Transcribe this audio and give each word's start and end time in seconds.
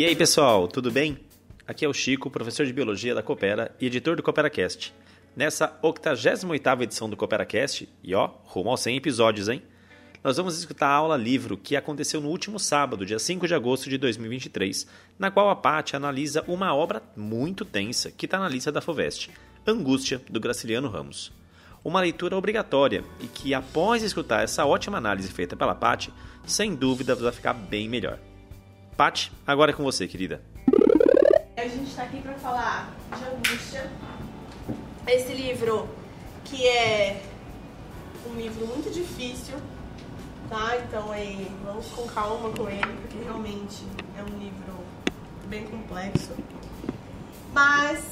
E 0.00 0.04
aí, 0.06 0.16
pessoal, 0.16 0.66
tudo 0.66 0.90
bem? 0.90 1.18
Aqui 1.68 1.84
é 1.84 1.88
o 1.88 1.92
Chico, 1.92 2.30
professor 2.30 2.64
de 2.64 2.72
Biologia 2.72 3.14
da 3.14 3.22
Coopera 3.22 3.76
e 3.78 3.84
editor 3.84 4.16
do 4.16 4.22
CooperaCast. 4.22 4.94
Nessa 5.36 5.78
88ª 5.82 6.80
edição 6.80 7.10
do 7.10 7.18
CooperaCast, 7.18 7.86
e 8.02 8.14
ó, 8.14 8.30
rumo 8.44 8.70
aos 8.70 8.80
100 8.80 8.96
episódios, 8.96 9.50
hein? 9.50 9.62
Nós 10.24 10.38
vamos 10.38 10.58
escutar 10.58 10.86
a 10.86 10.94
aula 10.94 11.18
livro 11.18 11.54
que 11.54 11.76
aconteceu 11.76 12.18
no 12.18 12.30
último 12.30 12.58
sábado, 12.58 13.04
dia 13.04 13.18
5 13.18 13.46
de 13.46 13.54
agosto 13.54 13.90
de 13.90 13.98
2023, 13.98 14.86
na 15.18 15.30
qual 15.30 15.50
a 15.50 15.56
Paty 15.56 15.94
analisa 15.94 16.42
uma 16.48 16.74
obra 16.74 17.02
muito 17.14 17.62
tensa 17.66 18.10
que 18.10 18.24
está 18.24 18.38
na 18.38 18.48
lista 18.48 18.72
da 18.72 18.80
FOVEST, 18.80 19.28
Angústia, 19.66 20.18
do 20.30 20.40
Graciliano 20.40 20.88
Ramos. 20.88 21.30
Uma 21.84 22.00
leitura 22.00 22.38
obrigatória 22.38 23.04
e 23.20 23.26
que, 23.26 23.52
após 23.52 24.02
escutar 24.02 24.44
essa 24.44 24.64
ótima 24.64 24.96
análise 24.96 25.30
feita 25.30 25.54
pela 25.56 25.74
Paty, 25.74 26.10
sem 26.46 26.74
dúvida 26.74 27.14
vai 27.14 27.32
ficar 27.32 27.52
bem 27.52 27.86
melhor. 27.86 28.18
Paty, 29.00 29.32
agora 29.46 29.70
é 29.70 29.74
com 29.74 29.82
você, 29.82 30.06
querida. 30.06 30.42
A 31.56 31.66
gente 31.66 31.88
está 31.88 32.02
aqui 32.02 32.20
para 32.20 32.34
falar 32.34 32.92
de 33.16 33.24
Angústia, 33.24 33.90
esse 35.06 35.32
livro 35.32 35.88
que 36.44 36.68
é 36.68 37.22
um 38.30 38.34
livro 38.34 38.66
muito 38.66 38.92
difícil, 38.92 39.56
tá? 40.50 40.76
Então 40.76 41.10
aí, 41.10 41.50
vamos 41.64 41.86
com 41.86 42.06
calma 42.08 42.50
com 42.50 42.68
ele, 42.68 42.92
porque 43.00 43.24
realmente 43.24 43.86
é 44.18 44.22
um 44.22 44.38
livro 44.38 44.74
bem 45.46 45.64
complexo. 45.64 46.32
Mas, 47.54 48.04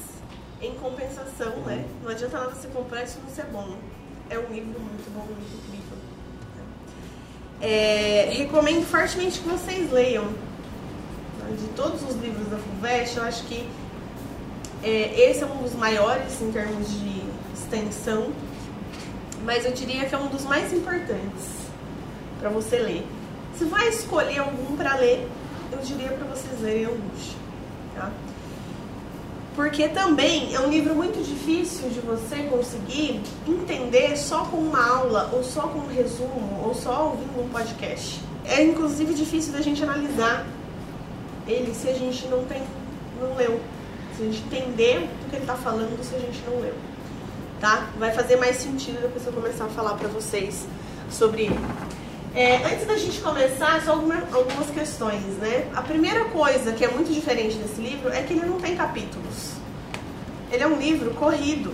em 0.59 0.73
compensação, 0.73 1.55
né? 1.67 1.85
Não 2.01 2.09
adianta 2.09 2.39
nada 2.39 2.55
ser 2.55 2.69
complexo 2.69 3.19
e 3.19 3.27
não 3.27 3.29
ser 3.29 3.45
bom. 3.45 3.77
É 4.27 4.39
um 4.39 4.51
livro 4.51 4.79
muito 4.79 5.13
bom, 5.13 5.21
muito 5.21 5.67
incrível. 5.67 5.97
É, 7.61 8.31
recomendo 8.33 8.87
fortemente 8.87 9.39
que 9.39 9.47
vocês 9.47 9.91
leiam. 9.91 10.48
De 11.57 11.67
todos 11.75 12.01
os 12.03 12.15
livros 12.15 12.47
da 12.47 12.57
FUVEST, 12.57 13.17
eu 13.17 13.23
acho 13.23 13.43
que 13.45 13.67
é, 14.83 15.29
esse 15.29 15.43
é 15.43 15.45
um 15.45 15.61
dos 15.61 15.73
maiores 15.73 16.41
em 16.41 16.51
termos 16.51 16.87
de 16.89 17.23
extensão, 17.53 18.31
mas 19.43 19.65
eu 19.65 19.71
diria 19.71 20.05
que 20.05 20.13
é 20.13 20.17
um 20.17 20.27
dos 20.27 20.45
mais 20.45 20.71
importantes 20.71 21.47
para 22.39 22.49
você 22.49 22.77
ler. 22.77 23.05
Se 23.57 23.65
vai 23.65 23.89
escolher 23.89 24.39
algum 24.39 24.77
para 24.77 24.95
ler, 24.95 25.27
eu 25.71 25.79
diria 25.79 26.09
para 26.09 26.25
vocês 26.27 26.61
lerem 26.61 26.85
alguns, 26.85 27.35
tá? 27.95 28.11
Porque 29.55 29.89
também 29.89 30.55
é 30.55 30.59
um 30.61 30.69
livro 30.69 30.95
muito 30.95 31.21
difícil 31.21 31.89
de 31.89 31.99
você 31.99 32.43
conseguir 32.43 33.21
entender 33.45 34.15
só 34.15 34.45
com 34.45 34.57
uma 34.57 34.87
aula, 34.87 35.29
ou 35.33 35.43
só 35.43 35.63
com 35.63 35.79
um 35.79 35.87
resumo, 35.87 36.61
ou 36.63 36.73
só 36.73 37.07
ouvindo 37.09 37.43
um 37.43 37.49
podcast. 37.49 38.21
É 38.45 38.63
inclusive 38.63 39.13
difícil 39.13 39.51
da 39.51 39.61
gente 39.61 39.83
analisar 39.83 40.45
ele 41.49 41.73
se 41.73 41.89
a 41.89 41.93
gente 41.93 42.27
não 42.27 42.43
tem, 42.45 42.61
não 43.19 43.35
leu. 43.35 43.59
Se 44.15 44.23
a 44.23 44.25
gente 44.25 44.43
entender 44.43 45.09
o 45.25 45.29
que 45.29 45.35
ele 45.35 45.43
está 45.43 45.55
falando 45.55 46.03
se 46.03 46.15
a 46.15 46.19
gente 46.19 46.41
não 46.47 46.59
leu. 46.61 46.73
Tá? 47.59 47.89
Vai 47.97 48.11
fazer 48.11 48.37
mais 48.37 48.57
sentido 48.57 49.01
depois 49.01 49.25
eu 49.25 49.33
começar 49.33 49.65
a 49.65 49.69
falar 49.69 49.95
para 49.95 50.07
vocês 50.07 50.65
sobre 51.09 51.43
ele. 51.43 51.59
É, 52.35 52.57
antes 52.57 52.85
da 52.85 52.95
gente 52.95 53.19
começar, 53.21 53.81
só 53.83 53.91
alguma, 53.91 54.15
algumas 54.31 54.69
questões, 54.69 55.23
né? 55.39 55.67
A 55.75 55.81
primeira 55.81 56.25
coisa 56.25 56.71
que 56.73 56.85
é 56.85 56.87
muito 56.87 57.11
diferente 57.11 57.57
desse 57.57 57.81
livro 57.81 58.09
é 58.09 58.21
que 58.21 58.33
ele 58.33 58.45
não 58.45 58.59
tem 58.59 58.75
capítulos. 58.75 59.53
Ele 60.51 60.63
é 60.63 60.67
um 60.67 60.77
livro 60.77 61.11
corrido. 61.15 61.73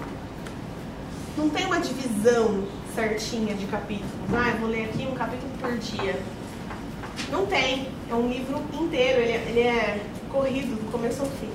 Não 1.38 1.50
tem 1.50 1.66
uma 1.66 1.80
divisão 1.80 2.64
certinha 2.96 3.54
de 3.54 3.66
capítulos. 3.66 4.12
Ah, 4.34 4.52
eu 4.52 4.58
vou 4.58 4.70
ler 4.70 4.86
aqui 4.86 5.06
um 5.06 5.14
capítulo 5.14 5.52
por 5.60 5.78
dia. 5.78 6.20
Não 7.30 7.46
tem. 7.46 7.90
É 8.10 8.16
um 8.16 8.28
livro 8.28 8.62
inteiro. 8.74 9.22
Ele, 9.22 9.32
é, 9.32 9.46
ele 9.50 9.60
é 9.62 10.06
corrido 10.32 10.76
do 10.76 10.92
começo 10.92 11.22
ao 11.22 11.28
fim. 11.28 11.50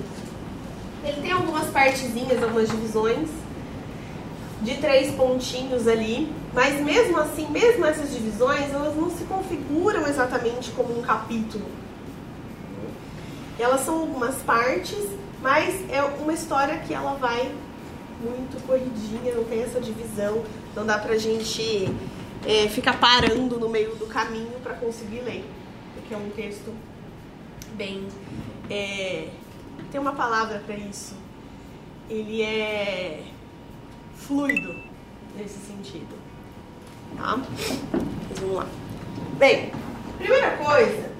Ele 1.03 1.21
tem 1.21 1.31
algumas 1.31 1.67
partezinhas, 1.69 2.43
algumas 2.43 2.69
divisões 2.69 3.29
de 4.61 4.77
três 4.77 5.13
pontinhos 5.15 5.87
ali, 5.87 6.31
mas 6.53 6.79
mesmo 6.79 7.19
assim, 7.19 7.47
mesmo 7.49 7.85
essas 7.85 8.11
divisões, 8.11 8.71
elas 8.71 8.95
não 8.95 9.09
se 9.09 9.23
configuram 9.23 10.07
exatamente 10.07 10.69
como 10.71 10.97
um 10.97 11.01
capítulo. 11.01 11.65
Elas 13.57 13.81
são 13.81 13.99
algumas 13.99 14.35
partes, 14.37 15.03
mas 15.41 15.73
é 15.89 16.03
uma 16.03 16.33
história 16.33 16.77
que 16.79 16.93
ela 16.93 17.13
vai 17.15 17.51
muito 18.21 18.63
corridinha, 18.67 19.33
não 19.33 19.43
tem 19.43 19.63
essa 19.63 19.79
divisão, 19.79 20.43
não 20.75 20.85
dá 20.85 20.99
pra 20.99 21.17
gente 21.17 21.89
é, 22.45 22.67
ficar 22.69 22.99
parando 22.99 23.59
no 23.59 23.67
meio 23.67 23.95
do 23.95 24.05
caminho 24.05 24.59
para 24.63 24.75
conseguir 24.75 25.21
ler, 25.21 25.43
porque 26.11 26.15
é 26.15 26.17
um 26.17 26.29
texto 26.31 26.73
bem. 27.75 28.05
É, 28.69 29.29
tem 29.91 30.01
uma 30.01 30.11
palavra 30.11 30.59
para 30.65 30.75
isso. 30.75 31.15
Ele 32.09 32.41
é 32.41 33.23
fluido 34.17 34.75
nesse 35.37 35.59
sentido. 35.59 36.13
Tá? 37.15 37.37
Mas 37.37 38.39
vamos 38.39 38.57
lá. 38.57 38.67
Bem, 39.37 39.71
primeira 40.17 40.57
coisa 40.57 41.11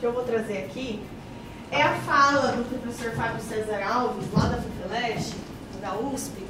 que 0.00 0.06
eu 0.06 0.12
vou 0.12 0.24
trazer 0.24 0.64
aqui 0.64 1.00
é 1.70 1.82
a 1.82 1.94
fala 2.00 2.52
do 2.52 2.80
professor 2.80 3.12
Fábio 3.12 3.40
César 3.42 3.80
Alves, 3.84 4.26
lá 4.32 4.48
da 4.48 4.56
FIFELESH, 4.60 5.34
da 5.80 5.96
USP. 5.96 6.42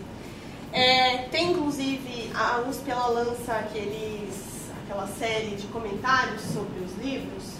É, 0.72 1.28
tem 1.30 1.52
inclusive, 1.52 2.30
a 2.34 2.62
USP 2.66 2.90
ela 2.90 3.08
lança 3.08 3.52
aqueles, 3.52 4.70
aquela 4.84 5.06
série 5.06 5.56
de 5.56 5.66
comentários 5.66 6.40
sobre 6.40 6.80
os 6.80 6.96
livros, 6.96 7.59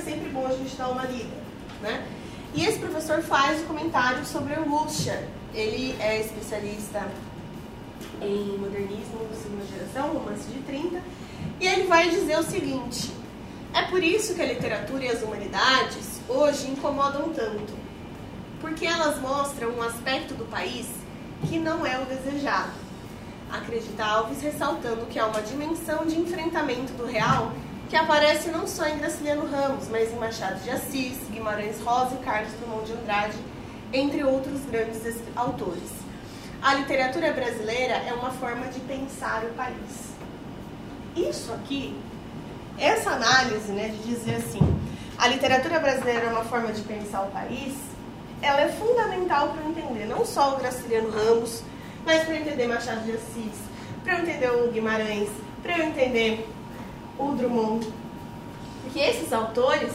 sempre 0.00 0.28
bom 0.30 0.46
a 0.46 0.52
gente 0.52 0.74
dar 0.76 0.88
uma 0.88 1.04
lida. 1.04 1.36
Né? 1.82 2.06
E 2.54 2.64
esse 2.64 2.78
professor 2.78 3.22
faz 3.22 3.60
o 3.60 3.64
comentário 3.64 4.24
sobre 4.24 4.54
angústia. 4.54 5.28
Ele 5.54 5.96
é 6.00 6.20
especialista 6.20 7.08
em 8.20 8.58
modernismo 8.58 9.20
segunda 9.34 9.64
geração, 9.66 10.14
romance 10.14 10.48
de 10.48 10.60
30, 10.60 11.00
e 11.60 11.66
ele 11.66 11.86
vai 11.86 12.10
dizer 12.10 12.38
o 12.38 12.42
seguinte: 12.42 13.12
é 13.72 13.82
por 13.82 14.02
isso 14.02 14.34
que 14.34 14.42
a 14.42 14.46
literatura 14.46 15.04
e 15.04 15.08
as 15.08 15.22
humanidades 15.22 16.20
hoje 16.28 16.68
incomodam 16.70 17.32
tanto, 17.32 17.72
porque 18.60 18.86
elas 18.86 19.20
mostram 19.20 19.70
um 19.70 19.82
aspecto 19.82 20.34
do 20.34 20.44
país 20.44 20.86
que 21.48 21.58
não 21.58 21.86
é 21.86 21.98
o 21.98 22.04
desejado. 22.04 22.72
Acredita 23.50 24.04
Alves 24.04 24.42
ressaltando 24.42 25.06
que 25.06 25.18
há 25.18 25.26
uma 25.26 25.42
dimensão 25.42 26.06
de 26.06 26.18
enfrentamento 26.18 26.92
do 26.92 27.04
real 27.04 27.52
que 27.90 27.96
aparece 27.96 28.50
não 28.50 28.66
só 28.66 28.86
em 28.86 28.98
Graciliano 28.98 29.50
Ramos, 29.50 29.88
mas 29.88 30.10
em 30.10 30.16
Machado 30.16 30.60
de 30.62 30.70
Assis, 30.70 31.18
Guimarães 31.30 31.80
Rosa 31.82 32.14
e 32.14 32.24
Carlos 32.24 32.52
Drummond 32.54 32.86
de 32.86 32.92
Andrade, 32.92 33.36
entre 33.92 34.24
outros 34.24 34.60
grandes 34.70 35.02
autores 35.36 36.00
a 36.62 36.74
literatura 36.74 37.32
brasileira 37.32 37.94
é 38.06 38.12
uma 38.12 38.30
forma 38.32 38.66
de 38.66 38.80
pensar 38.80 39.42
o 39.44 39.54
país. 39.54 40.10
Isso 41.16 41.50
aqui, 41.52 41.98
essa 42.78 43.12
análise, 43.12 43.72
né, 43.72 43.88
de 43.88 44.14
dizer 44.14 44.36
assim, 44.36 44.60
a 45.16 45.26
literatura 45.26 45.80
brasileira 45.80 46.26
é 46.26 46.28
uma 46.28 46.44
forma 46.44 46.70
de 46.72 46.82
pensar 46.82 47.22
o 47.22 47.30
país, 47.30 47.74
ela 48.42 48.60
é 48.60 48.68
fundamental 48.68 49.48
para 49.48 49.62
eu 49.62 49.70
entender 49.70 50.04
não 50.04 50.24
só 50.24 50.54
o 50.54 50.58
Graciliano 50.58 51.10
Ramos, 51.10 51.62
mas 52.04 52.24
para 52.24 52.36
entender 52.36 52.66
Machado 52.66 53.04
de 53.04 53.12
Assis, 53.12 53.58
para 54.04 54.18
eu 54.18 54.22
entender 54.22 54.50
o 54.50 54.70
Guimarães, 54.70 55.30
para 55.62 55.78
eu 55.78 55.84
entender 55.84 56.46
o 57.20 57.34
Drummond. 57.34 57.92
Porque 58.82 58.98
esses 58.98 59.32
autores, 59.32 59.92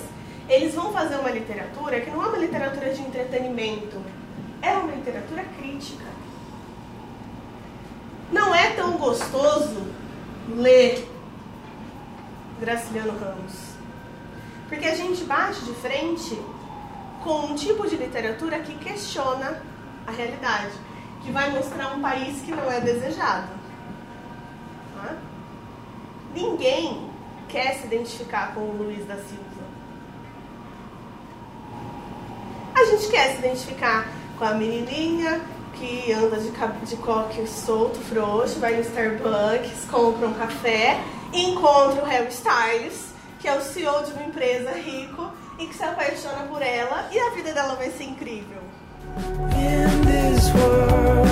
eles 0.48 0.74
vão 0.74 0.92
fazer 0.92 1.16
uma 1.16 1.32
literatura 1.32 2.00
que 2.02 2.10
não 2.10 2.24
é 2.24 2.28
uma 2.28 2.38
literatura 2.38 2.94
de 2.94 3.02
entretenimento, 3.02 4.02
é 4.62 4.72
uma 4.72 4.94
literatura 4.94 5.44
crítica. 5.58 6.06
Não 8.32 8.54
é 8.54 8.72
tão 8.72 8.94
gostoso 8.98 9.86
ler 10.56 11.08
Graciliano 12.60 13.18
Ramos. 13.20 13.76
Porque 14.68 14.86
a 14.86 14.96
gente 14.96 15.24
bate 15.24 15.64
de 15.64 15.74
frente 15.74 16.40
com 17.24 17.48
um 17.48 17.56
tipo 17.56 17.88
de 17.88 17.96
literatura 17.96 18.60
que 18.60 18.76
questiona 18.76 19.62
a 20.08 20.12
realidade, 20.12 20.74
que 21.24 21.32
vai 21.32 21.50
mostrar 21.52 21.96
um 21.96 22.02
país 22.02 22.42
que 22.42 22.52
não 22.52 22.72
é 22.72 22.80
desejado. 22.80 23.50
Tá? 24.96 25.16
Ninguém 26.34 27.10
quer 27.50 27.76
se 27.76 27.86
identificar 27.86 28.54
com 28.54 28.62
o 28.62 28.78
Luiz 28.78 29.06
da 29.06 29.16
Silva. 29.16 29.66
A 32.76 32.86
gente 32.86 33.08
quer 33.08 33.32
se 33.32 33.40
identificar 33.40 34.08
com 34.38 34.44
a 34.46 34.54
menininha 34.54 35.42
que 35.76 36.12
anda 36.12 36.38
de, 36.38 36.50
de 36.50 36.96
coque 36.98 37.48
solto, 37.48 38.00
frouxo, 38.00 38.60
vai 38.60 38.76
no 38.76 38.82
Starbucks, 38.82 39.86
compra 39.90 40.28
um 40.28 40.34
café, 40.34 41.02
encontra 41.34 42.04
o 42.04 42.06
Harry 42.06 42.30
Styles, 42.30 43.10
que 43.40 43.48
é 43.48 43.56
o 43.56 43.62
CEO 43.62 44.04
de 44.04 44.12
uma 44.14 44.24
empresa 44.24 44.72
rico, 44.72 45.32
e 45.60 45.68
que 45.68 45.76
se 45.76 45.84
apaixona 45.84 46.44
por 46.48 46.62
ela, 46.62 47.10
e 47.12 47.20
a 47.20 47.30
vida 47.32 47.54
dela 47.54 47.76
vai 47.76 47.92
ser 47.92 48.04
incrível. 48.04 48.62
World, 50.56 51.26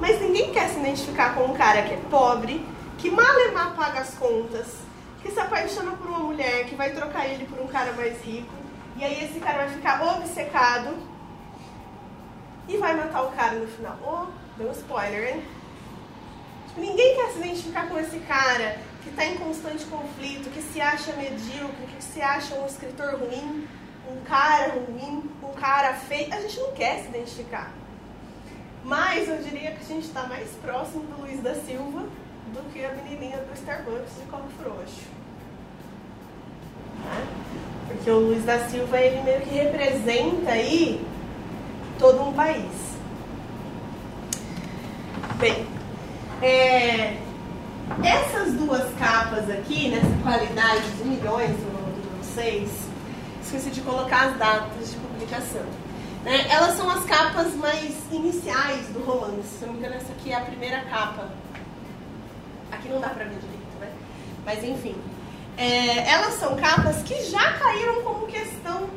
Mas 0.00 0.20
ninguém 0.20 0.52
quer 0.52 0.68
se 0.68 0.78
identificar 0.78 1.34
com 1.34 1.44
um 1.44 1.54
cara 1.54 1.82
que 1.82 1.94
é 1.94 1.98
pobre, 2.10 2.64
que 2.98 3.10
mal 3.10 3.38
e 3.38 3.50
mal 3.52 3.72
paga 3.72 4.00
as 4.00 4.14
contas, 4.14 4.78
que 5.22 5.30
se 5.30 5.38
apaixona 5.38 5.92
por 5.92 6.06
uma 6.06 6.20
mulher 6.20 6.66
que 6.66 6.74
vai 6.74 6.92
trocar 6.92 7.26
ele 7.26 7.46
por 7.46 7.60
um 7.60 7.66
cara 7.66 7.92
mais 7.92 8.20
rico. 8.22 8.52
E 8.96 9.04
aí 9.04 9.24
esse 9.24 9.38
cara 9.40 9.64
vai 9.64 9.68
ficar 9.68 10.02
obcecado 10.02 10.96
e 12.68 12.76
vai 12.78 12.96
matar 12.96 13.22
o 13.22 13.32
cara 13.32 13.56
no 13.56 13.66
final. 13.66 13.98
Oh, 14.02 14.26
deu 14.56 14.68
um 14.68 14.72
spoiler, 14.72 15.34
hein? 15.34 15.44
Tipo, 16.68 16.80
ninguém 16.80 17.16
quer 17.16 17.32
se 17.32 17.38
identificar 17.38 17.88
com 17.88 17.98
esse 17.98 18.18
cara 18.20 18.78
que 19.02 19.10
está 19.10 19.24
em 19.24 19.36
constante 19.36 19.84
conflito, 19.84 20.50
que 20.50 20.62
se 20.62 20.80
acha 20.80 21.12
medíocre, 21.12 21.86
que 21.94 22.02
se 22.02 22.20
acha 22.20 22.54
um 22.54 22.66
escritor 22.66 23.16
ruim, 23.16 23.68
um 24.10 24.20
cara 24.24 24.72
ruim, 24.72 25.30
um 25.42 25.52
cara 25.52 25.94
feio. 25.94 26.32
A 26.32 26.40
gente 26.40 26.58
não 26.58 26.72
quer 26.72 27.02
se 27.02 27.08
identificar. 27.08 27.70
Mas 28.82 29.28
eu 29.28 29.38
diria 29.38 29.72
que 29.72 29.80
a 29.80 29.86
gente 29.86 30.06
está 30.06 30.22
mais 30.24 30.48
próximo 30.62 31.04
do 31.04 31.20
Luiz 31.20 31.42
da 31.42 31.54
Silva 31.54 32.08
do 32.52 32.72
que 32.72 32.84
a 32.84 32.92
menininha 32.92 33.38
do 33.38 33.52
Starbucks 33.54 34.16
de 34.18 34.26
copo 34.30 34.48
frouxo. 34.62 35.02
Né? 37.04 37.26
Porque 37.88 38.10
o 38.10 38.18
Luiz 38.18 38.44
da 38.44 38.68
Silva, 38.68 38.98
ele 38.98 39.22
meio 39.22 39.40
que 39.42 39.54
representa 39.54 40.50
aí 40.50 41.04
todo 41.98 42.22
um 42.22 42.32
país. 42.32 42.96
Bem, 45.38 45.66
é, 46.42 47.16
essas 48.02 48.54
duas 48.54 48.92
capas 48.98 49.48
aqui, 49.50 49.88
nessa 49.88 50.22
qualidade 50.22 50.90
de 50.92 51.04
milhões 51.04 51.50
de 51.50 52.18
vocês, 52.18 52.70
esqueci 53.42 53.70
de 53.70 53.80
colocar 53.82 54.28
as 54.28 54.36
datas 54.36 54.90
de 54.90 54.96
publicação. 54.96 55.64
Né? 56.24 56.46
Elas 56.50 56.76
são 56.76 56.90
as 56.90 57.04
capas 57.04 57.54
mais 57.54 57.94
iniciais 58.10 58.88
do 58.88 59.04
romance. 59.04 59.58
Se 59.58 59.64
não 59.64 59.74
me 59.74 59.78
engano, 59.78 59.94
essa 59.94 60.12
aqui 60.12 60.32
é 60.32 60.36
a 60.36 60.40
primeira 60.40 60.80
capa. 60.82 61.30
Aqui 62.72 62.88
não 62.88 63.00
dá 63.00 63.08
pra 63.08 63.24
ver 63.24 63.38
direito, 63.38 63.78
né? 63.80 63.92
Mas 64.44 64.62
enfim. 64.64 64.96
É, 65.56 66.10
elas 66.10 66.34
são 66.34 66.54
capas 66.56 67.02
que 67.02 67.22
já 67.24 67.54
caíram 67.54 68.02
como 68.02 68.26
questão 68.26 68.88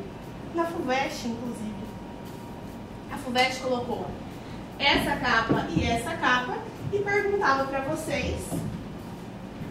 na 0.54 0.66
FUVEST, 0.66 1.28
inclusive. 1.28 1.74
A 3.12 3.18
FUVEST 3.18 3.62
colocou 3.62 4.06
essa 4.78 5.16
capa 5.18 5.68
e 5.70 5.86
essa 5.86 6.16
capa 6.18 6.58
e 6.92 7.00
perguntava 7.00 7.66
para 7.66 7.82
vocês 7.82 8.42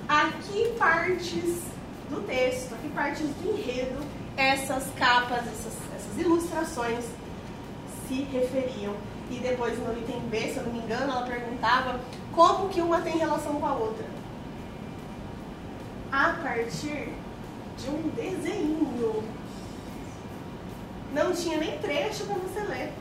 a 0.08 0.28
que 0.42 0.72
partes 0.78 1.62
do 2.08 2.22
texto, 2.26 2.74
a 2.74 2.78
que 2.78 2.88
partes 2.88 3.26
do 3.26 3.50
enredo 3.50 3.98
essas 4.36 4.84
capas, 4.96 5.40
essas, 5.40 5.74
essas 5.94 6.18
ilustrações 6.18 7.04
se 8.08 8.22
referiam. 8.32 8.94
E 9.30 9.36
depois 9.36 9.78
no 9.78 9.92
item 9.96 10.20
B, 10.30 10.40
se 10.40 10.56
eu 10.56 10.62
não 10.64 10.72
me 10.72 10.78
engano, 10.78 11.12
ela 11.12 11.26
perguntava 11.26 12.00
como 12.34 12.70
que 12.70 12.80
uma 12.80 13.02
tem 13.02 13.18
relação 13.18 13.60
com 13.60 13.66
a 13.66 13.74
outra. 13.74 14.06
A 16.10 16.32
partir 16.42 17.12
de 17.76 17.90
um 17.90 18.08
desenho. 18.08 19.22
Não 21.12 21.32
tinha 21.32 21.58
nem 21.58 21.78
trecho 21.78 22.24
para 22.24 22.36
você 22.36 22.60
ler. 22.60 22.92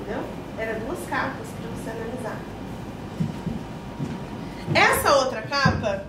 Entendeu? 0.00 0.22
Era 0.58 0.78
duas 0.80 0.98
capas 1.08 1.46
para 1.48 1.70
você 1.70 1.90
analisar. 1.90 2.38
Essa 4.74 5.16
outra 5.16 5.42
capa, 5.42 6.06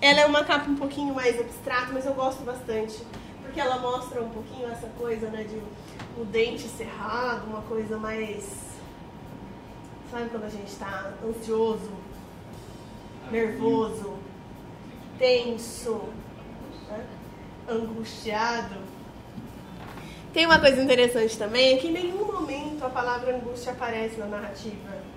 ela 0.00 0.20
é 0.20 0.26
uma 0.26 0.44
capa 0.44 0.70
um 0.70 0.76
pouquinho 0.76 1.14
mais 1.14 1.38
abstrata, 1.38 1.88
mas 1.92 2.04
eu 2.06 2.14
gosto 2.14 2.42
bastante. 2.42 3.02
Porque 3.50 3.60
ela 3.60 3.78
mostra 3.78 4.22
um 4.22 4.30
pouquinho 4.30 4.70
essa 4.70 4.86
coisa, 4.96 5.28
né, 5.28 5.42
de 5.42 5.56
o 6.16 6.24
dente 6.24 6.68
cerrado, 6.68 7.48
uma 7.48 7.62
coisa 7.62 7.98
mais. 7.98 8.48
Sabe 10.08 10.30
quando 10.30 10.44
a 10.44 10.48
gente 10.48 10.68
está 10.68 11.12
ansioso, 11.24 11.90
nervoso, 13.28 14.14
tenso, 15.18 16.00
né? 16.88 17.04
angustiado? 17.68 18.76
Tem 20.32 20.46
uma 20.46 20.60
coisa 20.60 20.80
interessante 20.80 21.36
também, 21.36 21.74
é 21.74 21.76
que 21.78 21.88
em 21.88 21.92
nenhum 21.92 22.24
momento 22.24 22.84
a 22.84 22.88
palavra 22.88 23.34
angústia 23.34 23.72
aparece 23.72 24.16
na 24.16 24.26
narrativa 24.26 25.10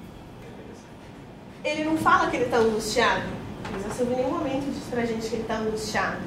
ele 1.63 1.85
não 1.85 1.97
fala 1.97 2.29
que 2.29 2.35
ele 2.35 2.45
está 2.45 2.57
angustiado. 2.57 3.23
Mas 3.71 4.01
em 4.01 4.05
nenhum 4.05 4.31
momento 4.31 4.71
diz 4.71 4.83
pra 4.89 5.05
gente 5.05 5.29
que 5.29 5.35
ele 5.35 5.43
está 5.43 5.57
angustiado. 5.57 6.21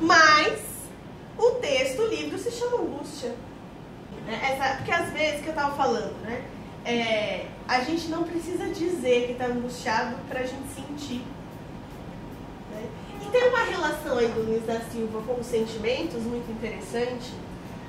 Mas 0.00 0.73
o 1.38 1.50
texto, 1.52 2.02
o 2.02 2.06
livro, 2.06 2.38
se 2.38 2.50
chama 2.50 2.78
angústia. 2.78 3.34
Né? 4.26 4.40
Essa, 4.42 4.76
porque 4.76 4.90
às 4.90 5.10
vezes 5.10 5.40
que 5.40 5.46
eu 5.46 5.54
estava 5.54 5.74
falando, 5.76 6.20
né? 6.22 6.44
É, 6.84 7.46
a 7.66 7.80
gente 7.80 8.08
não 8.08 8.24
precisa 8.24 8.68
dizer 8.68 9.26
que 9.26 9.32
está 9.32 9.46
angustiado 9.46 10.16
para 10.28 10.40
a 10.40 10.46
gente 10.46 10.68
sentir. 10.74 11.22
Né? 12.70 12.86
E 13.22 13.30
tem 13.30 13.48
uma 13.48 13.64
relação 13.64 14.18
aí 14.18 14.28
do 14.28 14.42
Luiz 14.42 14.64
da 14.64 14.80
Silva 14.80 15.22
com 15.22 15.40
os 15.40 15.46
sentimentos 15.46 16.22
muito 16.22 16.50
interessante, 16.52 17.32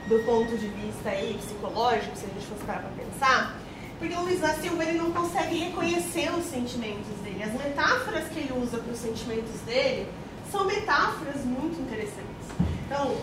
do 0.07 0.19
ponto 0.25 0.57
de 0.57 0.67
vista 0.67 1.09
aí 1.09 1.37
psicológico, 1.41 2.15
se 2.15 2.25
a 2.25 2.29
gente 2.29 2.45
fosse 2.45 2.63
parar 2.63 2.79
para 2.79 3.03
pensar 3.03 3.55
porque 3.97 4.13
o 4.13 4.21
Luiz 4.21 4.41
da 4.41 4.53
Silva 4.53 4.83
ele 4.83 4.97
não 4.97 5.11
consegue 5.11 5.57
reconhecer 5.57 6.29
os 6.31 6.45
sentimentos 6.45 7.15
dele. 7.23 7.43
As 7.43 7.53
metáforas 7.53 8.27
que 8.27 8.39
ele 8.39 8.53
usa 8.61 8.77
para 8.77 8.91
os 8.91 8.99
sentimentos 8.99 9.59
dele 9.61 10.07
são 10.51 10.65
metáforas 10.65 11.43
muito 11.45 11.79
interessantes. 11.81 12.45
Então, 12.85 13.15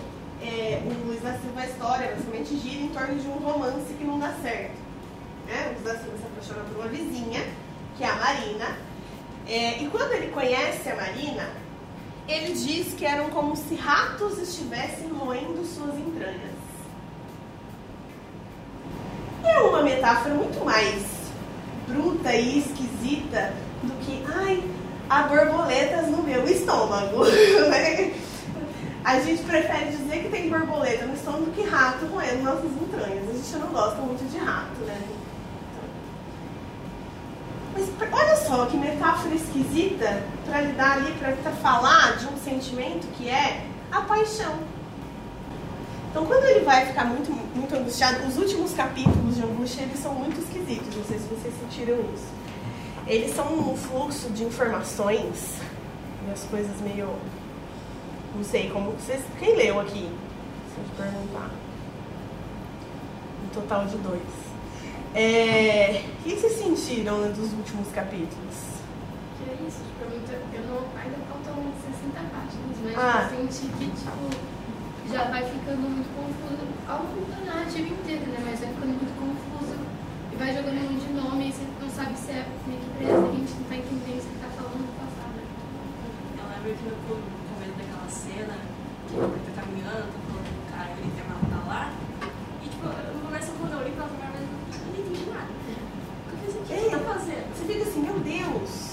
é, 0.43 0.83
o 0.85 1.07
Luiz 1.07 1.23
da 1.23 1.33
Silva, 1.39 1.61
a 1.61 1.67
história 1.67 2.09
basicamente 2.11 2.57
gira 2.59 2.83
em 2.83 2.89
torno 2.89 3.15
de 3.15 3.29
um 3.29 3.39
romance 3.39 3.95
que 3.95 4.05
não 4.05 4.19
dá 4.19 4.33
certo. 4.43 4.77
Né? 5.47 5.69
O 5.69 5.73
Luiz 5.73 5.85
da 5.85 6.03
Silva 6.03 6.19
se 6.19 6.25
apaixona 6.25 6.69
por 6.69 6.79
uma 6.79 6.89
vizinha, 6.89 7.45
que 7.97 8.05
é 8.05 8.09
a 8.09 8.17
Marina. 8.17 8.77
É, 9.49 9.83
e 9.83 9.89
quando 9.89 10.13
ele 10.13 10.33
conhece 10.33 10.89
a 10.89 10.97
Marina, 10.97 11.51
ele 12.29 12.53
diz 12.53 12.95
que 12.95 13.05
eram 13.05 13.31
como 13.31 13.57
se 13.57 13.75
ratos 13.75 14.39
estivessem 14.39 15.09
roendo 15.09 15.65
suas 15.65 15.97
entranhas. 15.97 16.53
é 19.45 19.59
uma 19.61 19.83
metáfora 19.83 20.35
muito 20.35 20.65
mais 20.65 21.03
bruta 21.87 22.33
e 22.33 22.61
esquisita 22.61 23.53
do 23.83 23.93
que, 24.05 24.25
ai, 24.33 24.63
há 25.11 25.25
borboletas 25.25 26.09
no 26.09 26.23
meu 26.23 26.45
estômago. 26.45 27.25
A 29.05 29.19
gente 29.21 29.43
prefere 29.43 29.91
dizer 29.91 30.23
que 30.23 30.29
tem 30.29 30.49
borboleta 30.49 31.07
no 31.07 31.15
estômago 31.15 31.47
do 31.47 31.53
que 31.53 31.63
rato 31.63 32.07
roendo 32.07 32.43
nossas 32.45 32.71
entranhas. 32.71 33.29
A 33.29 33.33
gente 33.33 33.57
não 33.57 33.69
gosta 33.69 34.01
muito 34.01 34.31
de 34.31 34.39
rato, 34.39 34.81
né? 34.83 35.01
Mas 37.75 37.89
olha 38.13 38.37
só 38.37 38.67
que 38.67 38.77
metáfora 38.77 39.35
esquisita 39.35 40.23
para 40.47 40.61
lidar 40.61 40.99
ali, 40.99 41.13
para 41.15 41.53
falar 41.53 42.17
de 42.19 42.27
um 42.27 42.37
sentimento 42.37 43.07
que 43.17 43.29
é 43.29 43.65
a 43.91 44.03
paixão. 44.03 44.59
Então, 46.11 46.27
quando 46.27 46.45
ele 46.45 46.61
vai 46.61 46.85
ficar 46.87 47.07
muito, 47.07 47.33
muito 47.57 47.75
angustiado, 47.75 48.27
os 48.27 48.37
últimos 48.37 48.75
capítulos 48.75 49.35
de 49.35 49.43
angústia 49.43 49.83
eles 49.83 49.99
são 49.99 50.15
muito 50.15 50.39
esquisitos. 50.39 50.95
Não 50.95 51.05
sei 51.05 51.19
se 51.19 51.25
vocês 51.25 51.55
sentiram 51.59 51.99
isso. 52.15 52.27
Eles 53.07 53.35
são 53.35 53.47
um 53.47 53.77
fluxo 53.77 54.29
de 54.31 54.45
informações 54.45 55.57
e 56.29 56.31
as 56.31 56.45
coisas 56.45 56.79
meio. 56.83 57.09
Não 58.35 58.45
sei 58.45 58.71
como. 58.71 58.93
Vocês, 58.93 59.23
quem 59.39 59.57
leu 59.57 59.81
aqui? 59.81 60.09
Se 60.73 60.79
eu 60.79 60.85
te 60.85 60.91
perguntar. 60.97 61.51
Um 63.45 63.49
total 63.55 63.85
de 63.87 63.97
dois. 63.99 64.23
É, 65.15 66.03
o 66.21 66.23
que 66.23 66.37
vocês 66.37 66.53
sentiram 66.53 67.19
né, 67.19 67.29
dos 67.29 67.53
últimos 67.53 67.89
capítulos? 67.93 68.57
Que 69.37 69.51
é 69.51 69.55
isso, 69.69 69.81
tipo, 69.85 70.09
eu 70.09 70.63
não, 70.65 70.79
ainda 70.97 71.19
faltam 71.29 71.61
60 71.85 72.17
páginas, 72.33 72.77
mas 72.83 72.97
Ah. 72.97 73.29
eu 73.29 73.37
senti 73.53 73.69
que, 73.77 73.91
tipo, 73.93 75.13
já 75.13 75.25
vai 75.29 75.45
ficando 75.45 75.85
muito 75.85 76.09
confuso 76.17 76.65
ao 76.89 77.05
longo 77.05 77.29
da 77.29 77.45
narrativa 77.45 77.89
inteira, 77.89 78.25
né? 78.25 78.39
Mas 78.41 78.61
vai 78.61 78.69
ficando 78.73 78.97
muito 78.97 79.13
confuso 79.21 79.77
e 80.33 80.37
vai 80.37 80.49
jogando 80.57 80.81
um 80.81 80.93
monte 80.93 81.05
de 81.05 81.13
nome 81.13 81.49
e 81.49 81.53
você 81.53 81.65
não 81.83 81.91
sabe 81.91 82.17
se 82.17 82.31
é 82.33 82.47
meio 82.65 82.81
que 82.81 82.91
presente, 82.97 83.53
não 83.61 83.65
tá 83.69 83.77
entendendo 83.77 84.23
se 84.25 84.33
tá 84.41 84.49
falando 84.57 84.81
do 84.81 84.93
passado. 84.97 85.37
Ela 86.41 86.57
meio 86.65 86.77
que 86.81 86.85
no 86.89 86.97
cena, 88.13 88.57
que 89.09 89.15
ele 89.17 89.43
tá 89.57 89.63
caminhando, 89.63 90.07
tá 90.13 90.19
falando 90.29 90.49
com 90.53 90.63
o 90.63 90.77
cara 90.77 90.89
que 90.95 91.01
ele 91.01 91.13
quer 91.17 91.27
matar 91.29 91.63
lá. 91.67 91.93
E 92.63 92.69
tipo, 92.69 92.87
no 92.87 93.21
começo 93.27 93.51
quando 93.59 93.73
eu 93.73 93.79
olhei 93.79 93.93
pra 93.93 94.05
primeira 94.07 94.33
vez, 94.33 94.47
eu 94.47 94.87
não 94.87 95.01
entendi 95.01 95.31
nada. 95.31 95.51
Eu 96.31 96.37
pensei, 96.45 96.61
o 96.61 96.65
que 96.65 96.73
ele 96.73 96.91
tá 96.91 96.99
fazendo? 97.13 97.45
Você 97.57 97.65
fica 97.73 97.83
assim, 97.89 98.01
meu 98.01 98.19
Deus! 98.21 98.93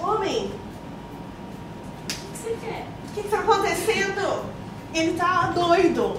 Homem, 0.00 0.50
O 0.50 2.06
que 2.06 2.38
você 2.38 2.56
quer? 2.60 2.86
o 3.08 3.14
que 3.14 3.20
está 3.20 3.38
acontecendo? 3.40 4.44
Ele 4.94 5.12
tá 5.16 5.50
doido. 5.54 6.16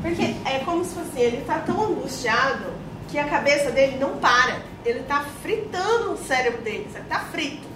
Porque 0.00 0.36
é 0.48 0.60
como 0.64 0.84
se 0.84 0.94
fosse, 0.94 1.18
ele 1.18 1.44
tá 1.44 1.58
tão 1.60 1.80
angustiado 1.84 2.72
que 3.08 3.18
a 3.18 3.28
cabeça 3.28 3.70
dele 3.72 3.98
não 3.98 4.16
para. 4.18 4.58
Ele 4.84 5.00
tá 5.02 5.24
fritando 5.42 6.12
o 6.12 6.16
cérebro 6.16 6.62
dele, 6.62 6.88
sabe? 6.92 7.06
Tá 7.08 7.20
frito. 7.20 7.66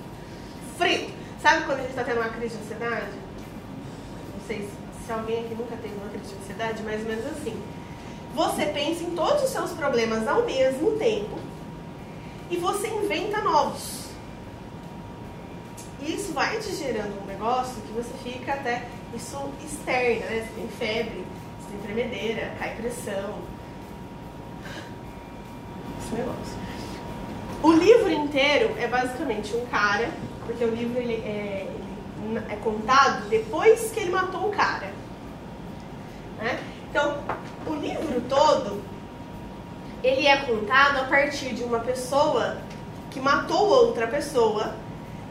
Frito. 0.78 1.12
Sabe 1.42 1.64
quando 1.64 1.80
a 1.80 1.82
gente 1.82 1.94
tá 1.94 2.04
tendo 2.04 2.20
uma 2.20 2.28
crise 2.28 2.56
de 2.56 2.62
ansiedade? 2.64 3.10
Se, 4.58 5.12
alguém 5.12 5.44
aqui 5.44 5.54
nunca 5.54 5.76
teve 5.76 5.94
uma 5.94 6.08
crise 6.08 6.34
de 6.34 6.40
ansiedade, 6.42 6.82
mais 6.82 7.00
ou 7.02 7.06
menos 7.06 7.26
assim. 7.26 7.62
Você 8.34 8.66
pensa 8.66 9.04
em 9.04 9.10
todos 9.10 9.44
os 9.44 9.50
seus 9.50 9.70
problemas 9.72 10.26
ao 10.26 10.44
mesmo 10.44 10.92
tempo 10.98 11.38
e 12.50 12.56
você 12.56 12.88
inventa 12.88 13.40
novos. 13.42 14.06
E 16.02 16.14
isso 16.14 16.32
vai 16.32 16.58
te 16.58 16.74
gerando 16.74 17.22
um 17.22 17.26
negócio 17.26 17.80
que 17.82 17.92
você 17.92 18.12
fica 18.24 18.54
até. 18.54 18.88
Isso 19.14 19.36
externa, 19.64 20.26
né? 20.26 20.46
Você 20.48 20.60
tem 20.60 20.68
febre, 20.68 21.24
você 21.60 21.70
tem 21.70 21.80
tremedeira, 21.82 22.54
cai 22.58 22.74
pressão. 22.74 23.34
Esse 26.00 26.14
negócio. 26.14 26.60
O 27.62 27.72
livro 27.72 28.10
inteiro 28.10 28.74
é 28.78 28.88
basicamente 28.88 29.54
um 29.54 29.66
cara, 29.66 30.10
porque 30.46 30.64
o 30.64 30.74
livro 30.74 30.98
ele 30.98 31.14
é, 31.16 31.66
é 32.48 32.56
contado 32.56 33.28
depois 33.28 33.90
que 33.90 34.00
ele 34.00 34.10
matou 34.10 34.48
o 34.48 34.50
cara. 34.50 34.92
Né? 36.38 36.58
Então, 36.88 37.18
o 37.66 37.74
livro 37.74 38.20
todo 38.28 38.82
ele 40.02 40.26
é 40.26 40.36
contado 40.38 40.98
a 40.98 41.04
partir 41.04 41.54
de 41.54 41.62
uma 41.62 41.80
pessoa 41.80 42.58
que 43.10 43.20
matou 43.20 43.68
outra 43.68 44.06
pessoa 44.06 44.74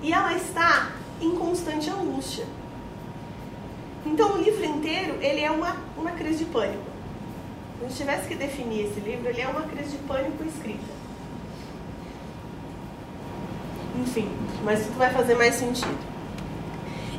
e 0.02 0.14
ela 0.14 0.34
está 0.34 0.92
em 1.20 1.36
constante 1.36 1.90
angústia. 1.90 2.46
Então, 4.06 4.36
o 4.36 4.38
livro 4.38 4.64
inteiro 4.64 5.18
ele 5.22 5.42
é 5.42 5.52
uma, 5.52 5.76
uma 5.98 6.12
crise 6.12 6.46
de 6.46 6.52
pânico. 6.52 6.90
Se 7.80 7.86
gente 7.86 7.98
tivesse 7.98 8.28
que 8.28 8.36
definir 8.36 8.86
esse 8.86 9.00
livro, 9.00 9.30
ele 9.30 9.42
é 9.42 9.48
uma 9.48 9.62
crise 9.62 9.92
de 9.92 9.98
pânico 10.00 10.44
escrita. 10.44 11.00
Enfim, 13.98 14.30
mas 14.64 14.86
tudo 14.86 14.98
vai 14.98 15.12
fazer 15.12 15.36
mais 15.36 15.56
sentido. 15.56 15.98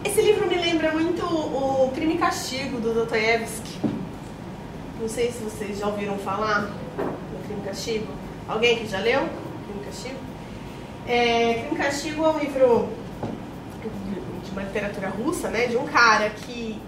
Esse 0.02 0.22
livro 0.22 0.46
me 0.48 0.56
lembra 0.56 0.92
muito 0.92 1.22
o 1.24 1.90
Crime 1.94 2.14
e 2.14 2.18
Castigo 2.18 2.80
do 2.80 2.94
Dostoiévski. 2.94 3.78
Não 4.98 5.08
sei 5.08 5.30
se 5.30 5.38
vocês 5.42 5.78
já 5.78 5.86
ouviram 5.86 6.16
falar 6.18 6.70
do 6.96 7.44
Crime 7.44 7.60
e 7.60 7.66
Castigo. 7.66 8.06
Alguém 8.48 8.78
que 8.78 8.86
já 8.86 8.98
leu 8.98 9.20
Crime 9.20 9.82
e 9.82 9.84
Castigo? 9.84 10.16
É, 11.06 11.54
Crime 11.54 11.74
e 11.74 11.78
Castigo 11.78 12.24
é 12.24 12.28
um 12.30 12.38
livro 12.38 12.88
de 14.42 14.50
uma 14.52 14.62
literatura 14.62 15.08
russa, 15.10 15.50
né? 15.50 15.66
De 15.66 15.76
um 15.76 15.86
cara 15.86 16.30
que 16.30 16.80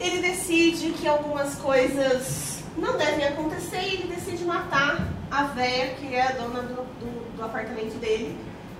ele 0.00 0.20
decide 0.20 0.90
que 0.90 1.06
algumas 1.06 1.54
coisas 1.54 2.64
não 2.76 2.96
devem 2.98 3.24
acontecer 3.26 3.82
e 3.82 3.94
ele 3.94 4.14
decide 4.14 4.44
matar 4.44 5.08
a 5.30 5.44
véia 5.44 5.94
que 5.94 6.12
é 6.14 6.22
a 6.22 6.32
dona 6.32 6.62
do, 6.62 6.74
do, 6.74 7.36
do 7.36 7.44
apartamento 7.44 7.98
dele 8.00 8.36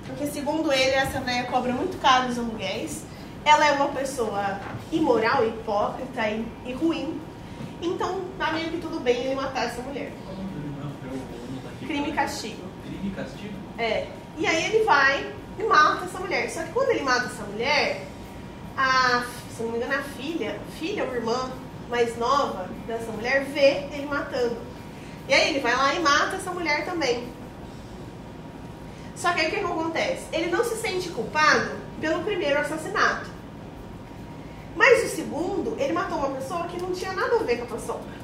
porque 0.06 0.26
segundo 0.26 0.72
ele, 0.72 0.90
essa 0.90 1.20
velha 1.20 1.44
cobra 1.44 1.72
muito 1.72 2.00
caro 2.00 2.28
os 2.28 2.38
aluguéis. 2.38 3.04
Ela 3.44 3.68
é 3.68 3.72
uma 3.72 3.88
pessoa 3.88 4.60
imoral, 4.92 5.46
hipócrita 5.46 6.28
e, 6.28 6.46
e 6.66 6.72
ruim. 6.72 7.20
Então, 7.80 8.20
tá 8.38 8.52
meio 8.52 8.70
que 8.70 8.78
tudo 8.78 9.00
bem 9.00 9.16
ele 9.24 9.34
matar 9.34 9.66
essa 9.66 9.80
mulher. 9.82 10.12
Crime 11.80 12.10
e 12.10 12.12
castigo. 12.12 12.62
Crime 12.84 13.08
e 13.08 13.10
castigo? 13.10 13.54
É. 13.78 14.06
E 14.36 14.46
aí 14.46 14.64
ele 14.66 14.84
vai 14.84 15.32
e 15.58 15.62
mata 15.64 16.04
essa 16.04 16.18
mulher. 16.18 16.50
Só 16.50 16.62
que 16.62 16.72
quando 16.72 16.90
ele 16.90 17.02
mata 17.02 17.26
essa 17.26 17.42
mulher, 17.44 18.06
a, 18.76 19.24
se 19.56 19.62
não 19.62 19.72
me 19.72 19.78
engano, 19.78 19.94
a 19.94 20.02
filha, 20.02 20.60
filha 20.78 21.04
ou 21.04 21.14
irmã 21.14 21.50
mais 21.88 22.16
nova 22.16 22.68
dessa 22.86 23.10
mulher 23.10 23.44
vê 23.46 23.88
ele 23.92 24.06
matando. 24.06 24.56
E 25.28 25.34
aí 25.34 25.50
ele 25.50 25.60
vai 25.60 25.76
lá 25.76 25.94
e 25.94 26.00
mata 26.00 26.36
essa 26.36 26.50
mulher 26.50 26.84
também. 26.84 27.28
Só 29.16 29.32
que 29.32 29.40
aí 29.40 29.48
o 29.48 29.50
que, 29.50 29.58
que 29.58 29.64
acontece? 29.64 30.24
Ele 30.32 30.50
não 30.50 30.64
se 30.64 30.76
sente 30.76 31.08
culpado 31.10 31.72
pelo 32.00 32.24
primeiro 32.24 32.58
assassinato. 32.58 33.30
Mas 34.76 35.04
o 35.04 35.16
segundo, 35.16 35.76
ele 35.78 35.92
matou 35.92 36.18
uma 36.18 36.30
pessoa 36.30 36.66
que 36.66 36.80
não 36.80 36.92
tinha 36.92 37.12
nada 37.12 37.36
a 37.36 37.42
ver 37.42 37.58
com 37.58 37.64
a 37.64 37.78
paçoca. 37.78 38.20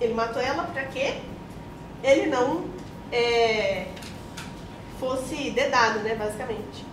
Ele 0.00 0.14
matou 0.14 0.40
ela 0.40 0.64
para 0.64 0.84
quê? 0.84 1.14
Ele 2.02 2.26
não 2.26 2.64
é, 3.12 3.86
fosse 4.98 5.50
dedado, 5.50 6.00
né, 6.00 6.14
basicamente. 6.14 6.84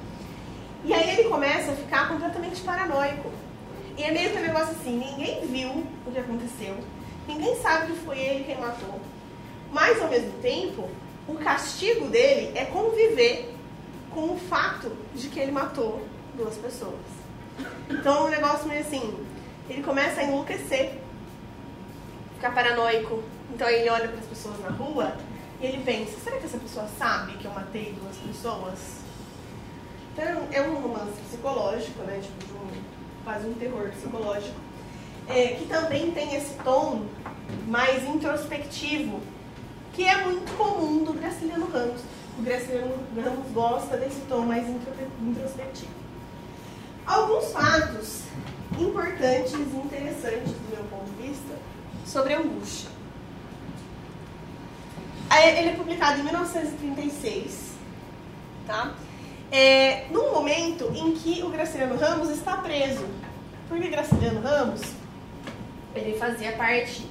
E 0.83 0.93
aí 0.93 1.17
ele 1.17 1.29
começa 1.29 1.71
a 1.71 1.75
ficar 1.75 2.07
completamente 2.07 2.61
paranoico. 2.61 3.31
E 3.97 4.03
é 4.03 4.11
meio 4.11 4.31
que 4.31 4.37
um 4.37 4.41
negócio 4.41 4.71
assim, 4.71 4.97
ninguém 4.97 5.47
viu 5.47 5.69
o 6.05 6.11
que 6.11 6.19
aconteceu, 6.19 6.75
ninguém 7.27 7.55
sabe 7.61 7.93
que 7.93 7.99
foi 7.99 8.19
ele 8.19 8.43
quem 8.43 8.59
matou. 8.59 8.99
Mas 9.71 10.01
ao 10.01 10.09
mesmo 10.09 10.33
tempo, 10.41 10.89
o 11.27 11.35
castigo 11.35 12.07
dele 12.07 12.51
é 12.55 12.65
conviver 12.65 13.54
com 14.15 14.33
o 14.33 14.39
fato 14.39 14.89
de 15.13 15.27
que 15.27 15.39
ele 15.39 15.51
matou 15.51 16.01
duas 16.35 16.55
pessoas. 16.55 16.95
Então 17.89 18.15
é 18.15 18.21
um 18.21 18.29
negócio 18.29 18.65
meio 18.65 18.79
assim, 18.79 19.13
ele 19.69 19.83
começa 19.83 20.21
a 20.21 20.23
enlouquecer, 20.23 20.93
ficar 22.35 22.55
paranoico. 22.55 23.21
Então 23.53 23.69
ele 23.69 23.89
olha 23.89 24.07
para 24.07 24.17
as 24.17 24.25
pessoas 24.25 24.59
na 24.61 24.69
rua 24.69 25.15
e 25.61 25.65
ele 25.65 25.83
pensa, 25.83 26.17
será 26.23 26.37
que 26.37 26.45
essa 26.45 26.57
pessoa 26.57 26.87
sabe 26.97 27.33
que 27.33 27.45
eu 27.45 27.51
matei 27.51 27.93
duas 28.01 28.15
pessoas? 28.17 28.79
Então 30.13 30.47
é 30.49 30.61
um 30.61 30.75
romance 30.75 31.21
psicológico, 31.29 32.01
né? 32.03 32.21
Tipo, 32.23 32.55
quase 33.25 33.47
um 33.47 33.53
terror 33.53 33.89
psicológico. 33.89 34.55
É, 35.27 35.55
que 35.55 35.65
também 35.65 36.11
tem 36.11 36.35
esse 36.35 36.53
tom 36.63 37.05
mais 37.67 38.03
introspectivo 38.03 39.19
que 39.93 40.05
é 40.05 40.23
muito 40.23 40.55
comum 40.55 41.03
do 41.03 41.13
Graciliano 41.13 41.67
Ramos. 41.67 42.01
O 42.37 42.41
Graciliano 42.41 42.93
Ramos 43.15 43.51
gosta 43.53 43.97
desse 43.97 44.21
tom 44.27 44.41
mais 44.41 44.67
introspectivo. 44.67 45.91
Alguns 47.05 47.51
fatos 47.51 48.23
importantes 48.79 49.53
e 49.53 49.77
interessantes 49.77 50.51
do 50.51 50.75
meu 50.75 50.83
ponto 50.85 51.05
de 51.11 51.27
vista 51.27 51.55
sobre 52.05 52.33
a 52.33 52.39
angústia. 52.39 52.89
Ele 55.31 55.69
é 55.69 55.73
publicado 55.75 56.19
em 56.19 56.23
1936, 56.23 57.73
tá? 58.65 58.93
É, 59.51 60.07
num 60.09 60.31
momento 60.31 60.91
em 60.95 61.13
que 61.13 61.43
o 61.43 61.49
Graciliano 61.49 61.97
Ramos 61.97 62.29
está 62.29 62.57
preso. 62.57 63.05
Porque 63.67 63.87
Graciliano 63.87 64.41
Ramos 64.41 64.81
ele 65.95 66.17
fazia 66.17 66.51
parte 66.53 67.09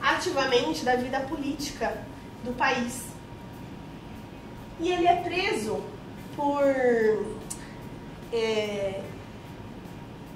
ativamente 0.00 0.84
da 0.84 0.96
vida 0.96 1.20
política 1.20 2.02
do 2.44 2.52
país. 2.52 3.11
E 4.80 4.92
ele 4.92 5.06
é 5.06 5.16
preso 5.16 5.82
por. 6.36 6.62
É, 8.32 9.00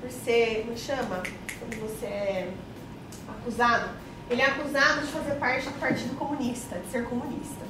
por 0.01 0.11
ser. 0.11 0.65
Como 0.65 0.77
chama? 0.77 1.23
Quando 1.59 1.81
você 1.81 2.07
é 2.07 2.53
acusado. 3.29 3.91
Ele 4.29 4.43
é 4.43 4.47
acusado 4.47 5.03
de 5.03 5.13
fazer 5.13 5.35
parte 5.37 5.69
do 5.69 5.79
Partido 5.79 6.17
Comunista, 6.17 6.79
de 6.79 6.91
ser 6.91 7.05
comunista. 7.05 7.65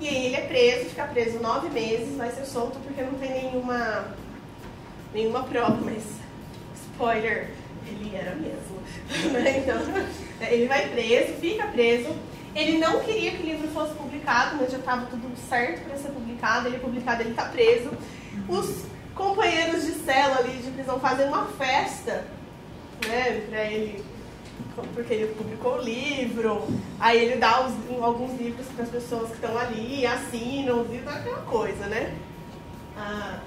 E 0.00 0.06
aí 0.06 0.26
ele 0.26 0.36
é 0.36 0.42
preso, 0.42 0.90
fica 0.90 1.04
preso 1.06 1.40
nove 1.40 1.70
meses, 1.70 2.16
vai 2.16 2.30
ser 2.30 2.44
solto 2.44 2.78
porque 2.80 3.02
não 3.02 3.14
tem 3.14 3.30
nenhuma, 3.30 4.14
nenhuma 5.12 5.42
prova, 5.42 5.78
mas 5.82 6.04
spoiler, 6.92 7.50
ele 7.86 8.14
era 8.14 8.36
mesmo. 8.36 8.78
então, 9.58 10.46
ele 10.48 10.68
vai 10.68 10.88
preso, 10.90 11.32
fica 11.40 11.66
preso, 11.68 12.14
ele 12.54 12.78
não 12.78 13.00
queria 13.00 13.32
que 13.32 13.42
o 13.42 13.46
livro 13.46 13.68
fosse 13.68 13.94
publicado, 13.94 14.56
mas 14.56 14.70
já 14.70 14.78
estava 14.78 15.06
tudo 15.06 15.36
certo 15.48 15.84
para 15.84 15.96
ser 15.96 16.08
publicado. 16.08 16.68
Ele 16.68 16.78
publicado, 16.78 17.22
ele 17.22 17.30
está 17.30 17.44
preso. 17.46 17.90
Os 18.48 18.84
companheiros 19.14 19.84
de 19.84 19.92
cela 19.92 20.38
ali 20.38 20.58
de 20.58 20.70
prisão 20.70 20.98
fazem 21.00 21.26
uma 21.26 21.46
festa, 21.46 22.24
né, 23.06 23.46
para 23.48 23.64
ele, 23.64 24.04
porque 24.94 25.14
ele 25.14 25.34
publicou 25.34 25.78
o 25.78 25.82
livro. 25.82 26.66
Aí 26.98 27.18
ele 27.18 27.36
dá 27.36 27.66
os, 27.66 27.74
alguns 28.02 28.38
livros 28.40 28.66
para 28.68 28.84
as 28.84 28.90
pessoas 28.90 29.28
que 29.28 29.34
estão 29.34 29.56
ali, 29.58 30.06
assinam 30.06 30.82
os 30.82 30.90
livros, 30.90 31.14
aquela 31.14 31.42
coisa, 31.42 31.86
né? 31.86 32.16
Ah, 32.96 33.40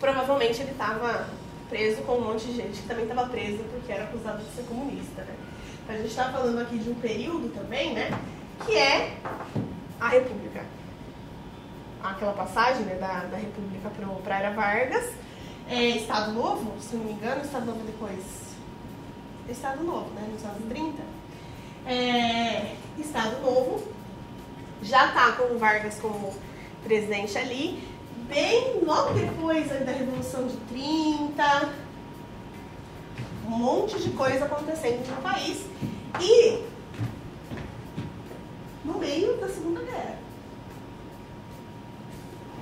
provavelmente 0.00 0.60
ele 0.60 0.72
estava 0.72 1.28
preso 1.68 2.02
com 2.02 2.16
um 2.16 2.32
monte 2.32 2.46
de 2.46 2.56
gente 2.56 2.80
que 2.80 2.88
também 2.88 3.04
estava 3.04 3.28
preso 3.28 3.62
porque 3.72 3.92
era 3.92 4.04
acusado 4.04 4.42
de 4.42 4.50
ser 4.50 4.62
comunista, 4.62 5.22
né? 5.22 5.34
A 5.88 5.92
gente 5.92 6.06
está 6.06 6.30
falando 6.30 6.60
aqui 6.60 6.78
de 6.78 6.90
um 6.90 6.94
período 6.94 7.52
também, 7.54 7.94
né? 7.94 8.10
Que 8.64 8.76
é 8.76 9.16
a 10.00 10.08
República. 10.08 10.64
Aquela 12.02 12.32
passagem 12.32 12.84
né, 12.84 12.94
da, 12.94 13.24
da 13.24 13.36
República 13.36 13.90
para 14.22 14.34
a 14.34 14.38
Era 14.38 14.50
Vargas. 14.50 15.12
É, 15.68 15.90
Estado 15.90 16.32
Novo, 16.32 16.80
se 16.80 16.96
não 16.96 17.04
me 17.04 17.12
engano, 17.12 17.42
Estado 17.42 17.66
Novo 17.66 17.80
depois. 17.84 18.24
Estado 19.48 19.84
Novo, 19.84 20.10
né? 20.14 20.28
Nos 20.32 20.44
anos 20.44 20.64
30. 20.68 21.02
É, 21.86 22.74
Estado 22.98 23.40
Novo. 23.42 23.82
Já 24.82 25.08
está 25.08 25.32
com 25.32 25.54
o 25.54 25.58
Vargas 25.58 25.98
como 26.00 26.32
presidente 26.82 27.36
ali. 27.36 27.82
Bem 28.28 28.80
logo 28.84 29.12
depois 29.12 29.68
da 29.68 29.92
Revolução 29.92 30.46
de 30.46 30.56
30, 30.56 31.72
um 33.50 33.58
monte 33.58 33.98
de 33.98 34.10
coisa 34.10 34.44
acontecendo 34.44 35.04
no 35.08 35.22
país 35.22 35.64
e 36.20 36.62
no 38.84 38.96
meio 38.98 39.36
da 39.38 39.48
Segunda 39.48 39.80
Guerra. 39.82 40.18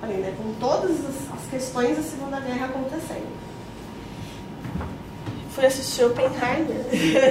Ali, 0.01 0.13
né, 0.15 0.33
com 0.35 0.53
todas 0.55 0.91
as 1.31 1.49
questões 1.51 1.95
da 1.95 2.01
Segunda 2.01 2.39
Guerra 2.39 2.65
acontecendo. 2.65 3.37
Fui 5.51 5.65
assistir 5.65 6.05
Oppenheimer, 6.05 6.85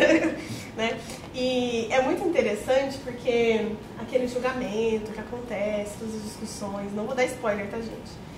né? 0.76 1.00
E 1.34 1.88
é 1.90 2.00
muito 2.02 2.28
interessante 2.28 2.98
porque 2.98 3.72
aquele 3.98 4.28
julgamento 4.28 5.10
que 5.10 5.20
acontece, 5.20 5.98
todas 5.98 6.14
as 6.14 6.22
discussões, 6.22 6.92
não 6.94 7.06
vou 7.06 7.14
dar 7.14 7.24
spoiler, 7.24 7.68
tá, 7.68 7.78
gente? 7.78 8.28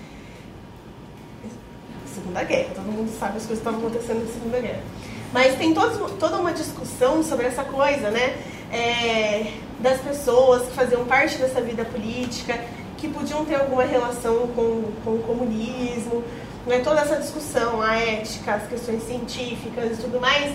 Segunda 2.07 2.43
Guerra, 2.43 2.73
todo 2.75 2.85
mundo 2.85 3.09
sabe 3.09 3.37
as 3.37 3.45
coisas 3.45 3.63
que 3.63 3.69
estavam 3.69 3.79
acontecendo 3.79 4.25
na 4.25 4.33
Segunda 4.33 4.59
Guerra. 4.59 4.83
Mas 5.31 5.55
tem 5.55 5.73
toda 5.73 6.37
uma 6.37 6.51
discussão 6.51 7.23
sobre 7.23 7.45
essa 7.45 7.63
coisa, 7.63 8.09
né? 8.09 8.35
É, 8.71 9.53
das 9.79 9.99
pessoas 10.01 10.67
que 10.67 10.73
faziam 10.73 11.05
parte 11.05 11.37
dessa 11.37 11.61
vida 11.61 11.83
política, 11.85 12.59
que 12.97 13.07
podiam 13.07 13.43
ter 13.45 13.55
alguma 13.55 13.83
relação 13.83 14.47
com, 14.55 14.91
com 15.03 15.15
o 15.15 15.23
comunismo, 15.25 16.23
né? 16.67 16.79
toda 16.79 17.01
essa 17.01 17.15
discussão, 17.15 17.81
a 17.81 17.95
ética, 17.95 18.53
as 18.53 18.67
questões 18.67 19.03
científicas 19.03 19.97
e 19.97 20.01
tudo 20.01 20.21
mais. 20.21 20.53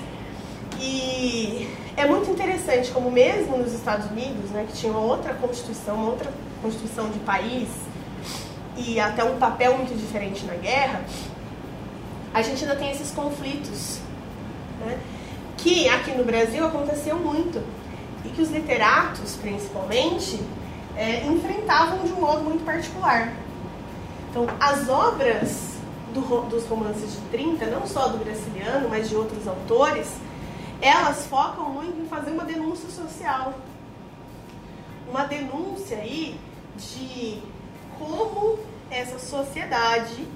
E 0.79 1.69
é 1.97 2.07
muito 2.07 2.31
interessante 2.31 2.91
como 2.91 3.11
mesmo 3.11 3.57
nos 3.57 3.73
Estados 3.73 4.11
Unidos, 4.11 4.51
né, 4.51 4.67
que 4.69 4.75
tinha 4.75 4.93
uma 4.93 5.01
outra 5.01 5.33
constituição, 5.35 5.95
uma 5.95 6.11
outra 6.11 6.31
constituição 6.63 7.09
de 7.09 7.19
país 7.21 7.69
e 8.77 9.01
até 9.01 9.25
um 9.25 9.39
papel 9.39 9.77
muito 9.79 9.97
diferente 9.97 10.45
na 10.45 10.55
guerra, 10.55 11.03
a 12.35 12.43
gente 12.43 12.63
ainda 12.63 12.77
tem 12.77 12.91
esses 12.91 13.11
conflitos, 13.11 14.01
né, 14.87 14.99
que 15.57 15.89
aqui 15.89 16.13
no 16.13 16.25
Brasil 16.25 16.67
aconteceu 16.67 17.19
muito 17.19 17.63
e 18.25 18.29
que 18.29 18.41
os 18.41 18.51
literatos, 18.51 19.37
principalmente, 19.37 20.41
é, 20.97 21.27
enfrentavam 21.27 22.05
de 22.05 22.13
um 22.13 22.21
modo 22.21 22.43
muito 22.43 22.65
particular. 22.65 23.33
Então, 24.31 24.47
as 24.61 24.89
obras 24.89 25.75
do, 26.13 26.21
dos 26.49 26.67
romances 26.67 27.13
de 27.13 27.21
30, 27.31 27.67
não 27.67 27.87
só 27.87 28.09
do 28.09 28.19
Graciliano, 28.19 28.89
mas 28.89 29.09
de 29.09 29.17
outros 29.17 29.47
autores, 29.47 30.09
elas 30.81 31.27
focam 31.27 31.71
muito 31.71 32.01
em 32.01 32.07
fazer 32.07 32.31
uma 32.31 32.45
denúncia 32.45 32.89
social. 32.89 33.55
Uma 35.09 35.25
denúncia 35.25 35.99
aí 35.99 36.39
de 36.77 37.43
como 37.99 38.59
essa 38.91 39.19
sociedade 39.19 40.27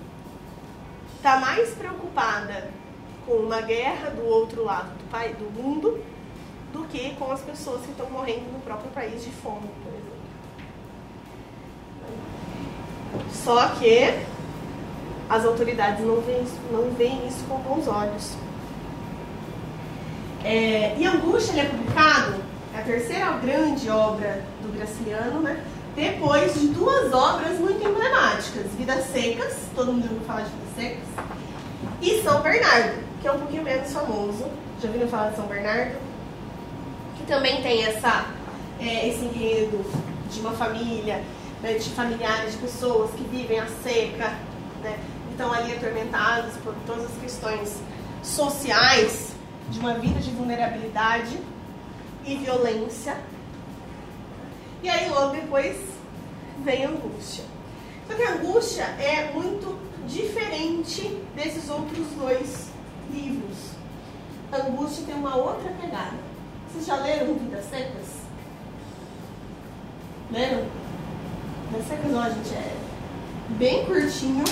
está 1.16 1.38
mais 1.38 1.70
preocupada 1.70 2.70
com 3.30 3.36
uma 3.36 3.60
guerra 3.60 4.10
do 4.10 4.26
outro 4.26 4.64
lado 4.64 4.88
do, 4.98 5.08
país, 5.08 5.36
do 5.36 5.48
mundo 5.62 6.02
do 6.72 6.82
que 6.88 7.14
com 7.14 7.30
as 7.30 7.40
pessoas 7.40 7.82
que 7.82 7.92
estão 7.92 8.10
morrendo 8.10 8.52
no 8.52 8.58
próprio 8.58 8.90
país 8.90 9.24
de 9.24 9.30
fome, 9.30 9.70
por 9.84 9.92
exemplo. 9.92 10.10
Só 13.32 13.68
que 13.68 14.12
as 15.28 15.44
autoridades 15.44 16.04
não 16.04 16.20
veem, 16.20 16.44
não 16.72 16.90
veem 16.90 17.28
isso 17.28 17.44
com 17.48 17.58
bons 17.58 17.86
olhos. 17.86 18.34
É, 20.44 20.96
e 20.98 21.06
Angústia 21.06 21.60
é 21.60 21.66
publicado, 21.66 22.34
é 22.74 22.80
a 22.80 22.82
terceira 22.82 23.30
grande 23.36 23.88
obra 23.88 24.44
do 24.60 24.76
Graciliano, 24.76 25.40
né? 25.40 25.64
depois 25.94 26.54
de 26.54 26.68
duas 26.68 27.12
obras 27.12 27.58
muito 27.58 27.86
emblemáticas, 27.86 28.66
Vidas 28.76 29.04
Secas, 29.06 29.56
todo 29.76 29.92
mundo 29.92 30.04
já 30.04 30.10
ouviu 30.10 30.26
falar 30.26 30.42
de 30.42 30.50
Vidas 30.50 30.74
Secas, 30.74 31.08
e 32.00 32.22
São 32.22 32.40
Bernardo, 32.40 33.09
que 33.20 33.28
é 33.28 33.32
um 33.32 33.38
pouquinho 33.38 33.62
menos 33.62 33.92
famoso. 33.92 34.46
Já 34.80 34.88
ouviram 34.88 35.08
falar 35.08 35.30
de 35.30 35.36
São 35.36 35.46
Bernardo? 35.46 35.98
Que 37.16 37.26
também 37.26 37.62
tem 37.62 37.84
essa, 37.84 38.26
é, 38.80 39.08
esse 39.08 39.24
enredo 39.24 39.84
de 40.30 40.40
uma 40.40 40.52
família, 40.52 41.22
né, 41.62 41.74
de 41.74 41.90
familiares, 41.90 42.52
de 42.52 42.58
pessoas 42.58 43.10
que 43.12 43.22
vivem 43.24 43.58
a 43.60 43.66
seca, 43.66 44.32
né, 44.82 44.98
estão 45.30 45.52
ali 45.52 45.72
atormentados 45.74 46.56
por 46.58 46.74
todas 46.86 47.04
as 47.04 47.16
questões 47.20 47.76
sociais 48.22 49.32
de 49.68 49.78
uma 49.78 49.94
vida 49.94 50.20
de 50.20 50.30
vulnerabilidade 50.30 51.38
e 52.24 52.36
violência. 52.36 53.16
E 54.82 54.88
aí 54.88 55.10
logo 55.10 55.32
depois 55.32 55.76
vem 56.64 56.84
a 56.84 56.88
angústia. 56.88 57.44
Só 58.08 58.14
que 58.14 58.22
a 58.22 58.32
angústia 58.32 58.84
é 58.98 59.30
muito 59.32 59.78
diferente 60.08 61.20
desses 61.34 61.68
outros 61.68 62.06
dois 62.18 62.69
livros. 63.10 63.70
A 64.52 64.56
angústia 64.56 65.04
tem 65.06 65.14
uma 65.14 65.36
outra 65.36 65.70
pegada. 65.80 66.16
Vocês 66.68 66.86
já 66.86 66.96
leram 66.96 67.34
Vidas 67.34 67.64
Secas? 67.66 68.06
Leram? 70.30 70.64
Vidas 71.70 71.88
Secas 71.88 72.10
não, 72.10 72.24
gente, 72.24 72.54
é 72.54 72.76
bem 73.50 73.84
curtinho, 73.84 74.44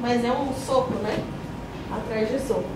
mas 0.00 0.24
é 0.24 0.32
um 0.32 0.52
soco, 0.66 0.94
né? 0.94 1.22
Atrás 1.90 2.28
de 2.30 2.46
soco. 2.46 2.68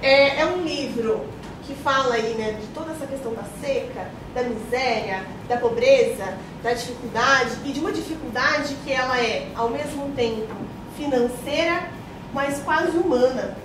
É, 0.00 0.40
é 0.40 0.46
um 0.46 0.62
livro 0.62 1.24
que 1.64 1.74
fala 1.74 2.14
aí, 2.14 2.34
né, 2.34 2.56
de 2.60 2.66
toda 2.74 2.92
essa 2.92 3.06
questão 3.06 3.32
da 3.34 3.44
seca, 3.60 4.10
da 4.34 4.42
miséria, 4.42 5.24
da 5.48 5.56
pobreza, 5.56 6.36
da 6.62 6.72
dificuldade 6.72 7.56
e 7.64 7.72
de 7.72 7.80
uma 7.80 7.92
dificuldade 7.92 8.74
que 8.84 8.92
ela 8.92 9.20
é, 9.20 9.48
ao 9.54 9.70
mesmo 9.70 10.10
tempo, 10.16 10.54
financeira, 10.96 11.88
mas 12.32 12.60
quase 12.62 12.96
humana. 12.96 13.56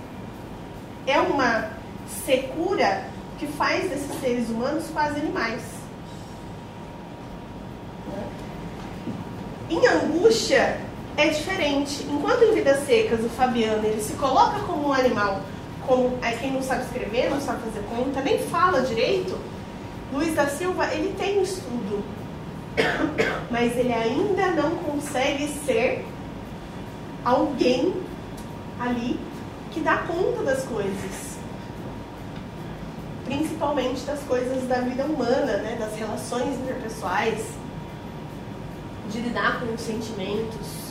É 1.08 1.18
uma 1.18 1.70
secura 2.26 3.04
que 3.38 3.46
faz 3.46 3.88
desses 3.88 4.20
seres 4.20 4.50
humanos 4.50 4.84
quase 4.92 5.18
animais. 5.18 5.62
Em 9.70 9.86
angústia 9.86 10.78
é 11.16 11.28
diferente. 11.28 12.06
Enquanto 12.10 12.42
em 12.44 12.54
vidas 12.54 12.86
secas 12.86 13.24
o 13.24 13.28
Fabiano 13.30 13.86
ele 13.86 14.02
se 14.02 14.12
coloca 14.12 14.60
como 14.60 14.88
um 14.88 14.92
animal 14.92 15.40
como 15.86 16.18
quem 16.38 16.52
não 16.52 16.62
sabe 16.62 16.82
escrever, 16.82 17.30
não 17.30 17.40
sabe 17.40 17.62
fazer 17.62 17.82
conta, 17.88 18.20
nem 18.20 18.38
fala 18.38 18.82
direito, 18.82 19.38
Luiz 20.12 20.34
da 20.34 20.46
Silva, 20.46 20.86
ele 20.92 21.14
tem 21.18 21.42
estudo, 21.42 22.04
mas 23.50 23.74
ele 23.74 23.94
ainda 23.94 24.50
não 24.50 24.76
consegue 24.76 25.48
ser 25.64 26.04
alguém 27.24 27.94
ali 28.78 29.18
que 29.70 29.80
dá 29.80 29.98
conta 29.98 30.42
das 30.42 30.64
coisas. 30.64 31.38
Principalmente 33.24 34.00
das 34.02 34.20
coisas 34.20 34.66
da 34.66 34.80
vida 34.80 35.04
humana, 35.04 35.58
né? 35.58 35.76
das 35.78 35.94
relações 35.96 36.58
interpessoais, 36.58 37.44
de 39.10 39.20
lidar 39.20 39.60
com 39.60 39.74
os 39.74 39.80
sentimentos. 39.80 40.88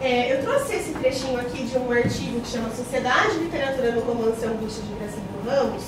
É, 0.00 0.32
eu 0.32 0.42
trouxe 0.44 0.74
esse 0.74 0.92
trechinho 0.92 1.40
aqui 1.40 1.64
de 1.64 1.76
um 1.76 1.90
artigo 1.90 2.40
que 2.40 2.48
chama 2.48 2.70
Sociedade 2.70 3.36
Literatura 3.38 3.92
no 3.92 4.00
Romance 4.00 4.44
Angústia 4.44 4.84
de 4.84 4.94
Graciliano 4.94 5.42
Ramos, 5.44 5.84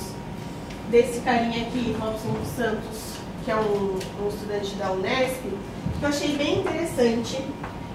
desse 0.90 1.20
carinha 1.20 1.66
aqui, 1.66 1.96
Robson 2.00 2.32
dos 2.32 2.48
Santos, 2.56 3.14
que 3.44 3.50
é 3.52 3.56
um, 3.56 3.98
um 4.20 4.28
estudante 4.28 4.74
da 4.74 4.90
Unesp, 4.90 5.42
que 5.42 6.02
eu 6.02 6.08
achei 6.08 6.36
bem 6.36 6.58
interessante 6.58 7.40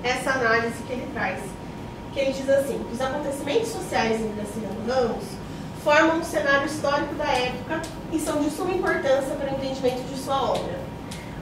essa 0.06 0.32
análise 0.32 0.84
que 0.84 0.94
ele 0.94 1.10
traz. 1.14 1.40
Que 2.14 2.20
ele 2.20 2.34
diz 2.34 2.48
assim, 2.48 2.80
os 2.94 3.02
acontecimentos 3.02 3.70
sociais 3.70 4.22
em 4.22 4.32
Graciliano 4.36 4.88
Ramos 4.88 5.26
formam 5.84 6.20
um 6.20 6.24
cenário 6.24 6.68
histórico 6.68 7.16
da 7.16 7.26
época 7.26 7.82
e 8.14 8.20
são 8.20 8.42
de 8.42 8.50
suma 8.52 8.72
importância 8.72 9.36
para 9.36 9.52
o 9.52 9.56
entendimento 9.56 10.04
de 10.08 10.18
sua 10.18 10.52
obra. 10.52 10.80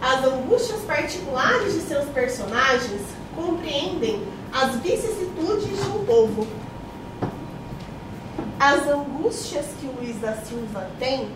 As 0.01 0.23
angústias 0.25 0.81
particulares 0.81 1.73
de 1.73 1.81
seus 1.81 2.09
personagens 2.09 3.01
compreendem 3.35 4.25
as 4.51 4.75
vicissitudes 4.77 5.83
de 5.83 5.89
um 5.89 6.05
povo. 6.05 6.47
As 8.59 8.87
angústias 8.87 9.65
que 9.79 9.87
o 9.87 9.91
Luiz 9.99 10.19
da 10.19 10.35
Silva 10.37 10.87
tem, 10.99 11.29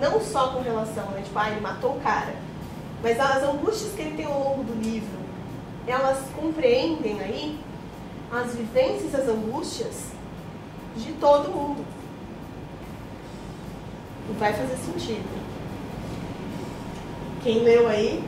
não 0.00 0.20
só 0.20 0.48
com 0.48 0.62
relação, 0.62 1.04
né, 1.10 1.22
tipo, 1.22 1.38
ah, 1.38 1.50
ele 1.50 1.60
matou 1.60 1.96
o 1.96 2.00
cara, 2.00 2.34
mas 3.02 3.18
as 3.18 3.42
angústias 3.42 3.92
que 3.92 4.02
ele 4.02 4.16
tem 4.16 4.26
ao 4.26 4.38
longo 4.38 4.64
do 4.64 4.74
livro, 4.80 5.27
elas 5.90 6.18
compreendem 6.36 7.20
aí 7.20 7.58
as 8.30 8.54
vivências, 8.54 9.14
as 9.14 9.28
angústias 9.28 10.08
de 10.96 11.12
todo 11.14 11.50
mundo. 11.50 11.84
E 14.28 14.32
vai 14.38 14.52
fazer 14.52 14.76
sentido. 14.76 15.26
Quem 17.42 17.60
leu 17.60 17.88
aí, 17.88 18.22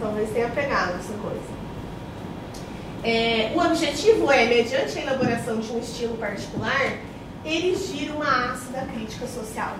talvez 0.00 0.30
tenha 0.30 0.50
pegado 0.50 0.94
essa 0.98 1.14
coisa. 1.14 1.58
É, 3.02 3.52
o 3.54 3.60
objetivo 3.60 4.30
é, 4.30 4.46
mediante 4.46 4.98
a 4.98 5.02
elaboração 5.02 5.60
de 5.60 5.70
um 5.72 5.78
estilo 5.78 6.16
particular, 6.18 6.98
erigir 7.44 8.10
uma 8.10 8.52
ácida 8.52 8.86
crítica 8.92 9.26
social. 9.26 9.76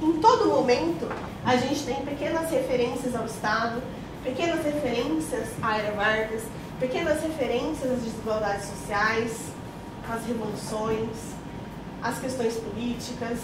Em 0.00 0.12
todo 0.14 0.46
momento, 0.46 1.08
a 1.44 1.56
gente 1.56 1.82
tem 1.82 1.96
pequenas 1.96 2.50
referências 2.50 3.14
ao 3.14 3.26
Estado, 3.26 3.82
pequenas 4.22 4.64
referências 4.64 5.48
à 5.62 5.78
Era 5.78 5.92
Vargas, 5.92 6.42
pequenas 6.78 7.22
referências 7.22 7.90
às 7.90 8.00
desigualdades 8.02 8.66
sociais, 8.66 9.50
às 10.08 10.26
revoluções, 10.26 11.08
às 12.02 12.18
questões 12.18 12.54
políticas. 12.56 13.38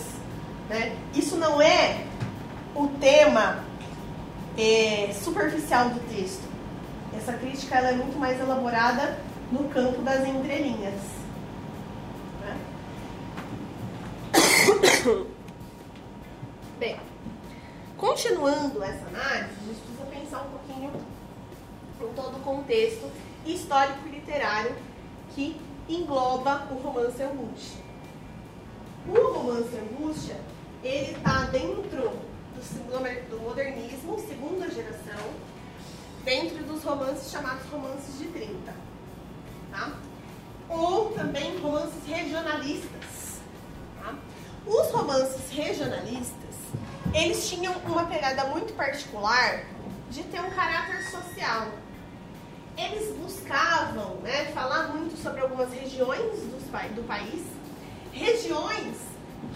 Né? 0.69 0.97
Isso 1.15 1.37
não 1.37 1.61
é 1.61 2.05
o 2.75 2.89
tema 3.01 3.65
é, 4.57 5.13
superficial 5.13 5.91
do 5.91 6.01
texto. 6.15 6.45
Essa 7.17 7.33
crítica 7.33 7.77
ela 7.77 7.89
é 7.91 7.93
muito 7.93 8.19
mais 8.19 8.39
elaborada 8.41 9.19
no 9.51 9.69
campo 9.69 10.03
das 10.03 10.27
entrelinhas. 10.27 11.01
Né? 12.41 12.57
Bem, 16.79 16.97
continuando 17.97 18.83
essa 18.83 19.07
análise, 19.07 19.51
a 19.63 19.67
gente 19.67 19.81
precisa 19.81 20.05
pensar 20.11 20.43
um 20.43 20.51
pouquinho 20.51 20.91
em 22.01 22.06
todo 22.17 22.39
o 22.39 22.41
contexto 22.41 23.09
histórico 23.45 24.09
e 24.09 24.11
literário 24.11 24.75
que 25.35 25.61
engloba 25.89 26.67
o 26.71 26.75
romance 26.75 27.23
Angústia. 27.23 27.85
O 29.07 29.33
romance 29.35 29.77
Angústia, 29.77 30.37
ele 30.83 31.13
está 31.13 31.45
dentro 31.45 31.83
do, 31.83 33.31
do 33.31 33.41
modernismo, 33.41 34.19
segunda 34.27 34.69
geração, 34.69 35.31
dentro 36.25 36.65
dos 36.65 36.83
romances 36.83 37.31
chamados 37.31 37.65
romances 37.71 38.19
de 38.19 38.27
30. 38.27 38.75
Tá? 39.71 39.93
Ou 40.69 41.13
também 41.13 41.57
romances 41.59 42.05
regionalistas. 42.05 43.41
Tá? 44.01 44.15
Os 44.67 44.91
romances 44.91 45.51
regionalistas, 45.51 46.57
eles 47.15 47.49
tinham 47.49 47.73
uma 47.85 48.07
pegada 48.07 48.47
muito 48.47 48.75
particular 48.75 49.65
de 50.11 50.25
ter 50.25 50.41
um 50.41 50.51
caráter 50.51 51.03
social. 51.05 51.69
Eles 52.77 53.17
buscavam 53.17 54.17
né, 54.17 54.47
falar 54.53 54.89
muito 54.89 55.17
sobre 55.21 55.41
algumas 55.41 55.73
regiões 55.73 56.41
do, 56.41 56.95
do 56.95 57.07
país, 57.07 57.43
regiões 58.13 58.97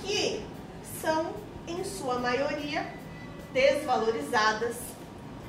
que 0.03 0.45
são, 1.01 1.33
em 1.67 1.85
sua 1.85 2.19
maioria, 2.19 2.87
desvalorizadas 3.53 4.77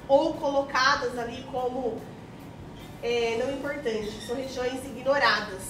ou 0.07 0.33
colocadas 0.33 1.17
ali 1.17 1.43
como 1.51 2.01
é, 3.01 3.37
não 3.43 3.53
importantes, 3.53 4.27
são 4.27 4.35
regiões 4.35 4.83
ignoradas, 4.85 5.63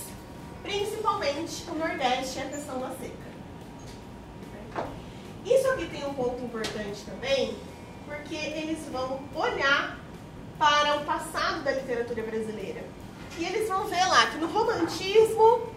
principalmente 0.63 1.69
o 1.69 1.75
Nordeste 1.75 2.39
e 2.39 2.41
a 2.41 2.45
questão 2.45 2.79
da 2.79 2.89
seca. 2.89 3.31
Isso 5.45 5.69
aqui 5.71 5.85
tem 5.87 6.05
um 6.05 6.13
ponto 6.13 6.43
importante 6.43 7.03
também, 7.05 7.55
porque 8.05 8.35
eles 8.35 8.79
vão 8.91 9.19
olhar 9.35 10.00
para 10.61 10.97
o 10.97 11.05
passado 11.05 11.63
da 11.63 11.71
literatura 11.71 12.21
brasileira. 12.21 12.83
E 13.35 13.43
eles 13.43 13.67
vão 13.67 13.85
ver 13.85 14.05
lá 14.05 14.27
que 14.27 14.37
no 14.37 14.45
romantismo 14.45 15.73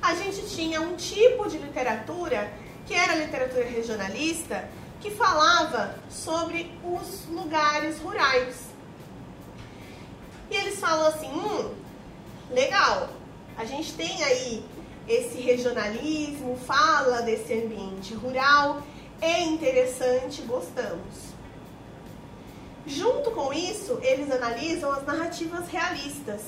a 0.00 0.14
gente 0.14 0.48
tinha 0.54 0.80
um 0.80 0.94
tipo 0.94 1.48
de 1.48 1.58
literatura 1.58 2.48
que 2.86 2.94
era 2.94 3.14
a 3.14 3.16
literatura 3.16 3.64
regionalista, 3.64 4.70
que 5.00 5.10
falava 5.10 5.96
sobre 6.08 6.70
os 6.84 7.26
lugares 7.28 7.98
rurais. 7.98 8.68
E 10.48 10.54
eles 10.54 10.78
falam 10.78 11.08
assim: 11.08 11.26
hum, 11.26 11.74
legal, 12.52 13.08
a 13.56 13.64
gente 13.64 13.94
tem 13.94 14.22
aí 14.22 14.64
esse 15.08 15.40
regionalismo, 15.40 16.56
fala 16.56 17.22
desse 17.22 17.52
ambiente 17.52 18.14
rural, 18.14 18.80
é 19.20 19.42
interessante, 19.42 20.42
gostamos. 20.42 21.33
Junto 22.86 23.30
com 23.30 23.52
isso, 23.52 23.98
eles 24.02 24.30
analisam 24.30 24.92
as 24.92 25.04
narrativas 25.06 25.68
realistas, 25.68 26.42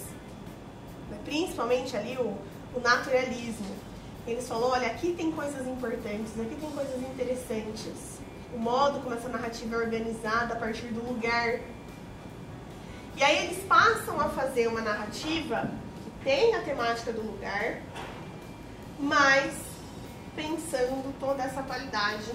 né? 1.11 1.19
principalmente 1.25 1.97
ali 1.97 2.17
o, 2.19 2.37
o 2.75 2.81
naturalismo. 2.81 3.75
Eles 4.27 4.47
falam, 4.47 4.71
olha, 4.71 4.89
aqui 4.89 5.15
tem 5.15 5.33
coisas 5.33 5.67
importantes, 5.67 6.39
aqui 6.39 6.57
tem 6.57 6.71
coisas 6.71 7.01
interessantes. 7.01 8.21
O 8.53 8.59
modo 8.59 9.01
como 9.01 9.15
essa 9.15 9.29
narrativa 9.29 9.77
é 9.77 9.79
organizada 9.79 10.55
a 10.55 10.57
partir 10.57 10.89
do 10.89 11.01
lugar. 11.07 11.61
E 13.17 13.23
aí 13.23 13.47
eles 13.47 13.65
passam 13.65 14.21
a 14.21 14.29
fazer 14.29 14.67
uma 14.67 14.83
narrativa 14.83 15.71
que 16.05 16.25
tem 16.25 16.55
a 16.55 16.61
temática 16.61 17.13
do 17.13 17.23
lugar, 17.23 17.81
mas 18.99 19.55
pensando 20.35 21.15
toda 21.19 21.43
essa 21.43 21.63
qualidade, 21.63 22.31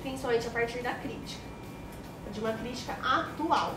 principalmente 0.00 0.46
a 0.46 0.50
partir 0.50 0.82
da 0.82 0.94
crítica, 0.94 1.53
de 2.34 2.40
uma 2.40 2.52
crítica 2.52 2.92
atual. 3.02 3.74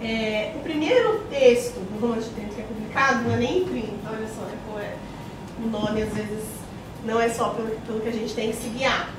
É, 0.00 0.54
o 0.56 0.60
primeiro 0.60 1.24
texto 1.28 1.74
do 1.74 2.00
Romance 2.00 2.28
de 2.30 2.34
Tempo 2.36 2.54
que 2.54 2.60
é 2.60 2.64
publicado 2.64 3.22
não 3.24 3.34
é 3.34 3.36
nem 3.36 3.58
em 3.58 3.64
30, 3.66 3.90
olha 4.08 4.28
só, 4.28 4.42
né, 4.42 4.56
é, 4.78 4.96
o 5.62 5.68
nome 5.68 6.02
às 6.02 6.14
vezes 6.14 6.44
não 7.04 7.20
é 7.20 7.28
só 7.28 7.50
pelo, 7.50 7.68
pelo 7.80 8.00
que 8.00 8.08
a 8.08 8.12
gente 8.12 8.32
tem 8.32 8.50
que 8.50 8.56
se 8.56 8.68
guiar. 8.70 9.10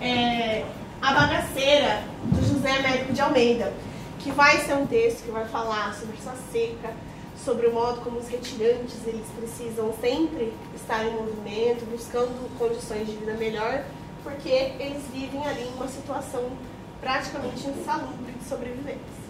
É, 0.00 0.64
a 1.00 1.12
Bagaceira, 1.12 2.04
do 2.24 2.46
José 2.46 2.70
Américo 2.70 3.12
de 3.12 3.20
Almeida, 3.20 3.72
que 4.20 4.30
vai 4.30 4.58
ser 4.58 4.74
um 4.74 4.86
texto 4.86 5.24
que 5.24 5.30
vai 5.32 5.44
falar 5.46 5.92
sobre 5.94 6.16
essa 6.16 6.36
seca, 6.52 6.94
sobre 7.36 7.66
o 7.66 7.72
modo 7.72 8.00
como 8.02 8.18
os 8.18 8.28
retirantes 8.28 9.04
eles 9.04 9.26
precisam 9.36 9.92
sempre 10.00 10.52
estar 10.76 11.04
em 11.04 11.10
movimento, 11.10 11.84
buscando 11.90 12.56
condições 12.56 13.06
de 13.06 13.16
vida 13.16 13.34
melhor, 13.34 13.84
porque 14.22 14.48
eles 14.48 15.02
vivem 15.12 15.44
ali 15.46 15.62
em 15.62 15.74
uma 15.74 15.88
situação 15.88 16.50
praticamente 17.00 17.68
insalubre 17.68 18.32
de 18.32 18.48
sobrevivência. 18.48 19.22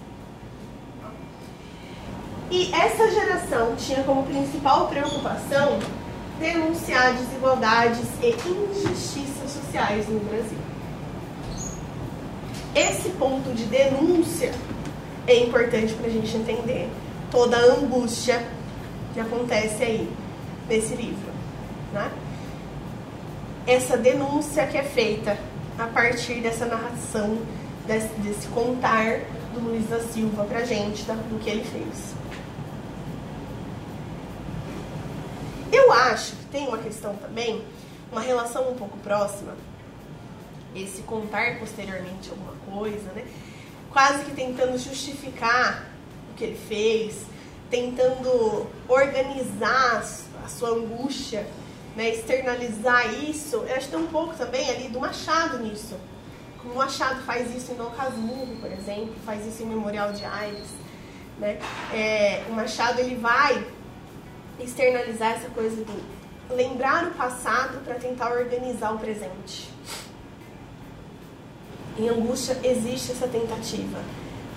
E 2.50 2.70
essa 2.74 3.11
geração 3.11 3.74
tinha 3.76 4.02
como 4.05 4.24
principal 4.24 4.87
preocupação 4.88 5.78
denunciar 6.38 7.14
desigualdades 7.14 8.07
e 8.20 8.28
injustiças 8.28 9.50
sociais 9.50 10.07
no 10.09 10.20
Brasil. 10.20 10.59
Esse 12.74 13.11
ponto 13.11 13.55
de 13.55 13.64
denúncia 13.64 14.52
é 15.26 15.37
importante 15.38 15.94
para 15.94 16.07
a 16.07 16.11
gente 16.11 16.37
entender 16.37 16.90
toda 17.31 17.57
a 17.57 17.61
angústia 17.61 18.46
que 19.14 19.20
acontece 19.20 19.83
aí 19.83 20.12
nesse 20.68 20.94
livro. 20.94 21.33
Né? 21.92 22.11
Essa 23.66 23.96
denúncia 23.96 24.66
que 24.66 24.77
é 24.77 24.83
feita 24.83 25.38
a 25.79 25.87
partir 25.87 26.40
dessa 26.40 26.66
narração, 26.66 27.38
desse, 27.87 28.09
desse 28.14 28.48
contar 28.48 29.20
do 29.55 29.61
Luiz 29.61 29.88
da 29.88 30.01
Silva 30.01 30.44
pra 30.44 30.64
gente 30.64 31.05
tá? 31.05 31.14
do 31.14 31.38
que 31.38 31.48
ele 31.48 31.64
fez. 31.64 32.14
Eu 35.72 35.92
acho 35.92 36.37
que 36.37 36.44
tem 36.46 36.68
uma 36.68 36.79
questão 36.79 37.14
também, 37.16 37.64
uma 38.11 38.20
relação 38.20 38.70
um 38.70 38.75
pouco 38.75 38.98
próxima, 38.98 39.55
esse 40.75 41.03
contar 41.03 41.59
posteriormente 41.59 42.31
alguma 42.31 42.55
coisa, 42.66 43.11
né? 43.12 43.25
Quase 43.90 44.25
que 44.25 44.33
tentando 44.33 44.77
justificar 44.79 45.87
o 46.31 46.35
que 46.35 46.44
ele 46.44 46.59
fez, 46.68 47.22
tentando 47.70 48.66
organizar 48.88 50.03
a 50.44 50.48
sua 50.48 50.70
angústia, 50.70 51.46
né? 51.96 52.11
externalizar 52.11 53.12
isso. 53.14 53.57
Eu 53.57 53.76
acho 53.76 53.87
que 53.87 53.96
tem 53.96 54.00
um 54.00 54.09
pouco 54.09 54.35
também 54.35 54.68
ali 54.70 54.88
do 54.88 55.00
Machado 55.00 55.59
nisso. 55.59 55.96
Como 56.59 56.74
o 56.74 56.76
Machado 56.78 57.22
faz 57.22 57.55
isso 57.55 57.72
em 57.72 57.74
Dom 57.74 57.90
Casmurro, 57.90 58.57
por 58.61 58.70
exemplo, 58.70 59.14
faz 59.26 59.46
isso 59.46 59.62
em 59.62 59.66
Memorial 59.66 60.12
de 60.12 60.24
Aires. 60.24 60.68
Né? 61.38 61.59
É, 61.92 62.44
o 62.48 62.52
Machado 62.52 63.00
ele 63.00 63.16
vai 63.16 63.66
externalizar 64.61 65.33
essa 65.33 65.48
coisa 65.48 65.85
do 65.85 66.22
lembrar 66.50 67.07
o 67.07 67.11
passado 67.12 67.83
para 67.85 67.94
tentar 67.94 68.31
organizar 68.31 68.94
o 68.94 68.98
presente. 68.98 69.70
Em 71.98 72.09
angústia 72.09 72.59
existe 72.62 73.12
essa 73.12 73.26
tentativa, 73.26 73.98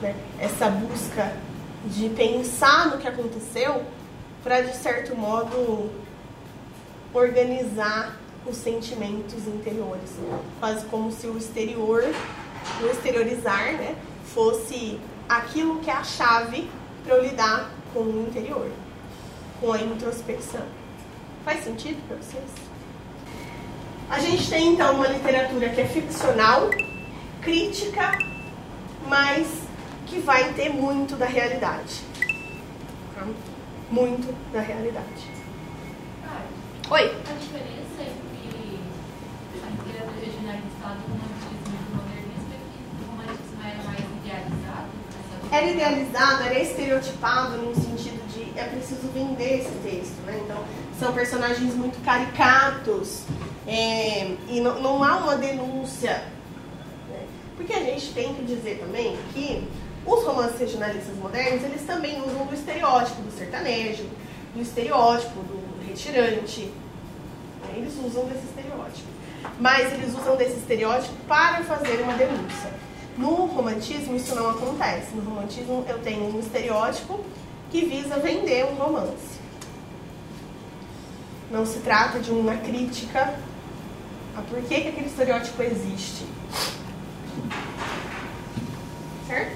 né? 0.01 0.15
essa 0.39 0.69
busca 0.69 1.33
de 1.85 2.09
pensar 2.09 2.91
no 2.91 2.97
que 2.97 3.07
aconteceu 3.07 3.83
para, 4.43 4.61
de 4.61 4.75
certo 4.75 5.15
modo, 5.15 5.91
organizar 7.17 8.17
os 8.45 8.57
sentimentos 8.57 9.47
interiores. 9.47 10.11
Quase 10.59 10.85
como 10.87 11.11
se 11.11 11.25
o 11.27 11.37
exterior, 11.37 12.03
o 12.81 12.85
exteriorizar, 12.85 13.73
né, 13.73 13.95
fosse 14.33 14.99
aquilo 15.27 15.79
que 15.79 15.89
é 15.89 15.93
a 15.93 16.03
chave 16.03 16.69
para 17.03 17.15
eu 17.15 17.23
lidar 17.23 17.71
com 17.93 18.01
o 18.01 18.27
interior 18.27 18.69
com 19.59 19.71
a 19.71 19.81
introspecção. 19.81 20.65
Faz 21.43 21.63
sentido 21.63 22.01
para 22.07 22.17
vocês? 22.17 22.43
A 24.09 24.19
gente 24.19 24.49
tem 24.49 24.73
então 24.73 24.95
uma 24.95 25.07
literatura 25.07 25.69
que 25.69 25.81
é 25.81 25.85
ficcional, 25.85 26.69
crítica, 27.41 28.17
mas 29.07 29.47
que 30.05 30.19
vai 30.19 30.53
ter 30.53 30.69
muito 30.69 31.15
da 31.15 31.25
realidade. 31.25 32.01
Muito 33.89 34.35
da 34.51 34.61
realidade. 34.61 35.34
Oi? 36.91 37.03
A 37.03 37.33
diferença 37.33 38.01
entre 38.01 38.79
a 39.63 39.69
literatura 39.69 40.11
regionalizada 40.23 40.99
e 40.99 41.09
o 41.09 41.15
romantismo 41.15 41.73
e 41.73 41.91
o 41.91 41.95
modernismo 41.95 42.53
é 42.53 42.59
que 42.71 42.79
o 43.01 43.07
romantismo 43.09 43.59
era 43.63 43.83
mais 43.83 44.05
idealizado? 44.23 44.89
Era 45.51 45.65
idealizado, 45.67 46.43
era 46.43 46.59
estereotipado 46.59 47.57
num 47.57 47.73
sentido 47.75 48.25
é 48.55 48.63
preciso 48.63 49.07
vender 49.13 49.59
esse 49.59 49.71
texto, 49.83 50.21
né? 50.25 50.39
Então, 50.43 50.63
são 50.99 51.13
personagens 51.13 51.73
muito 51.75 52.03
caricatos 52.03 53.23
é, 53.67 54.35
e 54.47 54.61
não, 54.61 54.81
não, 54.81 55.03
há 55.03 55.17
uma 55.17 55.35
denúncia. 55.35 56.23
Né? 57.09 57.25
Porque 57.57 57.73
a 57.73 57.83
gente 57.83 58.13
tem 58.13 58.33
que 58.33 58.43
dizer 58.43 58.79
também 58.79 59.17
que 59.33 59.67
os 60.05 60.23
romances 60.23 60.59
regionalistas 60.59 61.15
modernos, 61.17 61.63
eles 61.63 61.81
também 61.85 62.21
usam 62.21 62.45
do 62.45 62.53
estereótipo 62.53 63.21
do 63.21 63.31
sertanejo, 63.31 64.05
do 64.53 64.61
estereótipo 64.61 65.39
do 65.41 65.64
retirante. 65.95 66.71
Eles 67.73 67.93
usam 68.05 68.25
desse 68.25 68.45
estereótipo. 68.45 69.07
Mas 69.59 69.93
eles 69.93 70.13
usam 70.13 70.35
desse 70.35 70.57
estereótipo 70.57 71.13
para 71.27 71.63
fazer 71.63 72.01
uma 72.01 72.13
denúncia. 72.13 72.71
No 73.17 73.45
romantismo 73.45 74.15
isso 74.15 74.35
não 74.35 74.49
acontece. 74.49 75.15
No 75.15 75.23
romantismo 75.23 75.85
eu 75.87 75.99
tenho 75.99 76.35
um 76.35 76.39
estereótipo 76.39 77.23
que 77.71 77.85
visa 77.85 78.19
vender 78.19 78.65
um 78.65 78.75
romance. 78.75 79.39
Não 81.49 81.65
se 81.65 81.79
trata 81.79 82.19
de 82.19 82.31
uma 82.31 82.57
crítica 82.57 83.39
a 84.35 84.41
por 84.41 84.61
que, 84.63 84.81
que 84.81 84.87
aquele 84.89 85.07
estereótipo 85.07 85.61
existe. 85.63 86.25
Certo? 89.27 89.55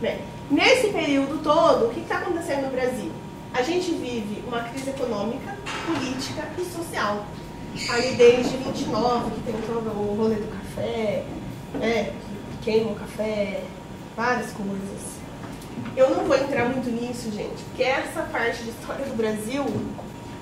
Bem, 0.00 0.20
nesse 0.50 0.88
período 0.88 1.42
todo, 1.42 1.86
o 1.86 1.90
que 1.90 2.00
está 2.00 2.18
acontecendo 2.18 2.66
no 2.66 2.70
Brasil? 2.70 3.19
A 3.52 3.62
gente 3.62 3.90
vive 3.92 4.42
uma 4.46 4.62
crise 4.62 4.90
econômica, 4.90 5.56
política 5.86 6.48
e 6.56 6.64
social. 6.64 7.24
Ali 7.88 8.14
desde 8.14 8.56
29, 8.56 9.30
que 9.30 9.40
tem 9.42 9.54
todo 9.62 9.88
o 9.90 10.16
rolê 10.16 10.36
do 10.36 10.48
café, 10.48 11.24
né, 11.74 12.12
que 12.52 12.64
queima 12.64 12.92
o 12.92 12.94
café, 12.94 13.62
várias 14.16 14.52
coisas. 14.52 15.20
Eu 15.96 16.10
não 16.10 16.24
vou 16.24 16.36
entrar 16.36 16.66
muito 16.66 16.90
nisso, 16.90 17.30
gente, 17.30 17.62
porque 17.64 17.82
essa 17.82 18.22
parte 18.22 18.62
de 18.62 18.70
história 18.70 19.04
do 19.06 19.16
Brasil 19.16 19.64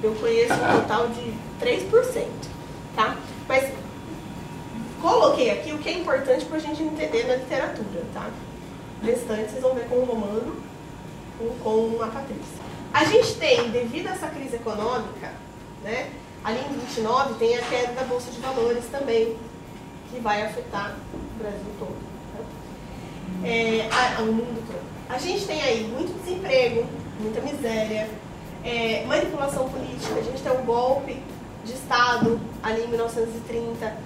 eu 0.03 0.15
conheço 0.15 0.55
um 0.55 0.81
total 0.81 1.09
de 1.09 1.33
3%, 1.61 2.27
tá? 2.95 3.17
Mas 3.49 3.73
coloquei 5.01 5.51
aqui 5.51 5.73
o 5.73 5.79
que 5.79 5.89
é 5.89 5.99
importante 5.99 6.45
para 6.45 6.57
a 6.57 6.61
gente 6.61 6.83
entender 6.83 7.27
na 7.27 7.37
literatura, 7.37 8.05
tá? 8.13 8.29
O 9.03 9.07
restante 9.07 9.51
vocês 9.51 9.63
vão 9.63 9.75
ver 9.75 9.87
com 9.89 9.97
o 9.97 10.05
Romano 10.05 10.57
ou 11.41 11.51
com 11.63 12.03
a 12.03 12.07
Patrícia. 12.07 12.69
A 12.93 13.05
gente 13.05 13.35
tem, 13.35 13.71
devido 13.71 14.09
a 14.09 14.13
essa 14.13 14.29
crise 14.29 14.57
econômica, 14.57 15.33
né? 15.83 16.11
Ali 16.45 16.61
em 16.61 16.79
29 16.79 17.35
tem 17.35 17.57
a 17.57 17.63
queda 17.63 17.93
da 17.93 18.05
Bolsa 18.05 18.31
de 18.31 18.41
Valores 18.41 18.85
também, 18.91 19.37
que 20.11 20.21
vai 20.21 20.43
afetar 20.47 20.97
o 21.13 21.39
Brasil 21.39 21.73
todo. 21.79 21.97
Tá? 22.33 23.47
É, 23.47 23.89
a, 23.91 24.23
o 24.23 24.27
mundo 24.27 24.67
todo. 24.67 24.83
A 25.09 25.19
gente 25.19 25.47
tem 25.47 25.61
aí 25.63 25.85
muito 25.85 26.23
desemprego, 26.23 26.87
muita 27.21 27.41
miséria, 27.41 28.09
é, 28.65 29.05
manipulação 29.07 29.69
política. 29.69 30.15
A 30.19 30.23
gente 30.23 30.43
tem 30.43 30.53
um 30.53 30.65
golpe 30.65 31.23
de 31.65 31.73
Estado 31.73 32.41
ali 32.63 32.85
em 32.85 32.89
1930, 32.89 33.97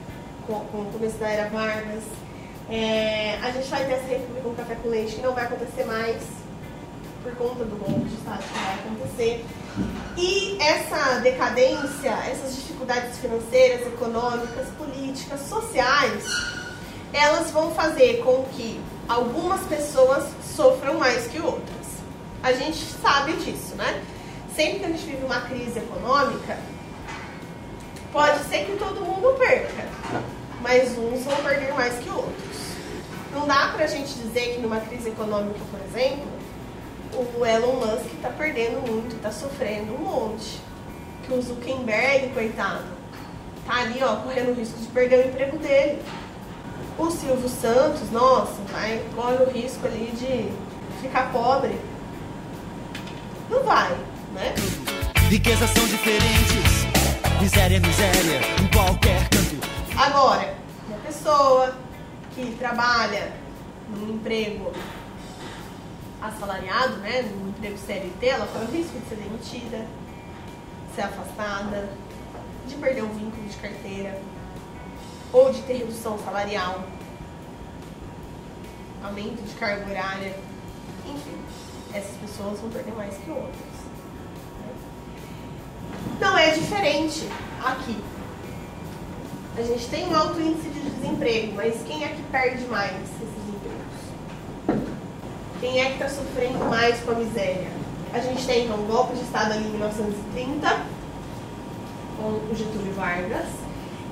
com, 0.47 0.61
com 0.61 0.79
o 0.79 0.93
começo 0.93 1.17
da 1.19 1.29
era 1.29 1.49
Vargas. 1.49 2.03
É, 2.71 3.39
a 3.43 3.51
gente 3.51 3.69
vai 3.69 3.85
ter 3.85 3.93
essa 3.93 4.07
República 4.07 4.43
com 4.43 4.55
Café 4.55 4.75
com 4.77 4.89
Leite, 4.89 5.17
que 5.17 5.23
não 5.23 5.35
vai 5.35 5.45
acontecer 5.45 5.85
mais 5.85 6.42
por 7.23 7.35
conta 7.37 7.65
do 7.65 7.77
golpe 7.77 8.05
de 8.09 8.15
Estado 8.15 8.43
que 8.43 8.59
vai 8.59 8.75
acontecer. 8.75 9.45
E 10.17 10.59
essa 10.61 11.21
decadência, 11.21 12.11
essas 12.31 12.55
dificuldades 12.57 13.19
financeiras, 13.19 13.87
econômicas, 13.87 14.69
políticas, 14.77 15.41
sociais, 15.49 16.25
elas 17.13 17.51
vão 17.51 17.73
fazer 17.73 18.23
com 18.23 18.45
que 18.53 18.81
algumas 19.09 19.61
pessoas 19.67 20.25
sofram 20.55 20.99
mais 20.99 21.27
que 21.27 21.41
outras. 21.41 21.87
A 22.43 22.53
gente 22.53 22.79
sabe 23.01 23.35
disso, 23.35 23.75
né? 23.77 24.03
Sempre 24.55 24.81
que 24.81 24.85
a 24.85 24.89
gente 24.89 25.05
vive 25.05 25.25
uma 25.25 25.41
crise 25.43 25.79
econômica, 25.79 26.59
pode 28.13 28.45
ser 28.45 28.67
que 28.67 28.77
todo 28.77 29.01
mundo 29.01 29.39
perca, 29.39 29.87
mas 30.61 30.91
uns 30.99 31.25
vão 31.25 31.37
perder 31.37 31.73
mais 31.73 31.95
que 31.99 32.11
outros. 32.11 32.63
Não 33.33 33.47
dá 33.47 33.73
pra 33.75 33.87
gente 33.87 34.13
dizer 34.13 34.55
que 34.55 34.61
numa 34.61 34.81
crise 34.81 35.09
econômica, 35.09 35.61
por 35.71 35.81
exemplo, 35.81 36.27
o 37.15 37.45
Elon 37.45 37.75
Musk 37.75 38.07
está 38.15 38.31
perdendo 38.31 38.87
muito, 38.87 39.17
está 39.17 39.31
sofrendo 39.31 39.95
um 39.95 39.99
monte. 39.99 40.61
Que 41.27 41.35
o 41.35 41.43
Zuckerberg, 41.43 42.31
coitado, 42.31 42.85
tá 43.67 43.81
ali, 43.81 44.03
ó, 44.03 44.17
correndo 44.17 44.51
o 44.51 44.55
risco 44.55 44.79
de 44.79 44.87
perder 44.89 45.27
o 45.27 45.29
emprego 45.29 45.59
dele. 45.59 46.03
O 46.99 47.11
Silvio 47.11 47.49
Santos, 47.49 48.11
nossa, 48.11 48.61
vai, 48.71 49.03
corre 49.15 49.37
o 49.45 49.51
risco 49.51 49.87
ali 49.87 50.13
de 50.13 50.51
ficar 51.01 51.31
pobre. 51.33 51.79
Não 53.49 53.63
vai, 53.63 53.91
né? 54.35 54.55
Riquezas 55.29 55.71
são 55.71 55.87
diferentes, 55.87 56.87
miséria 57.41 57.77
é 57.77 57.81
miséria, 57.81 58.41
em 58.61 58.67
qualquer 58.69 59.29
canto. 59.29 59.69
Agora, 59.97 60.55
uma 60.89 60.99
pessoa 60.99 61.75
que 62.35 62.55
trabalha 62.59 63.33
num 63.89 64.15
emprego 64.15 64.73
assalariado, 66.23 66.97
né, 66.99 67.23
no 67.23 67.49
emprego 67.49 67.77
CLT, 67.77 68.27
ela 68.27 68.47
corre 68.47 68.65
o 68.65 68.71
risco 68.71 68.99
de 68.99 69.09
ser 69.09 69.17
demitida, 69.17 69.87
ser 70.95 71.03
afastada, 71.03 71.89
de 72.67 72.75
perder 72.77 73.03
o 73.03 73.09
vínculo 73.09 73.49
de 73.49 73.57
carteira, 73.57 74.21
ou 75.33 75.53
de 75.53 75.63
ter 75.63 75.79
redução 75.79 76.19
salarial, 76.19 76.85
aumento 79.03 79.43
de 79.43 79.55
carga 79.55 79.91
horária, 79.91 80.37
enfim, 81.07 81.37
essas 81.93 82.17
pessoas 82.19 82.61
vão 82.61 82.71
perder 82.71 82.95
mais 82.95 83.17
que 83.17 83.31
outras. 83.31 83.73
Não 86.21 86.39
é 86.39 86.51
diferente 86.51 87.29
aqui. 87.65 87.99
A 89.59 89.63
gente 89.63 89.87
tem 89.89 90.09
um 90.09 90.17
alto 90.17 90.41
índice 90.41 90.69
de 90.71 90.81
desemprego, 90.81 91.55
mas 91.55 91.83
quem 91.83 92.05
é 92.05 92.09
que 92.09 92.23
perde 92.31 92.65
mais? 92.67 92.97
Quem 95.63 95.81
é 95.81 95.85
que 95.85 95.93
está 95.93 96.09
sofrendo 96.09 96.59
mais 96.65 96.99
com 97.05 97.13
a 97.13 97.15
miséria? 97.15 97.71
A 98.13 98.19
gente 98.19 98.45
tem 98.45 98.65
então 98.65 98.81
um 98.81 98.85
golpe 98.85 99.15
de 99.15 99.21
Estado 99.21 99.53
ali 99.53 99.65
em 99.65 99.71
1930, 99.71 100.87
com 102.17 102.51
o 102.51 102.53
Getúlio 102.53 102.93
Vargas. 102.95 103.47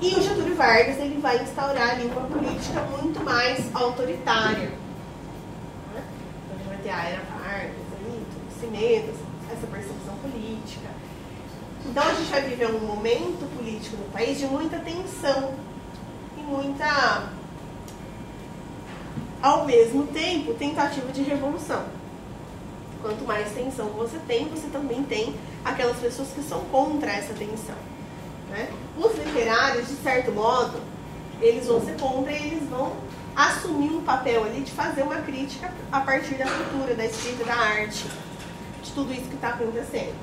E 0.00 0.14
o 0.14 0.22
Getúlio 0.22 0.54
Vargas 0.54 0.96
ele 0.98 1.20
vai 1.20 1.42
instaurar 1.42 1.90
ali 1.90 2.04
uma 2.04 2.20
política 2.20 2.80
muito 2.82 3.20
mais 3.24 3.68
autoritária. 3.74 4.70
né? 5.92 6.04
Então, 6.44 6.54
a 6.54 6.58
gente 6.58 6.68
vai 6.68 6.78
ter 6.84 6.90
a 6.90 7.04
era 7.04 7.22
Vargas, 7.24 7.86
ali, 7.98 8.24
esse 8.52 9.10
essa 9.52 9.66
perseguição 9.66 10.14
política. 10.22 10.88
Então 11.84 12.04
a 12.04 12.14
gente 12.14 12.30
vai 12.30 12.42
viver 12.42 12.68
um 12.68 12.78
momento 12.78 13.56
político 13.56 13.96
no 13.96 14.04
país 14.12 14.38
de 14.38 14.46
muita 14.46 14.78
tensão 14.78 15.52
e 16.38 16.42
muita 16.42 17.39
ao 19.42 19.64
mesmo 19.64 20.06
tempo, 20.08 20.54
tentativa 20.54 21.10
de 21.12 21.22
revolução. 21.22 21.84
Quanto 23.00 23.24
mais 23.24 23.50
tensão 23.52 23.86
você 23.90 24.18
tem, 24.26 24.48
você 24.48 24.68
também 24.68 25.02
tem 25.02 25.34
aquelas 25.64 25.96
pessoas 25.96 26.28
que 26.28 26.42
são 26.42 26.60
contra 26.66 27.10
essa 27.10 27.32
tensão. 27.32 27.76
Né? 28.50 28.68
Os 28.98 29.16
literários, 29.16 29.88
de 29.88 29.94
certo 29.96 30.32
modo, 30.32 30.80
eles 31.40 31.66
vão 31.66 31.80
ser 31.82 31.96
contra 31.98 32.32
e 32.32 32.46
eles 32.46 32.68
vão 32.68 32.92
assumir 33.34 33.90
um 33.90 34.02
papel 34.02 34.44
ali 34.44 34.60
de 34.60 34.72
fazer 34.72 35.02
uma 35.02 35.16
crítica 35.16 35.72
a 35.90 36.00
partir 36.00 36.34
da 36.34 36.44
cultura, 36.44 36.94
da 36.94 37.06
escrita, 37.06 37.44
da 37.44 37.54
arte, 37.54 38.04
de 38.82 38.92
tudo 38.92 39.12
isso 39.12 39.28
que 39.28 39.36
está 39.36 39.50
acontecendo. 39.50 40.14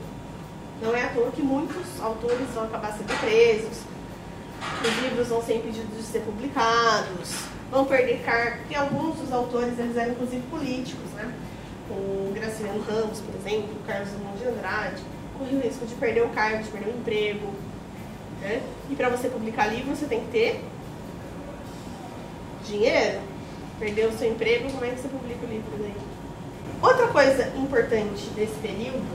Não 0.82 0.96
é 0.96 1.06
à 1.06 1.10
toa 1.10 1.32
que 1.32 1.42
muitos 1.42 2.00
autores 2.00 2.48
vão 2.54 2.66
acabar 2.66 2.92
sendo 2.92 3.20
presos, 3.20 3.80
os 4.84 5.04
livros 5.04 5.28
vão 5.30 5.42
ser 5.44 5.58
impedidos 5.58 5.98
de 5.98 6.04
ser 6.04 6.20
publicados, 6.20 7.48
vão 7.72 7.86
perder 7.86 8.22
cargo, 8.24 8.58
porque 8.60 8.76
alguns 8.76 9.18
dos 9.18 9.32
autores 9.32 9.78
eles 9.78 9.98
eram 9.98 10.12
inclusive 10.12 10.44
políticos, 10.50 11.12
né? 11.16 11.34
O 11.90 12.32
Graciliano 12.34 12.82
Ramos, 12.82 13.20
por 13.22 13.36
exemplo, 13.36 13.76
o 13.76 13.88
Carlos 13.88 14.10
Drummond 14.10 14.38
de 14.38 14.48
Andrade, 14.48 15.02
correu 15.38 15.60
o 15.60 15.62
risco 15.62 15.86
de 15.86 15.96
perder 15.96 16.24
o 16.24 16.30
cargo, 16.30 16.64
de 16.64 16.70
perder 16.70 16.90
o 16.90 16.98
emprego. 16.98 17.54
Né? 18.42 18.62
E 18.90 18.96
para 18.96 19.10
você 19.10 19.30
publicar 19.30 19.68
livro, 19.68 19.96
você 19.96 20.06
tem 20.06 20.22
que 20.22 20.32
ter 20.32 20.64
dinheiro. 22.66 23.20
Perder 23.80 24.08
o 24.08 24.18
seu 24.18 24.32
emprego, 24.32 24.72
como 24.72 24.84
é 24.84 24.90
que 24.90 25.02
você 25.02 25.08
publica 25.08 25.46
o 25.46 25.50
livro 25.50 25.72
daí? 25.80 25.96
Outra 26.82 27.08
coisa 27.08 27.54
importante 27.56 28.30
desse 28.36 28.56
período 28.56 29.06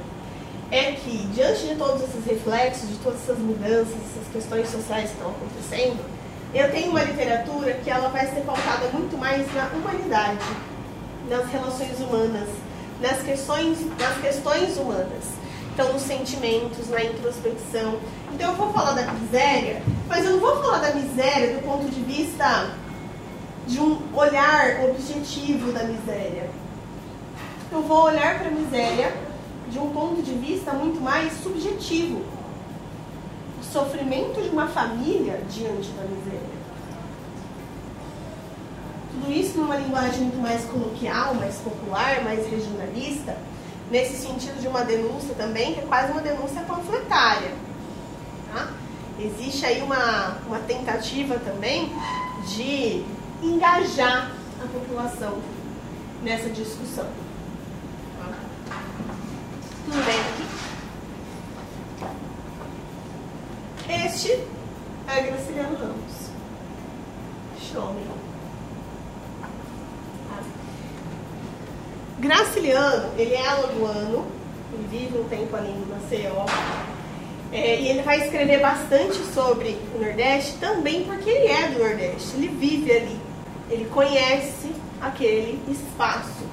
é 0.70 0.92
que, 0.92 1.18
diante 1.34 1.66
de 1.66 1.74
todos 1.74 2.02
esses 2.02 2.24
reflexos, 2.24 2.88
de 2.88 2.96
todas 2.96 3.22
essas 3.22 3.38
mudanças, 3.38 3.94
essas 3.94 4.32
questões 4.32 4.68
sociais 4.68 5.10
que 5.10 5.16
estão 5.16 5.30
acontecendo, 5.30 6.11
eu 6.54 6.70
tenho 6.70 6.90
uma 6.90 7.02
literatura 7.02 7.72
que 7.74 7.88
ela 7.88 8.08
vai 8.08 8.26
ser 8.26 8.42
pautada 8.42 8.88
muito 8.92 9.16
mais 9.16 9.46
na 9.54 9.68
humanidade, 9.68 10.44
nas 11.28 11.50
relações 11.50 11.98
humanas, 11.98 12.48
nas 13.00 13.22
questões, 13.22 13.78
nas 13.98 14.18
questões 14.18 14.76
humanas. 14.76 15.42
Então, 15.72 15.90
nos 15.90 16.02
sentimentos, 16.02 16.90
na 16.90 17.02
introspecção. 17.02 17.98
Então, 18.34 18.50
eu 18.50 18.56
vou 18.56 18.70
falar 18.74 18.92
da 18.92 19.10
miséria, 19.12 19.82
mas 20.06 20.26
eu 20.26 20.32
não 20.32 20.40
vou 20.40 20.56
falar 20.62 20.78
da 20.78 20.94
miséria 20.94 21.54
do 21.54 21.62
ponto 21.62 21.88
de 21.88 22.00
vista 22.02 22.74
de 23.66 23.80
um 23.80 23.98
olhar 24.14 24.84
objetivo 24.84 25.72
da 25.72 25.84
miséria. 25.84 26.50
Eu 27.70 27.80
vou 27.82 28.04
olhar 28.04 28.38
para 28.38 28.48
a 28.48 28.50
miséria 28.50 29.14
de 29.70 29.78
um 29.78 29.88
ponto 29.90 30.20
de 30.20 30.34
vista 30.34 30.74
muito 30.74 31.00
mais 31.00 31.32
subjetivo. 31.42 32.20
O 33.62 33.72
sofrimento 33.72 34.42
de 34.42 34.48
uma 34.48 34.66
família 34.66 35.40
diante 35.48 35.88
da 35.90 36.02
miséria. 36.02 36.62
Tudo 39.12 39.32
isso 39.32 39.56
numa 39.58 39.76
linguagem 39.76 40.22
muito 40.22 40.38
mais 40.38 40.64
coloquial, 40.64 41.34
mais 41.34 41.54
popular, 41.58 42.24
mais 42.24 42.44
regionalista, 42.48 43.38
nesse 43.88 44.16
sentido 44.16 44.60
de 44.60 44.66
uma 44.66 44.82
denúncia 44.84 45.32
também, 45.36 45.74
que 45.74 45.80
é 45.80 45.84
quase 45.84 46.10
uma 46.10 46.20
denúncia 46.20 46.60
panfletária. 46.62 47.52
existe 49.18 49.64
aí 49.64 49.80
uma, 49.80 50.38
uma 50.46 50.58
tentativa 50.58 51.38
também 51.38 51.92
de 52.48 53.04
engajar 53.40 54.32
a 54.60 54.66
população 54.66 55.38
nessa 56.24 56.50
discussão. 56.50 57.06
Tá? 58.18 58.34
Tudo 59.84 60.04
bem 60.04 60.41
Este 63.92 64.32
é 65.06 65.20
Graciliano 65.20 65.76
Ramos. 65.76 66.22
Homem. 67.76 68.04
Tá? 70.28 70.42
Graciliano, 72.18 73.10
ele 73.18 73.34
é 73.34 73.46
alagoano, 73.46 74.26
ele 74.72 74.88
vive 74.90 75.18
um 75.18 75.24
tempo 75.24 75.54
ali 75.56 75.70
em 75.70 75.86
Maceió. 75.86 76.46
É, 77.52 77.80
e 77.80 77.88
ele 77.88 78.02
vai 78.02 78.20
escrever 78.24 78.60
bastante 78.60 79.18
sobre 79.34 79.78
o 79.94 79.98
Nordeste 80.02 80.56
também 80.58 81.04
porque 81.04 81.28
ele 81.28 81.48
é 81.48 81.68
do 81.68 81.78
Nordeste, 81.78 82.34
ele 82.36 82.48
vive 82.48 82.92
ali, 82.92 83.20
ele 83.70 83.84
conhece 83.86 84.72
aquele 85.00 85.62
espaço. 85.68 86.46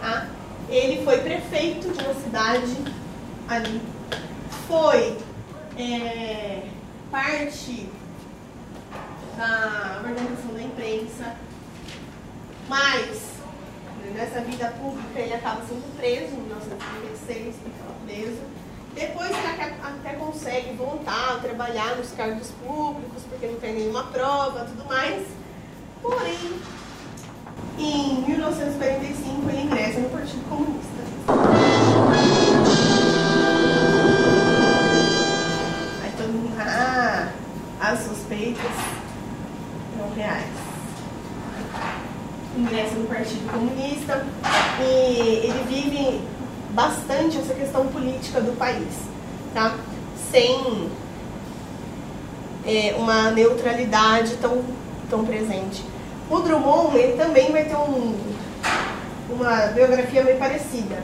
Tá? 0.00 0.28
Ele 0.68 1.04
foi 1.04 1.18
prefeito 1.18 1.90
de 1.90 2.04
uma 2.04 2.14
cidade 2.14 2.76
ali, 3.48 3.80
foi 4.68 5.16
é, 5.78 6.62
parte 7.10 7.88
da 9.36 10.02
organização 10.04 10.54
da 10.54 10.62
imprensa, 10.62 11.36
mas 12.68 13.34
nessa 14.14 14.40
vida 14.40 14.68
pública 14.80 15.18
ele 15.18 15.34
acaba 15.34 15.62
sendo 15.66 15.96
preso 15.96 16.34
em 16.34 16.40
1936, 16.42 17.40
ele 17.40 17.74
preso. 18.06 18.42
Depois 18.94 19.30
ele 19.30 19.74
até 19.82 20.12
consegue 20.12 20.72
voltar 20.76 21.34
a 21.34 21.38
trabalhar 21.40 21.96
nos 21.96 22.12
cargos 22.12 22.52
públicos, 22.64 23.24
porque 23.28 23.46
não 23.46 23.56
tem 23.56 23.74
nenhuma 23.74 24.04
prova 24.04 24.66
tudo 24.66 24.84
mais. 24.84 25.26
Porém, 26.00 26.60
em 27.78 28.22
1945 28.22 29.50
ele 29.50 29.62
ingressa 29.62 29.98
no 29.98 30.10
Partido 30.10 30.48
Comunista. 30.48 30.94
As 37.92 38.00
suspeitas 38.00 38.70
não 39.98 40.10
reais. 40.14 40.46
Ingressa 42.56 42.94
no 42.94 43.06
Partido 43.06 43.50
Comunista 43.50 44.24
e 44.80 45.46
ele 45.46 45.64
vive 45.68 46.20
bastante 46.70 47.38
essa 47.38 47.52
questão 47.52 47.86
política 47.88 48.40
do 48.40 48.56
país, 48.56 48.94
tá? 49.52 49.76
Sem 50.30 50.88
é, 52.64 52.94
uma 52.96 53.30
neutralidade 53.30 54.36
tão, 54.36 54.62
tão 55.10 55.24
presente. 55.24 55.84
O 56.30 56.38
Drummond 56.38 56.96
ele 56.96 57.16
também 57.16 57.52
vai 57.52 57.64
ter 57.64 57.76
um, 57.76 58.16
uma 59.28 59.66
biografia 59.68 60.22
meio 60.24 60.38
parecida, 60.38 61.02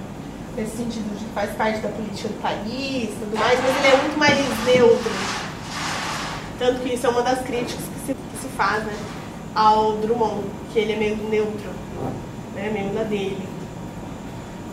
nesse 0.57 0.77
sentido 0.77 1.19
de 1.19 1.25
que 1.25 1.33
faz 1.33 1.51
parte 1.57 1.81
da 1.81 1.89
política 1.89 2.29
do 2.29 2.41
país 2.41 3.11
tudo 3.19 3.39
mais, 3.39 3.59
mas 3.61 3.77
ele 3.77 3.95
é 3.95 4.03
muito 4.03 4.19
mais 4.19 4.65
neutro. 4.65 5.50
Tanto 6.61 6.83
que 6.83 6.93
isso 6.93 7.07
é 7.07 7.09
uma 7.09 7.23
das 7.23 7.41
críticas 7.41 7.83
que 7.87 8.07
se, 8.07 8.15
que 8.15 8.39
se 8.39 8.49
faz 8.49 8.85
né, 8.85 8.95
ao 9.55 9.93
Drummond, 9.97 10.45
que 10.71 10.79
ele 10.79 10.93
é 10.93 10.97
meio 10.97 11.17
neutro, 11.17 11.71
né, 12.55 12.69
meio 12.71 12.93
na 12.93 13.03
dele. 13.03 13.49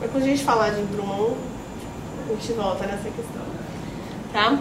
Mas 0.02 0.12
quando 0.12 0.24
a 0.24 0.28
gente 0.28 0.44
falar 0.44 0.72
de 0.72 0.82
Drummond, 0.82 1.38
a 2.28 2.34
gente 2.34 2.52
volta 2.52 2.86
nessa 2.86 3.10
questão. 3.10 3.42
Tá? 4.34 4.60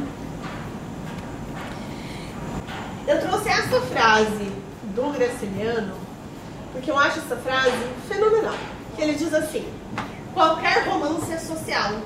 Eu 3.09 3.21
trouxe 3.21 3.49
essa 3.49 3.81
frase 3.81 4.53
do 4.95 5.13
Graciliano 5.13 6.07
porque 6.77 6.93
eu 6.93 6.99
acho 6.99 7.19
essa 7.19 7.37
frase 7.39 7.73
fenomenal. 8.07 8.55
Que 8.95 9.03
ele 9.03 9.15
diz 9.15 9.35
assim: 9.35 9.67
qualquer 10.33 10.87
romance 10.87 11.33
é 11.33 11.39
social, 11.39 12.03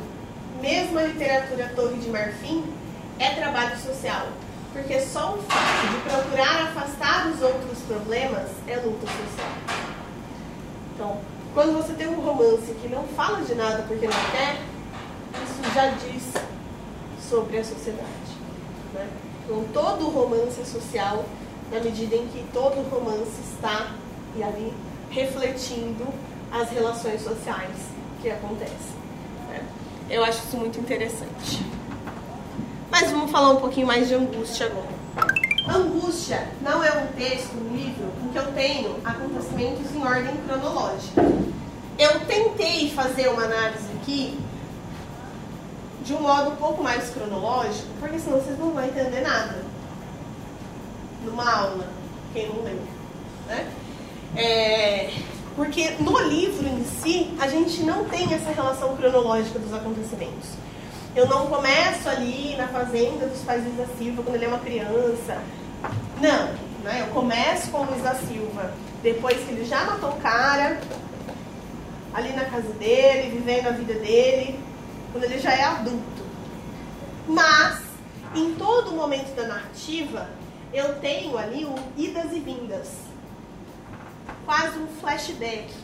mesmo 0.63 0.99
a 0.99 1.03
literatura 1.03 1.71
Torre 1.77 1.99
de 1.99 2.09
Marfim 2.09 2.65
é 3.19 3.35
trabalho 3.35 3.77
social, 3.79 4.29
porque 4.73 5.01
só 5.01 5.35
o 5.35 5.43
fato 5.43 5.89
de 5.91 6.11
procurar 6.11 6.69
afastar 6.69 7.29
os 7.29 7.43
outros 7.43 7.79
problemas 7.87 8.49
é 8.67 8.77
luta 8.77 9.07
social. 9.07 9.81
Então, 10.95 11.19
quando 11.55 11.77
você 11.77 11.95
tem 11.95 12.09
um 12.09 12.21
romance 12.21 12.73
que 12.81 12.89
não 12.89 13.05
fala 13.09 13.43
de 13.43 13.55
nada 13.55 13.85
porque 13.89 14.07
não 14.07 14.31
quer, 14.31 14.61
isso 15.45 15.75
já 15.75 15.89
diz 15.91 16.33
sobre 17.29 17.59
a 17.59 17.65
sociedade. 17.65 18.07
Né? 18.95 19.09
Então, 19.45 19.65
todo 19.73 20.09
romance 20.11 20.61
é 20.61 20.65
social 20.65 21.25
na 21.73 21.81
medida 21.81 22.17
em 22.17 22.27
que 22.29 22.45
todo 22.53 22.89
romance 22.89 23.41
está 23.53 23.93
e 24.37 24.43
ali 24.43 24.73
refletindo 25.11 26.07
as 26.53 26.71
relações 26.71 27.23
sociais 27.23 27.77
que 28.23 28.31
acontecem. 28.31 28.97
Né? 29.49 29.65
Eu 30.09 30.25
acho 30.25 30.39
isso 30.47 30.57
muito 30.57 30.79
interessante. 30.79 31.65
Mas 32.91 33.11
vamos 33.11 33.31
falar 33.31 33.51
um 33.51 33.61
pouquinho 33.61 33.87
mais 33.87 34.09
de 34.09 34.15
angústia 34.15 34.67
agora. 34.67 35.01
Angústia 35.69 36.49
não 36.61 36.83
é 36.83 36.91
um 36.93 37.07
texto, 37.09 37.55
um 37.55 37.77
livro, 37.77 38.11
em 38.25 38.29
que 38.29 38.39
eu 38.39 38.53
tenho 38.53 38.97
acontecimentos 39.05 39.95
em 39.95 40.03
ordem 40.03 40.37
cronológica. 40.47 41.23
Eu 41.99 42.21
tentei 42.27 42.91
fazer 42.91 43.29
uma 43.29 43.45
análise 43.45 43.87
aqui 44.01 44.39
de 46.05 46.15
um 46.15 46.23
modo 46.23 46.51
um 46.51 46.57
pouco 46.57 46.83
mais 46.83 47.11
cronológico, 47.11 47.87
porque 48.01 48.19
senão 48.19 48.41
vocês 48.41 48.59
não 48.59 48.73
vão 48.73 48.85
entender 48.85 49.21
nada 49.21 49.63
numa 51.25 51.49
aula, 51.49 51.87
quem 52.33 52.49
não 52.49 52.65
leu. 52.65 52.81
Né? 53.47 53.71
É, 54.37 55.13
porque 55.55 55.91
no 56.01 56.19
livro 56.21 56.67
em 56.67 56.85
si, 56.85 57.33
a 57.39 57.47
gente 57.47 57.83
não 57.83 58.05
tem 58.07 58.33
essa 58.33 58.51
relação 58.51 58.97
cronológica 58.97 59.59
dos 59.59 59.73
acontecimentos. 59.73 60.51
Eu 61.15 61.27
não 61.27 61.49
começo 61.49 62.09
ali 62.09 62.55
na 62.57 62.69
fazenda 62.69 63.27
dos 63.27 63.43
pais 63.43 63.65
Luiz 63.65 63.77
da 63.77 63.97
Silva, 63.97 64.23
quando 64.23 64.37
ele 64.37 64.45
é 64.45 64.49
uma 64.49 64.61
criança. 64.61 65.43
Não, 66.21 66.53
né? 66.85 67.01
eu 67.01 67.07
começo 67.13 67.71
com 67.71 67.79
o 67.79 67.85
Luiz 67.85 68.03
da 68.03 68.15
Silva, 68.15 68.73
depois 69.03 69.37
que 69.39 69.51
ele 69.51 69.65
já 69.65 69.85
matou 69.87 70.11
um 70.11 70.21
cara, 70.21 70.81
ali 72.15 72.33
na 72.33 72.45
casa 72.45 72.73
dele, 72.75 73.31
vivendo 73.31 73.67
a 73.67 73.71
vida 73.73 73.95
dele, 73.95 74.61
quando 75.11 75.25
ele 75.25 75.41
já 75.41 75.53
é 75.53 75.65
adulto. 75.65 76.25
Mas, 77.27 77.81
em 78.37 78.55
todo 78.55 78.93
momento 78.93 79.35
da 79.35 79.49
narrativa, 79.49 80.29
eu 80.73 81.01
tenho 81.01 81.37
ali 81.37 81.65
um 81.65 81.75
idas 81.97 82.33
e 82.33 82.39
vindas. 82.39 82.89
Quase 84.45 84.79
um 84.79 84.87
flashback. 85.01 85.75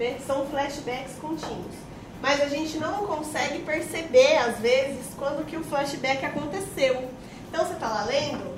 Né? 0.00 0.18
São 0.26 0.46
flashbacks 0.46 1.14
contínuos. 1.20 1.85
Mas 2.20 2.40
a 2.40 2.48
gente 2.48 2.78
não 2.78 3.06
consegue 3.06 3.60
perceber, 3.60 4.38
às 4.38 4.58
vezes, 4.58 5.06
quando 5.16 5.46
que 5.46 5.56
o 5.56 5.64
flashback 5.64 6.24
aconteceu. 6.24 7.10
Então 7.48 7.64
você 7.64 7.74
está 7.74 7.88
lá 7.88 8.04
lendo, 8.04 8.56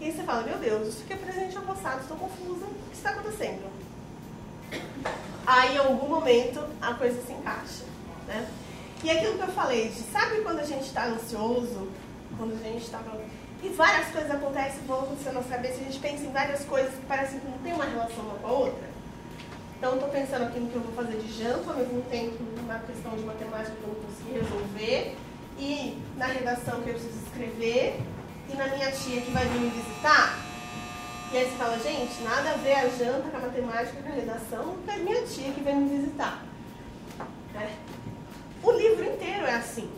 e 0.00 0.10
você 0.10 0.22
fala, 0.22 0.42
meu 0.42 0.56
Deus, 0.56 0.88
isso 0.88 1.02
aqui 1.02 1.12
é 1.12 1.16
presente 1.16 1.58
ou 1.58 1.64
passado, 1.64 2.00
estou 2.00 2.16
confusa, 2.16 2.64
o 2.64 2.90
que 2.90 2.96
está 2.96 3.10
acontecendo? 3.10 3.70
Aí, 5.46 5.74
em 5.74 5.78
algum 5.78 6.08
momento, 6.08 6.64
a 6.80 6.94
coisa 6.94 7.20
se 7.22 7.32
encaixa. 7.32 7.84
Né? 8.26 8.48
E 9.04 9.10
aquilo 9.10 9.34
que 9.34 9.42
eu 9.42 9.48
falei, 9.48 9.88
de, 9.88 10.00
sabe 10.10 10.40
quando 10.40 10.60
a 10.60 10.64
gente 10.64 10.84
está 10.84 11.06
ansioso, 11.06 11.88
quando 12.38 12.54
a 12.54 12.62
gente 12.62 12.84
está 12.84 12.98
e 13.62 13.68
várias 13.68 14.08
coisas 14.08 14.30
acontecem, 14.30 14.80
vão 14.86 15.00
acontecendo 15.00 15.34
na 15.34 15.40
nossa 15.40 15.50
cabeça, 15.50 15.74
a 15.74 15.84
gente 15.84 15.98
pensa 15.98 16.24
em 16.24 16.32
várias 16.32 16.64
coisas 16.64 16.94
que 16.94 17.04
parecem 17.04 17.40
que 17.40 17.46
não 17.46 17.58
tem 17.58 17.74
uma 17.74 17.84
relação 17.84 18.24
uma 18.24 18.38
com 18.38 18.46
a 18.46 18.52
outra. 18.52 18.89
Então, 19.80 19.94
estou 19.94 20.10
pensando 20.10 20.42
aqui 20.42 20.60
no 20.60 20.68
que 20.68 20.76
eu 20.76 20.82
vou 20.82 20.92
fazer 20.92 21.16
de 21.16 21.32
janta, 21.42 21.70
ao 21.70 21.76
mesmo 21.78 22.02
tempo 22.10 22.36
na 22.66 22.80
questão 22.80 23.16
de 23.16 23.22
matemática 23.22 23.74
que 23.74 23.82
eu 23.82 23.88
não 23.88 23.94
consegui 23.94 24.32
resolver, 24.38 25.16
e 25.58 25.98
na 26.18 26.26
redação 26.26 26.82
que 26.82 26.90
eu 26.90 26.94
preciso 26.96 27.24
escrever, 27.24 27.98
e 28.52 28.56
na 28.58 28.66
minha 28.66 28.92
tia 28.92 29.22
que 29.22 29.30
vai 29.30 29.42
vir 29.46 29.58
me 29.58 29.70
visitar. 29.70 30.38
E 31.32 31.38
aí 31.38 31.46
você 31.46 31.56
fala, 31.56 31.78
gente, 31.78 32.22
nada 32.22 32.50
a 32.50 32.54
ver 32.58 32.74
a 32.74 32.88
janta 32.90 33.30
com 33.30 33.36
a 33.38 33.40
matemática, 33.40 34.02
com 34.02 34.08
a 34.10 34.14
redação, 34.14 34.76
com 34.84 34.90
a 34.90 34.96
minha 34.98 35.22
tia 35.22 35.50
que 35.50 35.62
vem 35.62 35.76
me 35.76 35.96
visitar. 35.96 36.44
É. 37.54 37.70
O 38.62 38.72
livro 38.72 39.02
inteiro 39.02 39.46
é 39.46 39.54
assim. 39.54 39.90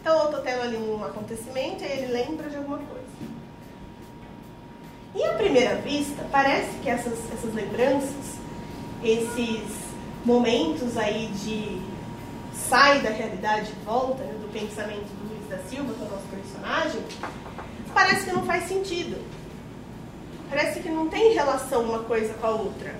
Então 0.00 0.18
eu 0.18 0.24
estou 0.30 0.40
tendo 0.40 0.62
ali 0.62 0.76
um 0.76 1.04
acontecimento 1.04 1.84
e 1.84 1.86
ele 1.86 2.12
lembra 2.12 2.50
de 2.50 2.56
alguma 2.56 2.78
coisa. 2.78 3.06
E 5.14 5.22
à 5.22 5.34
primeira 5.34 5.76
vista, 5.76 6.26
parece 6.32 6.76
que 6.82 6.90
essas, 6.90 7.18
essas 7.32 7.54
lembranças, 7.54 8.38
esses 9.02 9.88
momentos 10.24 10.96
aí 10.96 11.28
de 11.28 11.80
sai 12.52 13.00
da 13.00 13.10
realidade 13.10 13.72
e 13.72 13.84
volta, 13.84 14.22
né, 14.24 14.34
do 14.40 14.52
pensamento 14.52 15.06
do 15.06 15.34
Luiz 15.34 15.48
da 15.48 15.58
Silva, 15.68 15.94
que 15.94 16.02
é 16.02 16.06
o 16.06 16.10
nosso 16.10 16.26
personagem, 16.26 17.02
parece 17.94 18.24
que 18.24 18.32
não 18.32 18.44
faz 18.44 18.64
sentido. 18.64 19.24
Parece 20.50 20.80
que 20.80 20.88
não 20.88 21.08
tem 21.08 21.34
relação 21.34 21.82
uma 21.82 22.00
coisa 22.00 22.32
com 22.34 22.46
a 22.46 22.50
outra. 22.50 22.94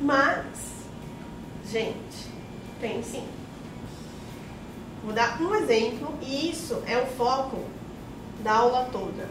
Mas, 0.00 0.44
gente, 1.70 2.26
tem 2.80 3.02
sim. 3.02 3.26
Vou 5.04 5.12
dar 5.12 5.40
um 5.40 5.54
exemplo 5.54 6.12
e 6.20 6.50
isso 6.50 6.82
é 6.86 6.98
o 6.98 7.06
foco 7.06 7.62
da 8.42 8.54
aula 8.54 8.88
toda. 8.90 9.28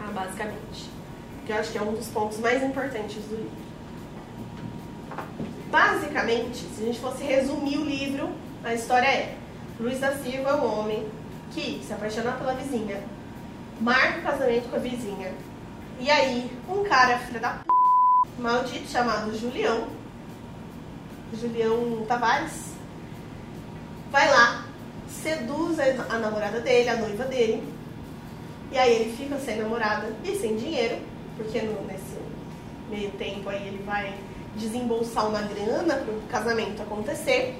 Ah, 0.00 0.10
basicamente. 0.10 0.91
Que 1.46 1.52
eu 1.52 1.56
acho 1.56 1.72
que 1.72 1.78
é 1.78 1.82
um 1.82 1.92
dos 1.92 2.08
pontos 2.08 2.38
mais 2.38 2.62
importantes 2.62 3.22
do 3.24 3.36
livro. 3.36 3.62
Basicamente, 5.70 6.58
se 6.58 6.82
a 6.82 6.86
gente 6.86 7.00
fosse 7.00 7.24
resumir 7.24 7.78
o 7.78 7.84
livro, 7.84 8.30
a 8.62 8.74
história 8.74 9.06
é: 9.06 9.36
Luiz 9.80 9.98
da 9.98 10.12
Silva 10.16 10.50
é 10.50 10.54
um 10.54 10.80
homem 10.80 11.08
que 11.52 11.82
se 11.84 11.92
apaixona 11.92 12.32
pela 12.32 12.54
vizinha, 12.54 13.02
marca 13.80 14.18
o 14.18 14.22
casamento 14.22 14.68
com 14.68 14.76
a 14.76 14.78
vizinha. 14.78 15.32
E 15.98 16.10
aí, 16.10 16.50
um 16.68 16.82
cara, 16.84 17.18
filho 17.18 17.40
da 17.40 17.50
p, 17.50 17.64
maldito, 18.38 18.88
chamado 18.88 19.36
Julião, 19.38 19.88
Julião 21.32 22.04
Tavares, 22.06 22.72
vai 24.10 24.30
lá, 24.30 24.66
seduz 25.08 25.78
a 25.78 26.18
namorada 26.18 26.60
dele, 26.60 26.88
a 26.88 26.96
noiva 26.96 27.24
dele, 27.24 27.62
e 28.70 28.78
aí 28.78 28.94
ele 28.94 29.16
fica 29.16 29.38
sem 29.38 29.56
namorada 29.56 30.14
e 30.24 30.34
sem 30.36 30.56
dinheiro, 30.56 30.98
porque 31.42 31.62
no, 31.62 31.82
nesse 31.86 32.16
meio 32.88 33.10
tempo 33.12 33.48
aí 33.48 33.68
ele 33.68 33.82
vai 33.84 34.14
desembolsar 34.56 35.28
uma 35.28 35.42
grana 35.42 35.94
para 35.94 36.14
o 36.14 36.20
casamento 36.28 36.82
acontecer. 36.82 37.58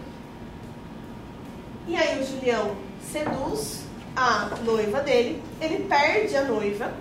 E 1.88 1.96
aí 1.96 2.20
o 2.20 2.26
Julião 2.26 2.76
seduz 3.10 3.84
a 4.14 4.50
noiva 4.62 5.00
dele, 5.00 5.42
ele 5.60 5.84
perde 5.84 6.36
a 6.36 6.44
noiva, 6.44 6.92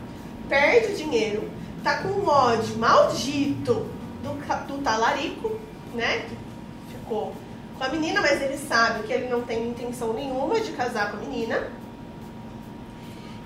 perde 0.49 0.93
o 0.93 0.95
dinheiro, 0.95 1.49
tá 1.83 2.01
com 2.01 2.09
um 2.09 2.27
ódio 2.27 2.77
maldito 2.77 3.87
do, 4.23 4.67
do 4.67 4.81
talarico, 4.81 5.59
né? 5.93 6.25
Que 6.27 6.97
ficou 6.97 7.33
com 7.77 7.83
a 7.83 7.89
menina, 7.89 8.21
mas 8.21 8.41
ele 8.41 8.57
sabe 8.57 9.03
que 9.03 9.13
ele 9.13 9.27
não 9.27 9.41
tem 9.41 9.69
intenção 9.69 10.13
nenhuma 10.13 10.59
de 10.59 10.71
casar 10.71 11.11
com 11.11 11.17
a 11.17 11.19
menina. 11.19 11.69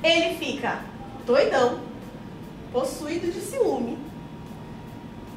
Ele 0.04 0.36
fica 0.38 0.82
doidão, 1.26 1.80
possuído 2.76 3.32
de 3.32 3.40
ciúme, 3.40 3.98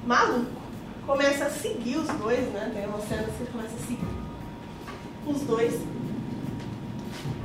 maluco. 0.05 0.59
Começa 1.07 1.45
a 1.45 1.51
seguir 1.51 1.99
os 1.99 2.09
dois, 2.09 2.41
né? 2.53 2.73
Tem 2.75 2.85
uma 2.85 3.01
cena 3.01 3.23
que 3.23 3.47
começa 3.47 3.77
a 3.77 3.87
seguir 3.87 4.09
os 5.25 5.41
dois. 5.43 5.81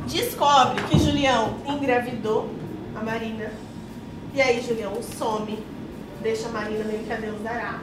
Descobre 0.07 0.81
que 0.85 0.97
Julião 0.97 1.59
engravidou 1.67 2.49
a 2.95 3.03
Marina. 3.03 3.51
E 4.33 4.41
aí 4.41 4.61
Julião 4.61 5.01
some, 5.03 5.63
deixa 6.23 6.47
a 6.47 6.51
Marina 6.51 6.83
meio 6.85 7.03
que 7.03 7.13
a 7.13 7.17
Deus 7.17 7.39
dará. 7.41 7.79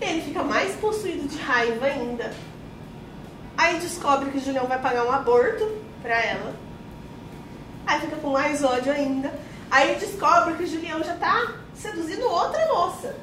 Ele 0.00 0.22
fica 0.22 0.42
mais 0.42 0.74
possuído 0.76 1.28
de 1.28 1.36
raiva 1.36 1.84
ainda. 1.84 2.32
Aí 3.54 3.78
descobre 3.78 4.30
que 4.30 4.40
Julião 4.40 4.66
vai 4.66 4.80
pagar 4.80 5.04
um 5.04 5.12
aborto 5.12 5.70
pra 6.00 6.18
ela. 6.24 6.56
Aí 7.86 8.00
fica 8.00 8.16
com 8.16 8.30
mais 8.30 8.64
ódio 8.64 8.90
ainda. 8.90 9.41
Aí 9.72 9.96
descobre 9.98 10.52
que 10.52 10.66
Julião 10.66 11.02
já 11.02 11.16
tá 11.16 11.54
seduzindo 11.74 12.28
outra 12.28 12.66
moça 12.66 13.16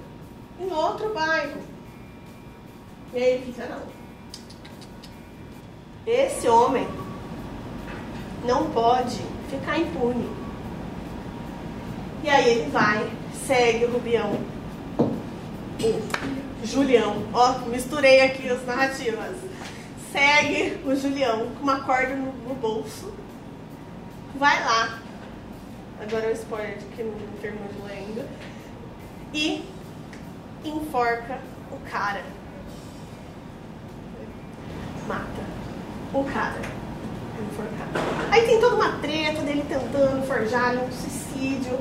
em 0.60 0.72
outro 0.72 1.14
bairro. 1.14 1.62
E 3.14 3.18
aí 3.18 3.34
ele 3.34 3.46
fica, 3.46 3.68
não. 3.68 3.84
Esse 6.08 6.48
homem 6.48 6.88
não 8.44 8.72
pode 8.72 9.22
ficar 9.48 9.78
impune. 9.78 10.28
E 12.24 12.30
aí 12.32 12.50
ele 12.50 12.72
vai, 12.72 13.08
segue 13.46 13.86
o 13.86 13.92
Rubião, 13.92 14.40
o 15.80 16.66
Julião, 16.66 17.28
ó, 17.32 17.60
misturei 17.68 18.22
aqui 18.22 18.50
as 18.50 18.66
narrativas. 18.66 19.38
Segue 20.12 20.82
o 20.84 20.96
Julião 20.96 21.52
com 21.52 21.62
uma 21.62 21.82
corda 21.82 22.16
no, 22.16 22.34
no 22.48 22.56
bolso, 22.56 23.14
vai 24.36 24.60
lá, 24.66 25.00
agora 26.02 26.26
é 26.26 26.30
o 26.30 26.34
spoiler 26.34 26.78
de 26.78 26.86
que 26.86 27.04
não 27.04 27.14
terminou 27.42 27.68
de 27.68 27.82
ler 27.82 27.98
ainda, 27.98 28.26
e 29.34 29.64
enforca 30.64 31.40
o 31.72 31.90
cara. 31.90 32.24
Mata 35.08 35.60
o 36.14 36.24
cara. 36.24 36.60
Enforcado. 37.40 38.32
Aí 38.32 38.46
tem 38.46 38.60
toda 38.60 38.76
uma 38.76 38.98
treta 39.00 39.42
dele 39.42 39.64
tentando 39.68 40.26
forjar 40.28 40.76
um 40.76 40.92
suicídio. 40.92 41.80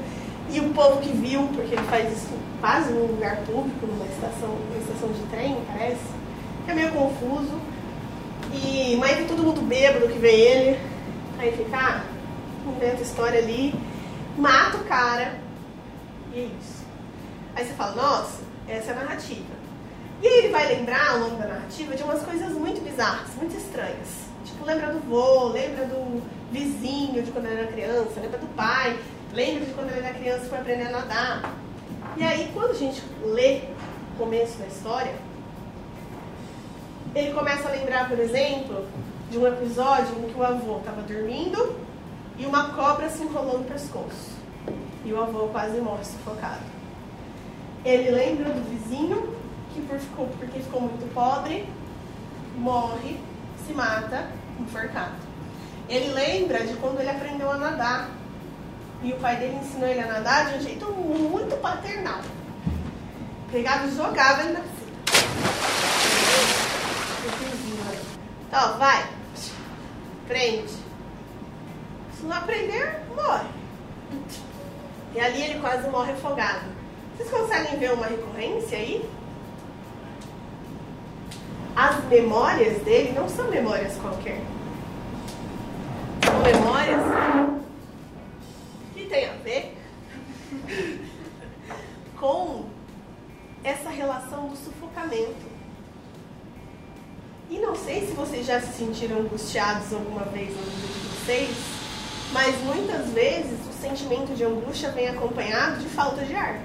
E 0.51 0.61
o 0.61 0.71
povo 0.71 1.01
que 1.01 1.13
viu, 1.13 1.47
porque 1.49 1.75
ele 1.75 1.83
faz 1.89 2.11
isso 2.11 2.29
quase 2.59 2.91
num 2.91 3.07
lugar 3.07 3.37
público, 3.39 3.87
numa 3.87 4.07
estação, 4.07 4.49
numa 4.49 4.79
estação 4.79 5.13
de 5.13 5.21
trem, 5.31 5.59
parece. 5.67 6.01
É 6.67 6.75
meio 6.75 6.91
confuso. 6.93 7.61
E, 8.55 8.97
mas 8.99 9.27
todo 9.27 9.43
mundo 9.43 9.61
bêbado 9.61 10.09
que 10.09 10.19
vê 10.19 10.33
ele. 10.33 10.81
Aí 11.39 11.53
fica, 11.53 11.77
ah, 11.77 12.03
inventa 12.67 13.03
história 13.03 13.39
ali, 13.39 13.75
mata 14.39 14.77
o 14.79 14.85
cara. 14.85 15.39
E 16.33 16.41
é 16.41 16.45
isso. 16.45 16.85
Aí 17.55 17.67
você 17.67 17.75
fala, 17.75 17.97
nossa, 17.97 18.43
essa 18.69 18.93
é 18.93 18.95
a 18.95 19.05
narrativa. 19.05 19.59
E 20.23 20.27
aí 20.27 20.39
ele 20.39 20.49
vai 20.49 20.67
lembrar 20.67 21.11
ao 21.11 21.19
longo 21.19 21.37
da 21.37 21.47
narrativa 21.47 21.95
de 21.95 22.03
umas 22.03 22.23
coisas 22.23 22.53
muito 22.53 22.81
bizarras, 22.83 23.29
muito 23.37 23.57
estranhas. 23.57 24.29
Tipo, 24.45 24.65
lembra 24.65 24.93
do 24.93 25.01
vô, 25.01 25.49
lembra 25.49 25.85
do 25.87 26.23
vizinho 26.51 27.23
de 27.23 27.31
quando 27.31 27.47
ele 27.47 27.61
era 27.61 27.73
criança, 27.73 28.21
lembra 28.21 28.39
do 28.39 28.47
pai, 28.55 28.99
lembra 29.33 29.65
de 29.65 29.73
quando 29.73 29.91
ele 29.91 30.07
era 30.07 30.15
criança 30.15 30.47
e 30.47 30.49
foi 30.49 30.59
aprender 30.59 30.87
a 30.87 30.91
nadar. 30.91 31.55
E 32.17 32.23
aí, 32.23 32.51
quando 32.53 32.71
a 32.71 32.75
gente 32.75 33.03
lê 33.25 33.63
o 34.15 34.19
começo 34.19 34.59
da 34.59 34.67
história, 34.67 35.15
ele 37.15 37.33
começa 37.33 37.69
a 37.69 37.73
lembrar, 37.73 38.09
por 38.09 38.19
exemplo, 38.19 38.87
de 39.31 39.39
um 39.39 39.47
episódio 39.47 40.19
em 40.19 40.33
que 40.33 40.39
o 40.39 40.43
avô 40.43 40.79
estava 40.79 41.03
dormindo 41.03 41.77
e 42.39 42.47
uma 42.47 42.71
cobra 42.71 43.11
se 43.11 43.23
enrolou 43.23 43.59
no 43.59 43.65
pescoço. 43.65 44.39
E 45.05 45.13
o 45.13 45.21
avô 45.21 45.49
quase 45.49 45.81
morre 45.81 46.05
sufocado. 46.05 46.63
Ele 47.85 48.11
lembra 48.11 48.51
do 48.51 48.63
vizinho 48.71 49.35
que 49.75 49.81
por 49.83 49.99
porque 50.39 50.61
ficou 50.61 50.81
muito 50.81 51.13
pobre, 51.13 51.69
morre, 52.57 53.19
se 53.67 53.73
mata, 53.73 54.29
enforcado. 54.59 55.15
Ele 55.89 56.09
lembra 56.13 56.67
de 56.67 56.75
quando 56.75 57.01
ele 57.01 57.11
aprendeu 57.11 57.51
a 57.51 57.57
nadar. 57.57 58.11
E 59.03 59.13
o 59.13 59.17
pai 59.17 59.37
dele 59.37 59.57
ensinou 59.57 59.89
ele 59.89 60.01
a 60.01 60.07
nadar 60.07 60.51
de 60.51 60.59
um 60.59 60.61
jeito 60.61 60.87
muito 60.87 61.57
paternal. 61.61 62.21
Pegava 63.51 63.87
e 63.87 63.97
jogava 63.97 64.43
ele 64.43 64.53
na 64.53 64.61
piscina. 64.61 64.79
Então, 68.49 68.79
vai. 68.79 69.09
Prende. 70.27 70.88
Se 72.19 72.25
não 72.27 72.37
aprender, 72.37 73.01
morre. 73.15 73.49
E 75.15 75.21
ali 75.21 75.43
ele 75.43 75.61
quase 75.61 75.89
morre 75.89 76.13
afogado. 76.13 76.67
Vocês 77.17 77.31
conseguem 77.31 77.79
ver 77.79 77.93
uma 77.93 78.07
recorrência 78.07 78.77
aí? 78.77 79.09
As 81.77 82.05
memórias 82.07 82.83
dele 82.83 83.13
não 83.13 83.29
são 83.29 83.49
memórias 83.49 83.97
qualquer. 83.99 84.41
São 86.25 86.41
memórias 86.41 87.01
que 88.95 89.05
têm 89.07 89.29
a 89.29 89.35
ver 89.35 89.77
com 92.19 92.65
essa 93.63 93.91
relação 93.91 94.49
do 94.49 94.57
sufocamento. 94.57 95.47
E 97.49 97.59
não 97.61 97.77
sei 97.77 98.07
se 98.07 98.13
vocês 98.13 98.45
já 98.45 98.61
se 98.61 98.77
sentiram 98.77 99.21
angustiados 99.21 99.93
alguma 99.93 100.25
vez 100.25 100.55
na 100.55 100.63
vida 100.63 100.87
de 100.87 101.25
vocês, 101.25 101.78
mas 102.33 102.57
muitas 102.63 103.07
vezes 103.11 103.59
o 103.69 103.81
sentimento 103.81 104.35
de 104.35 104.45
angústia 104.45 104.91
vem 104.91 105.09
acompanhado 105.09 105.81
de 105.81 105.89
falta 105.89 106.25
de 106.25 106.35
ar. 106.35 106.61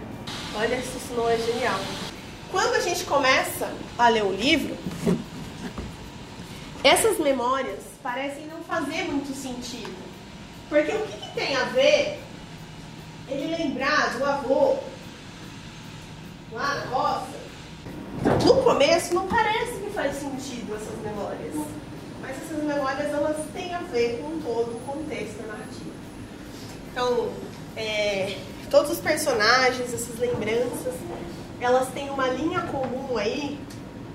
Olha 0.55 0.75
isso 0.75 1.13
não 1.15 1.29
é 1.29 1.37
genial. 1.37 1.79
Quando 2.51 2.75
a 2.75 2.79
gente 2.81 3.03
começa 3.05 3.71
a 3.97 4.07
ler 4.09 4.23
o 4.23 4.31
livro, 4.31 4.77
essas 6.83 7.17
memórias 7.17 7.79
parecem 8.03 8.45
não 8.47 8.61
fazer 8.63 9.03
muito 9.03 9.33
sentido. 9.35 9.95
Porque 10.69 10.91
o 10.91 11.07
que, 11.07 11.17
que 11.17 11.33
tem 11.33 11.55
a 11.55 11.63
ver 11.65 12.19
ele 13.27 13.55
lembrar 13.55 14.17
do 14.17 14.25
avô 14.25 14.77
lá 16.51 16.75
na 16.75 16.85
roça? 16.85 17.43
No 18.45 18.63
começo 18.63 19.13
não 19.13 19.27
parece 19.27 19.79
que 19.79 19.89
faz 19.89 20.15
sentido 20.17 20.75
essas 20.75 20.99
memórias. 21.01 21.55
Mas 22.21 22.37
essas 22.37 22.63
memórias 22.63 23.11
elas 23.11 23.37
a 23.73 23.79
ver 23.79 24.19
com 24.21 24.39
todo 24.39 24.75
o 24.75 24.79
contexto 24.85 25.41
narrativo. 25.47 25.91
Então, 26.91 27.31
é, 27.75 28.37
todos 28.69 28.91
os 28.91 28.99
personagens, 28.99 29.93
essas 29.93 30.17
lembranças, 30.19 30.93
elas 31.59 31.89
têm 31.89 32.09
uma 32.09 32.27
linha 32.27 32.61
comum 32.61 33.17
aí, 33.17 33.59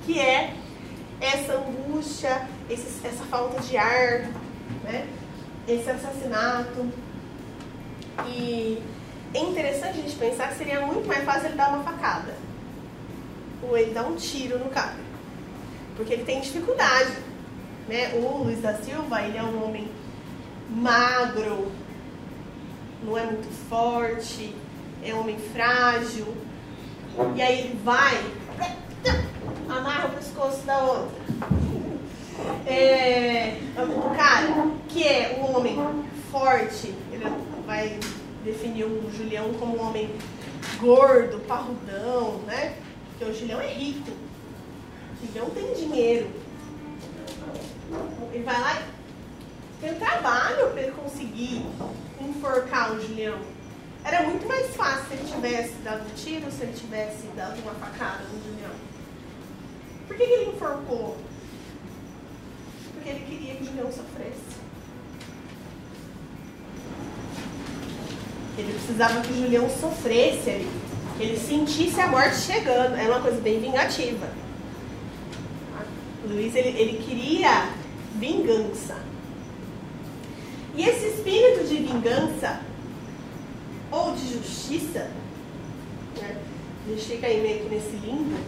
que 0.04 0.20
é 0.20 0.54
essa 1.20 1.54
angústia, 1.54 2.48
esse, 2.70 3.06
essa 3.06 3.24
falta 3.24 3.60
de 3.60 3.76
ar, 3.76 4.30
né? 4.84 5.06
esse 5.66 5.90
assassinato. 5.90 6.88
E 8.26 8.82
é 9.34 9.40
interessante 9.40 9.98
a 9.98 10.02
gente 10.02 10.16
pensar 10.16 10.48
que 10.48 10.58
seria 10.58 10.80
muito 10.80 11.06
mais 11.06 11.24
fácil 11.24 11.46
ele 11.46 11.56
dar 11.56 11.68
uma 11.68 11.82
facada. 11.82 12.34
Ou 13.62 13.76
ele 13.76 13.92
dar 13.92 14.04
um 14.04 14.16
tiro 14.16 14.58
no 14.58 14.70
cara. 14.70 14.96
Porque 15.96 16.14
ele 16.14 16.24
tem 16.24 16.40
dificuldade 16.40 17.12
Né? 17.88 18.12
O 18.14 18.44
Luiz 18.44 18.60
da 18.60 18.74
Silva, 18.74 19.22
ele 19.22 19.38
é 19.38 19.42
um 19.42 19.64
homem 19.64 19.88
magro, 20.68 21.72
não 23.02 23.16
é 23.16 23.24
muito 23.24 23.48
forte, 23.68 24.54
é 25.02 25.14
um 25.14 25.20
homem 25.20 25.38
frágil. 25.38 26.26
E 27.34 27.42
aí 27.42 27.60
ele 27.60 27.80
vai, 27.82 28.20
amarra 29.68 30.08
o 30.08 30.10
pescoço 30.10 30.62
da 30.66 30.78
outra. 30.78 31.18
É, 32.66 33.56
o 33.76 34.14
cara 34.14 34.70
que 34.88 35.02
é 35.02 35.38
um 35.40 35.56
homem 35.56 35.76
forte, 36.30 36.94
ele 37.10 37.24
vai 37.66 37.98
definir 38.44 38.84
o 38.84 39.10
Julião 39.16 39.52
como 39.54 39.78
um 39.78 39.88
homem 39.88 40.10
gordo, 40.78 41.38
parrudão, 41.46 42.38
né? 42.46 42.74
Porque 43.08 43.24
o 43.24 43.34
Julião 43.34 43.60
é 43.60 43.72
rico. 43.72 44.10
O 45.22 45.26
Julião 45.26 45.50
tem 45.50 45.72
dinheiro. 45.74 46.28
Ele 48.32 48.44
vai 48.44 48.60
lá 48.60 48.80
e 48.80 49.80
tem 49.80 49.94
um 49.94 49.98
trabalho 49.98 50.70
para 50.70 50.82
ele 50.82 50.92
conseguir 50.92 51.64
enforcar 52.20 52.92
o 52.92 53.00
Julião. 53.00 53.38
Era 54.04 54.22
muito 54.22 54.46
mais 54.46 54.74
fácil 54.74 55.06
se 55.08 55.14
ele 55.14 55.32
tivesse 55.32 55.74
dado 55.84 56.02
um 56.02 56.14
tiro, 56.14 56.50
se 56.50 56.62
ele 56.62 56.72
tivesse 56.72 57.26
dado 57.36 57.60
uma 57.60 57.74
facada 57.74 58.24
no 58.24 58.42
Julião. 58.42 58.74
Por 60.06 60.16
que, 60.16 60.26
que 60.26 60.32
ele 60.32 60.50
enforcou? 60.50 61.16
Porque 62.94 63.08
ele 63.08 63.24
queria 63.26 63.54
que 63.56 63.62
o 63.62 63.66
Julião 63.66 63.92
sofresse. 63.92 64.58
Ele 68.56 68.72
precisava 68.72 69.20
que 69.20 69.32
o 69.32 69.36
Julião 69.36 69.70
sofresse 69.70 70.50
ali. 70.50 70.70
Que 71.16 71.22
ele 71.24 71.38
sentisse 71.38 72.00
a 72.00 72.06
morte 72.08 72.36
chegando. 72.36 72.96
É 72.96 73.08
uma 73.08 73.20
coisa 73.20 73.40
bem 73.40 73.60
vingativa. 73.60 74.26
Luiz, 76.28 76.54
ele, 76.54 76.78
ele 76.78 77.02
queria 77.02 77.70
vingança. 78.16 78.96
E 80.74 80.82
esse 80.82 81.06
espírito 81.08 81.66
de 81.66 81.76
vingança 81.76 82.60
ou 83.90 84.12
de 84.12 84.34
justiça, 84.34 85.10
né? 86.18 86.36
a 86.86 86.90
gente 86.90 87.04
fica 87.04 87.26
aí 87.26 87.40
meio 87.40 87.62
que 87.62 87.74
nesse 87.74 87.96
limbo 87.96 88.38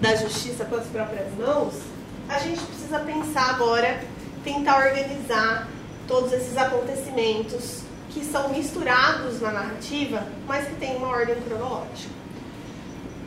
da 0.00 0.14
justiça 0.14 0.64
com 0.64 0.76
as 0.76 0.86
próprias 0.86 1.32
mãos, 1.34 1.74
a 2.28 2.38
gente 2.38 2.60
precisa 2.60 2.98
pensar 3.00 3.54
agora, 3.54 4.02
tentar 4.44 4.86
organizar 4.86 5.68
todos 6.06 6.32
esses 6.32 6.56
acontecimentos 6.56 7.80
que 8.10 8.24
são 8.24 8.50
misturados 8.50 9.40
na 9.40 9.52
narrativa, 9.52 10.26
mas 10.46 10.68
que 10.68 10.74
tem 10.76 10.96
uma 10.96 11.08
ordem 11.08 11.36
cronológica. 11.42 12.14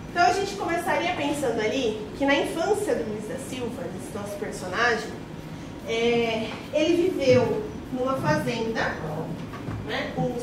Então 0.09 0.25
a 0.25 0.33
gente 0.33 0.55
começaria 0.55 1.13
pensando 1.15 1.59
ali 1.61 2.07
que 2.17 2.25
na 2.25 2.35
infância 2.35 2.95
do 2.95 3.11
Luiz 3.11 3.27
da 3.27 3.37
Silva, 3.37 3.83
esse 3.95 4.17
nosso 4.17 4.35
personagem, 4.39 5.09
é, 5.87 6.49
ele 6.73 7.09
viveu 7.09 7.63
numa 7.93 8.15
fazenda, 8.15 8.95
né, 9.85 10.11
o, 10.17 10.35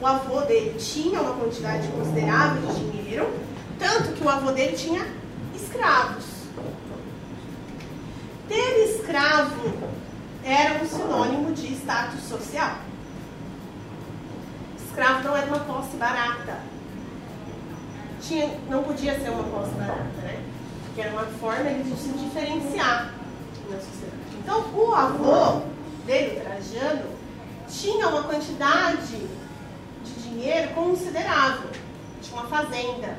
o 0.00 0.06
avô 0.06 0.40
dele 0.42 0.76
tinha 0.78 1.20
uma 1.20 1.34
quantidade 1.34 1.86
considerável 1.88 2.72
de 2.72 2.90
dinheiro, 2.90 3.32
tanto 3.78 4.12
que 4.12 4.24
o 4.24 4.28
avô 4.28 4.50
dele 4.50 4.76
tinha 4.76 5.06
escravos. 5.54 6.24
Ter 8.48 8.90
escravo 8.90 9.72
era 10.44 10.82
um 10.82 10.86
sinônimo 10.86 11.52
de 11.52 11.72
status 11.74 12.22
social. 12.24 12.76
Escravo 14.84 15.28
não 15.28 15.36
era 15.36 15.46
uma 15.46 15.60
posse 15.60 15.96
barata. 15.96 16.69
Tinha, 18.22 18.50
não 18.68 18.82
podia 18.82 19.18
ser 19.18 19.30
uma 19.30 19.44
posse 19.44 19.72
barata, 19.72 20.20
né? 20.22 20.42
Porque 20.84 21.00
era 21.00 21.12
uma 21.12 21.24
forma 21.24 21.70
de 21.70 21.96
se 21.96 22.08
diferenciar 22.10 23.14
na 23.70 23.76
sociedade. 23.78 24.36
Então, 24.42 24.64
o 24.74 24.94
avô 24.94 25.62
dele, 26.04 26.38
o 26.38 26.40
Trajano, 26.42 27.06
tinha 27.68 28.08
uma 28.08 28.24
quantidade 28.24 29.16
de 30.04 30.22
dinheiro 30.22 30.74
considerável. 30.74 31.70
Tinha 32.20 32.40
uma 32.40 32.48
fazenda. 32.48 33.16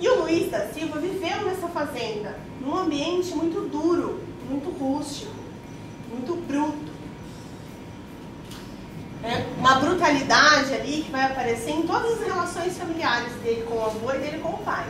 E 0.00 0.08
o 0.08 0.22
Luiz 0.22 0.50
da 0.50 0.66
Silva 0.68 0.98
viveu 0.98 1.44
nessa 1.44 1.68
fazenda, 1.68 2.38
num 2.60 2.74
ambiente 2.74 3.34
muito 3.34 3.68
duro, 3.68 4.20
muito 4.48 4.70
rústico, 4.70 5.34
muito 6.08 6.34
bruto. 6.46 6.89
É 9.22 9.44
uma 9.58 9.74
brutalidade 9.74 10.72
ali 10.74 11.02
que 11.02 11.10
vai 11.10 11.26
aparecer 11.26 11.72
em 11.72 11.82
todas 11.82 12.12
as 12.12 12.26
relações 12.26 12.78
familiares 12.78 13.32
dele 13.42 13.64
com 13.68 13.76
o 13.76 13.84
avô 13.84 14.12
e 14.12 14.18
dele 14.18 14.38
com 14.38 14.48
o 14.48 14.58
pai. 14.58 14.86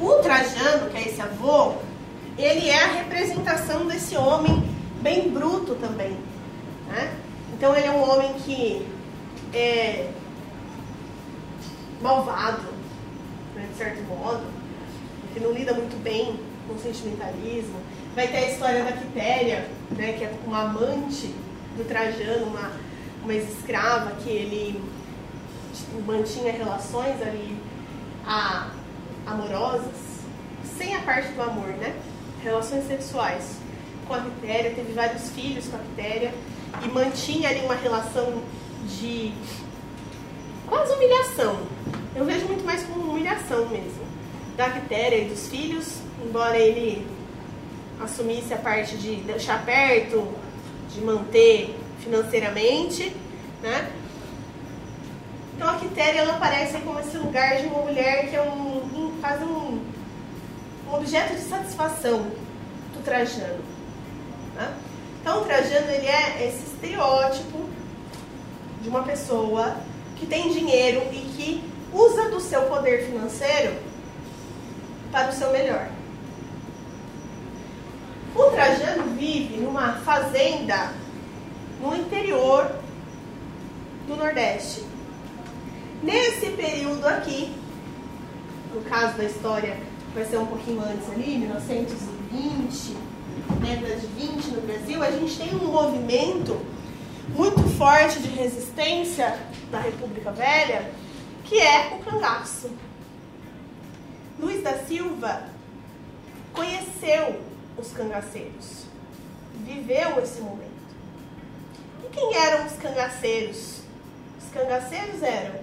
O 0.00 0.14
Trajano, 0.14 0.90
que 0.90 0.96
é 0.96 1.08
esse 1.08 1.20
avô, 1.20 1.74
ele 2.36 2.68
é 2.68 2.84
a 2.84 2.92
representação 2.94 3.86
desse 3.86 4.16
homem 4.16 4.64
bem 5.00 5.30
bruto 5.30 5.76
também. 5.76 6.18
Né? 6.88 7.14
Então 7.52 7.76
ele 7.76 7.86
é 7.86 7.90
um 7.90 8.10
homem 8.10 8.32
que 8.34 8.86
é 9.52 10.10
malvado, 12.00 12.62
né, 13.54 13.68
de 13.70 13.76
certo 13.76 14.02
modo, 14.04 14.42
que 15.32 15.40
não 15.40 15.52
lida 15.52 15.72
muito 15.74 16.02
bem 16.02 16.40
com 16.66 16.74
o 16.74 16.78
sentimentalismo. 16.78 17.76
Vai 18.14 18.26
ter 18.26 18.38
a 18.38 18.50
história 18.50 18.84
da 18.84 18.92
Quitéria, 18.92 19.68
né, 19.90 20.14
que 20.14 20.24
é 20.24 20.32
uma 20.46 20.62
amante 20.62 21.32
do 21.76 21.84
Trajano, 21.86 22.46
uma, 22.46 22.72
uma 23.22 23.32
ex-escrava 23.32 24.12
que 24.22 24.28
ele 24.28 24.82
tipo, 25.74 26.00
mantinha 26.02 26.52
relações 26.52 27.20
ali 27.22 27.56
a, 28.26 28.70
amorosas, 29.26 29.94
sem 30.76 30.94
a 30.94 31.00
parte 31.00 31.32
do 31.32 31.42
amor, 31.42 31.68
né? 31.68 31.94
Relações 32.42 32.86
sexuais 32.86 33.56
com 34.06 34.14
a 34.14 34.20
Quitéria, 34.20 34.72
teve 34.74 34.92
vários 34.92 35.30
filhos 35.30 35.68
com 35.68 35.76
a 35.76 35.80
Quitéria 35.80 36.34
e 36.82 36.88
mantinha 36.88 37.48
ali 37.48 37.60
uma 37.60 37.74
relação 37.74 38.42
de 38.86 39.32
quase 40.66 40.92
humilhação. 40.94 41.60
Eu 42.14 42.24
vejo 42.24 42.46
muito 42.46 42.64
mais 42.64 42.82
como 42.84 43.12
humilhação 43.12 43.68
mesmo. 43.68 44.10
Da 44.56 44.70
Quitéria 44.70 45.16
e 45.16 45.28
dos 45.28 45.48
filhos, 45.48 45.98
embora 46.24 46.56
ele 46.58 47.06
assumisse 48.02 48.52
a 48.52 48.56
parte 48.56 48.96
de 48.96 49.16
deixar 49.16 49.64
perto, 49.64 50.26
de 50.94 51.00
manter 51.00 51.78
financeiramente, 52.00 53.14
né? 53.62 53.90
Então 55.54 55.68
a 55.68 55.76
Quitéria 55.76 56.20
ela 56.20 56.36
aparece 56.36 56.78
como 56.78 56.98
esse 57.00 57.18
lugar 57.18 57.58
de 57.58 57.66
uma 57.66 57.82
mulher 57.82 58.30
que 58.30 58.36
é 58.36 58.40
um, 58.40 59.12
quase 59.20 59.44
um, 59.44 59.84
um 60.88 60.94
objeto 60.94 61.34
de 61.34 61.42
satisfação 61.42 62.30
do 62.94 63.04
Trajano. 63.04 63.62
Né? 64.54 64.74
Então 65.20 65.42
o 65.42 65.44
Trajano 65.44 65.90
ele 65.90 66.06
é 66.06 66.48
esse 66.48 66.64
estereótipo 66.64 67.68
de 68.80 68.88
uma 68.88 69.02
pessoa 69.02 69.76
que 70.16 70.24
tem 70.24 70.50
dinheiro 70.50 71.02
e 71.12 71.18
que 71.36 71.64
usa 71.92 72.30
do 72.30 72.40
seu 72.40 72.62
poder 72.62 73.04
financeiro 73.04 73.74
para 75.12 75.28
o 75.28 75.32
seu 75.32 75.52
melhor. 75.52 75.88
O 78.40 78.50
Trajano 78.52 79.16
vive 79.18 79.58
numa 79.58 79.96
fazenda 79.96 80.94
no 81.78 81.94
interior 81.94 82.74
do 84.08 84.16
Nordeste. 84.16 84.82
Nesse 86.02 86.46
período 86.52 87.06
aqui, 87.06 87.54
no 88.74 88.80
caso 88.80 89.18
da 89.18 89.24
história 89.24 89.76
vai 90.14 90.24
ser 90.24 90.38
um 90.38 90.46
pouquinho 90.46 90.80
antes 90.80 91.06
ali, 91.10 91.36
1920, 91.36 92.96
década 93.60 93.96
de 93.96 94.06
20 94.06 94.46
no 94.52 94.62
Brasil, 94.62 95.02
a 95.02 95.10
gente 95.10 95.36
tem 95.36 95.54
um 95.56 95.70
movimento 95.70 96.58
muito 97.36 97.60
forte 97.76 98.20
de 98.20 98.28
resistência 98.28 99.38
da 99.70 99.80
República 99.80 100.32
Velha, 100.32 100.90
que 101.44 101.60
é 101.60 101.94
o 101.94 102.02
cangaço. 102.02 102.70
Luiz 104.38 104.62
da 104.62 104.78
Silva 104.78 105.42
conheceu 106.54 107.49
os 107.80 107.92
cangaceiros, 107.92 108.84
viveu 109.64 110.20
esse 110.22 110.40
momento. 110.40 110.70
E 112.04 112.08
quem 112.10 112.36
eram 112.36 112.66
os 112.66 112.74
cangaceiros? 112.74 113.80
Os 114.38 114.52
cangaceiros 114.52 115.22
eram 115.22 115.60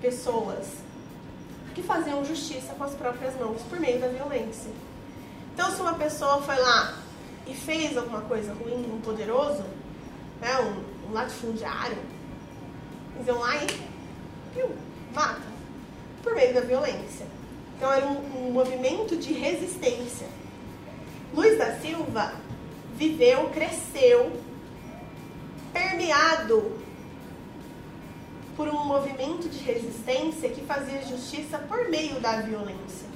pessoas 0.00 0.66
que 1.74 1.82
faziam 1.82 2.24
justiça 2.24 2.74
com 2.74 2.84
as 2.84 2.94
próprias 2.94 3.38
mãos 3.38 3.62
por 3.62 3.78
meio 3.78 4.00
da 4.00 4.08
violência. 4.08 4.70
Então, 5.54 5.70
se 5.70 5.80
uma 5.80 5.94
pessoa 5.94 6.42
foi 6.42 6.58
lá 6.58 6.98
e 7.46 7.54
fez 7.54 7.96
alguma 7.96 8.22
coisa 8.22 8.52
ruim, 8.54 8.90
um 8.92 9.00
poderoso, 9.00 9.64
né, 10.40 10.58
um, 10.60 11.08
um 11.08 11.12
latifundiário, 11.12 11.98
eles 13.14 13.26
iam 13.26 13.38
lá 13.38 13.56
e 13.56 13.66
piu, 14.54 14.70
mata 15.14 15.42
por 16.22 16.34
meio 16.34 16.54
da 16.54 16.60
violência. 16.60 17.26
Então, 17.76 17.92
era 17.92 18.06
um, 18.06 18.48
um 18.48 18.52
movimento 18.52 19.16
de 19.16 19.32
resistência. 19.32 20.26
Luiz 21.34 21.58
da 21.58 21.76
Silva 21.78 22.32
viveu, 22.96 23.48
cresceu, 23.50 24.32
permeado 25.72 26.72
por 28.56 28.68
um 28.68 28.84
movimento 28.84 29.48
de 29.48 29.58
resistência 29.58 30.50
que 30.50 30.60
fazia 30.62 31.00
justiça 31.02 31.58
por 31.58 31.88
meio 31.88 32.20
da 32.20 32.40
violência. 32.42 33.08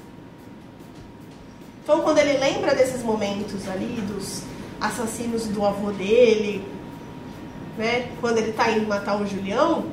Então, 1.83 2.01
quando 2.01 2.19
ele 2.19 2.39
lembra 2.39 2.75
desses 2.75 3.03
momentos 3.03 3.69
ali, 3.69 4.01
dos 4.03 4.43
assassinos 4.81 5.47
do 5.49 5.65
avô 5.65 5.91
dele, 5.91 6.65
né? 7.77 8.11
Quando 8.21 8.39
ele 8.39 8.51
está 8.51 8.71
indo 8.71 8.87
matar 8.87 9.21
o 9.21 9.27
Julião, 9.27 9.85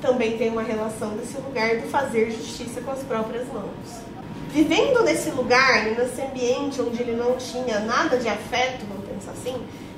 também 0.00 0.38
tem 0.38 0.50
uma 0.50 0.62
relação 0.62 1.16
desse 1.16 1.36
lugar 1.38 1.80
do 1.80 1.88
fazer 1.88 2.30
justiça 2.30 2.80
com 2.80 2.90
as 2.90 3.02
próprias 3.02 3.48
mãos. 3.48 4.07
Vivendo 4.50 5.02
nesse 5.02 5.30
lugar, 5.30 5.84
nesse 5.84 6.22
ambiente 6.22 6.80
onde 6.80 7.02
ele 7.02 7.14
não 7.14 7.36
tinha 7.36 7.80
nada 7.80 8.16
de 8.16 8.28
afeto, 8.28 8.84
vamos 8.88 9.06
pensar 9.06 9.32
assim, 9.32 9.56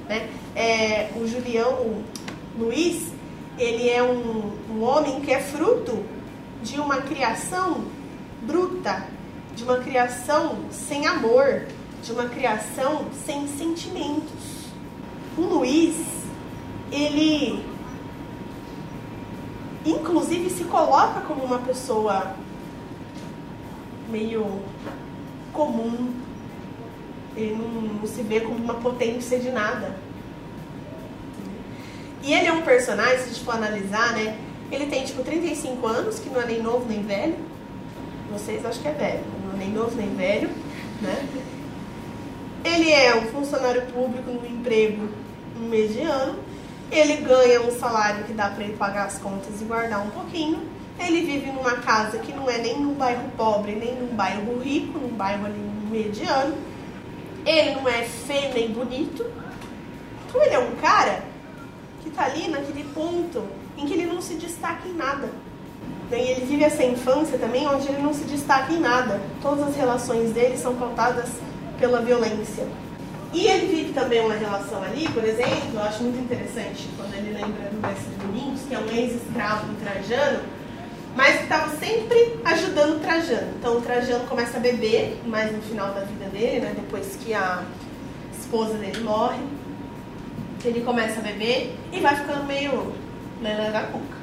né? 0.09 0.29
É, 0.57 1.11
o 1.17 1.27
Julião 1.27 2.03
Luiz, 2.59 3.13
ele 3.57 3.89
é 3.89 4.03
um, 4.03 4.53
um 4.71 4.83
homem 4.83 5.21
que 5.21 5.33
é 5.33 5.41
fruto 5.41 6.05
de 6.63 6.81
uma 6.81 6.97
criação 7.03 7.85
bruta, 8.43 9.07
de 9.55 9.63
uma 9.63 9.79
criação 9.79 10.59
sem 10.71 11.07
amor, 11.07 11.67
de 12.03 12.13
uma 12.13 12.29
criação 12.29 13.07
sem 13.25 13.47
sentimentos. 13.47 14.67
O 15.39 15.43
Luiz, 15.43 15.97
ele 16.91 17.65
inclusive 19.87 20.51
se 20.51 20.65
coloca 20.65 21.21
como 21.21 21.45
uma 21.45 21.59
pessoa 21.59 22.35
meio 24.11 24.61
comum. 25.53 26.13
Ele 27.37 27.55
não, 27.55 27.69
não, 27.69 28.07
se 28.07 28.23
vê 28.23 28.41
como 28.41 28.57
uma 28.57 28.75
potência 28.75 29.39
de 29.39 29.51
nada. 29.51 29.97
E 32.23 32.33
ele 32.33 32.47
é 32.47 32.53
um 32.53 32.63
personagem, 32.63 33.19
se 33.19 33.25
a 33.25 33.29
gente 33.29 33.45
for 33.45 33.55
analisar, 33.55 34.13
né? 34.13 34.37
Ele 34.71 34.87
tem 34.87 35.05
tipo 35.05 35.23
35 35.23 35.87
anos, 35.87 36.19
que 36.19 36.29
não 36.29 36.41
é 36.41 36.47
nem 36.47 36.63
novo 36.63 36.87
nem 36.89 37.03
velho. 37.03 37.37
Vocês 38.31 38.65
acham 38.65 38.83
que 38.83 38.89
é 38.89 38.93
velho, 38.93 39.25
não 39.45 39.55
é 39.55 39.57
nem 39.57 39.71
novo 39.71 39.97
nem 39.97 40.15
velho, 40.15 40.51
né? 41.01 41.29
Ele 42.65 42.91
é 42.91 43.17
um 43.17 43.27
funcionário 43.29 43.83
público 43.87 44.31
no 44.31 44.47
emprego 44.47 45.09
mediano 45.59 46.51
ele 46.91 47.17
ganha 47.17 47.63
um 47.63 47.71
salário 47.79 48.25
que 48.25 48.33
dá 48.33 48.49
para 48.51 48.65
ele 48.65 48.77
pagar 48.77 49.07
as 49.07 49.19
contas 49.19 49.61
e 49.61 49.65
guardar 49.65 50.05
um 50.05 50.11
pouquinho. 50.11 50.61
Ele 51.01 51.23
vive 51.23 51.51
numa 51.51 51.73
casa 51.79 52.19
que 52.19 52.33
não 52.33 52.49
é 52.49 52.59
nem 52.59 52.79
num 52.79 52.95
bairro 52.95 53.29
pobre, 53.37 53.75
nem 53.75 53.95
num 53.95 54.15
bairro 54.15 54.59
rico, 54.61 54.99
num 54.99 55.09
bairro 55.09 55.47
ali 55.47 55.59
mediano. 55.91 56.55
Ele 57.45 57.75
não 57.75 57.89
é 57.89 58.03
feio 58.03 58.55
nem 58.55 58.71
bonito. 58.71 59.25
Então 60.29 60.43
ele 60.43 60.55
é 60.55 60.59
um 60.59 60.77
cara 60.77 61.23
que 62.03 62.11
tá 62.11 62.25
ali 62.25 62.49
naquele 62.49 62.85
ponto 62.95 63.43
em 63.77 63.87
que 63.87 63.95
ele 63.95 64.07
não 64.07 64.21
se 64.21 64.35
destaca 64.35 64.87
em 64.87 64.93
nada. 64.93 65.29
E 66.13 66.15
ele 66.15 66.45
vive 66.45 66.65
essa 66.65 66.85
infância 66.85 67.39
também 67.39 67.67
onde 67.67 67.89
ele 67.89 68.03
não 68.03 68.13
se 68.13 68.25
destaca 68.25 68.73
em 68.73 68.81
nada. 68.81 69.21
Todas 69.41 69.69
as 69.69 69.77
relações 69.77 70.33
dele 70.33 70.57
são 70.57 70.75
pautadas 70.75 71.31
pela 71.79 72.01
violência. 72.01 72.67
E 73.33 73.47
ele 73.47 73.67
vive 73.67 73.93
também 73.93 74.21
uma 74.21 74.35
relação 74.35 74.83
ali, 74.83 75.09
por 75.09 75.23
exemplo, 75.23 75.71
eu 75.73 75.83
acho 75.83 76.03
muito 76.03 76.19
interessante 76.19 76.89
quando 76.97 77.15
ele 77.15 77.33
lembra 77.33 77.71
do 77.71 77.81
Mestre 77.81 78.13
Domingos, 78.21 78.61
que 78.69 78.75
é 78.75 78.79
um 78.79 78.87
ex-escravo 78.87 79.73
Trajano, 79.75 80.41
mas 81.17 81.41
estava 81.43 81.69
sempre 81.77 82.39
ajudando 82.45 82.97
o 82.97 83.01
Trajano. 83.01 83.53
Então 83.59 83.79
o 83.79 83.81
Trajano 83.81 84.27
começa 84.27 84.59
a 84.59 84.61
beber, 84.61 85.21
mais 85.27 85.53
no 85.53 85.61
final 85.63 85.93
da 85.93 86.01
vida 86.03 86.27
dele, 86.27 86.61
né, 86.61 86.73
depois 86.75 87.17
que 87.17 87.35
a 87.35 87.65
esposa 88.39 88.75
dele 88.75 89.01
morre, 89.01 89.41
ele 90.65 90.83
começa 90.83 91.21
a 91.21 91.23
beber 91.23 91.75
e 91.93 92.01
vai 92.01 92.17
ficando 92.17 92.45
meio 92.45 92.93
lelé 93.41 93.71
da 93.71 93.83
cuca. 93.85 94.21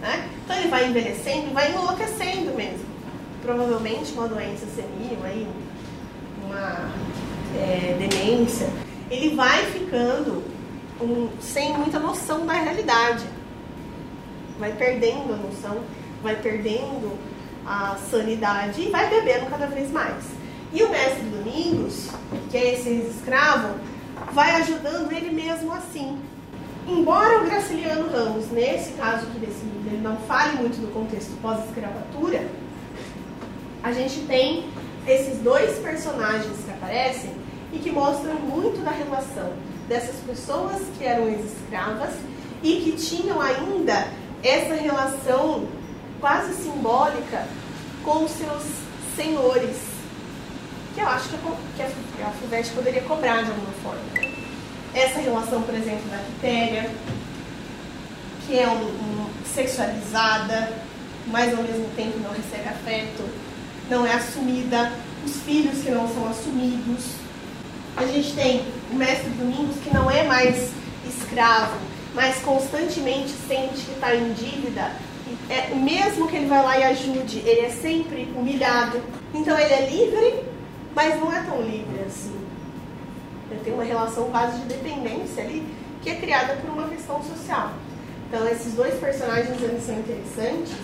Né? 0.00 0.28
Então 0.44 0.56
ele 0.56 0.68
vai 0.68 0.88
envelhecendo 0.88 1.48
e 1.50 1.52
vai 1.52 1.72
enlouquecendo 1.72 2.54
mesmo. 2.54 2.86
Provavelmente 3.42 4.12
uma 4.12 4.28
doença 4.28 4.66
senil, 4.66 5.18
aí, 5.24 5.46
uma 6.44 6.90
é, 7.56 7.96
demência, 7.98 8.68
ele 9.10 9.34
vai 9.34 9.64
ficando 9.66 10.42
um, 11.00 11.28
sem 11.40 11.72
muita 11.72 11.98
noção 11.98 12.46
da 12.46 12.54
realidade. 12.54 13.24
Vai 14.58 14.72
perdendo 14.72 15.32
a 15.32 15.36
noção, 15.36 15.82
vai 16.26 16.34
perdendo 16.34 17.16
a 17.64 17.96
sanidade 18.10 18.82
e 18.82 18.90
vai 18.90 19.08
bebendo 19.08 19.46
cada 19.46 19.66
vez 19.66 19.92
mais. 19.92 20.24
E 20.72 20.82
o 20.82 20.90
mestre 20.90 21.22
Domingos, 21.22 22.10
que 22.50 22.56
é 22.56 22.74
esse 22.74 22.90
escravo, 22.90 23.78
vai 24.32 24.56
ajudando 24.56 25.12
ele 25.12 25.30
mesmo 25.30 25.72
assim. 25.72 26.18
Embora 26.88 27.40
o 27.40 27.44
Graciliano 27.44 28.10
Ramos, 28.10 28.50
nesse 28.50 28.92
caso 28.94 29.26
aqui 29.26 29.38
desse 29.38 29.64
livro, 29.64 29.88
ele 29.92 30.02
não 30.02 30.16
fale 30.18 30.56
muito 30.56 30.80
do 30.80 30.92
contexto 30.92 31.30
pós-escravatura, 31.40 32.48
a 33.82 33.92
gente 33.92 34.20
tem 34.26 34.68
esses 35.06 35.38
dois 35.38 35.78
personagens 35.78 36.56
que 36.64 36.70
aparecem 36.70 37.30
e 37.72 37.78
que 37.78 37.92
mostram 37.92 38.34
muito 38.34 38.84
da 38.84 38.90
relação 38.90 39.52
dessas 39.88 40.16
pessoas 40.26 40.82
que 40.98 41.04
eram 41.04 41.28
ex-escravas 41.28 42.14
e 42.64 42.80
que 42.80 42.92
tinham 42.92 43.40
ainda 43.40 44.08
essa 44.42 44.74
relação 44.74 45.66
quase 46.20 46.54
simbólica 46.54 47.46
com 48.04 48.24
os 48.24 48.30
seus 48.32 48.62
senhores, 49.16 49.76
que 50.94 51.00
eu 51.00 51.08
acho 51.08 51.28
que 51.28 51.82
a 52.22 52.30
FUVEST 52.30 52.74
poderia 52.74 53.02
cobrar 53.02 53.42
de 53.42 53.50
alguma 53.50 53.72
forma. 53.82 54.00
Essa 54.94 55.20
relação, 55.20 55.62
por 55.62 55.74
exemplo, 55.74 56.08
da 56.10 56.18
Quitéria, 56.18 56.90
que 58.46 58.58
é 58.58 58.68
um, 58.68 58.84
um, 58.84 59.26
sexualizada, 59.54 60.72
mas 61.26 61.56
ao 61.56 61.62
mesmo 61.62 61.88
tempo 61.96 62.18
não 62.20 62.30
recebe 62.30 62.68
afeto, 62.68 63.28
não 63.90 64.06
é 64.06 64.14
assumida, 64.14 64.92
os 65.24 65.36
filhos 65.42 65.82
que 65.82 65.90
não 65.90 66.08
são 66.08 66.28
assumidos, 66.28 67.04
a 67.96 68.06
gente 68.06 68.34
tem 68.34 68.64
o 68.90 68.94
mestre 68.94 69.30
Domingos 69.30 69.76
que 69.82 69.92
não 69.92 70.10
é 70.10 70.22
mais 70.22 70.70
escravo, 71.08 71.76
mas 72.14 72.36
constantemente 72.38 73.32
sente 73.48 73.84
que 73.84 73.92
está 73.92 74.14
em 74.14 74.32
dívida. 74.32 74.92
É, 75.48 75.74
mesmo 75.74 76.26
que 76.28 76.36
ele 76.36 76.46
vá 76.46 76.60
lá 76.60 76.78
e 76.78 76.84
ajude, 76.84 77.38
ele 77.46 77.60
é 77.60 77.70
sempre 77.70 78.28
humilhado. 78.36 79.00
Então 79.32 79.58
ele 79.58 79.72
é 79.72 79.88
livre, 79.88 80.44
mas 80.94 81.20
não 81.20 81.32
é 81.32 81.40
tão 81.42 81.60
livre 81.62 82.00
assim. 82.04 82.34
Ele 83.50 83.60
tem 83.62 83.72
uma 83.72 83.84
relação 83.84 84.30
quase 84.30 84.58
de 84.60 84.66
dependência 84.66 85.44
ali, 85.44 85.66
que 86.02 86.10
é 86.10 86.16
criada 86.16 86.56
por 86.56 86.70
uma 86.70 86.88
questão 86.88 87.22
social. 87.22 87.72
Então 88.28 88.46
esses 88.48 88.74
dois 88.74 88.94
personagens 88.98 89.62
eles 89.62 89.84
são 89.84 89.96
interessantes, 89.98 90.74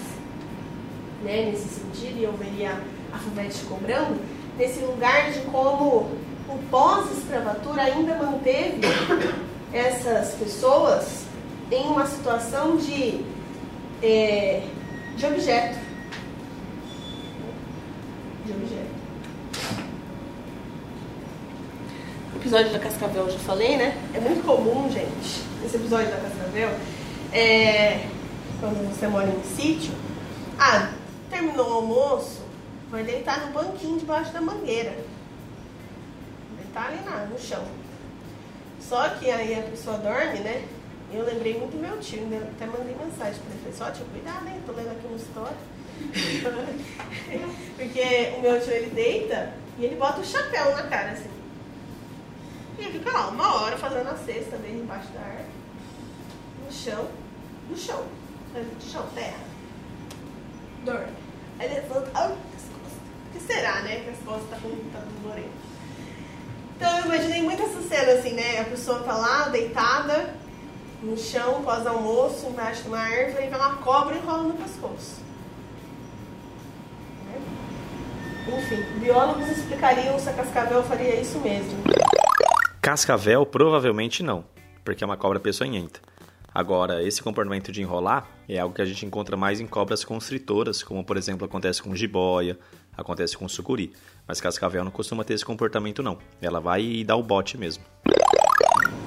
né, 1.25 1.51
nesse 1.51 1.69
sentido, 1.69 2.19
e 2.19 2.25
eu 2.25 2.33
veria 2.33 2.81
a 3.13 3.19
Fuvete 3.19 3.65
cobrando, 3.65 4.21
nesse 4.57 4.81
lugar 4.81 5.33
de 5.33 5.41
como 5.41 6.11
o 6.49 6.59
pós-escravatura 6.71 7.83
ainda 7.83 8.15
manteve 8.17 8.81
essas 9.73 10.35
pessoas 10.35 11.25
em 11.71 11.87
uma 11.87 12.07
situação 12.07 12.77
de, 12.77 13.25
é, 14.03 14.63
de 15.17 15.27
objeto. 15.27 15.79
De 18.45 18.53
objeto. 18.53 18.93
O 22.35 22.37
episódio 22.37 22.73
da 22.73 22.79
Cascavel 22.79 23.27
eu 23.27 23.31
já 23.31 23.39
falei, 23.39 23.77
né? 23.77 23.97
É 24.15 24.21
muito 24.21 24.45
comum, 24.45 24.91
gente, 24.91 25.43
esse 25.65 25.77
episódio 25.77 26.11
da 26.11 26.17
Cascavel, 26.17 26.71
é, 27.33 28.07
quando 28.61 28.89
você 28.89 29.07
mora 29.07 29.29
em 29.29 29.43
sítio, 29.57 29.93
ah, 30.59 30.91
terminou 31.31 31.71
o 31.71 31.75
almoço, 31.75 32.43
vai 32.91 33.05
deitar 33.05 33.47
no 33.47 33.53
banquinho 33.53 33.99
debaixo 33.99 34.33
da 34.33 34.41
mangueira 34.41 35.13
tá 36.73 36.87
ali 36.87 37.01
na, 37.05 37.27
no 37.27 37.39
chão. 37.39 37.65
Só 38.81 39.11
que 39.11 39.31
aí 39.31 39.59
a 39.59 39.63
pessoa 39.63 39.99
dorme, 39.99 40.41
né? 40.41 40.65
Eu 41.13 41.25
lembrei 41.27 41.59
muito 41.59 41.73
do 41.73 41.79
meu 41.79 41.99
tio, 42.01 42.23
né? 42.23 42.41
até 42.57 42.65
mandei 42.65 42.95
mensagem 42.95 43.43
pra 43.43 43.55
ele. 43.55 43.77
Só 43.77 43.91
tio, 43.91 44.07
cuidado, 44.07 44.49
hein? 44.49 44.63
Tô 44.65 44.73
lendo 44.73 44.93
aqui 44.93 45.07
uma 45.07 45.17
história. 45.17 45.57
Porque 47.77 48.35
o 48.39 48.41
meu 48.41 48.59
tio 48.61 48.73
ele 48.73 48.91
deita 48.95 49.53
e 49.79 49.85
ele 49.85 49.97
bota 49.97 50.21
o 50.21 50.25
chapéu 50.25 50.75
na 50.75 50.85
cara, 50.85 51.11
assim. 51.13 51.31
E 52.79 52.85
ele 52.85 52.99
fica 52.99 53.13
lá 53.13 53.29
uma 53.29 53.63
hora 53.63 53.77
fazendo 53.77 54.09
a 54.09 54.17
cesta 54.17 54.57
dele 54.57 54.81
embaixo 54.81 55.09
da 55.13 55.21
árvore. 55.21 55.45
No 56.65 56.73
chão. 56.73 57.09
No 57.69 57.77
chão. 57.77 58.05
No 58.55 58.81
chão, 58.81 59.07
terra. 59.15 59.45
Dorme. 60.85 61.13
Aí 61.59 61.67
ele 61.67 61.75
levanta. 61.75 62.11
Ai, 62.15 62.33
o 62.33 63.33
que 63.33 63.41
será, 63.41 63.83
né? 63.83 64.01
Que 64.01 64.11
as 64.11 64.19
costas 64.21 64.49
tá 64.49 64.57
com 64.57 64.71
tá 64.91 65.03
dolorendo. 65.21 65.53
Então 66.77 66.99
eu 66.99 67.05
imaginei 67.05 67.43
muito 67.43 67.63
essa 67.63 67.83
cena 67.83 68.13
assim, 68.13 68.33
né? 68.33 68.61
A 68.61 68.65
pessoa 68.65 69.03
tá 69.03 69.15
lá 69.15 69.49
deitada 69.51 70.42
no 71.03 71.17
chão 71.17 71.63
pós-almoço, 71.63 72.47
embaixo 72.47 72.83
de 72.83 72.89
uma 72.89 72.99
árvore, 72.99 73.47
e 73.47 73.49
vem 73.49 73.55
uma 73.55 73.77
cobra 73.77 74.15
e 74.15 74.19
enrola 74.19 74.45
no 74.45 74.55
pescoço. 74.55 75.21
Né? 77.27 77.41
Enfim, 78.57 79.01
biólogos 79.01 79.49
explicariam 79.49 80.19
se 80.19 80.29
a 80.29 80.33
cascavel 80.33 80.83
faria 80.85 81.21
isso 81.21 81.39
mesmo. 81.41 81.83
Cascavel 82.81 83.45
provavelmente 83.45 84.23
não, 84.23 84.45
porque 84.85 85.03
é 85.03 85.07
uma 85.07 85.17
cobra 85.17 85.41
peçonhenta. 85.41 86.01
Agora, 86.55 87.03
esse 87.03 87.23
comportamento 87.23 87.73
de 87.73 87.81
enrolar 87.81 88.29
é 88.49 88.59
algo 88.59 88.75
que 88.75 88.83
a 88.83 88.85
gente 88.85 89.07
encontra 89.07 89.37
mais 89.37 89.61
em 89.61 89.67
cobras 89.67 90.05
constritoras, 90.05 90.83
como 90.83 91.03
por 91.03 91.17
exemplo 91.17 91.47
acontece 91.47 91.83
com 91.83 91.95
jiboia, 91.97 92.59
Acontece 92.97 93.37
com 93.37 93.49
sucuri. 93.49 93.93
Mas 94.27 94.41
cascavel 94.41 94.85
não 94.85 94.91
costuma 94.91 95.25
ter 95.25 95.35
esse 95.35 95.45
comportamento, 95.45 96.03
não. 96.03 96.19
Ela 96.41 96.61
vai 96.61 96.83
e 96.83 97.05
dá 97.05 97.17
o 97.17 97.23
bote 97.23 97.57
mesmo. 97.57 97.83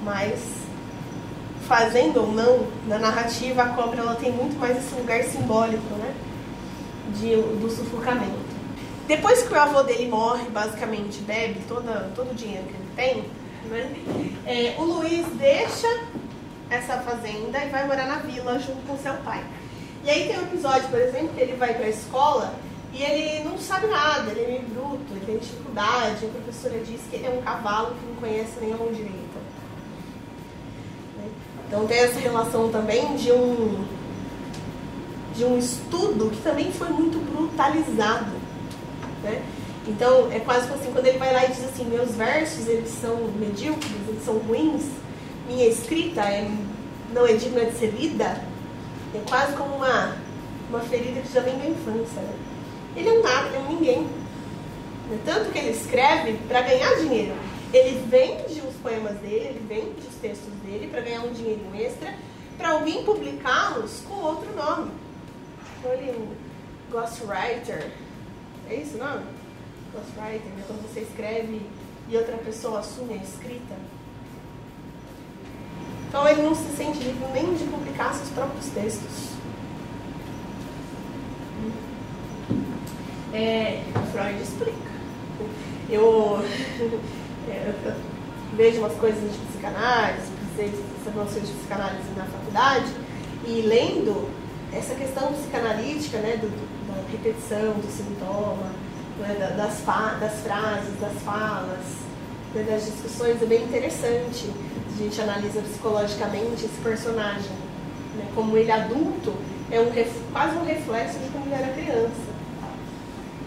Mas, 0.02 0.66
fazendo 1.66 2.20
ou 2.20 2.32
não, 2.32 2.66
na 2.86 2.98
narrativa 2.98 3.62
a 3.62 3.68
cobra 3.70 4.00
ela 4.00 4.14
tem 4.14 4.32
muito 4.32 4.58
mais 4.58 4.76
esse 4.76 4.94
lugar 4.94 5.22
simbólico, 5.24 5.94
né? 5.96 6.14
De, 7.14 7.36
do 7.36 7.70
sufocamento. 7.70 8.46
Depois 9.06 9.42
que 9.42 9.52
o 9.52 9.60
avô 9.60 9.82
dele 9.82 10.08
morre, 10.08 10.48
basicamente 10.50 11.20
bebe 11.20 11.60
toda, 11.68 12.10
todo 12.14 12.32
o 12.32 12.34
dinheiro 12.34 12.64
que 12.64 12.74
ele 12.74 12.90
tem, 12.96 13.24
né? 13.70 13.94
É, 14.46 14.74
o 14.78 14.84
Luiz 14.84 15.26
deixa 15.38 15.88
essa 16.70 16.98
fazenda 16.98 17.64
e 17.64 17.68
vai 17.68 17.86
morar 17.86 18.06
na 18.06 18.16
vila 18.16 18.58
junto 18.58 18.84
com 18.86 18.96
seu 18.98 19.14
pai. 19.18 19.44
E 20.04 20.10
aí 20.10 20.28
tem 20.28 20.38
um 20.38 20.42
episódio, 20.42 20.88
por 20.88 21.00
exemplo, 21.00 21.30
que 21.34 21.40
ele 21.40 21.56
vai 21.56 21.74
para 21.74 21.86
a 21.86 21.88
escola 21.88 22.54
e 22.92 23.02
ele 23.02 23.44
não 23.44 23.58
sabe 23.58 23.88
nada, 23.88 24.30
ele 24.30 24.40
é 24.40 24.46
meio 24.46 24.62
bruto, 24.62 25.04
ele 25.10 25.26
tem 25.26 25.38
dificuldade. 25.38 26.26
A 26.26 26.28
professora 26.28 26.78
diz 26.80 27.00
que 27.10 27.16
ele 27.16 27.26
é 27.26 27.30
um 27.30 27.42
cavalo 27.42 27.94
que 27.94 28.06
não 28.06 28.14
conhece 28.16 28.54
direita. 28.60 29.10
Né? 29.10 29.25
Então 31.66 31.86
tem 31.86 31.98
essa 31.98 32.18
relação 32.20 32.70
também 32.70 33.16
de 33.16 33.32
um 33.32 33.84
de 35.34 35.44
um 35.44 35.58
estudo 35.58 36.30
que 36.30 36.40
também 36.42 36.72
foi 36.72 36.88
muito 36.88 37.18
brutalizado. 37.18 38.32
Né? 39.22 39.42
Então 39.86 40.32
é 40.32 40.40
quase 40.40 40.66
como 40.66 40.80
assim, 40.80 40.90
quando 40.92 41.06
ele 41.06 41.18
vai 41.18 41.32
lá 41.32 41.44
e 41.44 41.48
diz 41.48 41.64
assim, 41.64 41.84
meus 41.84 42.14
versos 42.14 42.66
eles 42.66 42.88
são 42.88 43.16
medíocres, 43.38 43.92
eles 44.08 44.24
são 44.24 44.38
ruins, 44.38 44.84
minha 45.46 45.66
escrita 45.66 46.22
é, 46.22 46.50
não 47.12 47.26
é 47.26 47.34
digna 47.34 47.66
de 47.66 47.78
ser 47.78 47.88
lida, 47.88 48.40
é 49.14 49.20
quase 49.28 49.54
como 49.54 49.76
uma, 49.76 50.16
uma 50.70 50.80
ferida 50.80 51.20
que 51.20 51.32
já 51.32 51.40
vem 51.40 51.58
da 51.58 51.66
infância. 51.66 52.20
Né? 52.20 52.34
Ele 52.96 53.08
é 53.08 53.12
um 53.12 53.22
nada, 53.22 53.48
ele 53.48 53.56
é 53.56 53.60
um 53.60 53.68
ninguém. 53.68 54.02
Né? 55.10 55.18
Tanto 55.24 55.50
que 55.52 55.58
ele 55.58 55.70
escreve 55.70 56.32
para 56.48 56.62
ganhar 56.62 56.94
dinheiro. 56.96 57.34
Ele 57.72 58.06
vende 58.08 58.60
os 58.60 58.74
poemas 58.76 59.16
dele, 59.18 59.48
ele 59.48 59.66
vende 59.68 60.06
os 60.06 60.14
textos 60.16 60.52
dele 60.64 60.88
para 60.88 61.00
ganhar 61.00 61.22
um 61.22 61.32
dinheirinho 61.32 61.74
extra, 61.74 62.14
para 62.56 62.70
alguém 62.70 63.04
publicá-los 63.04 64.02
com 64.08 64.14
outro 64.14 64.54
nome. 64.54 64.90
Então 65.78 65.92
ele 65.92 66.12
um 66.12 66.28
ghostwriter. 66.90 67.90
É 68.68 68.74
isso 68.74 68.96
o 68.96 68.98
nome? 68.98 69.24
Ghostwriter, 69.92 70.50
né? 70.56 70.64
quando 70.66 70.82
você 70.82 71.00
escreve 71.00 71.60
e 72.08 72.16
outra 72.16 72.36
pessoa 72.38 72.80
assume 72.80 73.14
a 73.14 73.16
escrita. 73.16 73.74
Então 76.08 76.26
ele 76.26 76.42
não 76.42 76.54
se 76.54 76.76
sente 76.76 76.98
livre 76.98 77.26
nem 77.32 77.54
de 77.54 77.64
publicar 77.64 78.14
seus 78.14 78.30
próprios 78.30 78.66
textos. 78.66 79.36
É, 83.32 83.82
Freud 84.12 84.40
explica. 84.40 84.96
Eu, 85.90 86.38
eu 87.48 87.94
vejo 88.56 88.78
umas 88.78 88.94
coisas 88.94 89.20
de 89.20 89.38
psicanálise, 89.38 90.30
precisei 90.32 90.84
saber 91.04 91.18
umas 91.18 91.32
coisas 91.32 91.48
de 91.48 91.54
psicanálise 91.54 92.08
na 92.16 92.24
faculdade, 92.24 92.92
e 93.46 93.62
lendo 93.62 94.28
essa 94.72 94.94
questão 94.94 95.32
psicanalítica, 95.32 96.18
né, 96.18 96.36
do, 96.36 96.48
da 96.88 97.10
repetição 97.10 97.74
do 97.74 97.90
sintoma, 97.90 98.72
né, 99.18 99.54
das, 99.56 99.80
das 100.20 100.40
frases, 100.40 101.00
das 101.00 101.22
falas, 101.22 101.84
né, 102.54 102.62
das 102.68 102.84
discussões, 102.84 103.40
é 103.40 103.46
bem 103.46 103.64
interessante. 103.64 104.50
A 104.94 104.98
gente 104.98 105.20
analisa 105.20 105.60
psicologicamente 105.60 106.64
esse 106.64 106.80
personagem, 106.82 107.52
né, 108.16 108.26
como 108.34 108.56
ele 108.56 108.70
adulto 108.70 109.34
é 109.70 109.80
um, 109.80 109.90
quase 110.32 110.56
um 110.56 110.64
reflexo 110.64 111.18
de 111.18 111.28
como 111.30 111.46
ele 111.46 111.54
era 111.54 111.72
criança 111.72 112.36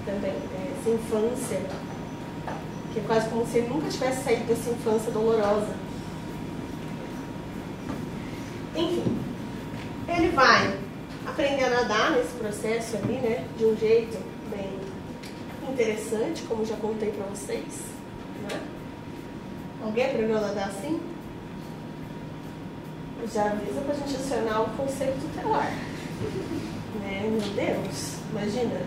também, 0.05 0.31
né? 0.31 0.73
essa 0.79 0.89
infância, 0.89 1.61
que 2.93 2.99
é 2.99 3.03
quase 3.05 3.29
como 3.29 3.45
se 3.45 3.59
ele 3.59 3.67
nunca 3.67 3.89
tivesse 3.89 4.23
saído 4.23 4.43
dessa 4.45 4.69
infância 4.69 5.11
dolorosa. 5.11 5.73
Enfim, 8.75 9.17
ele 10.07 10.29
vai 10.29 10.77
aprender 11.25 11.63
a 11.65 11.69
nadar 11.69 12.11
nesse 12.11 12.33
processo 12.37 12.97
ali, 12.97 13.13
né, 13.13 13.45
de 13.57 13.65
um 13.65 13.75
jeito 13.75 14.17
bem 14.49 14.79
interessante, 15.71 16.43
como 16.43 16.65
já 16.65 16.75
contei 16.77 17.11
para 17.11 17.25
vocês. 17.25 17.83
Né? 18.49 18.59
Alguém 19.83 20.05
aprendeu 20.05 20.37
a 20.37 20.41
nadar 20.41 20.69
assim? 20.69 20.99
Já 23.33 23.51
avisa 23.51 23.81
para 23.81 23.93
a 23.93 23.97
gente 23.97 24.15
acionar 24.15 24.61
o 24.61 24.69
conceito 24.75 25.19
tutelar. 25.21 25.71
Né? 26.99 27.21
Meu 27.21 27.39
Deus, 27.39 28.15
imagina 28.31 28.81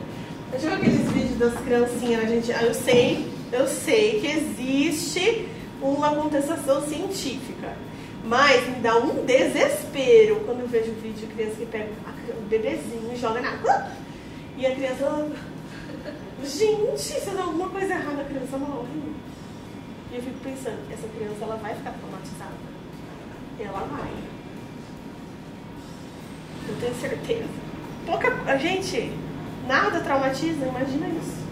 eu 0.52 0.60
já 0.60 0.74
aqueles 0.74 1.10
vídeos 1.10 1.38
das 1.38 1.54
criancinhas, 1.64 2.24
a 2.24 2.26
gente, 2.26 2.50
eu 2.50 2.74
sei, 2.74 3.31
eu 3.52 3.66
sei 3.66 4.20
que 4.20 4.26
existe 4.26 5.48
uma 5.80 6.14
contestação 6.14 6.82
científica, 6.86 7.76
mas 8.24 8.66
me 8.68 8.76
dá 8.76 8.96
um 8.96 9.24
desespero 9.24 10.40
quando 10.46 10.60
eu 10.60 10.68
vejo 10.68 10.92
vídeo 10.92 11.26
de 11.26 11.34
criança 11.34 11.56
que 11.56 11.66
pega 11.66 11.90
o 12.38 12.42
bebezinho 12.48 13.12
e 13.12 13.16
joga 13.16 13.40
na 13.40 13.50
água 13.50 13.90
e 14.56 14.66
a 14.66 14.74
criança, 14.74 15.28
gente, 16.44 17.00
se 17.00 17.30
dá 17.30 17.42
alguma 17.42 17.68
coisa 17.68 17.94
errada, 17.94 18.22
a 18.22 18.24
criança 18.24 18.56
morre. 18.58 19.12
E 20.12 20.16
eu 20.16 20.22
fico 20.22 20.38
pensando, 20.42 20.78
essa 20.92 21.08
criança 21.08 21.42
ela 21.42 21.56
vai 21.56 21.74
ficar 21.74 21.92
traumatizada. 21.92 22.72
Ela 23.58 23.80
vai. 23.80 24.12
Eu 26.68 26.76
tenho 26.80 26.94
certeza. 26.94 27.48
Pouca. 28.06 28.58
Gente 28.58 29.12
Nada 29.66 30.00
traumatiza, 30.00 30.66
imagina 30.66 31.06
isso. 31.08 31.42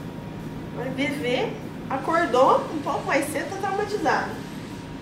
Vai 0.76 0.88
beber, 0.90 1.52
acordou 1.90 2.64
um 2.72 2.78
pouco 2.78 3.04
mais 3.04 3.30
cedo, 3.32 3.50
tá 3.50 3.56
traumatizado. 3.56 4.30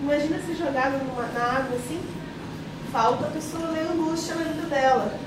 Imagina 0.01 0.41
se 0.41 0.55
jogado 0.55 0.97
numa, 1.05 1.27
na 1.27 1.57
água 1.57 1.77
assim, 1.77 2.01
falta 2.91 3.27
a 3.27 3.29
pessoa 3.29 3.69
ler 3.69 3.87
angústia 3.91 4.35
na 4.35 4.43
vida 4.43 4.67
dela. 4.67 5.19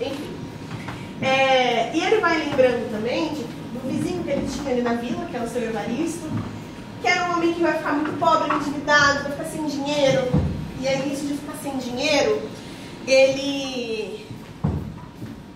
Enfim. 0.00 0.36
É, 1.20 1.94
e 1.94 2.02
ele 2.02 2.20
vai 2.20 2.38
lembrando 2.38 2.90
também 2.90 3.28
de, 3.34 3.42
do 3.44 3.88
vizinho 3.88 4.24
que 4.24 4.30
ele 4.30 4.48
tinha 4.48 4.72
ali 4.72 4.82
na 4.82 4.94
vila, 4.94 5.26
que 5.26 5.36
é 5.36 5.40
o 5.40 5.48
seu 5.48 5.62
Evaristo, 5.62 6.28
que 7.00 7.06
era 7.06 7.28
um 7.28 7.34
homem 7.34 7.52
que 7.52 7.62
vai 7.62 7.76
ficar 7.76 7.92
muito 7.92 8.18
pobre, 8.18 8.54
endividado, 8.56 9.22
vai 9.24 9.32
ficar 9.32 9.44
sem 9.44 9.66
dinheiro. 9.66 10.32
E 10.80 10.88
aí, 10.88 11.08
nisso 11.08 11.26
de 11.26 11.34
ficar 11.34 11.56
sem 11.62 11.76
dinheiro, 11.78 12.42
ele 13.06 14.26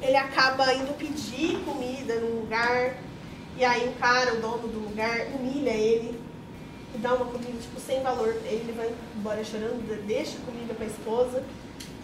ele 0.00 0.16
acaba 0.16 0.72
indo 0.72 0.96
pedir 0.96 1.59
comida 1.64 2.14
num 2.20 2.42
lugar, 2.42 2.94
e 3.57 3.64
aí 3.64 3.88
o 3.88 3.92
cara, 3.94 4.34
o 4.34 4.40
dono 4.40 4.68
do 4.68 4.88
lugar, 4.88 5.26
humilha 5.34 5.70
ele 5.70 6.20
e 6.94 6.98
dá 6.98 7.14
uma 7.14 7.26
comida 7.26 7.59
tipo, 7.61 7.80
sem 7.80 8.02
valor 8.02 8.34
pra 8.34 8.48
ele, 8.48 8.64
ele 8.68 8.72
vai 8.72 8.94
embora 9.16 9.42
chorando, 9.44 10.07
deixa 10.07 10.36
a 10.38 10.40
comida 10.40 10.74
para 10.74 10.84
a 10.84 10.88
esposa 10.88 11.42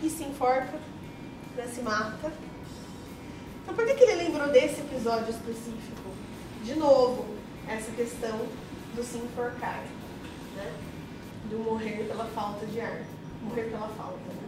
e 0.02 0.08
se 0.08 0.24
enforca, 0.24 0.78
né, 1.56 1.66
se 1.66 1.82
mata. 1.82 2.32
Então 3.62 3.74
por 3.74 3.86
que, 3.86 3.94
que 3.94 4.04
ele 4.04 4.24
lembrou 4.24 4.48
desse 4.48 4.80
episódio 4.80 5.30
específico? 5.30 6.10
De 6.64 6.74
novo, 6.74 7.26
essa 7.68 7.90
questão 7.92 8.46
do 8.94 9.02
se 9.02 9.18
enforcar, 9.18 9.82
né? 10.56 10.72
do 11.50 11.58
morrer 11.58 12.06
pela 12.08 12.24
falta 12.26 12.64
de 12.66 12.80
ar, 12.80 13.02
morrer 13.42 13.64
pela 13.64 13.88
falta. 13.88 14.18
Né? 14.18 14.42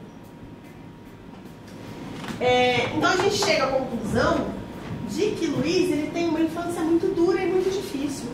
É, 2.40 2.96
então 2.96 3.10
a 3.10 3.16
gente 3.16 3.36
chega 3.36 3.64
à 3.64 3.68
conclusão 3.68 4.63
de 5.08 5.30
que 5.32 5.46
Luiz 5.46 5.90
ele 5.90 6.10
tem 6.12 6.28
uma 6.28 6.40
infância 6.40 6.82
muito 6.82 7.14
dura 7.14 7.42
e 7.42 7.46
muito 7.46 7.70
difícil. 7.70 8.28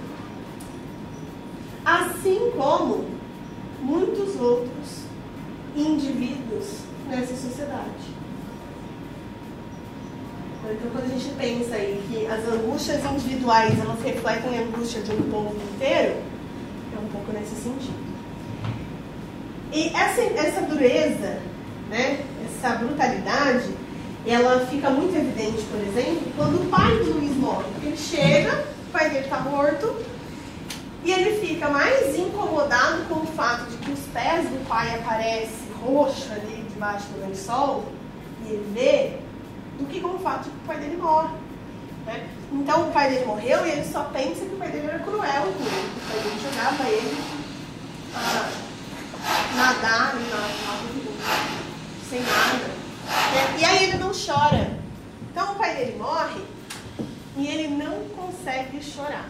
Assim 1.85 2.53
como 2.57 3.05
muitos 3.81 4.41
outros 4.41 5.05
indivíduos 5.77 6.81
nessa 7.09 7.35
sociedade. 7.35 8.21
Então 10.63 10.91
quando 10.93 11.05
a 11.05 11.19
gente 11.19 11.35
pensa 11.35 11.75
aí 11.75 12.03
que 12.09 12.27
as 12.27 12.47
angústias 12.47 13.05
individuais 13.05 13.79
elas 13.79 14.01
refletem 14.03 14.59
a 14.59 14.63
angústia 14.63 15.03
de 15.03 15.11
um 15.11 15.31
povo 15.31 15.57
inteiro, 15.75 16.17
é 16.95 16.99
um 16.99 17.09
pouco 17.09 17.33
nesse 17.33 17.55
sentido. 17.57 18.11
E 19.73 19.89
essa, 19.89 20.21
essa 20.21 20.63
dureza, 20.63 21.41
né, 21.89 22.25
essa 22.45 22.77
brutalidade, 22.77 23.69
ela 24.27 24.67
fica 24.67 24.91
muito 24.91 25.17
evidente, 25.17 25.63
por 25.63 25.81
exemplo, 25.81 26.33
quando 26.37 26.63
o 26.63 26.67
pai 26.69 26.99
do 26.99 27.13
Luiz 27.15 27.37
morre. 27.37 27.67
Ele 27.83 27.97
chega, 27.97 28.65
o 28.89 28.93
pai 28.93 29.09
dele 29.09 29.25
está 29.25 29.41
morto, 29.41 29.97
e 31.03 31.11
ele 31.11 31.47
fica 31.47 31.69
mais 31.69 32.19
incomodado 32.19 33.05
com 33.09 33.21
o 33.21 33.27
fato 33.27 33.65
de 33.71 33.77
que 33.79 33.93
os 33.93 34.01
pés 34.13 34.45
do 34.49 34.69
pai 34.69 34.95
aparecem 34.97 35.71
roxos 35.83 36.31
ali 36.33 36.67
debaixo 36.69 37.07
do 37.09 37.27
lençol, 37.27 37.85
e 38.45 38.53
ele 38.53 38.73
vê, 38.75 39.19
do 39.79 39.87
que 39.87 40.01
com 40.01 40.09
o 40.09 40.19
fato 40.19 40.45
de 40.45 40.51
que 40.51 40.57
o 40.57 40.67
pai 40.67 40.79
dele 40.79 40.97
morre. 40.97 41.35
Né? 42.07 42.29
Então 42.53 42.89
o 42.89 42.93
pai 42.93 43.11
dele 43.11 43.25
morreu 43.25 43.67
e 43.67 43.71
ele 43.71 43.85
só 43.85 44.05
pensa 44.05 44.45
que 44.45 44.55
o 44.55 44.59
pai 44.59 44.71
dele 44.71 44.89
era 44.89 44.99
cruel 44.99 45.23
com 45.23 45.65
ele. 45.65 45.91
O 45.97 46.11
pai 46.11 46.21
dele 46.23 46.41
jogava 46.43 46.89
ele 46.91 47.19
a 48.15 49.57
nadar 49.57 50.15
na, 50.15 50.37
na 50.37 51.61
sem 52.09 52.21
nada. 52.21 52.80
E 53.59 53.65
aí 53.65 53.85
ele 53.85 53.99
não 53.99 54.13
chora. 54.13 54.79
Então 55.31 55.53
o 55.53 55.55
pai 55.57 55.75
dele 55.75 55.97
morre 55.99 56.41
consegue 58.41 58.83
chorar. 58.83 59.29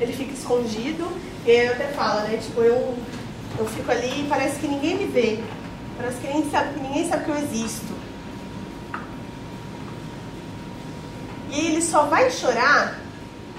Ele 0.00 0.12
fica 0.12 0.32
escondido, 0.32 1.10
e 1.44 1.50
eu 1.50 1.72
até 1.72 1.88
falo, 1.88 2.20
né? 2.20 2.38
Tipo, 2.38 2.62
eu, 2.62 2.96
eu 3.58 3.66
fico 3.66 3.90
ali 3.90 4.22
e 4.22 4.28
parece 4.28 4.58
que 4.58 4.68
ninguém 4.68 4.96
me 4.96 5.06
vê. 5.06 5.42
Parece 5.96 6.18
que 6.18 6.26
ninguém 6.26 6.50
sabe, 6.50 6.80
ninguém 6.80 7.08
sabe 7.08 7.24
que 7.24 7.30
eu 7.30 7.38
existo. 7.38 7.92
E 11.50 11.66
ele 11.66 11.82
só 11.82 12.04
vai 12.04 12.30
chorar 12.30 12.98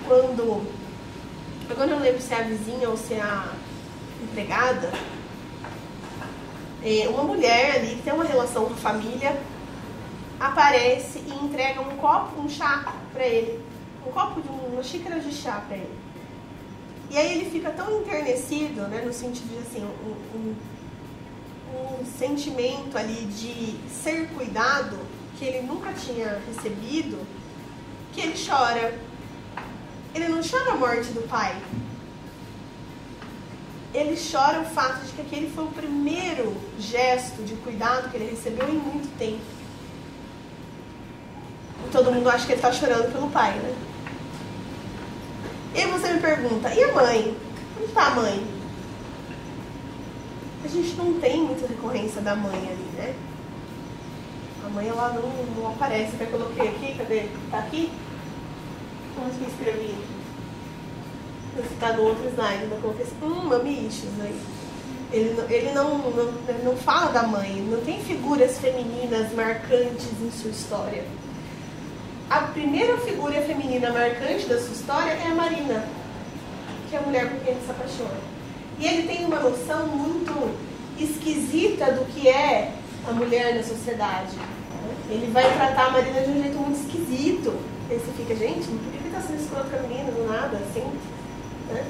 quando. 0.07 0.65
Agora 1.69 1.89
eu 1.89 1.95
não 1.97 2.03
lembro 2.03 2.21
se 2.21 2.33
é 2.33 2.39
a 2.39 2.43
vizinha 2.43 2.89
ou 2.89 2.97
se 2.97 3.13
é 3.13 3.21
a 3.21 3.47
empregada. 4.23 4.91
É, 6.83 7.07
uma 7.09 7.23
mulher 7.23 7.75
ali 7.75 7.95
que 7.95 8.01
tem 8.01 8.13
uma 8.13 8.23
relação 8.23 8.65
com 8.65 8.75
família 8.75 9.39
aparece 10.39 11.19
e 11.19 11.45
entrega 11.45 11.81
um 11.81 11.97
copo, 11.97 12.41
um 12.41 12.49
chá 12.49 12.93
para 13.13 13.25
ele. 13.25 13.63
Um 14.05 14.11
copo 14.11 14.41
de 14.41 14.47
uma 14.47 14.81
xícara 14.81 15.19
de 15.19 15.31
chá 15.31 15.63
para 15.67 15.77
ele. 15.77 15.99
E 17.11 17.17
aí 17.17 17.33
ele 17.33 17.51
fica 17.51 17.69
tão 17.71 17.99
enternecido, 17.99 18.87
né, 18.87 19.03
no 19.05 19.11
sentido 19.11 19.49
de 19.49 19.57
assim, 19.57 19.83
um, 19.83 20.37
um, 20.37 20.55
um 22.01 22.05
sentimento 22.05 22.97
ali 22.97 23.25
de 23.25 23.77
ser 23.89 24.29
cuidado 24.29 24.97
que 25.37 25.43
ele 25.43 25.67
nunca 25.67 25.91
tinha 25.91 26.41
recebido, 26.47 27.19
que 28.13 28.21
ele 28.21 28.33
chora. 28.33 28.97
Ele 30.15 30.27
não 30.29 30.41
chora 30.41 30.71
a 30.71 30.75
morte 30.75 31.11
do 31.11 31.27
pai. 31.27 31.53
Ele 33.93 34.15
chora 34.15 34.61
o 34.61 34.65
fato 34.65 35.05
de 35.05 35.11
que 35.11 35.21
aquele 35.21 35.49
foi 35.49 35.65
o 35.65 35.71
primeiro 35.71 36.30
gesto 36.81 37.43
de 37.43 37.55
cuidado 37.55 38.09
que 38.09 38.17
ele 38.17 38.31
recebeu 38.31 38.67
em 38.67 38.77
muito 38.77 39.17
tempo. 39.17 39.39
E 41.85 41.89
todo 41.91 42.11
mundo 42.11 42.29
acha 42.29 42.45
que 42.45 42.51
ele 42.51 42.59
está 42.59 42.71
chorando 42.71 43.11
pelo 43.11 43.29
pai, 43.29 43.53
né? 43.59 43.75
E 45.73 45.85
você 45.85 46.13
me 46.13 46.19
pergunta, 46.19 46.73
e 46.73 46.83
a 46.83 46.91
mãe? 46.93 47.37
Onde 47.77 47.85
está 47.85 48.07
a 48.07 48.11
mãe? 48.11 48.45
A 50.63 50.67
gente 50.67 50.93
não 50.95 51.19
tem 51.19 51.41
muita 51.41 51.65
recorrência 51.65 52.21
da 52.21 52.35
mãe 52.35 52.57
ali, 52.57 52.91
né? 52.95 53.15
A 54.65 54.69
mãe 54.69 54.87
ela 54.87 55.09
não, 55.13 55.31
não 55.55 55.71
aparece. 55.71 56.15
Até 56.15 56.25
coloquei 56.25 56.67
aqui, 56.67 56.95
cadê? 56.97 57.29
Tá 57.49 57.59
aqui? 57.59 57.91
Onde 59.17 59.37
que 59.37 59.43
eu 59.43 59.47
escrevi? 59.47 59.95
Está 61.71 61.93
no 61.93 62.03
outro 62.03 62.29
slide, 62.29 62.63
ainda 62.63 62.75
coloquei 62.77 63.05
assim, 63.05 63.15
hum, 63.21 63.49
aí. 64.21 64.60
Ele, 65.11 65.35
ele 65.49 65.71
não, 65.73 65.97
não, 65.97 66.31
não 66.63 66.77
fala 66.77 67.11
da 67.11 67.23
mãe, 67.23 67.61
não 67.69 67.81
tem 67.81 67.99
figuras 67.99 68.57
femininas 68.59 69.33
marcantes 69.33 70.07
em 70.21 70.31
sua 70.31 70.51
história. 70.51 71.03
A 72.29 72.43
primeira 72.43 72.97
figura 72.97 73.41
feminina 73.41 73.91
marcante 73.91 74.47
da 74.47 74.57
sua 74.57 74.71
história 74.71 75.11
é 75.11 75.27
a 75.27 75.35
Marina, 75.35 75.85
que 76.89 76.95
é 76.95 76.99
a 76.99 77.01
mulher 77.01 77.29
por 77.29 77.39
quem 77.41 77.53
ele 77.53 77.65
se 77.65 77.71
apaixona. 77.71 78.17
E 78.79 78.87
ele 78.87 79.07
tem 79.07 79.25
uma 79.25 79.39
noção 79.39 79.87
muito 79.87 80.55
esquisita 80.97 81.91
do 81.91 82.05
que 82.05 82.29
é 82.29 82.71
a 83.07 83.11
mulher 83.11 83.55
na 83.55 83.63
sociedade. 83.63 84.37
Ele 85.09 85.29
vai 85.31 85.43
tratar 85.55 85.87
a 85.87 85.89
Marina 85.91 86.21
de 86.21 86.31
um 86.31 86.41
jeito 86.41 86.57
muito 86.57 86.79
esquisito. 86.79 87.53
Aí 87.89 87.99
você 87.99 88.11
fica, 88.13 88.33
gente, 88.33 88.65
por 88.65 88.91
que 88.91 88.97
ele 88.97 89.07
está 89.07 89.19
sendo 89.19 89.41
escroto 89.41 89.69
com 89.69 89.75
a 89.75 89.81
menina 89.81 90.11
do 90.11 90.25
nada, 90.25 90.57
assim? 90.57 90.89
né? 91.71 91.85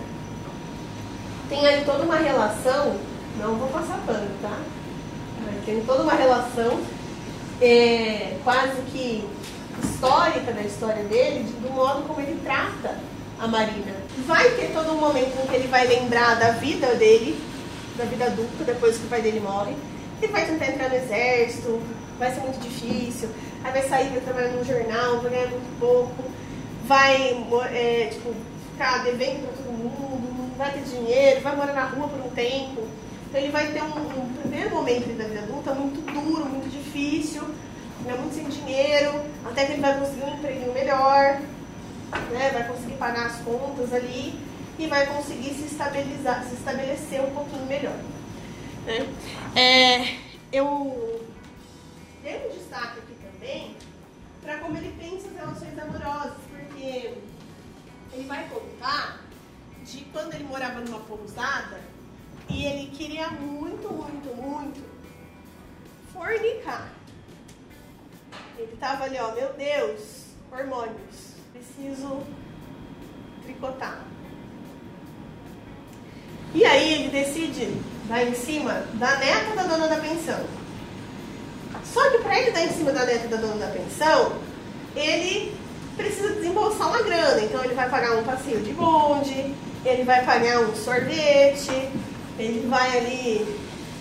Tem 1.49 1.65
aí 1.65 1.83
toda 1.85 2.03
uma 2.03 2.15
relação, 2.15 2.95
não 3.39 3.55
vou 3.55 3.67
passar 3.69 3.99
pano, 4.05 4.29
tá? 4.41 4.57
Mas 5.45 5.65
tem 5.65 5.81
toda 5.81 6.03
uma 6.03 6.13
relação 6.13 6.79
é, 7.61 8.37
quase 8.43 8.81
que 8.91 9.27
histórica 9.83 10.51
da 10.51 10.61
história 10.61 11.03
dele, 11.03 11.43
de- 11.43 11.53
do 11.53 11.69
modo 11.71 12.03
como 12.07 12.19
ele 12.21 12.39
trata 12.43 12.97
a 13.39 13.47
Marina. 13.47 13.93
Vai 14.27 14.49
ter 14.51 14.71
todo 14.73 14.91
um 14.91 14.97
momento 14.99 15.33
em 15.43 15.47
que 15.47 15.55
ele 15.55 15.67
vai 15.67 15.87
lembrar 15.87 16.35
da 16.35 16.51
vida 16.51 16.95
dele, 16.95 17.39
da 17.97 18.05
vida 18.05 18.25
adulta, 18.25 18.63
depois 18.63 18.97
que 18.97 19.05
o 19.05 19.09
pai 19.09 19.21
dele 19.21 19.39
morre. 19.39 19.73
Ele 20.21 20.31
vai 20.31 20.45
tentar 20.45 20.67
entrar 20.67 20.89
no 20.89 20.95
exército, 20.95 21.81
vai 22.19 22.31
ser 22.33 22.41
muito 22.41 22.59
difícil. 22.59 23.29
Aí 23.63 23.71
vai 23.71 23.87
sair, 23.87 24.09
vai 24.09 24.19
trabalhar 24.21 24.49
num 24.49 24.63
jornal, 24.63 25.19
vai 25.21 25.31
ganhar 25.31 25.47
muito 25.47 25.79
pouco. 25.79 26.23
Vai, 26.87 27.45
é, 27.71 28.09
tipo, 28.11 28.33
ficar 28.71 29.03
devendo 29.03 29.43
pra 29.47 29.63
todo 29.63 29.71
mundo, 29.73 30.35
não 30.37 30.57
vai 30.57 30.71
ter 30.73 30.81
dinheiro, 30.81 31.41
vai 31.41 31.55
morar 31.55 31.73
na 31.73 31.85
rua 31.85 32.07
por 32.07 32.19
um 32.25 32.29
tempo. 32.29 32.81
Então 33.31 33.39
ele 33.39 33.51
vai 33.53 33.71
ter 33.71 33.81
um, 33.81 34.23
um 34.23 34.33
primeiro 34.41 34.71
momento 34.71 35.17
da 35.17 35.23
vida 35.23 35.39
adulta 35.39 35.73
muito 35.73 36.01
duro, 36.01 36.45
muito 36.47 36.69
difícil, 36.69 37.43
né, 38.03 38.13
muito 38.19 38.35
sem 38.35 38.43
dinheiro, 38.49 39.23
até 39.45 39.65
que 39.65 39.71
ele 39.71 39.81
vai 39.81 39.97
conseguir 39.97 40.23
um 40.23 40.35
emprego 40.35 40.73
melhor, 40.73 41.39
né, 42.29 42.49
vai 42.51 42.67
conseguir 42.67 42.95
pagar 42.95 43.27
as 43.27 43.37
contas 43.37 43.93
ali 43.93 44.37
e 44.77 44.85
vai 44.85 45.05
conseguir 45.07 45.53
se 45.53 45.63
estabilizar, 45.63 46.43
se 46.43 46.55
estabelecer 46.55 47.21
um 47.21 47.33
pouquinho 47.33 47.65
melhor. 47.67 47.95
né. 48.85 49.07
É, 49.55 50.17
eu 50.51 51.25
dei 52.21 52.35
um 52.35 52.49
destaque 52.53 52.99
aqui 52.99 53.15
também 53.31 53.77
para 54.41 54.57
como 54.57 54.75
ele 54.75 54.93
pensa 54.99 55.29
as 55.29 55.35
relações 55.37 55.79
amorosas, 55.79 56.37
porque 56.49 57.13
ele 58.13 58.27
vai 58.27 58.45
contar 58.49 59.21
de 59.85 60.01
quando 60.11 60.33
ele 60.33 60.43
morava 60.43 60.81
numa 60.81 60.99
pousada 60.99 61.90
e 62.53 62.65
ele 62.65 62.91
queria 62.91 63.29
muito, 63.29 63.91
muito, 63.91 64.35
muito 64.35 64.83
fornicar. 66.13 66.89
Ele 68.57 68.75
tava 68.79 69.05
ali, 69.05 69.17
ó, 69.19 69.31
meu 69.33 69.53
Deus, 69.53 70.25
hormônios, 70.51 71.35
preciso 71.53 72.21
tricotar. 73.43 74.05
E 76.53 76.65
aí 76.65 76.93
ele 76.93 77.09
decide 77.09 77.73
dar 78.07 78.23
em 78.23 78.35
cima 78.35 78.85
da 78.95 79.15
neta 79.17 79.55
da 79.55 79.63
dona 79.63 79.87
da 79.87 79.95
pensão. 79.95 80.45
Só 81.85 82.09
que 82.11 82.19
para 82.19 82.39
ele 82.39 82.51
dar 82.51 82.65
em 82.65 82.71
cima 82.71 82.91
da 82.91 83.05
neta 83.05 83.27
da 83.29 83.37
dona 83.37 83.65
da 83.65 83.71
pensão, 83.71 84.37
ele 84.95 85.55
precisa 85.95 86.33
desembolsar 86.33 86.89
uma 86.89 87.01
grana. 87.01 87.41
Então 87.41 87.63
ele 87.63 87.73
vai 87.73 87.89
pagar 87.89 88.17
um 88.17 88.23
passeio 88.23 88.61
de 88.61 88.73
bonde, 88.73 89.55
ele 89.85 90.03
vai 90.03 90.25
pagar 90.25 90.59
um 90.59 90.75
sorvete, 90.75 91.89
ele 92.43 92.67
vai 92.67 92.97
ali 92.97 93.59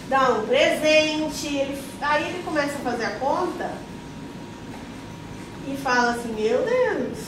dar 0.08 0.32
um 0.32 0.46
presente. 0.46 1.46
ele- 1.46 1.82
aí 2.00 2.28
ele 2.28 2.42
começa 2.42 2.74
a 2.76 2.90
fazer 2.90 3.04
a 3.04 3.18
conta 3.18 3.70
e 5.68 5.76
fala 5.76 6.12
assim, 6.12 6.32
meu 6.34 6.64
Deus, 6.64 7.18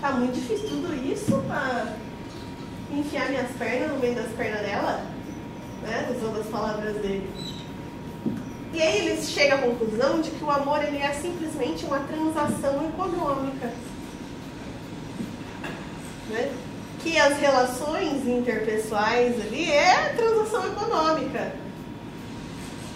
tá 0.00 0.12
muito 0.12 0.34
difícil 0.34 0.68
tudo 0.68 0.94
isso 0.94 1.42
para 1.46 1.94
enfiar 2.90 3.28
minhas 3.28 3.50
pernas 3.52 3.90
no 3.92 3.98
meio 3.98 4.14
das 4.14 4.32
pernas 4.32 4.60
dela, 4.62 5.06
né? 5.82 6.14
Usando 6.16 6.40
as 6.40 6.46
palavras 6.46 6.94
dele. 6.96 7.30
E 8.74 8.80
aí 8.80 9.06
ele 9.06 9.22
chega 9.22 9.56
à 9.56 9.58
conclusão 9.58 10.20
de 10.20 10.30
que 10.30 10.42
o 10.42 10.50
amor 10.50 10.82
ele 10.82 10.96
é 10.96 11.12
simplesmente 11.12 11.84
uma 11.84 12.00
transação 12.00 12.88
econômica. 12.88 13.70
Né? 16.30 16.50
Que 17.02 17.18
as 17.18 17.38
relações 17.38 18.26
interpessoais 18.26 19.40
ali 19.40 19.70
é 19.70 20.14
transação 20.16 20.66
econômica. 20.66 21.52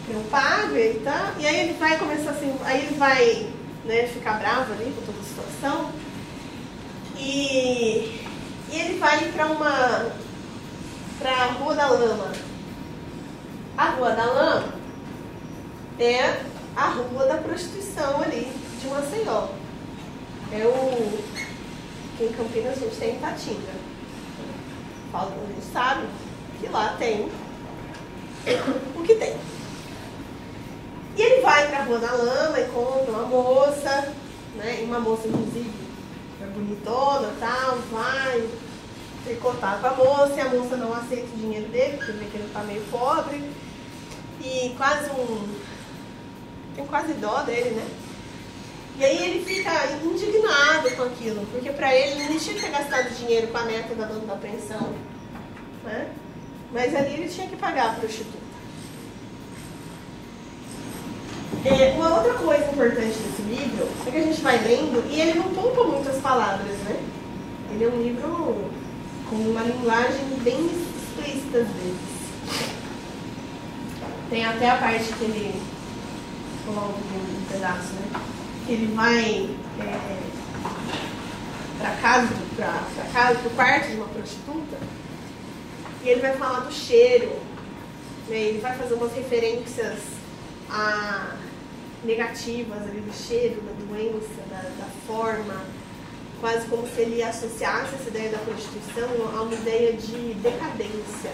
Eu 0.09 0.21
pago, 0.31 0.77
ele 0.77 1.01
tá. 1.01 1.35
E 1.39 1.47
aí 1.47 1.61
ele 1.69 1.79
vai 1.79 1.99
começar 1.99 2.31
assim, 2.31 2.55
aí 2.65 2.87
ele 2.87 2.97
vai 2.97 3.51
né, 3.85 4.07
ficar 4.07 4.35
bravo 4.35 4.73
ali 4.73 4.93
com 4.95 5.05
toda 5.05 5.19
a 5.19 5.25
situação. 5.25 5.91
E, 7.17 8.21
e 8.71 8.79
ele 8.79 8.99
vai 8.99 9.33
para 9.33 9.47
uma. 9.47 10.13
para 11.19 11.31
a 11.31 11.47
Rua 11.53 11.75
da 11.75 11.89
Lama. 11.89 12.33
A 13.77 13.91
Rua 13.91 14.11
da 14.13 14.25
Lama 14.25 14.75
é 15.99 16.41
a 16.77 16.89
rua 16.89 17.27
da 17.27 17.39
prostituição 17.39 18.23
ali 18.23 18.53
de 18.81 18.87
Maceió. 18.89 19.49
É 20.53 20.65
o. 20.65 21.19
Aqui 22.15 22.25
em 22.25 22.33
Campinas 22.33 22.79
a 22.79 22.81
gente 22.81 22.97
tem 22.97 23.19
Tatinga. 23.19 23.86
Gente 25.25 25.73
sabe 25.73 26.07
que 26.61 26.69
lá 26.69 26.95
tem 26.99 27.31
o 28.95 29.03
que 29.03 29.15
tem. 29.15 29.37
E 31.17 31.23
ele 31.23 31.41
vai 31.41 31.69
pra 31.69 31.85
Rua 31.85 31.99
da 31.99 32.13
Lama, 32.13 32.61
encontra 32.61 33.11
uma 33.11 33.23
moça, 33.23 34.13
né? 34.57 34.83
E 34.83 34.85
uma 34.85 35.01
moça, 35.01 35.27
inclusive, 35.27 35.73
é 36.43 36.47
bonitona 36.47 37.33
e 37.35 37.41
tal, 37.41 37.79
vai 37.91 38.49
tricotar 39.25 39.81
com 39.81 39.87
a 39.87 39.95
moça, 39.95 40.35
e 40.35 40.41
a 40.41 40.49
moça 40.51 40.77
não 40.77 40.93
aceita 40.93 41.27
o 41.35 41.39
dinheiro 41.39 41.69
dele, 41.69 41.97
porque 41.97 42.13
vê 42.13 42.25
que 42.27 42.37
ele 42.37 42.51
tá 42.53 42.63
meio 42.63 42.83
pobre. 42.91 43.51
E 44.41 44.75
quase 44.77 45.11
um. 45.11 45.49
Tem 46.77 46.87
quase 46.87 47.15
dó 47.15 47.43
dele, 47.43 47.71
né? 47.71 47.87
E 48.99 49.05
aí 49.05 49.31
ele 49.31 49.45
fica 49.45 49.71
indignado 50.03 50.91
com 50.97 51.03
aquilo, 51.03 51.47
porque 51.53 51.69
ele 51.69 52.23
ele 52.23 52.33
não 52.33 52.39
tinha 52.39 52.55
que 52.55 52.63
ter 52.63 52.71
gastado 52.71 53.15
dinheiro 53.15 53.49
com 53.49 53.59
a 53.59 53.65
neta 53.65 53.95
da 53.95 54.07
dona 54.07 54.27
da 54.27 54.37
pensão. 54.37 54.95
Né? 55.85 56.09
Mas 56.73 56.95
ali 56.95 57.13
ele 57.13 57.29
tinha 57.29 57.47
que 57.47 57.57
pagar 57.57 57.91
a 57.91 57.95
prostituta. 57.95 58.47
É, 61.65 61.93
uma 61.97 62.17
outra 62.17 62.35
coisa 62.35 62.71
importante 62.71 63.19
desse 63.19 63.43
livro 63.43 63.89
é 64.07 64.11
que 64.11 64.17
a 64.17 64.23
gente 64.23 64.41
vai 64.41 64.57
lendo 64.59 65.05
e 65.11 65.21
ele 65.21 65.39
não 65.39 65.53
poupa 65.53 65.85
muitas 65.85 66.17
palavras, 66.23 66.79
né? 66.79 66.99
Ele 67.73 67.85
é 67.85 67.89
um 67.89 68.03
livro 68.03 68.71
com 69.29 69.37
uma 69.37 69.63
linguagem 69.63 70.25
bem 70.43 70.65
explícita 70.65 71.59
às 71.59 71.69
vezes. 71.69 72.17
Tem 74.31 74.45
até 74.45 74.71
a 74.71 74.77
parte 74.77 75.13
que 75.13 75.25
ele 75.25 75.61
coloca 76.65 76.95
um 76.95 77.53
pedaço, 77.53 77.93
né? 77.95 78.36
Que 78.67 78.73
ele 78.73 78.95
vai 78.95 79.49
é, 79.81 80.21
para 81.79 81.91
casa, 81.97 82.29
pra 82.57 83.05
casa, 83.13 83.39
pro 83.39 83.51
quarto 83.51 83.89
de 83.91 83.97
uma 83.97 84.09
prostituta 84.09 84.77
e 86.07 86.09
ele 86.09 86.21
vai 86.21 86.37
falar 86.37 86.61
do 86.61 86.73
cheiro, 86.73 87.37
né? 88.29 88.37
Ele 88.37 88.61
vai 88.61 88.77
fazer 88.77 88.95
umas 88.95 89.13
referências 89.13 89.99
a 90.71 91.37
negativas 92.05 92.83
ali 92.83 93.01
do 93.01 93.13
cheiro, 93.13 93.61
da 93.63 93.73
doença, 93.73 94.43
da, 94.49 94.57
da 94.57 94.89
forma, 95.05 95.65
quase 96.41 96.69
como 96.69 96.87
se 96.87 97.01
ele 97.01 97.23
associasse 97.25 97.97
essa 97.97 98.09
ideia 98.09 98.31
da 98.31 98.39
prostituição 98.39 99.09
a 99.37 99.43
uma 99.43 99.55
ideia 99.55 99.95
de 99.95 100.35
decadência. 100.35 101.33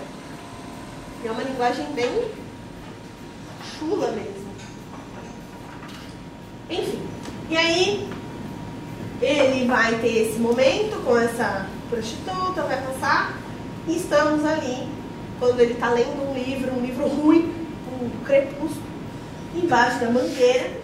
É 1.23 1.31
uma 1.31 1.43
linguagem 1.43 1.93
bem 1.93 2.31
chula 3.79 4.11
mesmo. 4.13 4.53
Enfim, 6.71 7.07
e 7.53 7.57
aí 7.57 8.09
ele 9.21 9.67
vai 9.67 9.95
ter 10.01 10.27
esse 10.27 10.39
momento 10.39 11.05
com 11.05 11.19
essa 11.19 11.69
prostituta, 11.91 12.63
vai 12.63 12.81
passar, 12.81 13.39
e 13.87 13.95
estamos 13.95 14.43
ali, 14.43 14.89
quando 15.39 15.61
ele 15.61 15.75
está 15.75 15.91
lendo 15.91 16.31
um 16.31 16.33
livro, 16.33 16.73
um 16.73 16.81
livro 16.81 17.07
ruim, 17.07 17.55
um 18.01 18.25
crepúsculo, 18.25 18.83
embaixo 19.55 20.01
da 20.01 20.11
mangueira, 20.11 20.81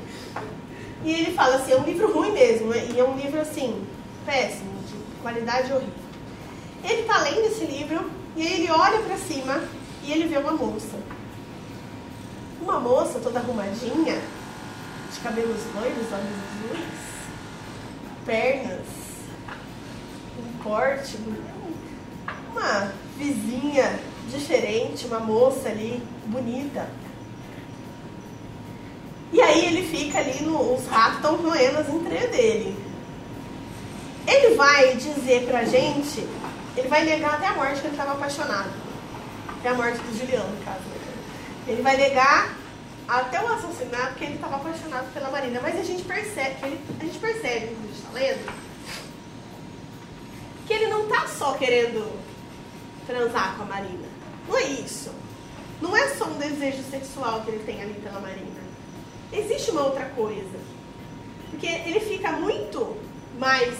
e 1.03 1.11
ele 1.11 1.33
fala 1.33 1.57
assim, 1.57 1.73
é 1.73 1.77
um 1.79 1.85
livro 1.85 2.13
ruim 2.13 2.33
mesmo, 2.33 2.75
e 2.75 3.01
é 3.01 3.03
um 3.03 3.17
livro 3.17 3.41
assim, 3.41 3.83
péssimo, 4.27 4.71
de 4.87 5.23
qualidade 5.23 5.73
horrível. 5.73 5.95
Ele 6.85 7.01
está 7.01 7.23
lendo 7.23 7.47
esse 7.47 7.65
livro 7.65 8.11
e 8.37 8.47
aí 8.47 8.61
ele 8.61 8.71
olha 8.71 8.99
para 9.01 9.17
cima 9.17 9.63
e 10.05 10.13
ele 10.13 10.29
vê 10.29 10.37
uma 10.37 10.53
moça. 10.53 10.99
Uma 12.61 12.79
moça 12.79 13.19
toda 13.21 13.39
arrumadinha, 13.39 14.21
de 15.13 15.21
cabelos 15.21 15.63
loiros, 15.75 16.13
olhos 16.13 16.37
azuis, 16.73 16.89
pernas, 18.25 18.87
um 20.39 20.63
corte, 20.63 21.19
uma 22.53 22.93
vizinha 23.17 23.99
diferente, 24.31 25.07
uma 25.07 25.21
moça 25.21 25.69
ali 25.69 26.03
bonita. 26.27 26.89
E 29.33 29.41
aí 29.41 29.67
ele 29.67 29.87
fica 29.87 30.19
ali, 30.19 30.43
no, 30.43 30.75
os 30.75 30.87
ratos 30.87 31.17
estão 31.17 31.37
roendo 31.37 31.79
as 31.79 31.89
entranhas 31.89 32.31
dele. 32.31 32.77
Ele 34.27 34.57
vai 34.57 34.95
dizer 34.97 35.47
pra 35.47 35.65
gente, 35.65 36.27
ele 36.77 36.89
vai 36.89 37.05
negar 37.05 37.35
até 37.35 37.47
a 37.47 37.55
morte 37.55 37.81
que 37.81 37.87
ele 37.87 37.95
estava 37.95 38.13
apaixonado. 38.13 38.71
Até 39.49 39.71
a 39.71 39.75
morte 39.75 39.99
do 39.99 40.19
Juliano, 40.19 40.49
no 40.51 40.65
caso. 40.65 40.81
Ele 41.67 41.83
vai 41.83 41.97
negar 41.97 42.58
até 43.09 43.43
o 43.43 43.47
assassinato 43.47 44.17
que 44.17 44.25
ele 44.25 44.35
estava 44.35 44.57
apaixonado 44.57 45.11
pela 45.15 45.31
Marina. 45.31 45.61
Mas 45.63 45.81
a 45.81 45.83
gente 45.83 46.05
percebe, 46.05 46.57
que 46.57 46.65
ele, 46.67 46.81
a 47.01 47.05
gente 47.05 47.19
percebe, 47.19 47.67
quando 47.69 47.85
a 47.85 47.87
gente 47.87 47.99
está 47.99 48.13
lendo, 48.13 48.53
que 50.67 50.73
ele 50.75 50.87
não 50.89 51.05
está 51.05 51.27
só 51.27 51.55
querendo 51.55 52.13
transar 53.07 53.57
com 53.57 53.63
a 53.63 53.67
Marina. 53.67 54.07
Não 54.47 54.59
é 54.59 54.65
isso. 54.65 55.11
Não 55.81 55.97
é 55.97 56.09
só 56.09 56.27
um 56.27 56.39
desejo 56.39 56.83
sexual 56.91 57.41
que 57.43 57.51
ele 57.51 57.65
tem 57.65 57.81
ali 57.81 57.95
pela 57.95 58.21
Marina. 58.21 58.61
Existe 59.33 59.71
uma 59.71 59.87
outra 59.87 60.05
coisa. 60.11 60.59
Porque 61.51 61.67
ele 61.67 62.01
fica 62.01 62.33
muito 62.33 62.97
mais 63.39 63.75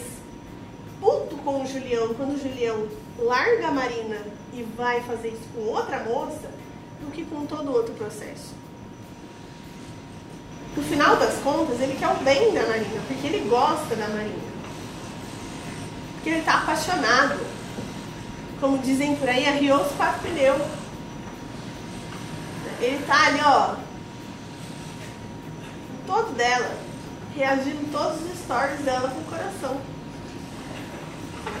puto 0.99 1.35
com 1.37 1.61
o 1.61 1.67
Julião 1.67 2.13
quando 2.15 2.33
o 2.33 2.39
Julião 2.39 2.87
larga 3.19 3.67
a 3.67 3.71
Marina 3.71 4.17
e 4.53 4.63
vai 4.75 5.01
fazer 5.03 5.29
isso 5.29 5.47
com 5.53 5.61
outra 5.61 6.03
moça 6.03 6.49
do 6.99 7.11
que 7.11 7.23
com 7.25 7.45
todo 7.45 7.71
outro 7.71 7.93
processo. 7.93 8.58
No 10.75 10.83
final 10.83 11.15
das 11.17 11.35
contas, 11.39 11.79
ele 11.81 11.97
quer 11.97 12.07
o 12.09 12.23
bem 12.23 12.53
da 12.53 12.61
Marina, 12.67 13.01
porque 13.07 13.27
ele 13.27 13.49
gosta 13.49 13.95
da 13.95 14.07
Marina. 14.07 14.49
Porque 16.13 16.29
ele 16.29 16.39
está 16.39 16.59
apaixonado. 16.59 17.39
Como 18.59 18.77
dizem 18.79 19.15
por 19.15 19.27
aí, 19.27 19.47
arriou 19.47 19.81
os 19.81 19.91
quatro 19.93 20.21
pneus. 20.21 20.61
Ele 22.81 23.03
tá 23.05 23.27
ali, 23.27 23.39
ó, 23.43 23.75
todo 26.07 26.33
dela, 26.33 26.77
reagindo 27.35 27.91
todos 27.91 28.21
os 28.21 28.39
stories 28.39 28.79
dela 28.81 29.09
com 29.09 29.21
o 29.21 29.23
coração. 29.25 29.81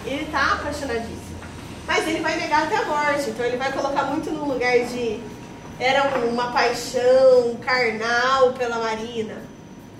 Ele 0.05 0.25
tá 0.31 0.53
apaixonadíssimo. 0.53 1.39
Mas 1.85 2.07
ele 2.07 2.19
vai 2.21 2.37
negar 2.37 2.63
até 2.63 2.77
a 2.77 2.85
morte, 2.85 3.29
então 3.29 3.45
ele 3.45 3.57
vai 3.57 3.71
colocar 3.71 4.03
muito 4.03 4.29
no 4.31 4.45
lugar 4.45 4.79
de 4.85 5.21
era 5.79 6.09
uma 6.25 6.51
paixão 6.51 7.55
carnal 7.61 8.51
pela 8.53 8.79
Marina. 8.79 9.41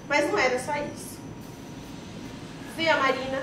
Mas 0.10 0.30
não 0.30 0.38
era 0.38 0.60
só 0.60 0.74
isso. 0.76 1.18
Vê 2.76 2.90
a 2.90 2.98
Marina, 2.98 3.42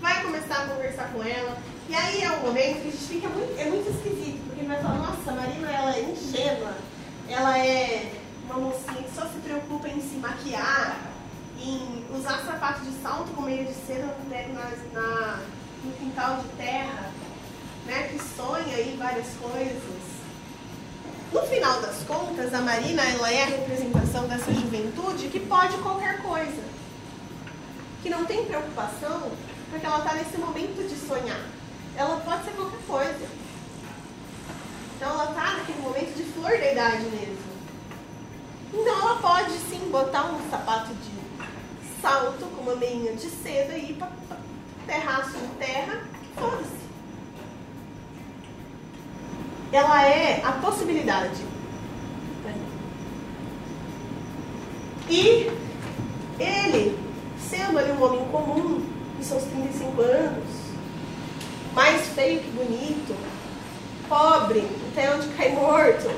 vai 0.00 0.22
começar 0.22 0.62
a 0.62 0.66
conversar 0.68 1.12
com 1.12 1.22
ela, 1.22 1.56
e 1.88 1.94
aí 1.94 2.22
é 2.22 2.30
um 2.32 2.40
momento 2.40 2.82
que 2.82 2.88
a 2.88 2.90
gente 2.90 2.96
fica 2.96 3.28
muito, 3.28 3.60
é 3.60 3.64
muito 3.66 3.90
esquisito, 3.90 4.42
porque 4.48 4.64
vai 4.64 4.80
falar, 4.80 4.98
nossa, 4.98 5.30
a 5.30 5.34
Marina 5.34 5.70
ela 5.70 5.94
é 5.94 6.02
ingênua, 6.02 6.74
ela 7.28 7.58
é 7.58 8.12
uma 8.44 8.58
mocinha 8.58 9.02
que 9.02 9.14
só 9.14 9.22
se 9.26 9.38
preocupa 9.42 9.88
em 9.88 10.00
se 10.00 10.16
maquiar, 10.16 10.98
em 11.58 12.04
usar 12.14 12.38
sapato 12.44 12.80
de 12.80 12.92
salto 13.02 13.32
com 13.34 13.42
meia 13.42 13.64
de 13.64 13.74
seda 13.74 14.14
na, 14.28 15.00
na, 15.00 15.40
no 15.84 15.92
quintal 15.92 16.36
de 16.36 16.48
terra, 16.56 17.10
né, 17.86 18.08
que 18.08 18.18
sonha 18.36 18.76
aí 18.76 18.96
várias 18.98 19.28
coisas. 19.40 20.15
No 21.32 21.42
final 21.42 21.80
das 21.80 21.98
contas, 22.04 22.54
a 22.54 22.60
Marina 22.60 23.02
ela 23.02 23.30
é 23.30 23.42
a 23.42 23.46
representação 23.46 24.26
dessa 24.28 24.52
juventude 24.52 25.28
que 25.28 25.40
pode 25.40 25.76
qualquer 25.78 26.22
coisa. 26.22 26.62
Que 28.02 28.08
não 28.08 28.24
tem 28.24 28.44
preocupação 28.44 29.30
porque 29.70 29.84
ela 29.84 29.98
está 29.98 30.14
nesse 30.14 30.38
momento 30.38 30.88
de 30.88 30.96
sonhar. 31.06 31.40
Ela 31.96 32.20
pode 32.20 32.44
ser 32.44 32.52
qualquer 32.52 32.80
coisa. 32.86 33.26
Então 34.96 35.10
ela 35.10 35.30
está 35.30 35.56
naquele 35.56 35.80
momento 35.80 36.16
de 36.16 36.22
flor 36.32 36.50
da 36.50 36.72
idade 36.72 37.04
mesmo. 37.04 37.56
Então 38.72 39.00
ela 39.00 39.16
pode 39.16 39.52
sim 39.52 39.90
botar 39.90 40.26
um 40.26 40.50
sapato 40.50 40.94
de 40.94 42.00
salto 42.00 42.46
com 42.54 42.62
uma 42.62 42.76
meinha 42.76 43.12
de 43.14 43.28
seda 43.28 43.76
e 43.76 43.90
ir 43.90 43.94
para 43.94 44.10
terraço 44.86 45.32
de 45.32 45.48
terra, 45.58 46.02
foda-se. 46.36 46.85
Ela 49.76 50.06
é 50.06 50.40
a 50.42 50.52
possibilidade. 50.52 51.44
E 55.06 55.50
ele, 56.40 56.98
sendo 57.38 57.78
ali 57.78 57.92
um 57.92 58.02
homem 58.02 58.24
comum, 58.30 58.82
em 59.20 59.22
seus 59.22 59.42
35 59.44 60.00
anos, 60.00 60.48
mais 61.74 62.06
feio 62.08 62.40
que 62.40 62.50
bonito, 62.52 63.14
pobre, 64.08 64.66
até 64.90 65.14
onde 65.14 65.28
cai 65.34 65.50
morto, 65.50 66.10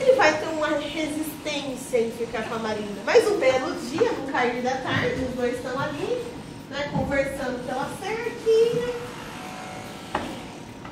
ele 0.00 0.12
vai 0.14 0.38
ter 0.38 0.46
uma 0.46 0.68
resistência 0.68 1.98
em 1.98 2.10
ficar 2.12 2.48
com 2.48 2.54
a 2.54 2.60
Marina. 2.60 3.02
Mas 3.04 3.30
um 3.30 3.36
belo 3.36 3.74
dia, 3.90 4.10
no 4.10 4.32
cair 4.32 4.62
da 4.62 4.78
tarde, 4.78 5.22
os 5.28 5.34
dois 5.34 5.54
estão 5.54 5.78
ali, 5.78 6.24
né, 6.70 6.90
conversando 6.94 7.62
pela 7.66 7.90
cerquinha. 8.00 9.19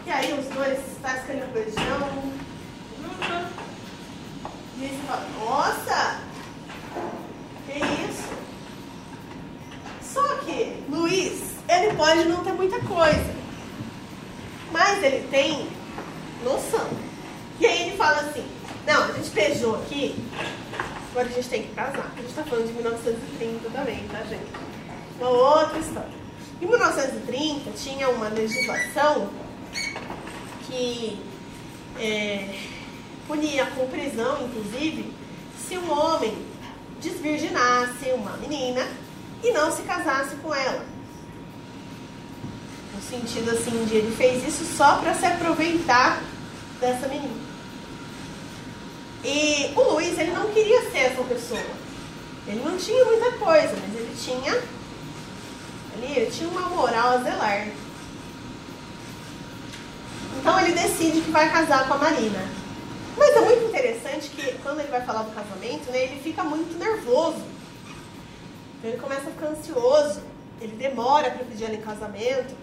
E 0.08 0.10
aí 0.10 0.32
os 0.32 0.46
dois 0.46 0.78
tascam 1.02 1.36
o 1.36 1.52
beijão. 1.52 2.32
E 4.78 4.84
aí 4.84 4.88
você 4.88 5.06
fala, 5.06 5.28
nossa, 5.38 6.20
que 7.66 7.78
isso? 7.78 8.32
Só 10.02 10.26
que 10.36 10.82
Luiz, 10.88 11.56
ele 11.68 11.94
pode 11.94 12.24
não 12.24 12.42
ter 12.42 12.52
muita 12.52 12.80
coisa. 12.80 13.34
Mas 14.72 15.02
ele 15.02 15.28
tem 15.28 15.68
noção. 16.42 16.88
E 17.60 17.66
aí 17.66 17.88
ele 17.88 17.96
fala 17.98 18.22
assim, 18.22 18.46
não, 18.86 19.04
a 19.04 19.12
gente 19.12 19.28
beijou 19.28 19.74
aqui, 19.74 20.24
agora 21.10 21.28
a 21.28 21.32
gente 21.32 21.50
tem 21.50 21.64
que 21.64 21.74
casar. 21.74 22.10
A 22.16 22.20
gente 22.22 22.32
tá 22.32 22.44
falando 22.44 22.66
de 22.66 22.72
1930 22.72 23.68
também, 23.68 24.08
tá, 24.08 24.22
gente? 24.22 24.50
Uma 25.20 25.28
outra 25.28 25.78
história. 25.78 26.18
Em 26.62 26.66
1930 26.66 27.72
tinha 27.72 28.08
uma 28.08 28.28
legislação 28.28 29.28
que 30.68 31.18
é, 31.98 32.54
punia 33.26 33.66
com 33.66 33.88
prisão, 33.88 34.44
inclusive, 34.44 35.12
se 35.66 35.76
um 35.76 35.90
homem 35.90 36.36
desvirginasse 37.00 38.10
uma 38.14 38.36
menina 38.36 38.86
e 39.42 39.50
não 39.52 39.70
se 39.70 39.82
casasse 39.82 40.36
com 40.36 40.54
ela. 40.54 40.84
No 42.94 43.02
sentido 43.02 43.50
assim 43.50 43.84
de 43.84 43.96
ele 43.96 44.14
fez 44.16 44.46
isso 44.46 44.64
só 44.76 44.98
para 44.98 45.14
se 45.14 45.26
aproveitar 45.26 46.22
dessa 46.80 47.08
menina. 47.08 47.48
E 49.24 49.72
o 49.74 49.94
Luiz 49.94 50.18
ele 50.18 50.30
não 50.30 50.52
queria 50.52 50.90
ser 50.90 50.98
essa 50.98 51.22
pessoa. 51.22 51.60
Ele 52.46 52.62
não 52.64 52.76
tinha 52.76 53.04
muita 53.04 53.32
coisa, 53.32 53.74
mas 53.76 53.94
ele 53.94 54.16
tinha. 54.16 54.52
Ali, 55.94 56.12
ele 56.16 56.30
tinha 56.30 56.48
uma 56.48 56.68
moral 56.68 57.12
a 57.12 57.18
zelar. 57.18 57.68
Então 60.36 60.60
ele 60.60 60.72
decide 60.72 61.20
que 61.20 61.30
vai 61.30 61.50
casar 61.50 61.88
com 61.88 61.94
a 61.94 61.98
Marina. 61.98 62.48
Mas 63.16 63.36
é 63.36 63.40
muito 63.40 63.64
interessante 63.64 64.30
que 64.30 64.52
quando 64.62 64.80
ele 64.80 64.90
vai 64.90 65.00
falar 65.02 65.22
do 65.22 65.32
casamento, 65.32 65.90
né, 65.90 66.04
ele 66.04 66.20
fica 66.22 66.44
muito 66.44 66.78
nervoso. 66.78 67.42
Então 68.78 68.90
ele 68.90 69.00
começa 69.00 69.28
a 69.28 69.32
ficar 69.32 69.46
ansioso. 69.48 70.22
Ele 70.60 70.76
demora 70.76 71.30
para 71.30 71.44
pedir 71.44 71.64
ela 71.64 71.74
em 71.74 71.80
casamento. 71.80 72.54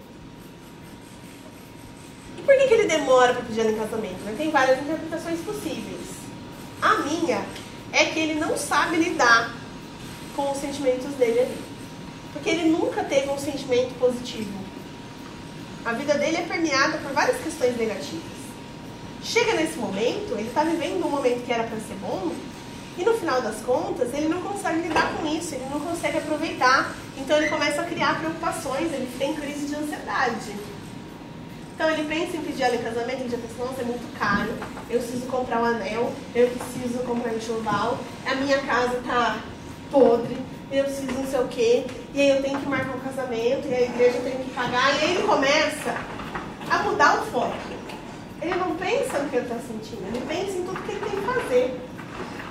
E 2.38 2.42
por 2.42 2.54
que, 2.54 2.68
que 2.68 2.74
ele 2.74 2.88
demora 2.88 3.34
para 3.34 3.42
pedir 3.42 3.60
ela 3.60 3.70
em 3.70 3.78
casamento? 3.78 4.22
Né? 4.24 4.34
Tem 4.36 4.50
várias 4.50 4.80
interpretações 4.80 5.40
possíveis. 5.40 6.16
A 6.80 6.94
minha 6.98 7.44
é 7.92 8.04
que 8.06 8.18
ele 8.18 8.34
não 8.34 8.56
sabe 8.56 8.96
lidar 8.96 9.54
com 10.34 10.50
os 10.50 10.58
sentimentos 10.58 11.14
dele 11.14 11.40
ali. 11.40 11.64
Porque 12.32 12.50
ele 12.50 12.68
nunca 12.68 13.02
teve 13.04 13.30
um 13.30 13.38
sentimento 13.38 13.98
positivo. 13.98 14.65
A 15.86 15.92
vida 15.92 16.14
dele 16.14 16.38
é 16.38 16.42
permeada 16.42 16.98
por 16.98 17.12
várias 17.12 17.40
questões 17.40 17.76
negativas. 17.76 18.24
Chega 19.22 19.54
nesse 19.54 19.78
momento, 19.78 20.32
ele 20.32 20.48
está 20.48 20.64
vivendo 20.64 21.06
um 21.06 21.08
momento 21.08 21.46
que 21.46 21.52
era 21.52 21.62
para 21.62 21.78
ser 21.78 21.94
bom, 22.00 22.32
e 22.98 23.04
no 23.04 23.14
final 23.14 23.40
das 23.40 23.60
contas, 23.60 24.12
ele 24.12 24.26
não 24.26 24.42
consegue 24.42 24.80
lidar 24.80 25.12
com 25.16 25.24
isso, 25.28 25.54
ele 25.54 25.66
não 25.70 25.78
consegue 25.78 26.18
aproveitar. 26.18 26.92
Então 27.16 27.36
ele 27.36 27.48
começa 27.48 27.82
a 27.82 27.84
criar 27.84 28.18
preocupações, 28.18 28.92
ele 28.92 29.08
tem 29.16 29.32
crise 29.34 29.66
de 29.66 29.76
ansiedade. 29.76 30.56
Então 31.72 31.88
ele 31.88 32.08
pensa 32.08 32.36
em 32.36 32.42
pedir 32.42 32.64
ela 32.64 32.74
em 32.74 32.82
casamento, 32.82 33.20
ele 33.20 33.28
já 33.28 33.38
pensa, 33.38 33.64
nossa, 33.64 33.82
é 33.82 33.84
muito 33.84 34.18
caro, 34.18 34.52
eu 34.90 34.98
preciso 34.98 35.26
comprar 35.26 35.62
um 35.62 35.66
anel, 35.66 36.12
eu 36.34 36.48
preciso 36.48 36.98
comprar 37.04 37.32
um 37.32 37.36
enxoval, 37.36 38.00
a 38.26 38.34
minha 38.34 38.58
casa 38.58 39.00
tá 39.06 39.38
podre, 39.92 40.36
eu 40.72 40.82
preciso 40.82 41.12
não 41.12 41.26
sei 41.28 41.40
o 41.40 41.46
quê, 41.46 41.86
e 42.16 42.20
aí 42.22 42.28
eu 42.30 42.42
tenho 42.42 42.58
que 42.58 42.66
marcar 42.66 42.96
um 42.96 43.00
casamento, 43.00 43.68
e 43.68 43.74
a 43.74 43.82
igreja 43.82 44.18
tem 44.20 44.32
que 44.38 44.50
pagar, 44.54 44.94
e 44.94 45.04
aí 45.04 45.16
ele 45.16 45.28
começa 45.28 45.94
a 46.70 46.78
mudar 46.84 47.20
o 47.20 47.26
foco. 47.26 47.54
Ele 48.40 48.54
não 48.54 48.74
pensa 48.74 49.18
no 49.18 49.28
que 49.28 49.36
ele 49.36 49.44
está 49.44 49.56
sentindo, 49.56 50.02
ele 50.08 50.24
pensa 50.26 50.56
em 50.56 50.64
tudo 50.64 50.82
que 50.82 50.92
ele 50.92 51.00
tem 51.00 51.10
que 51.10 51.26
fazer. 51.26 51.80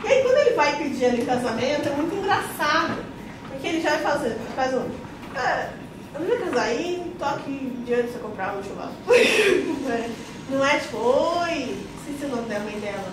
E 0.04 0.08
aí 0.08 0.22
quando 0.22 0.38
ele 0.38 0.56
vai 0.56 0.76
pedir 0.76 1.20
em 1.20 1.26
casamento, 1.26 1.90
é 1.90 1.92
muito 1.94 2.16
engraçado, 2.16 3.04
porque 3.50 3.68
ele 3.68 3.82
já 3.82 3.90
vai 3.90 4.02
fazer, 4.02 4.38
faz 4.56 4.72
um. 4.76 4.88
Ah, 5.36 5.70
eu 6.14 6.20
não 6.20 6.28
ia 6.28 6.40
casar 6.42 6.66
aí, 6.66 7.16
tô 7.18 7.26
aqui 7.26 7.84
diante 7.88 8.04
de 8.04 8.14
você 8.14 8.20
comprar 8.20 8.56
um 8.56 8.64
churrasco. 8.64 8.98
não 10.52 10.64
é 10.64 10.78
tipo, 10.78 10.98
oi, 10.98 11.76
esqueci 12.02 12.26
o 12.26 12.36
nome 12.36 12.48
da 12.48 12.60
mãe 12.60 12.80
dela. 12.80 13.12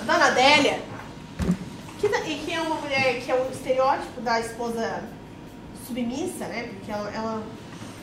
A 0.00 0.12
dona 0.12 0.26
Adélia, 0.26 0.80
que, 2.00 2.08
e 2.08 2.38
que 2.44 2.52
é 2.52 2.60
uma 2.60 2.74
mulher 2.74 3.20
que 3.20 3.30
é 3.30 3.34
o 3.36 3.48
estereótipo 3.52 4.20
da 4.22 4.40
esposa 4.40 5.04
submissa, 5.86 6.46
né? 6.46 6.68
Porque 6.74 6.90
ela, 6.90 7.10
ela, 7.10 7.42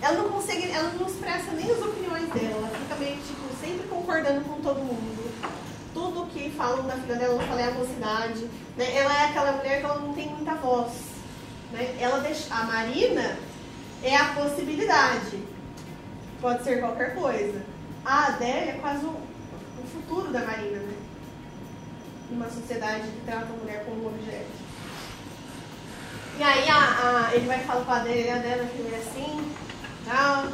ela 0.01 0.17
não 0.17 0.29
consegue, 0.29 0.71
ela 0.71 0.91
não 0.99 1.07
expressa 1.07 1.51
nem 1.51 1.69
as 1.69 1.81
opiniões 1.81 2.29
dela, 2.29 2.57
ela 2.57 2.69
fica 2.69 2.95
meio 2.95 3.17
tipo, 3.17 3.41
sempre 3.59 3.87
concordando 3.87 4.41
com 4.41 4.61
todo 4.61 4.79
mundo. 4.79 5.29
Tudo 5.93 6.29
que 6.31 6.49
falam 6.51 6.85
da 6.85 6.93
filha 6.93 7.15
dela, 7.15 7.33
ela 7.33 7.43
fala 7.47 7.61
é 7.61 7.67
a 7.67 7.71
mocidade. 7.71 8.49
Né? 8.77 8.95
Ela 8.95 9.21
é 9.21 9.25
aquela 9.25 9.51
mulher 9.53 9.79
que 9.79 9.85
ela 9.85 9.99
não 9.99 10.13
tem 10.13 10.29
muita 10.29 10.55
voz. 10.55 10.91
Né? 11.71 11.97
Ela 11.99 12.19
deixa, 12.19 12.53
a 12.53 12.63
Marina 12.63 13.37
é 14.03 14.15
a 14.15 14.33
possibilidade. 14.33 15.43
Pode 16.39 16.63
ser 16.63 16.79
qualquer 16.79 17.15
coisa. 17.15 17.61
A 18.05 18.27
Adélia 18.27 18.71
é 18.71 18.77
quase 18.79 19.05
o, 19.05 19.09
o 19.09 19.87
futuro 19.91 20.31
da 20.31 20.45
Marina, 20.45 20.79
né? 20.79 20.93
Uma 22.31 22.49
sociedade 22.49 23.07
que 23.07 23.25
trata 23.25 23.47
a 23.47 23.57
mulher 23.57 23.83
como 23.83 24.03
um 24.03 24.07
objeto. 24.07 24.58
E 26.39 26.43
aí 26.43 26.69
a, 26.69 27.27
a, 27.27 27.35
ele 27.35 27.47
vai 27.47 27.59
falar 27.65 27.83
com 27.83 27.91
a 27.91 27.97
Adélia, 27.97 28.35
a 28.35 28.37
Adélia 28.37 28.65
que 28.65 28.93
é 28.93 28.97
assim, 28.97 29.53
tal. 30.05 30.45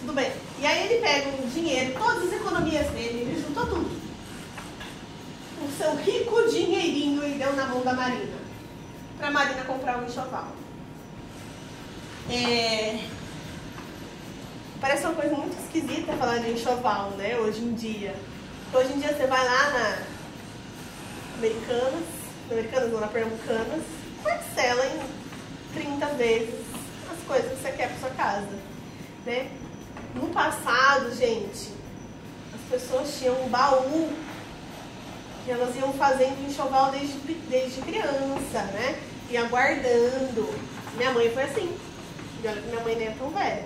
Tudo 0.00 0.12
bem. 0.12 0.30
E 0.60 0.64
aí 0.64 0.86
ele 0.86 1.00
pega 1.00 1.28
o 1.28 1.48
dinheiro, 1.48 1.98
todas 1.98 2.28
as 2.28 2.32
economias 2.34 2.86
dele, 2.90 3.22
ele 3.22 3.44
juntou 3.44 3.66
tudo. 3.66 4.00
O 5.60 5.76
seu 5.76 5.96
rico 5.96 6.48
dinheirinho 6.48 7.26
e 7.26 7.32
deu 7.32 7.52
na 7.54 7.66
mão 7.66 7.82
da 7.82 7.94
Marina. 7.94 8.36
Pra 9.18 9.32
Marina 9.32 9.64
comprar 9.64 9.98
um 9.98 10.06
enxoval. 10.06 10.52
É... 12.30 13.00
Parece 14.80 15.04
uma 15.04 15.14
coisa 15.16 15.34
muito 15.34 15.58
esquisita 15.64 16.12
falar 16.12 16.38
de 16.38 16.52
enxoval, 16.52 17.10
né? 17.12 17.36
Hoje 17.38 17.60
em 17.60 17.74
dia. 17.74 18.14
Hoje 18.72 18.92
em 18.92 19.00
dia 19.00 19.16
você 19.16 19.26
vai 19.26 19.44
lá 19.44 19.70
na 19.70 19.98
Americanas, 21.38 22.04
na 22.48 22.52
Americanas 22.52 22.92
ou 22.92 23.00
na 23.00 23.08
Pernambucanas, 23.08 23.95
parcela 24.26 24.84
em 24.86 25.80
30 25.80 26.06
vezes 26.14 26.66
as 27.10 27.26
coisas 27.26 27.52
que 27.52 27.62
você 27.62 27.72
quer 27.72 27.88
para 27.88 27.98
sua 27.98 28.10
casa, 28.10 28.48
né? 29.24 29.50
No 30.14 30.28
passado, 30.28 31.14
gente, 31.14 31.70
as 32.54 32.60
pessoas 32.70 33.16
tinham 33.18 33.40
um 33.44 33.48
baú 33.48 34.12
que 35.44 35.50
elas 35.50 35.76
iam 35.76 35.92
fazendo 35.92 36.48
enxoval 36.48 36.90
desde, 36.90 37.16
desde 37.48 37.80
criança, 37.82 38.62
né? 38.72 39.00
E 39.30 39.36
aguardando. 39.36 40.48
Minha 40.96 41.12
mãe 41.12 41.30
foi 41.30 41.44
assim. 41.44 41.76
E 42.42 42.48
olha 42.48 42.60
que 42.60 42.68
minha 42.68 42.80
mãe 42.80 42.96
nem 42.96 43.08
é 43.08 43.10
tão 43.12 43.30
velha, 43.30 43.64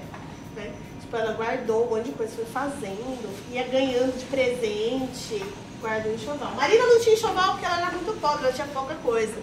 né? 0.57 0.73
Tipo, 1.01 1.17
ela 1.17 1.33
guardou 1.33 1.87
um 1.87 1.91
monte 1.91 2.07
de 2.07 2.13
coisa, 2.13 2.33
foi 2.35 2.45
fazendo, 2.47 3.53
ia 3.53 3.65
ganhando 3.65 4.19
de 4.19 4.25
presente, 4.27 5.43
guardou 5.81 6.13
enxoval. 6.13 6.55
Marina 6.55 6.87
não 6.87 7.01
tinha 7.01 7.15
enxoval 7.15 7.53
porque 7.53 7.65
ela 7.65 7.79
era 7.79 7.91
muito 7.93 8.21
pobre, 8.21 8.45
ela 8.45 8.53
tinha 8.53 8.67
pouca 8.69 8.95
coisa. 8.97 9.35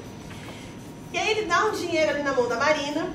E 1.14 1.18
aí 1.18 1.32
ele 1.32 1.46
dá 1.46 1.66
um 1.66 1.72
dinheiro 1.72 2.12
ali 2.12 2.24
na 2.24 2.34
mão 2.34 2.48
da 2.48 2.58
Marina. 2.58 3.10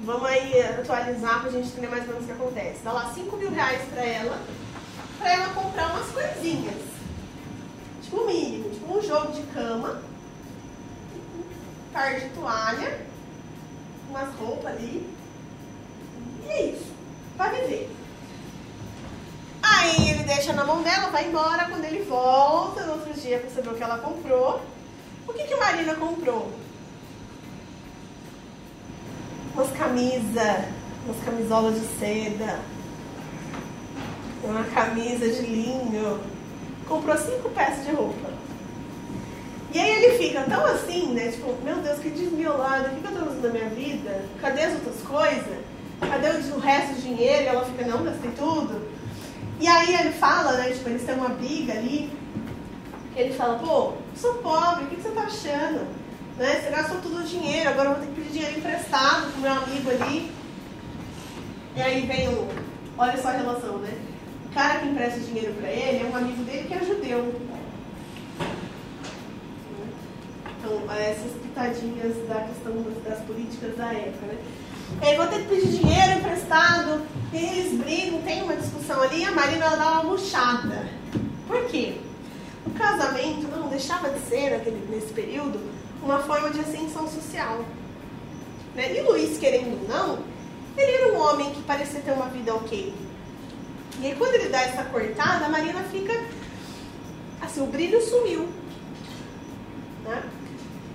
Vamos 0.00 0.24
aí 0.26 0.60
atualizar 0.62 1.40
pra 1.40 1.50
gente 1.50 1.68
entender 1.68 1.88
mais 1.88 2.02
ou 2.02 2.08
menos 2.08 2.24
o 2.24 2.26
que 2.26 2.32
acontece. 2.32 2.80
Dá 2.82 2.92
lá 2.92 3.12
5 3.12 3.36
mil 3.36 3.50
reais 3.50 3.82
pra 3.92 4.04
ela, 4.04 4.40
pra 5.18 5.32
ela 5.32 5.54
comprar 5.54 5.90
umas 5.90 6.10
coisinhas. 6.10 6.82
Tipo 8.02 8.18
o 8.18 8.26
mínimo, 8.26 8.70
tipo 8.70 8.96
um 8.96 9.02
jogo 9.02 9.32
de 9.32 9.42
cama, 9.52 10.00
um 11.36 11.92
par 11.92 12.18
de 12.18 12.28
toalha, 12.30 13.06
umas 14.08 14.34
roupas 14.36 14.72
ali. 14.72 15.08
E 16.46 16.50
é 16.50 16.62
isso. 16.66 16.92
Vai 17.36 17.60
viver. 17.60 17.90
Aí 19.62 20.10
ele 20.10 20.22
deixa 20.24 20.52
na 20.52 20.64
mão 20.64 20.82
dela, 20.82 21.10
vai 21.10 21.26
embora. 21.26 21.66
Quando 21.68 21.84
ele 21.84 22.02
volta 22.04 22.84
no 22.84 22.92
outro 22.94 23.12
dia 23.14 23.38
pra 23.38 23.50
saber 23.50 23.68
o 23.68 23.74
que 23.74 23.82
ela 23.82 23.98
comprou. 23.98 24.62
O 25.26 25.32
que, 25.32 25.44
que 25.44 25.56
Marina 25.56 25.94
comprou? 25.94 26.50
Umas 29.58 29.72
camisas, 29.72 30.66
umas 31.04 31.24
camisolas 31.24 31.74
de 31.74 31.86
seda, 31.98 32.60
uma 34.44 34.62
camisa 34.62 35.28
de 35.28 35.42
linho. 35.42 36.20
Comprou 36.86 37.16
cinco 37.16 37.48
peças 37.48 37.84
de 37.84 37.90
roupa. 37.90 38.30
E 39.74 39.80
aí 39.80 40.04
ele 40.04 40.16
fica 40.16 40.42
tão 40.42 40.64
assim, 40.64 41.12
né? 41.12 41.32
Tipo, 41.32 41.56
meu 41.64 41.74
Deus, 41.78 41.98
que 41.98 42.08
desmiolado, 42.08 42.86
o 42.86 43.00
que, 43.00 43.04
eu 43.04 43.18
tô 43.18 43.26
fazendo 43.26 43.42
na 43.42 43.48
minha 43.48 43.68
vida? 43.70 44.24
Cadê 44.40 44.62
as 44.62 44.74
outras 44.74 45.02
coisas? 45.02 45.58
Cadê 46.00 46.28
o 46.28 46.60
resto 46.60 46.94
do 46.94 47.02
dinheiro? 47.02 47.42
E 47.42 47.46
ela 47.48 47.64
fica, 47.64 47.84
não, 47.84 48.04
gastei 48.04 48.30
tudo. 48.30 48.88
E 49.58 49.66
aí 49.66 49.92
ele 49.92 50.12
fala, 50.12 50.52
né? 50.52 50.70
Tipo, 50.70 50.88
eles 50.88 51.02
têm 51.02 51.16
uma 51.16 51.30
briga 51.30 51.72
ali. 51.72 52.12
Ele 53.16 53.34
fala, 53.34 53.58
pô, 53.58 53.94
sou 54.14 54.34
pobre, 54.34 54.84
o 54.84 54.86
que 54.86 55.02
você 55.02 55.10
tá 55.10 55.22
achando? 55.22 55.97
Né? 56.38 56.60
Você 56.60 56.70
gastou 56.70 57.00
todo 57.00 57.18
o 57.18 57.24
dinheiro, 57.24 57.68
agora 57.68 57.88
eu 57.88 57.94
vou 57.96 58.04
ter 58.04 58.12
que 58.12 58.20
pedir 58.20 58.32
dinheiro 58.32 58.58
emprestado 58.58 59.32
pro 59.32 59.40
meu 59.40 59.52
amigo 59.52 59.90
ali. 59.90 60.30
E 61.74 61.82
aí 61.82 62.06
vem 62.06 62.28
o. 62.28 62.48
Olha 62.96 63.20
só 63.20 63.28
a 63.28 63.32
relação, 63.32 63.78
né? 63.78 63.98
O 64.46 64.54
cara 64.54 64.78
que 64.78 64.88
empresta 64.88 65.20
dinheiro 65.20 65.52
pra 65.54 65.68
ele 65.68 66.04
é 66.04 66.10
um 66.10 66.16
amigo 66.16 66.42
dele 66.44 66.68
que 66.68 66.74
é 66.74 66.84
judeu. 66.84 67.34
Então, 70.58 70.94
essas 70.94 71.32
pitadinhas 71.42 72.16
da 72.28 72.40
questão 72.42 72.84
das 73.04 73.20
políticas 73.20 73.76
da 73.76 73.92
época, 73.92 74.26
né? 74.26 74.38
Ele 75.02 75.16
vou 75.16 75.26
ter 75.26 75.42
que 75.42 75.48
pedir 75.48 75.78
dinheiro 75.78 76.18
emprestado, 76.18 77.02
eles 77.32 77.78
brigam, 77.78 78.22
tem 78.22 78.42
uma 78.42 78.56
discussão 78.56 79.00
ali, 79.02 79.24
a 79.24 79.32
Marina 79.32 79.66
ela 79.66 79.76
dá 79.76 79.90
uma 79.92 80.04
murchada. 80.04 80.88
Por 81.46 81.64
quê? 81.66 81.96
O 82.66 82.70
casamento 82.70 83.48
não 83.48 83.68
deixava 83.68 84.10
de 84.10 84.20
ser, 84.20 84.50
naquele, 84.50 84.86
nesse 84.88 85.12
período, 85.12 85.60
uma 86.02 86.18
forma 86.20 86.50
de 86.50 86.60
ascensão 86.60 87.08
social. 87.08 87.64
Né? 88.74 88.96
E 88.96 89.02
Luiz, 89.02 89.38
querendo 89.38 89.80
ou 89.82 89.88
não, 89.88 90.18
ele 90.76 90.92
era 90.92 91.12
um 91.12 91.20
homem 91.20 91.50
que 91.52 91.62
parecia 91.62 92.00
ter 92.00 92.12
uma 92.12 92.26
vida 92.26 92.54
ok. 92.54 92.94
E 94.00 94.06
aí 94.06 94.14
quando 94.14 94.34
ele 94.34 94.48
dá 94.48 94.60
essa 94.62 94.84
cortada, 94.84 95.46
a 95.46 95.48
Marina 95.48 95.82
fica 95.90 96.14
assim, 97.40 97.62
o 97.62 97.66
brilho 97.66 98.00
sumiu. 98.00 98.48
Né? 100.04 100.22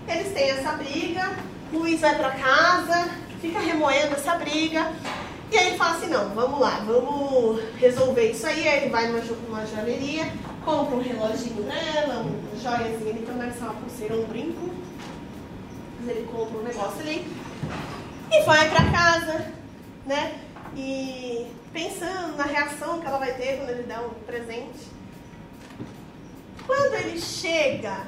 Eles 0.08 0.34
têm 0.34 0.50
essa 0.52 0.74
briga, 0.74 1.38
Luiz 1.72 2.00
vai 2.00 2.16
para 2.16 2.32
casa, 2.32 3.10
fica 3.42 3.60
remoendo 3.60 4.16
essa 4.16 4.36
briga. 4.36 4.92
E 5.52 5.58
aí 5.58 5.68
ele 5.68 5.78
fala 5.78 5.98
assim, 5.98 6.08
não, 6.08 6.30
vamos 6.30 6.60
lá, 6.60 6.84
vamos 6.86 7.62
resolver 7.78 8.32
isso 8.32 8.48
aí. 8.48 8.68
Aí 8.68 8.84
ele 8.84 8.90
vai 8.90 9.08
numa, 9.08 9.20
numa 9.20 9.66
joalheria, 9.66 10.32
compra 10.66 10.96
um 10.96 11.02
reloginho 11.02 11.64
nela, 11.64 12.22
um 12.22 12.60
joias. 12.60 13.02
E 13.02 13.10
ele 13.10 13.26
também 13.26 13.52
uma 13.60 13.74
pulseira, 13.74 14.16
um 14.16 14.26
brinco. 14.26 14.73
Ele 16.08 16.28
compra 16.32 16.60
um 16.60 16.64
negócio 16.64 17.00
ali 17.00 17.26
e 18.32 18.44
vai 18.44 18.70
para 18.70 18.92
casa, 18.92 19.52
né? 20.06 20.40
E 20.76 21.48
pensando 21.72 22.36
na 22.38 22.44
reação 22.44 23.00
que 23.00 23.08
ela 23.08 23.20
vai 23.20 23.34
ter 23.34 23.58
quando 23.58 23.70
ele 23.70 23.84
dá 23.84 24.02
um 24.02 24.10
presente. 24.26 24.92
Quando 26.66 26.94
ele 26.96 27.20
chega 27.20 28.08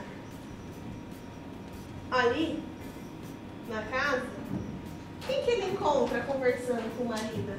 ali 2.11 2.63
na 3.69 3.81
casa, 3.83 4.25
quem 5.25 5.43
que 5.43 5.51
ele 5.51 5.71
encontra 5.71 6.21
conversando 6.21 6.97
com 6.97 7.03
o 7.03 7.07
marido? 7.07 7.53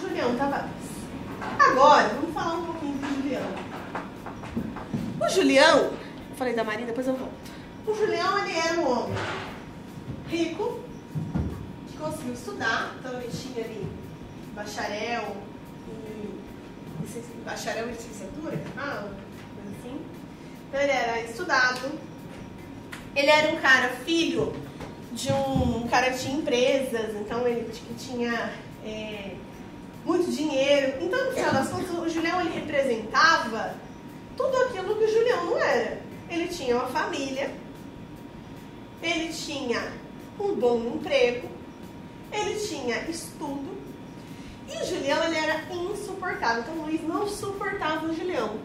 Julião 0.00 0.36
Tavares. 0.36 0.70
Agora, 1.58 2.08
vamos 2.08 2.34
falar 2.34 2.54
um 2.54 2.64
pouquinho 2.66 2.98
do 2.98 3.22
Julião. 3.22 3.42
O 5.20 5.28
Julião, 5.28 5.78
eu 6.30 6.36
falei 6.36 6.54
da 6.54 6.64
Maria, 6.64 6.86
depois 6.86 7.06
eu 7.06 7.14
volto. 7.14 7.57
O 7.88 7.94
Julião, 7.94 8.38
ele 8.40 8.58
era 8.58 8.78
um 8.80 8.90
homem 8.90 9.16
rico, 10.28 10.78
que 11.90 11.96
conseguiu 11.96 12.34
estudar, 12.34 12.94
então 12.98 13.18
ele 13.18 13.30
tinha 13.30 13.64
ali 13.64 13.88
bacharel 14.54 15.34
em 15.88 17.44
bacharel 17.44 17.88
em 17.88 17.92
licenciatura, 17.92 18.60
ah, 18.76 19.08
coisa 19.54 19.78
assim. 19.78 19.98
Então 20.68 20.80
ele 20.82 20.92
era 20.92 21.20
estudado, 21.22 21.90
ele 23.16 23.30
era 23.30 23.54
um 23.54 23.56
cara 23.56 23.88
filho 24.04 24.54
de 25.12 25.32
um 25.32 25.88
cara 25.88 26.10
que 26.10 26.18
tinha 26.18 26.36
empresas, 26.36 27.16
então 27.16 27.48
ele 27.48 27.72
tinha 27.96 28.52
é, 28.84 29.34
muito 30.04 30.30
dinheiro. 30.30 30.98
Então, 31.00 31.24
no 31.24 31.32
final 31.32 31.54
das 31.54 31.70
contas, 31.70 31.90
o 31.90 32.06
Julião 32.06 32.38
ele 32.42 32.50
representava 32.50 33.74
tudo 34.36 34.54
aquilo 34.64 34.94
que 34.94 35.04
o 35.04 35.10
Julião 35.10 35.46
não 35.46 35.58
era. 35.58 36.02
Ele 36.28 36.48
tinha 36.48 36.76
uma 36.76 36.88
família, 36.88 37.50
ele 39.02 39.32
tinha 39.32 39.92
um 40.38 40.54
bom 40.54 40.94
emprego, 40.94 41.48
ele 42.32 42.54
tinha 42.60 43.08
estudo, 43.08 43.76
e 44.68 44.82
o 44.82 44.86
Julião 44.86 45.24
ele 45.24 45.36
era 45.36 45.64
insuportável. 45.72 46.62
Então 46.62 46.74
o 46.74 46.86
Luiz 46.86 47.02
não 47.02 47.26
suportava 47.26 48.06
o 48.06 48.14
Julião. 48.14 48.58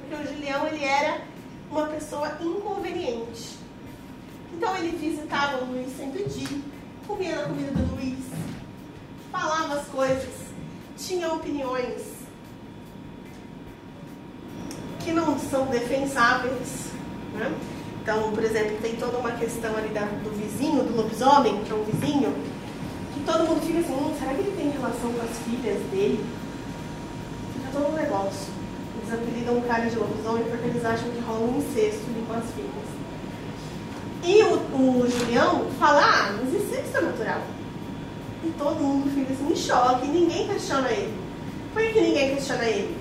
Porque 0.00 0.22
o 0.22 0.34
Julião 0.34 0.66
ele 0.66 0.84
era 0.84 1.22
uma 1.70 1.86
pessoa 1.86 2.36
inconveniente. 2.40 3.56
Então 4.52 4.76
ele 4.76 4.96
visitava 4.96 5.64
o 5.64 5.72
Luiz 5.72 5.96
sempre 5.96 6.24
dia, 6.24 6.60
comia 7.06 7.36
na 7.36 7.42
comida 7.44 7.72
do 7.72 7.94
Luiz, 7.96 8.24
falava 9.32 9.80
as 9.80 9.86
coisas, 9.88 10.32
tinha 10.96 11.32
opiniões 11.32 12.02
que 15.00 15.10
não 15.10 15.38
são 15.38 15.66
defensáveis. 15.66 16.92
Né? 17.34 17.52
Então, 18.04 18.32
por 18.32 18.44
exemplo, 18.44 18.76
tem 18.82 18.96
toda 18.96 19.16
uma 19.16 19.30
questão 19.30 19.74
ali 19.74 19.88
do 19.88 20.30
vizinho, 20.36 20.84
do 20.84 20.94
lobisomem, 20.94 21.64
que 21.64 21.72
é 21.72 21.74
um 21.74 21.84
vizinho, 21.84 22.34
que 23.14 23.20
todo 23.20 23.48
mundo 23.48 23.64
fica 23.64 23.78
assim, 23.78 23.94
hum, 23.94 24.14
será 24.18 24.34
que 24.34 24.40
ele 24.40 24.54
tem 24.54 24.70
relação 24.72 25.10
com 25.10 25.22
as 25.22 25.38
filhas 25.38 25.80
dele? 25.90 26.22
Fica 27.54 27.70
todo 27.72 27.90
um 27.90 27.96
negócio. 27.96 28.52
Eles 28.98 29.10
apelidam 29.10 29.56
o 29.56 29.62
cara 29.62 29.86
de 29.86 29.96
lobisomem 29.96 30.44
porque 30.44 30.66
eles 30.68 30.84
acham 30.84 31.08
que 31.08 31.20
rola 31.20 31.46
um 31.46 31.56
incesto 31.56 32.02
ali 32.10 32.24
com 32.28 32.34
as 32.34 32.44
filhas. 32.50 32.84
E 34.22 34.42
o, 34.42 35.00
o 35.00 35.10
Julião 35.10 35.64
fala, 35.78 36.02
ah, 36.02 36.38
mas 36.42 36.52
incesto 36.52 36.98
é 36.98 37.00
natural. 37.00 37.40
E 38.44 38.50
todo 38.58 38.82
mundo 38.82 39.10
fica 39.14 39.32
assim 39.32 39.50
em 39.50 39.56
choque, 39.56 40.08
ninguém 40.08 40.46
questiona 40.46 40.90
ele. 40.90 41.14
Por 41.72 41.82
que 41.82 42.00
ninguém 42.02 42.34
questiona 42.34 42.64
ele? 42.66 42.94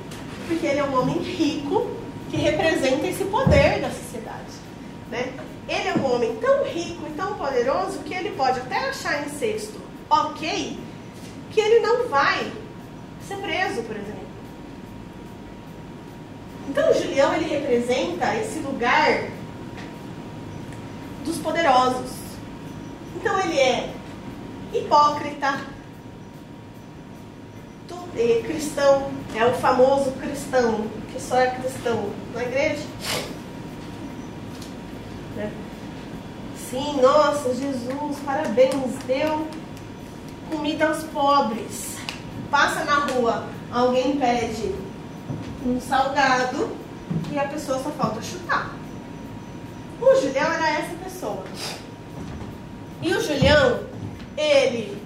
Porque 0.48 0.66
ele 0.66 0.80
é 0.80 0.84
um 0.86 0.98
homem 0.98 1.18
rico 1.18 1.92
que 2.32 2.38
representa 2.38 3.06
esse 3.06 3.26
poder 3.26 3.82
da 3.82 3.90
sociedade. 3.90 4.63
Né? 5.14 5.32
Ele 5.70 5.90
é 5.90 5.94
um 5.94 6.12
homem 6.12 6.36
tão 6.38 6.64
rico 6.64 7.06
e 7.08 7.12
tão 7.12 7.36
poderoso 7.36 8.00
que 8.00 8.16
ele 8.16 8.32
pode 8.32 8.60
até 8.60 8.90
achar 8.90 9.24
incesto 9.24 9.80
ok, 10.10 10.80
que 11.52 11.62
ele 11.62 11.82
não 11.82 12.08
vai 12.08 12.52
ser 13.28 13.38
preso, 13.38 13.84
por 13.84 13.96
exemplo. 13.96 14.24
Então 16.68 16.92
Julião 16.96 17.32
ele 17.36 17.46
representa 17.46 18.36
esse 18.38 18.58
lugar 18.58 19.30
dos 21.24 21.38
poderosos. 21.38 22.10
Então 23.16 23.40
ele 23.42 23.60
é 23.60 23.94
hipócrita, 24.74 25.62
é 28.18 28.42
cristão, 28.42 29.12
é 29.36 29.46
o 29.46 29.54
famoso 29.54 30.12
cristão, 30.14 30.88
que 31.12 31.22
só 31.22 31.38
é 31.40 31.52
cristão 31.52 32.10
na 32.34 32.42
igreja. 32.42 32.82
Né? 35.36 35.52
Sim, 36.70 37.02
nossa, 37.02 37.54
Jesus, 37.54 38.18
parabéns, 38.26 38.96
deu 39.06 39.48
comida 40.50 40.88
aos 40.88 41.04
pobres. 41.04 41.98
Passa 42.50 42.84
na 42.84 43.06
rua, 43.06 43.48
alguém 43.72 44.18
pede 44.18 44.74
um 45.66 45.80
salgado 45.80 46.76
e 47.32 47.38
a 47.38 47.48
pessoa 47.48 47.82
só 47.82 47.90
falta 47.92 48.22
chutar. 48.22 48.74
O 50.00 50.16
Julião 50.22 50.52
era 50.52 50.70
essa 50.80 50.96
pessoa. 51.04 51.44
E 53.02 53.14
o 53.14 53.22
Julião, 53.22 53.84
ele 54.38 55.02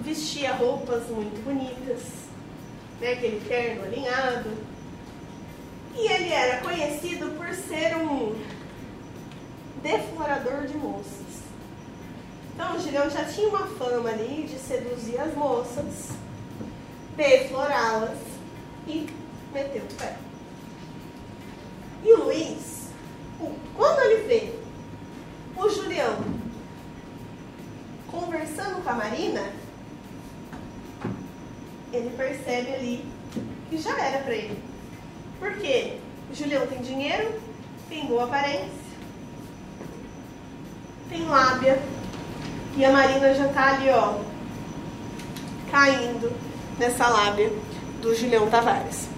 vestia 0.00 0.54
roupas 0.54 1.08
muito 1.08 1.42
bonitas, 1.44 2.02
né, 3.00 3.12
aquele 3.12 3.40
terno 3.46 3.84
alinhado. 3.84 4.50
E 5.94 6.12
ele 6.12 6.32
era 6.32 6.60
conhecido 6.60 7.36
por 7.36 7.52
ser 7.54 7.96
um 7.96 8.34
deflorador 9.82 10.66
de 10.66 10.76
moças. 10.76 11.42
Então 12.54 12.76
o 12.76 12.80
Julião 12.80 13.08
já 13.08 13.24
tinha 13.24 13.48
uma 13.48 13.66
fama 13.66 14.10
ali 14.10 14.48
de 14.48 14.58
seduzir 14.58 15.20
as 15.20 15.34
moças, 15.34 16.10
deflorá-las 17.16 18.18
e 18.86 19.08
meter 19.52 19.82
o 19.82 19.94
pé. 19.94 20.16
E 22.04 22.12
o 22.14 22.24
Luiz, 22.24 22.88
quando 23.76 24.00
ele 24.00 24.26
vê 24.26 24.52
o 25.56 25.68
Julião 25.68 26.16
conversando 28.10 28.82
com 28.82 28.90
a 28.90 28.94
Marina, 28.94 29.52
ele 31.92 32.10
percebe 32.16 32.74
ali 32.74 33.04
que 33.70 33.78
já 33.78 33.98
era 33.98 34.24
para 34.24 34.34
ele. 34.34 34.62
Porque 35.38 35.98
o 36.30 36.34
Julião 36.34 36.66
tem 36.66 36.80
dinheiro, 36.80 37.40
tem 37.88 38.06
boa 38.06 38.24
aparência, 38.24 38.87
tem 41.08 41.24
lábia, 41.26 41.80
e 42.76 42.84
a 42.84 42.92
Marina 42.92 43.34
já 43.34 43.48
tá 43.48 43.74
ali, 43.74 43.88
ó, 43.90 44.18
caindo 45.70 46.32
nessa 46.78 47.08
lábia 47.08 47.52
do 48.00 48.14
Julião 48.14 48.48
Tavares. 48.48 49.08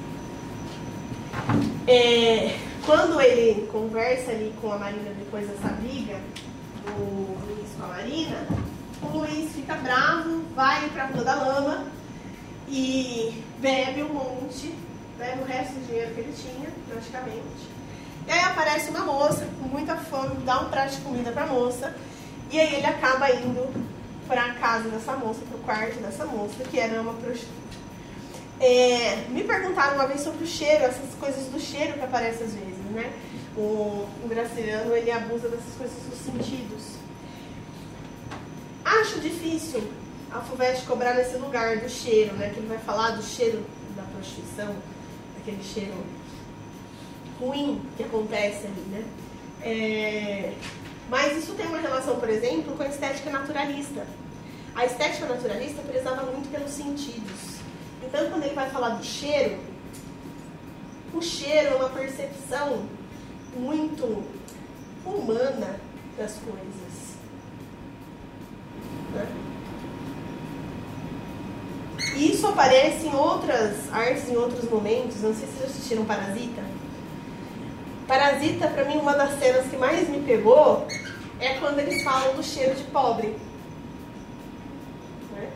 É, 1.87 2.57
quando 2.87 3.21
ele 3.21 3.67
conversa 3.71 4.31
ali 4.31 4.55
com 4.61 4.73
a 4.73 4.79
Marina 4.79 5.11
depois 5.19 5.47
dessa 5.49 5.69
briga 5.69 6.19
do 6.87 7.47
Luiz 7.47 7.69
com 7.77 7.85
a 7.85 7.89
Marina, 7.89 8.47
o 9.03 9.19
Luiz 9.19 9.53
fica 9.53 9.75
bravo, 9.75 10.43
vai 10.55 10.89
pra 10.91 11.07
Rua 11.07 11.25
da 11.25 11.35
Lama 11.35 11.85
e 12.69 13.43
bebe 13.59 14.03
um 14.05 14.15
monte, 14.15 14.75
bebe 15.19 15.43
o 15.43 15.45
resto 15.45 15.75
do 15.75 15.87
dinheiro 15.87 16.15
que 16.15 16.21
ele 16.21 16.33
tinha, 16.33 16.69
praticamente. 16.89 17.80
E 18.31 18.33
aí 18.33 18.45
aparece 18.45 18.91
uma 18.91 19.01
moça 19.01 19.45
com 19.61 19.67
muita 19.67 19.97
fome, 19.97 20.37
dá 20.45 20.61
um 20.61 20.69
prato 20.71 20.95
de 20.95 21.01
comida 21.01 21.33
pra 21.33 21.47
moça 21.47 21.93
e 22.49 22.61
aí 22.61 22.77
ele 22.77 22.87
acaba 22.87 23.29
indo 23.29 23.69
para 24.29 24.45
a 24.45 24.55
casa 24.55 24.89
dessa 24.89 25.17
moça, 25.17 25.41
para 25.49 25.57
o 25.57 25.61
quarto 25.63 25.99
dessa 25.99 26.25
moça, 26.27 26.63
que 26.63 26.79
era 26.79 27.03
uma 27.03 27.15
prostituta. 27.15 27.51
É, 28.61 29.25
me 29.31 29.43
perguntaram 29.43 29.97
uma 29.97 30.07
vez 30.07 30.21
sobre 30.21 30.45
o 30.45 30.47
cheiro, 30.47 30.85
essas 30.85 31.13
coisas 31.19 31.47
do 31.47 31.59
cheiro 31.59 31.95
que 31.95 32.05
aparecem 32.05 32.47
às 32.47 32.55
vezes, 32.55 32.79
né? 32.93 33.13
O, 33.57 34.07
o 34.23 34.29
graciliano, 34.29 34.95
ele 34.95 35.11
abusa 35.11 35.49
dessas 35.49 35.75
coisas 35.77 35.99
dos 36.09 36.21
sentidos. 36.21 36.85
Acho 38.85 39.19
difícil 39.19 39.83
a 40.31 40.39
FUVEST 40.39 40.87
cobrar 40.87 41.15
nesse 41.15 41.37
lugar 41.37 41.79
do 41.79 41.89
cheiro, 41.89 42.37
né? 42.37 42.51
Que 42.51 42.61
ele 42.61 42.69
vai 42.69 42.79
falar 42.79 43.11
do 43.11 43.25
cheiro 43.25 43.67
da 43.97 44.05
prostituição, 44.05 44.73
aquele 45.37 45.65
cheiro 45.65 45.95
ruim 47.41 47.81
que 47.97 48.05
acontece 48.05 48.67
ali, 48.67 48.83
né? 48.91 49.05
É, 49.63 50.53
mas 51.09 51.37
isso 51.37 51.55
tem 51.55 51.67
uma 51.67 51.79
relação, 51.79 52.21
por 52.21 52.29
exemplo, 52.29 52.77
com 52.77 52.83
a 52.83 52.87
estética 52.87 53.31
naturalista. 53.31 54.07
A 54.75 54.85
estética 54.85 55.27
naturalista 55.27 55.83
prezava 55.83 56.23
muito 56.31 56.51
pelos 56.51 56.71
sentidos. 56.71 57.59
Então, 58.03 58.31
quando 58.31 58.45
ele 58.45 58.55
vai 58.55 58.71
falar 58.71 58.91
do 58.91 59.05
cheiro, 59.05 59.59
o 61.13 61.21
cheiro 61.21 61.75
é 61.75 61.75
uma 61.75 61.89
percepção 61.89 62.87
muito 63.57 64.23
humana 65.05 65.81
das 66.17 66.35
coisas. 66.35 67.17
Né? 69.15 69.27
E 72.17 72.33
isso 72.33 72.47
aparece 72.47 73.07
em 73.07 73.15
outras 73.15 73.93
artes, 73.93 74.29
em 74.29 74.37
outros 74.37 74.69
momentos. 74.71 75.23
Não 75.23 75.35
sei 75.35 75.47
se 75.49 75.55
vocês 75.55 75.71
assistiram 75.71 76.05
Parasita. 76.05 76.63
Parasita, 78.11 78.67
pra 78.67 78.85
mim, 78.85 78.97
uma 78.97 79.13
das 79.13 79.39
cenas 79.39 79.69
que 79.69 79.77
mais 79.77 80.09
me 80.09 80.21
pegou 80.23 80.85
é 81.39 81.51
quando 81.61 81.79
eles 81.79 82.03
falam 82.03 82.35
do 82.35 82.43
cheiro 82.43 82.75
de 82.75 82.83
pobre. 82.83 83.37
Né? 85.33 85.49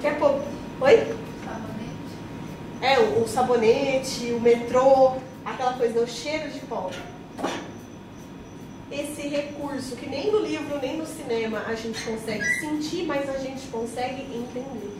Que 0.00 0.08
é 0.08 0.14
pobre. 0.14 0.42
Oi? 0.80 0.96
Sabonete. 1.44 2.82
É, 2.82 2.98
o, 2.98 3.22
o 3.22 3.28
sabonete, 3.28 4.32
o 4.32 4.40
metrô, 4.40 5.18
aquela 5.44 5.74
coisa, 5.74 6.00
o 6.00 6.08
cheiro 6.08 6.50
de 6.50 6.58
pobre. 6.66 6.98
Esse 8.90 9.28
recurso 9.28 9.94
que 9.94 10.08
nem 10.08 10.32
no 10.32 10.40
livro 10.40 10.80
nem 10.80 10.96
no 10.96 11.06
cinema 11.06 11.62
a 11.64 11.76
gente 11.76 12.02
consegue 12.02 12.44
sentir, 12.58 13.04
mas 13.04 13.30
a 13.30 13.38
gente 13.38 13.68
consegue 13.68 14.22
entender. 14.22 14.98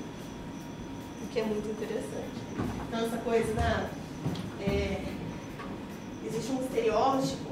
O 1.25 1.27
que 1.33 1.41
é 1.41 1.43
muito 1.43 1.69
interessante. 1.71 2.39
Então, 2.87 3.05
essa 3.05 3.17
coisa 3.17 3.53
da. 3.55 3.91
é, 4.61 5.20
existe 6.31 6.53
um 6.53 6.63
estereótipo 6.63 7.51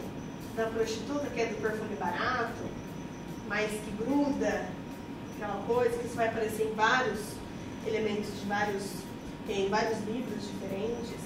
da 0.57 0.67
prostituta 0.67 1.27
que 1.27 1.41
é 1.41 1.47
do 1.47 1.61
perfume 1.61 1.97
barato, 1.97 2.65
mas 3.49 3.71
que 3.71 3.91
gruda, 4.03 4.69
aquela 5.35 5.63
coisa 5.67 5.99
que 5.99 6.07
isso 6.07 6.17
vai 6.17 6.29
aparecer 6.29 6.71
em 6.71 6.75
vários 6.75 7.21
elementos 7.87 8.41
de 8.41 8.47
vários, 8.47 8.85
em 9.49 9.69
vários 9.69 9.99
livros 10.01 10.49
diferentes. 10.49 11.19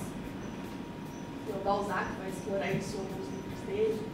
O 1.48 1.64
Balzac 1.64 2.06
vai 2.18 2.30
explorar 2.30 2.72
isso 2.72 2.96
em 2.96 3.00
alguns 3.00 3.28
livros 3.28 3.60
dele, 3.66 4.06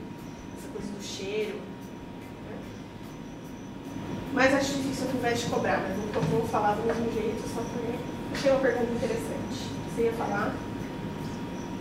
essa 0.56 0.69
coisa 0.73 0.93
do 0.93 1.02
cheiro. 1.02 1.56
né? 1.56 2.59
Mas 4.32 4.55
acho 4.55 4.74
difícil 4.74 5.06
ao 5.09 5.16
invés 5.16 5.40
de 5.40 5.47
cobrar, 5.47 5.78
mas 5.78 6.15
eu 6.15 6.23
vou 6.23 6.48
falar 6.48 6.74
do 6.74 6.82
mesmo 6.82 7.12
jeito, 7.12 7.43
só 7.55 7.60
porque 7.60 7.98
achei 8.32 8.51
uma 8.51 8.60
pergunta 8.60 8.93
interessante. 8.93 9.70
Você 9.94 10.02
ia 10.02 10.12
falar? 10.12 10.55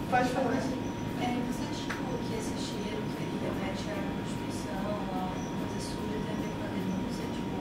Pode 0.10 0.30
falar. 0.30 0.54
É, 0.54 0.87
você 1.18 1.64
acha 1.66 1.90
que 1.90 2.34
esse 2.38 2.54
cheiro 2.62 3.02
que 3.10 3.18
ele 3.18 3.42
remete 3.42 3.90
à 3.90 3.98
prostituição, 3.98 4.86
a 4.86 5.34
uma 5.34 5.66
coisa 5.66 5.82
suja, 5.82 6.18
tem 6.22 6.30
a 6.30 6.42
ver 6.46 6.54
com 6.54 6.62
a 6.62 6.70
denúncia? 6.78 7.26
Tipo, 7.34 7.58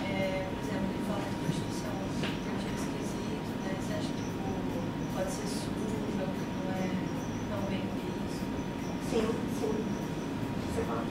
é, 0.00 0.48
por 0.48 0.60
exemplo, 0.64 0.88
ele 0.96 1.04
fala 1.04 1.20
de 1.28 1.36
prostituição 1.44 1.92
tem 1.92 2.52
um 2.56 2.60
cheiro 2.64 2.76
esquisito, 2.80 3.52
né? 3.60 3.70
Você 3.76 3.92
acha 4.00 4.10
que 4.16 4.24
tipo, 4.24 4.48
pode 5.12 5.28
ser 5.28 5.44
sujo, 5.44 5.96
ou 6.24 6.28
que 6.32 6.44
não 6.56 6.72
é 6.72 6.88
tão 7.52 7.60
bem 7.68 7.84
visto? 7.84 8.44
Sim, 9.12 9.28
sim. 9.60 9.76
Você 9.76 10.80
fala. 10.88 11.04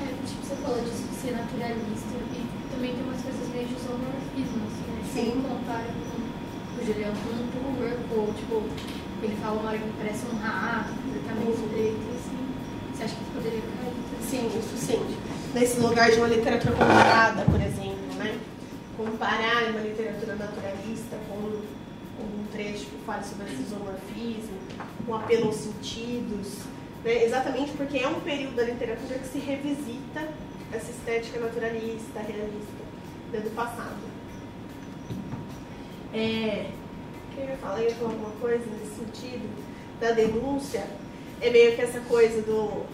É, 0.00 0.06
tipo, 0.24 0.40
você 0.40 0.56
falou 0.56 0.80
disso 0.80 1.04
de 1.04 1.16
ser 1.20 1.32
naturalista 1.36 2.16
e 2.16 2.40
também 2.72 2.96
tem 2.96 3.04
umas 3.04 3.20
coisas 3.20 3.44
meio 3.52 3.68
de 3.68 3.76
zoomorfismo, 3.76 4.64
assim, 4.64 4.88
né? 4.88 5.04
Tipo, 5.04 5.12
Sim. 5.12 5.28
ele 5.36 5.44
compara 5.44 5.84
com 5.84 6.16
o 6.16 6.80
Julião 6.80 7.12
com 7.12 7.28
um 7.36 7.44
porco, 7.76 8.08
ou 8.16 8.32
tipo, 8.32 8.64
ele 9.22 9.36
fala 9.36 9.60
uma 9.60 9.68
hora 9.68 9.78
que 9.78 9.92
parece 9.98 10.24
um 10.32 10.38
rato, 10.40 10.94
completamente 10.96 11.60
preto, 11.68 12.00
assim. 12.16 12.40
Você 12.94 13.04
acha 13.04 13.14
que 13.16 13.22
isso 13.22 13.32
poderia 13.34 13.60
cair? 13.60 13.92
também? 13.92 14.22
Sim, 14.24 14.58
isso 14.58 14.76
sim. 14.76 15.00
Lugar 16.00 16.12
de 16.12 16.16
uma 16.16 16.28
literatura 16.28 16.74
comparada, 16.76 17.42
por 17.42 17.60
exemplo, 17.60 18.14
né? 18.16 18.40
Comparar 18.96 19.64
uma 19.68 19.80
literatura 19.80 20.34
naturalista 20.34 21.18
com, 21.28 21.60
com 22.16 22.40
um 22.40 22.46
trecho 22.50 22.86
que 22.86 23.04
fala 23.04 23.22
sobre 23.22 23.52
esse 23.52 23.64
isomorfismo, 23.64 24.56
um 25.06 25.14
apelo 25.14 25.48
aos 25.48 25.56
sentidos, 25.56 26.60
né? 27.04 27.22
exatamente 27.22 27.72
porque 27.72 27.98
é 27.98 28.08
um 28.08 28.18
período 28.20 28.56
da 28.56 28.62
literatura 28.62 29.18
que 29.18 29.28
se 29.28 29.40
revisita 29.40 30.26
essa 30.72 30.90
estética 30.90 31.38
naturalista, 31.38 32.18
realista, 32.20 32.82
né, 33.30 33.40
do 33.40 33.54
passado. 33.54 34.00
É, 36.14 36.70
o 37.30 37.34
que 37.34 37.42
eu 37.42 37.56
falar 37.58 37.80
alguma 38.00 38.30
coisa 38.40 38.64
nesse 38.64 39.04
sentido 39.04 39.50
da 40.00 40.12
denúncia. 40.12 40.86
É 41.42 41.50
meio 41.50 41.76
que 41.76 41.82
essa 41.82 42.00
coisa 42.00 42.40
do 42.40 42.86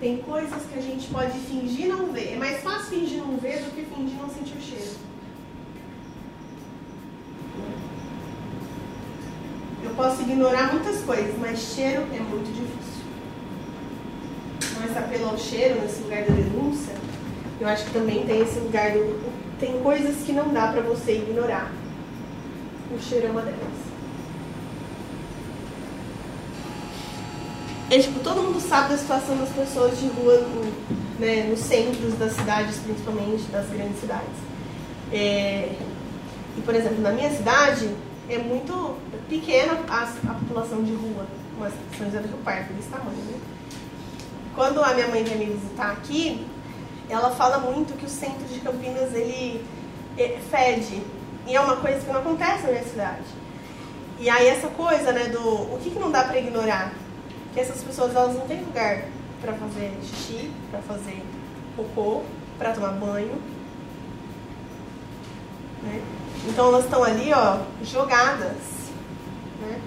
tem 0.00 0.16
coisas 0.16 0.62
que 0.62 0.78
a 0.78 0.82
gente 0.82 1.08
pode 1.08 1.38
fingir 1.40 1.88
não 1.88 2.10
ver. 2.10 2.32
É 2.32 2.36
mais 2.36 2.62
fácil 2.62 2.98
fingir 2.98 3.18
não 3.18 3.36
ver 3.36 3.58
do 3.58 3.74
que 3.74 3.84
fingir 3.84 4.18
não 4.18 4.30
sentir 4.30 4.56
o 4.56 4.60
cheiro. 4.60 4.96
Eu 9.84 9.90
posso 9.90 10.22
ignorar 10.22 10.72
muitas 10.72 11.02
coisas, 11.02 11.38
mas 11.38 11.58
cheiro 11.58 12.06
é 12.14 12.20
muito 12.20 12.46
difícil. 12.46 12.80
Então, 14.72 14.84
esse 14.84 14.98
apelo 14.98 15.28
ao 15.28 15.38
cheiro, 15.38 15.82
nesse 15.82 16.00
lugar 16.02 16.24
da 16.24 16.34
denúncia, 16.34 16.94
eu 17.60 17.68
acho 17.68 17.84
que 17.84 17.92
também 17.92 18.24
tem 18.24 18.40
esse 18.40 18.58
lugar 18.58 18.92
do. 18.92 19.30
Tem 19.58 19.78
coisas 19.82 20.24
que 20.24 20.32
não 20.32 20.48
dá 20.48 20.72
pra 20.72 20.80
você 20.80 21.16
ignorar. 21.16 21.70
O 22.90 22.98
cheiro 22.98 23.26
é 23.26 23.30
uma 23.30 23.42
delas. 23.42 23.89
É 27.90 27.98
tipo, 27.98 28.20
todo 28.20 28.42
mundo 28.42 28.60
sabe 28.60 28.90
da 28.90 28.98
situação 28.98 29.36
das 29.36 29.48
pessoas 29.48 29.98
de 29.98 30.06
rua 30.08 30.38
no- 30.38 30.72
né, 31.18 31.42
nos 31.50 31.58
centros 31.60 32.14
das 32.14 32.32
cidades, 32.32 32.76
principalmente 32.78 33.42
das 33.50 33.66
grandes 33.68 33.98
cidades. 34.00 34.36
É, 35.12 35.72
e, 36.56 36.60
por 36.64 36.74
exemplo, 36.74 37.00
na 37.02 37.10
minha 37.10 37.30
cidade 37.30 37.90
é 38.28 38.38
muito 38.38 38.96
pequena 39.28 39.72
a, 39.88 40.04
a 40.04 40.34
população 40.34 40.82
de 40.84 40.92
rua, 40.94 41.26
mas 41.58 41.72
São 41.98 42.06
José 42.06 42.20
do 42.20 42.28
Rio 42.28 42.38
Parque, 42.44 42.72
desse 42.74 42.88
tamanho, 42.88 43.16
né? 43.16 43.38
Quando 44.54 44.80
a 44.82 44.94
minha 44.94 45.08
mãe 45.08 45.24
vem 45.24 45.36
me 45.38 45.44
visitar 45.46 45.90
aqui, 45.92 46.46
ela 47.08 47.30
fala 47.30 47.58
muito 47.58 47.96
que 47.98 48.06
o 48.06 48.08
centro 48.08 48.44
de 48.46 48.60
Campinas, 48.60 49.12
ele 49.14 49.64
é, 50.16 50.38
fede. 50.50 51.02
E 51.46 51.56
é 51.56 51.60
uma 51.60 51.76
coisa 51.76 51.98
que 52.00 52.12
não 52.12 52.20
acontece 52.20 52.62
na 52.64 52.70
minha 52.72 52.84
cidade. 52.84 53.24
E 54.20 54.28
aí 54.30 54.46
essa 54.46 54.68
coisa, 54.68 55.12
né, 55.12 55.24
do 55.24 55.40
o 55.40 55.78
que, 55.82 55.90
que 55.90 55.98
não 55.98 56.10
dá 56.10 56.22
pra 56.24 56.38
ignorar? 56.38 56.92
Que 57.52 57.60
essas 57.60 57.82
pessoas 57.82 58.14
elas 58.14 58.34
não 58.34 58.46
têm 58.46 58.60
lugar 58.62 59.04
pra 59.40 59.52
fazer 59.54 59.92
xixi, 60.02 60.50
pra 60.70 60.80
fazer 60.82 61.22
cocô, 61.76 62.22
pra 62.58 62.72
tomar 62.72 62.92
banho. 62.92 63.40
Né? 65.82 66.02
Então 66.46 66.68
elas 66.68 66.84
estão 66.84 67.02
ali, 67.02 67.32
ó, 67.32 67.58
jogadas, 67.82 68.56
né? 69.60 69.80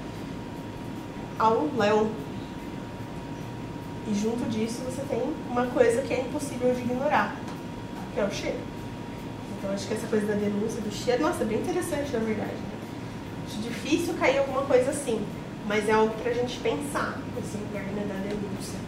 Ao 1.39 1.67
léu. 1.77 2.09
E 4.07 4.13
junto 4.13 4.49
disso 4.49 4.81
você 4.83 5.01
tem 5.03 5.21
uma 5.49 5.65
coisa 5.67 6.01
que 6.01 6.13
é 6.13 6.19
impossível 6.21 6.73
de 6.73 6.81
ignorar, 6.81 7.35
que 8.13 8.19
é 8.19 8.25
o 8.25 8.31
cheiro. 8.31 8.59
Então 9.57 9.71
acho 9.71 9.87
que 9.87 9.93
essa 9.93 10.07
coisa 10.07 10.25
da 10.27 10.33
denúncia 10.33 10.81
do 10.81 10.91
cheiro, 10.91 11.21
nossa, 11.21 11.43
é 11.43 11.45
bem 11.45 11.59
interessante 11.59 12.11
na 12.11 12.19
verdade. 12.19 12.51
né? 12.51 12.73
Acho 13.47 13.57
difícil 13.59 14.13
cair 14.15 14.39
alguma 14.39 14.63
coisa 14.63 14.91
assim, 14.91 15.25
mas 15.67 15.87
é 15.87 15.93
algo 15.93 16.13
pra 16.21 16.33
gente 16.33 16.59
pensar, 16.59 17.19
esse 17.37 17.57
lugar 17.57 17.83
né, 17.83 18.05
da 18.07 18.15
denúncia. 18.15 18.79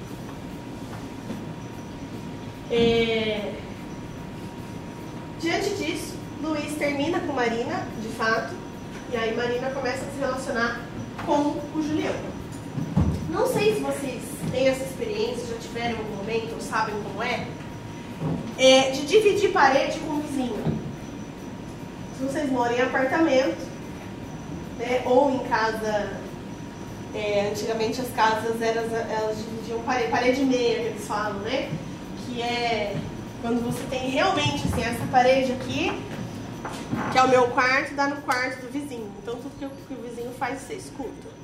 É... 2.71 3.53
Diante 5.39 5.69
disso, 5.75 6.15
Luiz 6.41 6.75
termina 6.75 7.19
com 7.19 7.33
Marina, 7.33 7.87
de 8.01 8.09
fato, 8.09 8.53
e 9.11 9.17
aí 9.17 9.35
Marina 9.35 9.69
começa 9.69 10.05
a 10.05 10.11
se 10.11 10.19
relacionar 10.19 10.81
com 11.25 11.61
o 11.77 11.81
Julião. 11.81 12.15
Não 13.29 13.47
sei 13.47 13.75
se 13.75 13.81
vocês 13.81 14.21
têm 14.51 14.67
essa 14.67 14.83
experiência, 14.83 15.47
já 15.47 15.59
tiveram 15.59 15.97
algum 15.97 16.15
momento, 16.15 16.53
ou 16.53 16.61
sabem 16.61 16.95
como 17.03 17.21
é, 17.21 17.47
é 18.57 18.91
de 18.91 19.05
dividir 19.05 19.51
parede 19.51 19.99
com 19.99 20.15
o 20.15 20.21
vizinho. 20.21 20.79
Se 22.17 22.23
vocês 22.23 22.49
moram 22.49 22.75
em 22.75 22.81
apartamento, 22.81 23.67
né, 24.79 25.01
ou 25.05 25.31
em 25.31 25.39
casa, 25.47 26.24
é, 27.15 27.49
antigamente 27.49 28.01
as 28.01 28.09
casas 28.09 28.61
elas, 28.61 28.91
elas 28.91 29.37
dividiam 29.37 29.81
parede, 29.83 30.11
parede 30.11 30.41
meia, 30.43 30.75
que 30.75 30.85
eles 30.87 31.07
falam, 31.07 31.39
né? 31.39 31.71
Que 32.25 32.41
é 32.41 32.97
quando 33.41 33.63
você 33.63 33.83
tem 33.89 34.09
realmente 34.09 34.67
assim, 34.67 34.81
essa 34.81 35.05
parede 35.11 35.53
aqui, 35.53 35.91
que 37.11 37.17
é 37.17 37.23
o 37.23 37.29
meu 37.29 37.47
quarto, 37.49 37.95
dá 37.95 38.07
no 38.07 38.17
quarto 38.17 38.61
do 38.65 38.71
vizinho. 38.71 39.09
Então 39.21 39.35
tudo 39.35 39.51
que 39.57 39.65
que 39.87 39.93
o 39.93 40.09
vizinho 40.09 40.31
faz 40.37 40.61
você 40.61 40.73
escuta. 40.73 41.35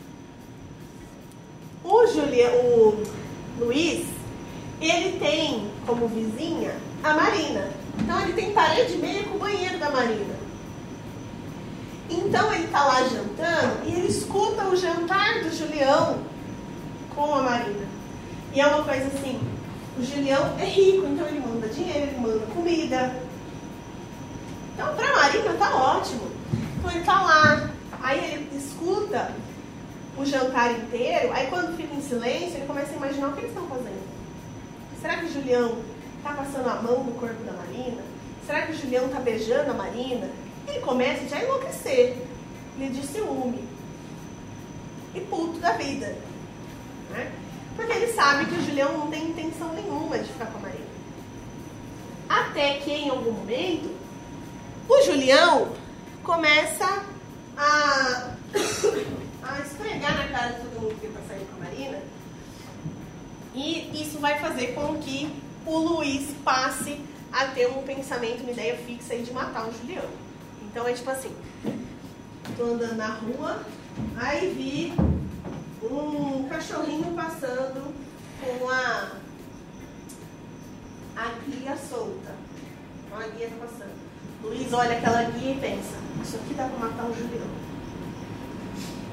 O, 1.84 2.06
Julia, 2.07 2.52
o 2.52 3.03
Luiz, 3.57 4.06
ele 4.81 5.18
tem 5.19 5.72
como 5.85 6.07
vizinha 6.07 6.76
a 7.03 7.14
Marina. 7.14 7.69
Então 7.99 8.22
ele 8.22 8.34
tem 8.34 8.52
parede 8.52 8.98
meia 8.98 9.23
com 9.23 9.35
o 9.35 9.39
banheiro 9.39 9.77
da 9.77 9.89
Marina. 9.89 10.40
Então 12.11 12.53
ele 12.53 12.67
tá 12.67 12.83
lá 12.83 13.03
jantando 13.03 13.85
e 13.85 13.93
ele 13.93 14.07
escuta 14.07 14.65
o 14.65 14.75
jantar 14.75 15.43
do 15.43 15.55
Julião 15.55 16.19
com 17.15 17.35
a 17.35 17.41
Marina. 17.41 17.88
E 18.53 18.59
é 18.59 18.67
uma 18.67 18.83
coisa 18.83 19.07
assim, 19.07 19.39
o 19.97 20.03
Julião 20.03 20.57
é 20.59 20.65
rico, 20.65 21.07
então 21.07 21.25
ele 21.27 21.39
manda 21.39 21.69
dinheiro, 21.69 22.11
ele 22.11 22.19
manda 22.19 22.45
comida. 22.47 23.15
Então 24.73 24.93
pra 24.95 25.15
Marina 25.15 25.53
tá 25.53 25.75
ótimo. 25.75 26.29
Então 26.77 26.91
ele 26.91 27.03
tá 27.05 27.21
lá, 27.21 27.69
aí 28.01 28.33
ele 28.33 28.57
escuta 28.57 29.31
o 30.17 30.25
jantar 30.25 30.71
inteiro, 30.71 31.31
aí 31.33 31.47
quando 31.47 31.77
fica 31.77 31.95
em 31.95 32.01
silêncio, 32.01 32.57
ele 32.57 32.67
começa 32.67 32.91
a 32.91 32.95
imaginar 32.97 33.29
o 33.29 33.33
que 33.33 33.39
eles 33.39 33.51
estão 33.51 33.67
fazendo. 33.67 34.01
Será 34.99 35.17
que 35.17 35.25
o 35.25 35.33
Julião 35.33 35.77
tá 36.21 36.33
passando 36.33 36.67
a 36.67 36.81
mão 36.81 37.03
no 37.03 37.13
corpo 37.13 37.41
da 37.43 37.53
Marina? 37.53 38.01
Será 38.45 38.63
que 38.63 38.73
o 38.73 38.75
Julião 38.75 39.07
tá 39.07 39.19
beijando 39.19 39.71
a 39.71 39.73
Marina? 39.73 40.29
Ele 40.67 40.79
começa 40.81 41.27
já 41.27 41.38
a 41.38 41.43
enlouquecer. 41.43 42.17
Ele 42.77 42.89
de 42.89 43.05
ciúme. 43.05 43.67
E 45.13 45.19
puto 45.21 45.59
da 45.59 45.73
vida. 45.73 46.15
Né? 47.09 47.31
Porque 47.75 47.91
ele 47.91 48.13
sabe 48.13 48.45
que 48.45 48.55
o 48.55 48.63
Julião 48.63 48.97
não 48.97 49.09
tem 49.09 49.29
intenção 49.29 49.73
nenhuma 49.73 50.17
de 50.17 50.31
ficar 50.31 50.47
com 50.47 50.57
a 50.57 50.61
Marina. 50.61 50.85
Até 52.29 52.75
que 52.75 52.91
em 52.91 53.09
algum 53.09 53.31
momento 53.31 53.93
o 54.88 55.01
Julião 55.03 55.73
começa 56.23 57.05
a, 57.57 58.35
a 59.43 59.59
esfregar 59.59 60.17
na 60.17 60.27
cara 60.29 60.53
de 60.53 60.61
todo 60.61 60.81
mundo 60.81 60.99
que 60.99 61.07
vai 61.07 61.23
sair 61.27 61.45
com 61.45 61.61
a 61.61 61.65
Marina. 61.65 61.99
E 63.53 64.01
isso 64.01 64.19
vai 64.19 64.39
fazer 64.39 64.73
com 64.73 64.97
que 64.97 65.33
o 65.65 65.77
Luiz 65.77 66.31
passe 66.43 66.99
a 67.31 67.45
ter 67.47 67.67
um 67.67 67.83
pensamento, 67.83 68.41
uma 68.41 68.51
ideia 68.51 68.77
fixa 68.77 69.17
de 69.17 69.31
matar 69.31 69.67
o 69.67 69.73
Julião. 69.73 70.05
Então 70.72 70.88
é 70.88 70.93
tipo 70.93 71.11
assim, 71.11 71.35
tô 72.56 72.64
andando 72.64 72.95
na 72.95 73.07
rua, 73.07 73.60
aí 74.15 74.53
vi 74.53 74.93
um 75.84 76.48
cachorrinho 76.48 77.14
passando 77.14 77.93
com 78.39 78.69
a, 78.69 79.11
a 81.18 81.31
guia 81.45 81.76
solta. 81.76 82.34
Uma 83.11 83.27
guia 83.27 83.49
tá 83.49 83.65
passando. 83.68 83.91
Luiz 84.41 84.72
olha 84.72 84.98
aquela 84.98 85.23
guia 85.23 85.52
e 85.52 85.60
pensa, 85.60 85.98
isso 86.23 86.38
aqui 86.38 86.53
dá 86.53 86.68
pra 86.68 86.88
matar 86.88 87.06
o 87.06 87.14
Julião. 87.14 87.48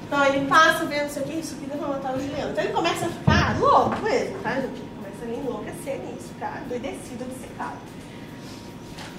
Então 0.07 0.25
ele 0.27 0.47
passa 0.47 0.87
vendo 0.87 1.11
isso 1.11 1.19
aqui, 1.19 1.41
isso 1.41 1.55
aqui 1.57 1.67
dá 1.67 1.77
pra 1.77 1.89
matar 1.89 2.17
o 2.17 2.21
Julião. 2.21 2.51
Então 2.51 2.65
ele 2.65 2.73
começa 2.73 3.07
a 3.07 3.09
ficar 3.09 3.59
louco 3.59 4.01
mesmo, 4.03 4.39
tá, 4.45 4.55
gente? 4.61 4.81
Começa 4.95 5.25
a 5.25 5.29
enlouquecer 5.29 5.99
nisso, 5.99 6.29
ficar 6.29 6.63
doidecido 6.69 7.25
de 7.25 7.41
secado. 7.41 7.79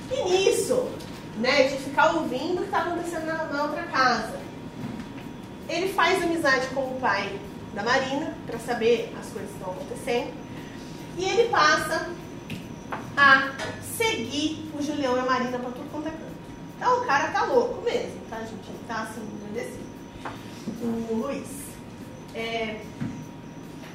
E 0.09 0.23
nisso, 0.23 0.89
né, 1.39 1.69
de 1.69 1.77
ficar 1.77 2.15
ouvindo 2.15 2.55
o 2.55 2.57
que 2.57 2.65
está 2.65 2.79
acontecendo 2.79 3.25
na, 3.25 3.45
na, 3.45 3.63
outra 3.63 3.83
casa, 3.83 4.39
ele 5.69 5.93
faz 5.93 6.21
amizade 6.21 6.67
com 6.67 6.81
o 6.81 6.99
pai 6.99 7.39
da 7.73 7.83
Marina 7.83 8.35
para 8.45 8.59
saber 8.59 9.13
as 9.19 9.27
coisas 9.29 9.49
que 9.49 9.57
estão 9.57 9.71
acontecendo. 9.71 10.33
E 11.17 11.23
ele 11.23 11.49
passa 11.49 12.09
a 13.15 13.51
seguir 13.97 14.69
o 14.77 14.81
Julião 14.81 15.15
e 15.15 15.19
a 15.19 15.25
Marina 15.25 15.57
para 15.57 15.71
tudo 15.71 15.91
quanto 15.91 16.07
é 16.07 16.11
canto. 16.11 16.23
Então 16.77 17.01
o 17.01 17.05
cara 17.05 17.27
tá 17.29 17.45
louco 17.45 17.81
mesmo, 17.83 18.19
tá, 18.29 18.39
gente? 18.39 18.67
Ele 18.67 18.79
tá 18.87 19.03
assim, 19.03 19.21
endurecido. 19.21 19.89
O 20.81 21.15
Luiz. 21.15 21.47
É... 22.35 22.81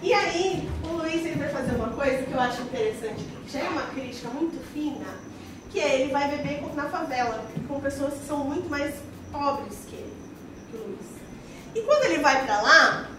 E 0.03 0.12
aí, 0.12 0.69
o 0.85 0.99
Luiz 0.99 1.25
ele 1.25 1.37
vai 1.39 1.49
fazer 1.49 1.77
uma 1.77 1.89
coisa 1.89 2.23
que 2.25 2.33
eu 2.33 2.41
acho 2.41 2.62
interessante, 2.62 3.25
que 3.25 3.53
já 3.53 3.61
é 3.61 3.69
uma 3.69 3.83
crítica 3.83 4.29
muito 4.29 4.62
fina 4.73 5.34
que 5.75 5.81
é 5.81 6.01
ele 6.01 6.13
vai 6.13 6.31
beber 6.31 6.63
na 6.77 6.89
favela, 6.89 7.45
com 7.67 7.81
pessoas 7.81 8.15
que 8.15 8.25
são 8.25 8.45
muito 8.45 8.71
mais 8.71 8.95
pobres 9.33 9.77
que 9.89 9.97
ele, 9.97 10.13
que 10.71 10.77
o 10.77 10.87
Luiz. 10.87 11.07
E 11.75 11.81
quando 11.83 12.05
ele 12.05 12.19
vai 12.19 12.47
para 12.47 12.63
lá, 12.63 13.11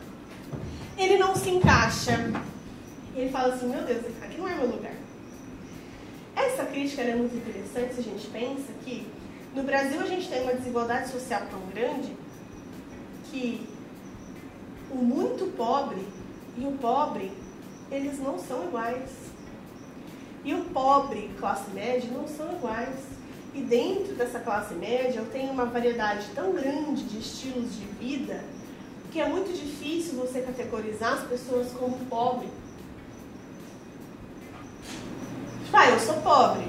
ele 0.98 1.18
não 1.18 1.36
se 1.36 1.50
encaixa. 1.50 2.32
Ele 3.14 3.30
fala 3.30 3.54
assim, 3.54 3.68
meu 3.68 3.84
Deus, 3.84 4.06
aqui 4.22 4.38
não 4.38 4.48
é 4.48 4.56
meu 4.56 4.68
lugar. 4.68 4.94
Essa 6.34 6.64
crítica 6.66 7.02
é 7.02 7.16
muito 7.16 7.36
interessante 7.36 7.96
se 7.96 8.00
a 8.00 8.04
gente 8.04 8.28
pensa 8.28 8.72
que 8.86 9.06
no 9.54 9.64
Brasil 9.64 10.00
a 10.00 10.06
gente 10.06 10.30
tem 10.30 10.44
uma 10.44 10.54
desigualdade 10.54 11.12
social 11.12 11.42
tão 11.52 11.60
grande 11.74 12.16
que 13.30 13.68
o 14.90 14.96
muito 14.96 15.54
pobre 15.58 16.08
e 16.58 16.66
o 16.66 16.72
pobre, 16.74 17.34
eles 17.92 18.18
não 18.20 18.40
são 18.40 18.64
iguais. 18.64 19.10
E 20.46 20.54
o 20.54 20.64
pobre 20.66 21.32
e 21.32 21.40
classe 21.40 21.72
média 21.72 22.08
não 22.14 22.28
são 22.28 22.54
iguais. 22.54 23.00
E 23.54 23.62
dentro 23.62 24.14
dessa 24.14 24.40
classe 24.40 24.76
média 24.76 25.20
eu 25.20 25.26
tenho 25.26 25.52
uma 25.52 25.66
variedade 25.66 26.28
tão 26.36 26.54
grande 26.54 27.04
de 27.04 27.18
estilos 27.18 27.76
de 27.76 27.86
vida 28.00 28.44
que 29.12 29.20
é 29.20 29.28
muito 29.28 29.52
difícil 29.52 30.20
você 30.20 30.42
categorizar 30.42 31.14
as 31.14 31.24
pessoas 31.24 31.72
como 31.72 31.98
pobre. 32.06 32.48
Ah, 35.74 35.90
eu 35.90 36.00
sou 36.00 36.16
pobre. 36.16 36.68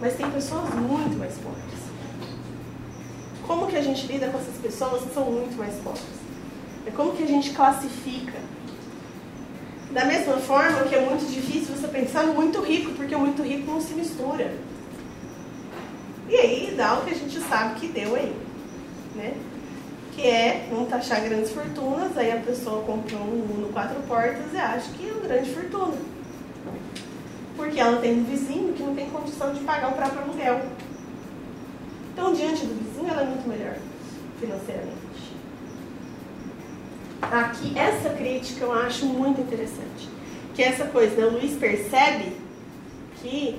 Mas 0.00 0.16
tem 0.16 0.28
pessoas 0.30 0.74
muito 0.74 1.16
mais 1.16 1.34
pobres. 1.38 1.80
Como 3.46 3.68
que 3.68 3.76
a 3.76 3.82
gente 3.82 4.06
lida 4.06 4.30
com 4.30 4.38
essas 4.38 4.56
pessoas 4.56 5.04
que 5.04 5.14
são 5.14 5.30
muito 5.30 5.56
mais 5.56 5.74
pobres? 5.76 6.02
É 6.86 6.90
como 6.90 7.12
que 7.12 7.22
a 7.22 7.26
gente 7.26 7.50
classifica 7.50 8.38
da 9.92 10.06
mesma 10.06 10.38
forma 10.38 10.84
que 10.84 10.94
é 10.94 11.00
muito 11.00 11.30
difícil 11.30 11.76
você 11.76 11.86
pensar 11.86 12.24
no 12.24 12.34
muito 12.34 12.60
rico, 12.60 12.92
porque 12.92 13.14
o 13.14 13.20
muito 13.20 13.42
rico 13.42 13.70
não 13.70 13.80
se 13.80 13.92
mistura. 13.94 14.54
E 16.28 16.36
aí 16.36 16.74
dá 16.76 16.94
o 16.94 17.04
que 17.04 17.10
a 17.10 17.14
gente 17.14 17.38
sabe 17.40 17.78
que 17.78 17.88
deu 17.88 18.14
aí, 18.14 18.34
né? 19.14 19.34
Que 20.14 20.26
é 20.26 20.68
não 20.70 20.86
taxar 20.86 21.22
grandes 21.22 21.50
fortunas, 21.50 22.16
aí 22.16 22.32
a 22.32 22.40
pessoa 22.40 22.84
comprou 22.84 23.20
um 23.20 23.54
Uno 23.54 23.68
quatro 23.72 24.00
portas 24.02 24.52
e 24.52 24.56
acha 24.56 24.90
que 24.92 25.08
é 25.08 25.12
uma 25.12 25.20
grande 25.20 25.50
fortuna. 25.50 25.96
Porque 27.54 27.78
ela 27.78 28.00
tem 28.00 28.18
um 28.18 28.24
vizinho 28.24 28.72
que 28.72 28.82
não 28.82 28.94
tem 28.94 29.10
condição 29.10 29.52
de 29.52 29.60
pagar 29.60 29.90
o 29.90 29.94
próprio 29.94 30.22
aluguel. 30.22 30.62
Então, 32.12 32.32
diante 32.32 32.64
do 32.64 32.74
vizinho, 32.82 33.10
ela 33.10 33.22
é 33.22 33.26
muito 33.26 33.46
melhor 33.46 33.76
financeiramente. 34.40 35.11
Aqui, 37.30 37.78
essa 37.78 38.10
crítica 38.10 38.64
eu 38.64 38.72
acho 38.72 39.06
muito 39.06 39.40
interessante. 39.40 40.08
Que 40.54 40.62
é 40.62 40.68
essa 40.68 40.86
coisa, 40.86 41.16
né? 41.16 41.26
o 41.26 41.30
Luiz 41.30 41.56
percebe 41.56 42.36
que 43.20 43.58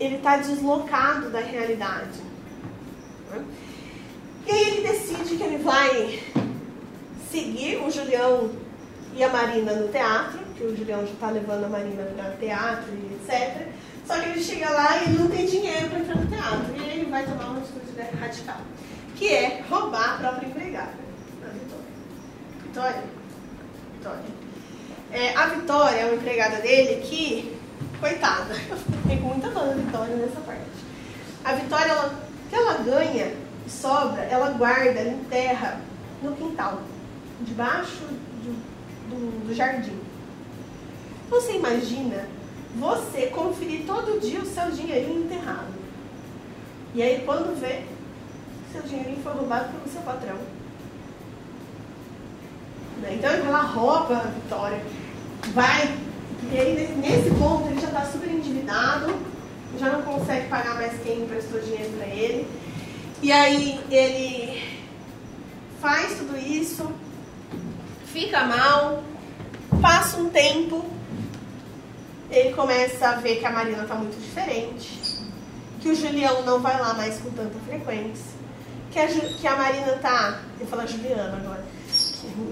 ele 0.00 0.16
está 0.16 0.38
deslocado 0.38 1.30
da 1.30 1.40
realidade. 1.40 2.18
Né? 3.30 3.44
E 4.46 4.50
aí 4.50 4.68
ele 4.68 4.88
decide 4.88 5.36
que 5.36 5.42
ele 5.42 5.58
vai 5.58 6.20
seguir 7.30 7.76
o 7.76 7.90
Julião 7.90 8.50
e 9.14 9.22
a 9.22 9.28
Marina 9.28 9.74
no 9.74 9.88
teatro, 9.88 10.38
que 10.56 10.64
o 10.64 10.76
Julião 10.76 11.00
já 11.00 11.12
está 11.12 11.30
levando 11.30 11.64
a 11.64 11.68
Marina 11.68 12.04
para 12.16 12.30
teatro 12.32 12.92
e 12.92 13.14
etc. 13.14 13.68
Só 14.06 14.18
que 14.18 14.30
ele 14.30 14.42
chega 14.42 14.70
lá 14.70 15.02
e 15.04 15.10
não 15.10 15.28
tem 15.28 15.44
dinheiro 15.44 15.90
para 15.90 15.98
entrar 15.98 16.16
no 16.16 16.26
teatro. 16.26 16.74
E 16.76 16.80
aí 16.80 17.00
ele 17.00 17.10
vai 17.10 17.24
tomar 17.24 17.50
uma 17.50 17.58
atitude 17.58 18.00
radical, 18.18 18.60
que 19.16 19.28
é 19.28 19.62
roubar 19.68 20.14
a 20.14 20.18
própria 20.18 20.46
empregada. 20.46 21.07
Vitória? 22.78 23.02
Vitória. 23.94 24.22
É, 25.10 25.34
a 25.34 25.46
Vitória 25.46 25.96
é 25.96 26.04
uma 26.04 26.14
empregada 26.14 26.58
dele 26.58 27.02
que, 27.02 27.58
coitada, 27.98 28.54
eu 28.70 28.76
fiquei 28.76 29.18
com 29.18 29.28
muita 29.28 29.48
dor 29.48 29.66
da 29.66 29.74
Vitória 29.74 30.14
nessa 30.14 30.40
parte. 30.42 30.62
A 31.44 31.54
Vitória, 31.54 31.90
ela, 31.90 32.14
que 32.48 32.54
ela 32.54 32.74
ganha 32.74 33.34
e 33.66 33.70
sobra, 33.70 34.22
ela 34.22 34.50
guarda, 34.50 35.00
ela 35.00 35.10
enterra 35.10 35.80
no 36.22 36.36
quintal, 36.36 36.82
debaixo 37.40 38.04
do, 38.44 38.52
do, 39.10 39.48
do 39.48 39.54
jardim. 39.54 39.98
Você 41.28 41.56
imagina 41.56 42.28
você 42.76 43.26
conferir 43.26 43.86
todo 43.86 44.20
dia 44.20 44.40
o 44.40 44.46
seu 44.46 44.70
dinheirinho 44.70 45.24
enterrado. 45.24 45.74
E 46.94 47.02
aí 47.02 47.22
quando 47.26 47.58
vê, 47.60 47.82
seu 48.70 48.82
dinheirinho 48.82 49.20
foi 49.20 49.32
roubado 49.32 49.72
pelo 49.72 49.92
seu 49.92 50.02
patrão. 50.02 50.38
Né? 53.00 53.14
Então 53.14 53.30
ela 53.30 53.62
rouba 53.62 54.16
a 54.16 54.28
Vitória, 54.28 54.82
vai, 55.54 55.94
e 56.52 56.58
aí 56.58 56.96
nesse 56.96 57.30
ponto 57.30 57.68
ele 57.68 57.80
já 57.80 57.88
está 57.88 58.04
super 58.04 58.30
endividado, 58.30 59.14
já 59.78 59.90
não 59.90 60.02
consegue 60.02 60.48
pagar 60.48 60.74
mais 60.74 61.00
quem 61.02 61.22
emprestou 61.22 61.60
dinheiro 61.60 61.92
para 61.96 62.06
ele. 62.06 62.48
E 63.22 63.32
aí 63.32 63.80
ele 63.90 64.62
faz 65.80 66.18
tudo 66.18 66.36
isso, 66.36 66.90
fica 68.06 68.44
mal, 68.44 69.02
passa 69.80 70.16
um 70.18 70.28
tempo, 70.30 70.84
ele 72.30 72.52
começa 72.54 73.08
a 73.08 73.14
ver 73.16 73.36
que 73.36 73.46
a 73.46 73.50
Marina 73.50 73.82
está 73.82 73.94
muito 73.94 74.20
diferente, 74.20 74.98
que 75.80 75.88
o 75.88 75.94
Julião 75.94 76.42
não 76.44 76.60
vai 76.60 76.80
lá 76.80 76.94
mais 76.94 77.18
com 77.18 77.30
tanta 77.30 77.58
frequência, 77.66 78.38
que 78.90 78.98
a, 78.98 79.06
que 79.06 79.46
a 79.46 79.56
Marina 79.56 79.92
tá. 80.00 80.40
Eu 80.58 80.66
vou 80.66 80.68
falar 80.68 80.86
Juliana 80.86 81.36
agora 81.36 81.77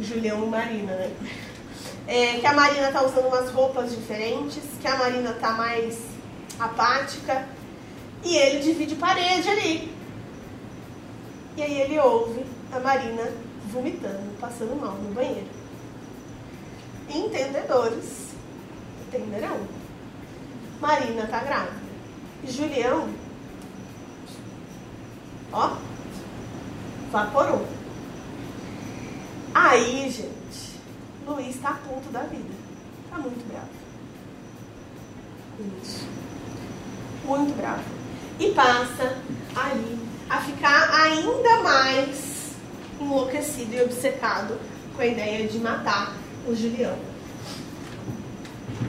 Julião 0.03 0.45
e 0.45 0.49
Marina, 0.49 0.93
né? 0.93 1.11
É, 2.07 2.39
que 2.39 2.47
a 2.47 2.53
Marina 2.53 2.93
tá 2.93 3.03
usando 3.03 3.27
umas 3.27 3.51
roupas 3.51 3.91
diferentes, 3.91 4.63
que 4.81 4.87
a 4.87 4.97
Marina 4.97 5.33
tá 5.35 5.53
mais 5.53 5.99
apática. 6.59 7.47
E 8.23 8.37
ele 8.37 8.61
divide 8.61 8.95
parede 8.97 9.49
ali. 9.49 9.95
E 11.57 11.63
aí 11.63 11.81
ele 11.81 11.99
ouve 11.99 12.45
a 12.73 12.79
Marina 12.79 13.31
vomitando, 13.67 14.39
passando 14.41 14.81
mal 14.81 14.95
no 14.95 15.15
banheiro. 15.15 15.49
Entendedores 17.09 18.27
entenderão. 19.07 19.59
Marina 20.81 21.27
tá 21.27 21.41
grávida. 21.41 21.87
Julião, 22.45 23.09
ó, 25.53 25.77
vaporou. 27.11 27.76
Aí, 29.59 30.11
gente, 30.11 30.79
Luiz 31.27 31.57
está 31.57 31.71
puto 31.73 32.11
da 32.11 32.21
vida. 32.25 32.51
Está 33.07 33.19
muito 33.19 33.43
bravo. 33.49 33.71
Isso. 35.83 36.07
Muito 37.25 37.57
bravo. 37.57 37.83
E 38.39 38.51
passa 38.51 39.17
ali 39.57 39.99
a 40.29 40.43
ficar 40.43 40.91
ainda 41.01 41.63
mais 41.63 42.51
enlouquecido 43.01 43.75
e 43.75 43.81
obcecado 43.81 44.59
com 44.95 45.01
a 45.01 45.07
ideia 45.07 45.49
de 45.49 45.59
matar 45.59 46.13
o 46.47 46.55
Julião. 46.55 46.99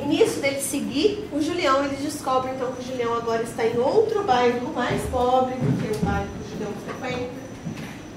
E 0.02 0.06
nisso 0.06 0.42
dele 0.42 0.60
seguir 0.60 1.30
o 1.32 1.42
Julião, 1.42 1.86
ele 1.86 1.96
descobre 1.96 2.52
então 2.52 2.74
que 2.74 2.82
o 2.82 2.86
Julião 2.86 3.14
agora 3.16 3.44
está 3.44 3.66
em 3.66 3.78
outro 3.78 4.22
bairro 4.26 4.74
mais 4.74 5.02
pobre 5.04 5.56
do 5.56 5.82
que 5.82 5.96
o 5.96 6.06
bairro 6.06 6.28
que 6.28 6.46
o 6.46 6.52
Julião 6.52 6.74
frequenta. 6.86 7.47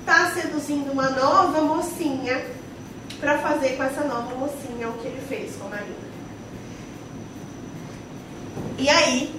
Está 0.00 0.32
seduzindo 0.32 0.92
uma 0.92 1.10
nova 1.10 1.60
mocinha 1.60 2.44
para 3.20 3.38
fazer 3.38 3.76
com 3.76 3.82
essa 3.82 4.02
nova 4.04 4.34
mocinha 4.34 4.88
o 4.88 4.94
que 4.94 5.06
ele 5.06 5.20
fez 5.28 5.56
com 5.56 5.66
a 5.66 5.70
Marina. 5.70 6.10
E 8.78 8.88
aí, 8.88 9.34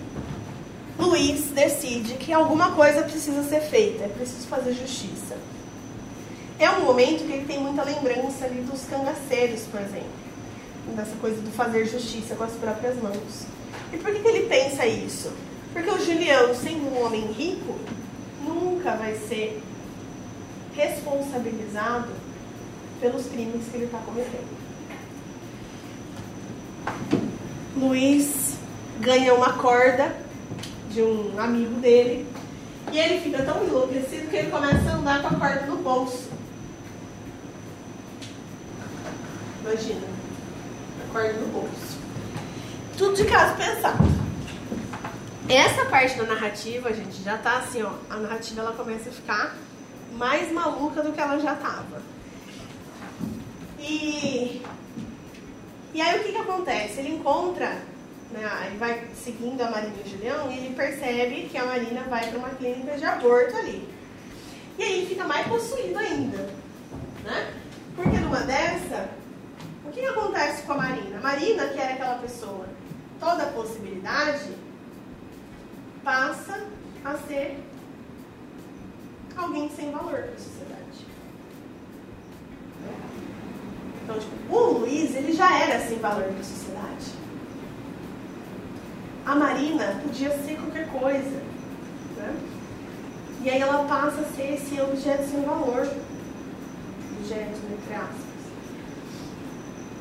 Luiz 0.99 1.45
decide 1.51 2.13
que 2.13 2.31
alguma 2.31 2.71
coisa 2.73 3.01
precisa 3.01 3.43
ser 3.43 3.61
feita, 3.61 4.03
é 4.03 4.07
preciso 4.07 4.47
fazer 4.47 4.73
justiça. 4.73 5.35
É 6.59 6.69
um 6.69 6.85
momento 6.85 7.25
que 7.25 7.33
ele 7.33 7.45
tem 7.45 7.59
muita 7.59 7.83
lembrança 7.83 8.45
ali 8.45 8.61
dos 8.61 8.83
cangaceiros, 8.85 9.61
por 9.63 9.81
exemplo. 9.81 10.21
Dessa 10.95 11.15
coisa 11.19 11.41
do 11.41 11.51
fazer 11.51 11.85
justiça 11.85 12.35
com 12.35 12.43
as 12.43 12.53
próprias 12.53 12.95
mãos. 13.01 13.45
E 13.91 13.97
por 13.97 14.13
que, 14.13 14.19
que 14.19 14.27
ele 14.27 14.47
pensa 14.47 14.85
isso? 14.85 15.31
Porque 15.73 15.89
o 15.89 16.05
Julião, 16.05 16.53
sendo 16.53 16.93
um 16.93 17.03
homem 17.03 17.31
rico, 17.31 17.75
nunca 18.43 18.91
vai 18.95 19.15
ser 19.27 19.61
responsabilizado 20.75 22.09
pelos 22.99 23.25
crimes 23.27 23.67
que 23.69 23.77
ele 23.77 23.85
está 23.85 23.97
cometendo. 23.99 24.61
Luiz 27.75 28.57
ganha 28.99 29.33
uma 29.33 29.53
corda 29.53 30.15
de 30.89 31.01
um 31.01 31.39
amigo 31.39 31.79
dele 31.79 32.27
e 32.91 32.99
ele 32.99 33.21
fica 33.21 33.43
tão 33.43 33.63
enlouquecido 33.63 34.27
que 34.27 34.35
ele 34.35 34.51
começa 34.51 34.89
a 34.89 34.95
andar 34.95 35.21
com 35.21 35.27
a 35.27 35.39
corda 35.39 35.65
no 35.65 35.77
bolso. 35.77 36.29
Imagina, 39.61 40.07
a 41.03 41.13
corda 41.13 41.33
no 41.33 41.47
bolso. 41.47 41.99
Tudo 42.97 43.15
de 43.15 43.25
caso 43.25 43.55
pensado. 43.55 44.03
Essa 45.47 45.85
parte 45.85 46.17
da 46.17 46.23
narrativa, 46.23 46.93
gente, 46.93 47.23
já 47.23 47.37
tá 47.37 47.57
assim, 47.57 47.81
ó. 47.81 47.91
A 48.09 48.17
narrativa 48.17 48.61
ela 48.61 48.73
começa 48.73 49.09
a 49.09 49.11
ficar 49.11 49.55
mais 50.11 50.51
maluca 50.51 51.01
do 51.01 51.11
que 51.11 51.19
ela 51.19 51.39
já 51.39 51.55
tava. 51.55 52.01
E, 53.79 54.61
e 55.93 56.01
aí 56.01 56.19
o 56.19 56.23
que, 56.23 56.31
que 56.31 56.37
acontece? 56.37 56.99
Ele 56.99 57.15
encontra, 57.15 57.69
né, 58.31 58.67
ele 58.67 58.77
vai 58.77 59.07
seguindo 59.15 59.61
a 59.61 59.71
Marina 59.71 59.93
e 59.97 60.07
o 60.07 60.09
Julião 60.09 60.51
e 60.51 60.57
ele 60.57 60.75
percebe 60.75 61.49
que 61.49 61.57
a 61.57 61.65
Marina 61.65 62.01
vai 62.03 62.29
para 62.29 62.37
uma 62.37 62.49
clínica 62.49 62.97
de 62.97 63.05
aborto 63.05 63.55
ali. 63.57 63.87
E 64.77 64.83
aí 64.83 65.05
fica 65.07 65.25
mais 65.25 65.47
possuído 65.47 65.97
ainda. 65.97 66.49
Né? 67.23 67.53
Porque 67.95 68.17
numa 68.17 68.41
dessa, 68.41 69.09
o 69.85 69.91
que, 69.91 69.99
que 69.99 70.07
acontece 70.07 70.63
com 70.63 70.73
a 70.73 70.77
Marina? 70.77 71.17
A 71.17 71.21
Marina, 71.21 71.67
que 71.67 71.79
era 71.79 71.93
aquela 71.93 72.15
pessoa, 72.15 72.67
toda 73.19 73.45
possibilidade, 73.47 74.55
passa 76.03 76.65
a 77.03 77.15
ser 77.27 77.57
alguém 79.37 79.69
sem 79.69 79.91
valor 79.91 80.11
para 80.11 80.33
a 80.33 80.37
sociedade. 80.37 80.81
Então, 84.03 84.19
tipo, 84.19 84.53
o 84.53 84.79
Luiz, 84.79 85.15
ele 85.15 85.33
já 85.33 85.59
era 85.59 85.79
sem 85.87 85.99
valor 85.99 86.23
para 86.23 86.39
a 86.39 86.43
sociedade. 86.43 87.05
A 89.25 89.35
Marina 89.35 90.01
podia 90.03 90.31
ser 90.43 90.55
qualquer 90.55 90.87
coisa. 90.87 91.41
Né? 92.17 92.35
E 93.43 93.49
aí 93.49 93.61
ela 93.61 93.83
passa 93.85 94.21
a 94.21 94.35
ser 94.35 94.53
esse 94.53 94.79
objeto 94.81 95.29
sem 95.29 95.41
valor. 95.43 95.87
Objeto, 97.19 97.59
entre 97.71 97.93
aspas. 97.93 98.31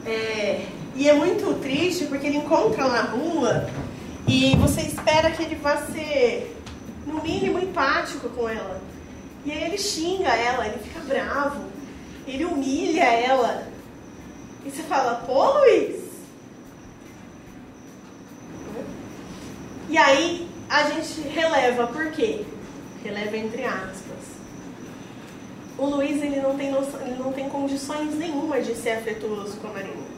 É, 0.07 0.67
e 0.97 1.09
é 1.09 1.13
muito 1.15 1.61
triste 1.61 2.07
porque 2.07 2.27
ele 2.27 2.39
encontra 2.39 2.89
na 2.89 3.03
rua 3.03 3.69
e 4.27 4.57
você 4.57 4.83
espera 4.83 5.31
que 5.31 5.43
ele 5.43 5.57
vá 5.57 5.77
ser, 5.77 6.57
no 7.07 7.23
mínimo, 7.23 7.59
empático 7.59 8.29
com 8.31 8.49
ela. 8.49 8.81
E 9.45 9.53
aí 9.53 9.65
ele 9.65 9.79
xinga 9.79 10.29
ela, 10.29 10.67
ele 10.67 10.79
fica 10.79 11.01
bravo, 11.01 11.65
ele 12.27 12.45
humilha 12.45 13.05
ela. 13.05 13.67
E 14.65 14.71
você 14.71 14.83
fala, 14.83 15.23
pô 15.27 15.59
Luiz! 15.59 16.01
E 19.89 19.97
aí 19.97 20.49
a 20.69 20.85
gente 20.85 21.23
releva, 21.23 21.87
por 21.87 22.13
quê? 22.13 22.45
Releva 23.03 23.37
entre 23.37 23.65
aspas. 23.65 24.11
O 25.79 25.87
Luiz 25.87 26.23
ele 26.23 26.41
não 26.41 26.57
tem 26.57 26.71
noção, 26.71 27.01
ele 27.01 27.17
não 27.17 27.33
tem 27.33 27.49
condições 27.49 28.15
nenhuma 28.15 28.61
de 28.61 28.75
ser 28.75 28.91
afetuoso 28.91 29.57
com 29.57 29.69
a 29.69 29.73
Marina. 29.73 30.11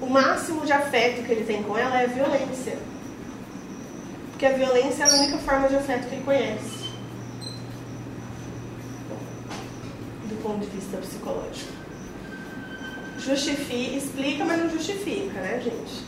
O 0.00 0.06
máximo 0.06 0.64
de 0.64 0.72
afeto 0.72 1.24
que 1.24 1.32
ele 1.32 1.44
tem 1.44 1.62
com 1.64 1.76
ela 1.76 2.00
é 2.00 2.04
a 2.04 2.08
violência. 2.08 2.78
Porque 4.30 4.46
a 4.46 4.52
violência 4.52 5.04
é 5.04 5.10
a 5.10 5.14
única 5.14 5.38
forma 5.38 5.68
de 5.68 5.76
afeto 5.76 6.08
que 6.08 6.14
ele 6.14 6.24
conhece. 6.24 6.83
Ponto 10.44 10.60
de 10.60 10.66
vista 10.66 10.98
psicológico. 10.98 11.72
Justifica, 13.18 13.96
explica, 13.96 14.44
mas 14.44 14.58
não 14.58 14.68
justifica, 14.68 15.40
né, 15.40 15.60
gente? 15.64 16.04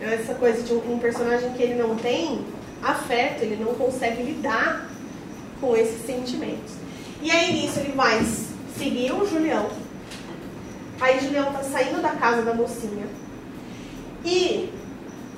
Essa 0.00 0.34
coisa 0.34 0.62
de 0.62 0.72
um 0.72 0.98
personagem 0.98 1.52
que 1.52 1.62
ele 1.62 1.74
não 1.74 1.96
tem 1.96 2.46
afeto, 2.82 3.42
ele 3.42 3.62
não 3.62 3.74
consegue 3.74 4.22
lidar 4.22 4.88
com 5.60 5.76
esses 5.76 6.06
sentimentos. 6.06 6.74
E 7.20 7.30
aí 7.30 7.52
nisso 7.52 7.80
ele 7.80 7.92
vai 7.92 8.24
seguir 8.78 9.12
o 9.12 9.26
Julião. 9.26 9.68
Aí 11.00 11.18
o 11.18 11.20
Julião 11.20 11.52
tá 11.52 11.62
saindo 11.64 12.00
da 12.00 12.10
casa 12.10 12.42
da 12.42 12.54
mocinha. 12.54 13.06
E 14.24 14.70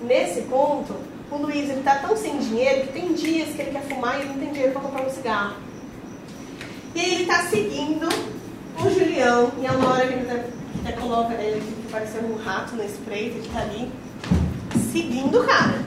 nesse 0.02 0.42
ponto, 0.42 0.94
o 1.30 1.36
Luiz 1.36 1.70
ele 1.70 1.82
tá 1.82 1.96
tão 1.96 2.16
sem 2.16 2.38
dinheiro 2.38 2.86
que 2.86 2.92
tem 2.92 3.14
dias 3.14 3.48
que 3.54 3.62
ele 3.62 3.70
quer 3.70 3.82
fumar 3.82 4.18
e 4.18 4.20
ele 4.20 4.28
não 4.28 4.38
tem 4.38 4.52
dinheiro 4.52 4.72
para 4.72 4.82
comprar 4.82 5.06
um 5.06 5.10
cigarro. 5.10 5.71
E 6.94 7.00
aí 7.00 7.14
ele 7.14 7.26
tá 7.26 7.42
seguindo 7.44 8.06
o 8.06 8.90
Julião, 8.90 9.52
e 9.58 9.66
uma 9.66 9.92
hora 9.92 10.06
que 10.06 10.14
ele 10.14 10.30
até, 10.84 10.92
coloca 10.92 11.34
ele 11.34 11.58
aqui, 11.58 11.74
parecendo 11.90 12.32
um 12.32 12.36
rato 12.36 12.74
no 12.74 12.84
spray, 12.84 13.26
ele 13.26 13.48
tá 13.52 13.60
ali, 13.60 13.90
seguindo 14.92 15.40
o 15.40 15.44
cara. 15.44 15.84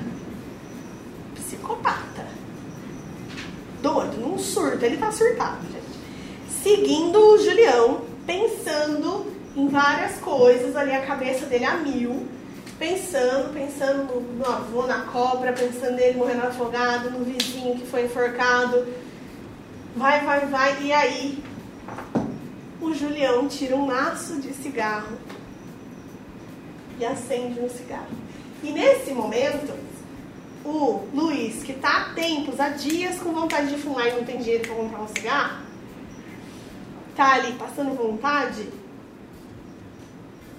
Psicopata. 1.35 2.25
Doido, 3.81 4.17
num 4.19 4.37
surto. 4.39 4.83
Ele 4.83 4.97
tá 4.97 5.11
surtado, 5.11 5.61
gente. 5.71 5.85
Seguindo 6.63 7.19
o 7.19 7.37
Julião, 7.37 8.01
pensando 8.25 9.27
em 9.55 9.67
várias 9.67 10.17
coisas 10.17 10.75
ali, 10.75 10.91
a 10.91 11.05
cabeça 11.05 11.45
dele 11.45 11.65
a 11.65 11.75
mil. 11.77 12.25
Pensando, 12.79 13.53
pensando 13.53 14.13
no, 14.13 14.21
no 14.21 14.45
avô, 14.45 14.87
na 14.87 15.01
cobra, 15.01 15.53
pensando 15.53 15.95
nele 15.95 16.17
morrendo 16.17 16.47
afogado, 16.47 17.09
no 17.11 17.23
vizinho 17.23 17.75
que 17.75 17.85
foi 17.85 18.05
enforcado. 18.05 18.85
Vai, 19.95 20.25
vai, 20.25 20.45
vai. 20.47 20.83
E 20.83 20.91
aí, 20.91 21.43
o 22.81 22.93
Julião 22.93 23.47
tira 23.47 23.75
um 23.75 23.85
maço 23.85 24.41
de 24.41 24.53
cigarro 24.53 25.17
e 26.99 27.05
acende 27.05 27.59
um 27.61 27.69
cigarro. 27.69 28.07
E 28.61 28.71
nesse 28.71 29.11
momento, 29.11 29.73
o 30.65 31.07
Luiz, 31.13 31.63
que 31.63 31.71
está 31.71 31.97
há 31.97 32.13
tempos, 32.13 32.59
há 32.59 32.69
dias 32.69 33.19
com 33.19 33.31
vontade 33.31 33.73
de 33.73 33.81
fumar 33.81 34.07
e 34.07 34.11
não 34.11 34.25
tem 34.25 34.37
dinheiro 34.37 34.67
para 34.67 34.75
comprar 34.75 35.01
um 35.01 35.07
cigarro, 35.07 35.65
tá 37.15 37.35
ali 37.35 37.53
passando 37.53 37.95
vontade, 37.95 38.67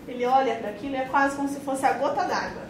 ele 0.09 0.25
olha 0.25 0.55
para 0.55 0.71
aquilo 0.71 0.95
e 0.95 0.99
é 0.99 1.05
quase 1.05 1.37
como 1.37 1.49
se 1.49 1.61
fosse 1.61 1.85
a 1.85 1.93
gota 1.93 2.25
d'água. 2.25 2.63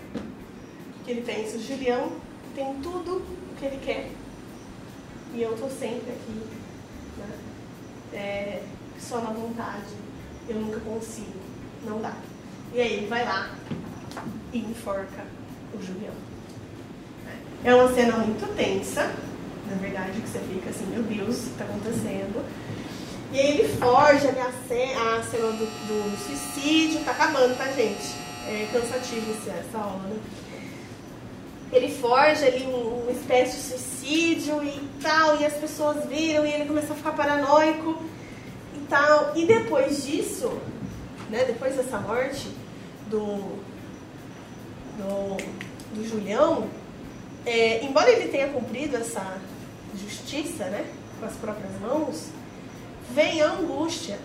Que 1.05 1.13
ele 1.13 1.21
pensa, 1.21 1.57
o 1.57 1.63
Julião 1.63 2.11
tem 2.57 2.75
tudo 2.83 3.19
o 3.19 3.57
que 3.57 3.67
ele 3.67 3.79
quer. 3.85 4.11
E 5.37 5.43
eu 5.43 5.55
tô 5.55 5.69
sempre 5.69 6.13
aqui, 6.13 6.33
né? 7.19 7.29
É, 8.15 8.63
só 8.99 9.19
na 9.19 9.29
vontade. 9.29 9.93
Eu 10.49 10.57
nunca 10.57 10.81
consigo. 10.81 11.39
Não 11.85 12.01
dá. 12.01 12.15
E 12.73 12.81
aí 12.81 12.93
ele 12.95 13.07
vai 13.07 13.23
lá 13.23 13.51
e 14.51 14.59
enforca 14.61 15.27
o 15.75 15.83
Julião. 15.85 16.15
É 17.63 17.75
uma 17.75 17.93
cena 17.93 18.17
muito 18.17 18.57
tensa, 18.57 19.13
na 19.69 19.77
verdade, 19.77 20.23
que 20.23 20.27
você 20.27 20.39
fica 20.39 20.71
assim, 20.71 20.87
meu 20.87 21.03
Deus, 21.03 21.37
o 21.37 21.43
que 21.43 21.51
está 21.51 21.65
acontecendo? 21.65 22.43
E 23.31 23.39
aí 23.39 23.59
ele 23.59 23.69
forja 23.77 24.33
cena, 24.67 25.19
a 25.19 25.23
cena 25.23 25.49
do, 25.53 25.67
do, 25.67 26.17
suicídio, 26.17 27.05
tá 27.05 27.11
acabando, 27.11 27.59
tá, 27.59 27.67
gente? 27.73 28.15
É 28.47 28.67
cansativo 28.73 29.33
essa 29.33 29.79
aula, 29.79 30.03
né? 30.09 30.17
Ele 31.73 31.93
forja 31.93 32.47
ali 32.47 32.65
um, 32.65 33.03
uma 33.03 33.13
espécie 33.13 33.57
de 33.57 33.63
suicídio 33.63 34.63
e 34.63 34.89
tal, 35.03 35.41
e 35.41 35.45
as 35.45 35.55
pessoas 35.55 36.05
viram 36.07 36.47
e 36.47 36.53
ele 36.53 36.67
começa 36.67 36.93
a 36.93 36.97
ficar 36.97 37.13
paranoico 37.13 38.03
e 38.75 38.81
tal. 38.89 39.33
E 39.37 39.45
depois 39.45 40.07
disso, 40.07 40.59
né, 41.29 41.45
depois 41.45 41.75
dessa 41.77 41.99
morte 41.99 42.49
do, 43.09 43.59
do, 44.97 45.37
do 45.95 46.09
Julião, 46.09 46.69
é, 47.45 47.85
embora 47.85 48.11
ele 48.11 48.29
tenha 48.29 48.49
cumprido 48.49 48.97
essa 48.97 49.39
justiça, 49.97 50.65
né, 50.67 50.87
com 51.19 51.27
as 51.27 51.35
próprias 51.35 51.81
mãos, 51.81 52.29
vem 53.13 53.43
a 53.43 53.53
angústia. 53.53 54.19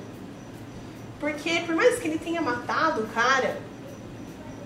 Porque 1.20 1.62
por 1.66 1.76
mais 1.76 2.00
que 2.00 2.08
ele 2.08 2.18
tenha 2.18 2.42
matado 2.42 3.02
o 3.02 3.08
cara, 3.08 3.60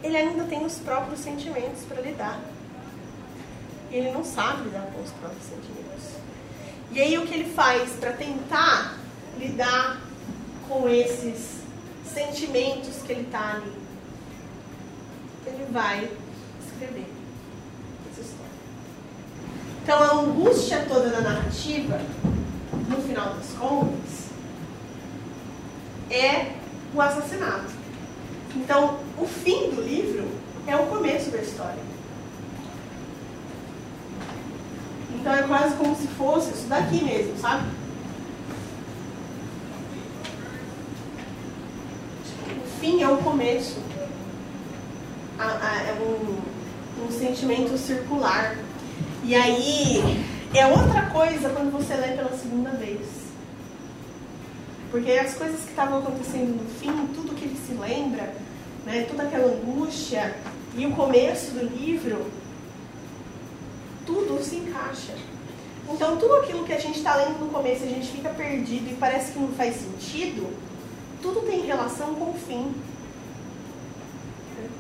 ele 0.01 0.15
ainda 0.15 0.43
tem 0.45 0.65
os 0.65 0.77
próprios 0.79 1.19
sentimentos 1.19 1.83
para 1.83 2.01
lidar. 2.01 2.39
Ele 3.95 4.11
não 4.11 4.25
sabe 4.25 4.63
lidar 4.63 4.91
com 4.93 5.01
os 5.01 5.11
próprios 5.11 5.43
sentimentos. 5.43 6.03
E 6.91 7.01
aí 7.01 7.17
o 7.17 7.25
que 7.25 7.33
ele 7.33 7.53
faz 7.53 7.91
para 7.91 8.11
tentar 8.11 8.97
lidar 9.39 10.01
com 10.67 10.89
esses 10.89 11.61
sentimentos 12.03 12.97
que 13.05 13.13
ele 13.13 13.21
está 13.21 13.53
ali? 13.53 13.71
Ele 15.47 15.65
vai 15.71 16.11
escrever 16.61 17.07
essa 18.11 18.19
história. 18.19 18.51
Então 19.81 20.03
a 20.03 20.13
angústia 20.13 20.85
toda 20.89 21.09
da 21.09 21.21
narrativa, 21.21 22.01
no 22.89 23.01
final 23.01 23.35
das 23.35 23.47
contas, 23.57 24.25
é 26.09 26.51
o 26.93 27.01
assassinato. 27.01 27.71
Então, 28.57 28.99
o 29.17 29.25
fim 29.25 29.69
do 29.69 29.81
livro 29.81 30.27
é 30.67 30.75
o 30.75 30.85
começo 30.87 31.29
da 31.29 31.37
história. 31.37 31.94
Então 35.25 35.35
é 35.35 35.41
quase 35.41 35.75
como 35.77 35.95
se 35.95 36.05
fosse 36.09 36.51
isso 36.51 36.67
daqui 36.67 37.03
mesmo, 37.03 37.35
sabe? 37.39 37.65
O 42.63 42.79
fim 42.79 43.01
é 43.01 43.09
o 43.09 43.17
começo. 43.17 43.79
É 45.39 45.93
um, 45.99 47.03
um 47.03 47.11
sentimento 47.11 47.75
circular. 47.75 48.55
E 49.23 49.33
aí 49.33 50.23
é 50.53 50.67
outra 50.67 51.07
coisa 51.07 51.49
quando 51.49 51.71
você 51.71 51.95
lê 51.95 52.09
pela 52.09 52.37
segunda 52.37 52.69
vez. 52.69 53.07
Porque 54.91 55.11
as 55.13 55.33
coisas 55.33 55.61
que 55.61 55.71
estavam 55.71 56.03
acontecendo 56.03 56.61
no 56.61 56.69
fim, 56.69 57.07
tudo 57.15 57.33
que 57.33 57.45
ele 57.45 57.57
se 57.65 57.73
lembra, 57.73 58.31
né, 58.85 59.07
toda 59.09 59.23
aquela 59.23 59.47
angústia 59.47 60.35
e 60.77 60.85
o 60.85 60.91
começo 60.91 61.49
do 61.53 61.65
livro, 61.65 62.27
tudo 64.05 64.43
se 64.43 64.57
encaixa. 64.57 65.15
Então, 65.89 66.17
tudo 66.17 66.35
aquilo 66.37 66.65
que 66.65 66.73
a 66.73 66.79
gente 66.79 66.97
está 66.97 67.15
lendo 67.15 67.39
no 67.39 67.49
começo 67.49 67.83
e 67.83 67.87
a 67.87 67.91
gente 67.91 68.11
fica 68.11 68.29
perdido 68.29 68.89
e 68.89 68.95
parece 68.95 69.33
que 69.33 69.39
não 69.39 69.49
faz 69.49 69.75
sentido, 69.75 70.51
tudo 71.21 71.41
tem 71.41 71.65
relação 71.65 72.15
com 72.15 72.31
o 72.31 72.33
fim. 72.33 72.73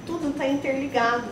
Tudo 0.05 0.29
está 0.29 0.47
interligado. 0.47 1.27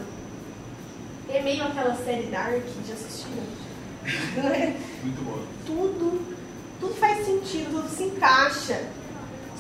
É 1.30 1.42
meio 1.42 1.64
aquela 1.64 1.96
série 1.96 2.28
Dark, 2.28 2.64
já 2.88 2.94
assistiram? 2.94 3.64
Né? 4.36 4.76
Muito 5.02 5.24
bom. 5.24 5.42
tudo, 5.66 6.36
tudo 6.78 6.94
faz 6.96 7.26
sentido, 7.26 7.82
tudo 7.82 7.90
se 7.90 8.04
encaixa. 8.04 8.84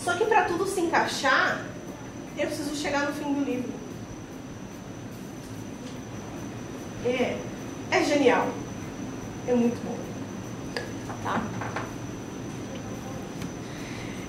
Só 0.03 0.15
que 0.15 0.25
para 0.25 0.43
tudo 0.43 0.67
se 0.67 0.81
encaixar, 0.81 1.65
eu 2.37 2.47
preciso 2.47 2.75
chegar 2.75 3.05
no 3.07 3.13
fim 3.13 3.33
do 3.33 3.45
livro. 3.45 3.71
É, 7.05 7.37
é 7.93 8.03
genial. 8.03 8.47
É 9.47 9.53
muito 9.53 9.79
bom. 9.83 9.97
Tá? 11.23 11.41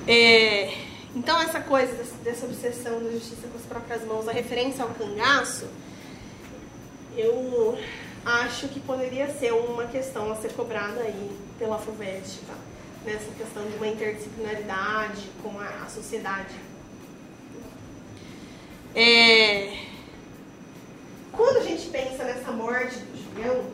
É, 0.07 0.75
então 1.17 1.41
essa 1.41 1.61
coisa 1.61 1.93
dessa, 2.23 2.45
obsessão 2.45 3.03
da 3.03 3.11
justiça 3.11 3.49
com 3.49 3.57
as 3.57 3.65
próprias 3.65 4.05
mãos, 4.05 4.29
a 4.29 4.33
referência 4.33 4.85
ao 4.85 4.91
cangaço, 4.91 5.67
eu 7.17 7.79
acho 8.25 8.69
que 8.69 8.81
poderia 8.81 9.29
ser 9.29 9.53
uma 9.53 9.87
questão 9.87 10.31
a 10.31 10.37
ser 10.37 10.53
cobrada 10.53 11.01
aí 11.01 11.31
pela 11.59 11.79
FUVEST, 11.79 12.41
tá? 12.47 12.55
Nessa 13.05 13.31
questão 13.33 13.65
de 13.67 13.77
uma 13.77 13.87
interdisciplinaridade 13.87 15.31
com 15.43 15.59
a, 15.59 15.85
a 15.85 15.89
sociedade. 15.89 16.55
É, 18.95 19.77
Quando 21.37 21.57
a 21.57 21.63
gente 21.65 21.89
pensa 21.89 22.23
nessa 22.23 22.53
morte 22.53 22.97
do 22.97 23.17
Julião, 23.17 23.65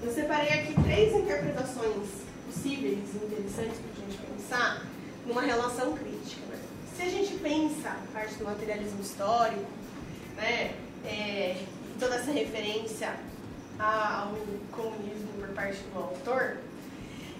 eu 0.00 0.12
separei 0.12 0.48
aqui 0.50 0.74
três 0.84 1.12
interpretações 1.12 2.08
possíveis 2.46 2.98
e 3.14 3.24
interessantes 3.24 3.78
para 3.78 3.90
a 3.90 4.10
gente 4.10 4.18
pensar 4.22 4.86
numa 5.26 5.42
relação 5.42 5.92
crítica. 5.94 6.46
Né? 6.46 6.58
Se 6.96 7.02
a 7.02 7.10
gente 7.10 7.34
pensa 7.38 7.88
a 7.88 8.12
parte 8.12 8.34
do 8.36 8.44
materialismo 8.44 9.00
histórico, 9.00 9.64
né, 10.36 10.74
é, 11.04 11.56
toda 11.98 12.14
essa 12.14 12.30
referência 12.30 13.12
ao 13.76 14.32
comunismo 14.70 15.28
por 15.40 15.48
parte 15.48 15.78
do 15.92 15.98
autor, 15.98 16.58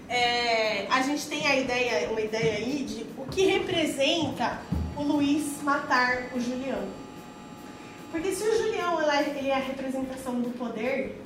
é, 0.09 0.89
a 0.89 1.01
gente 1.02 1.28
tem 1.28 1.47
a 1.47 1.56
ideia, 1.56 2.10
uma 2.10 2.20
ideia 2.20 2.56
aí 2.56 2.85
de 2.85 3.06
o 3.16 3.26
que 3.26 3.47
representa 3.47 4.60
o 4.97 5.02
Luiz 5.02 5.62
matar 5.62 6.31
o 6.35 6.40
Julião. 6.40 7.03
Porque 8.15 8.32
se 8.32 8.45
o 8.45 8.57
Julião 8.57 9.01
é, 9.11 9.28
ele 9.28 9.49
é 9.49 9.57
a 9.57 9.59
representação 9.59 10.41
do 10.41 10.57
poder 10.57 11.20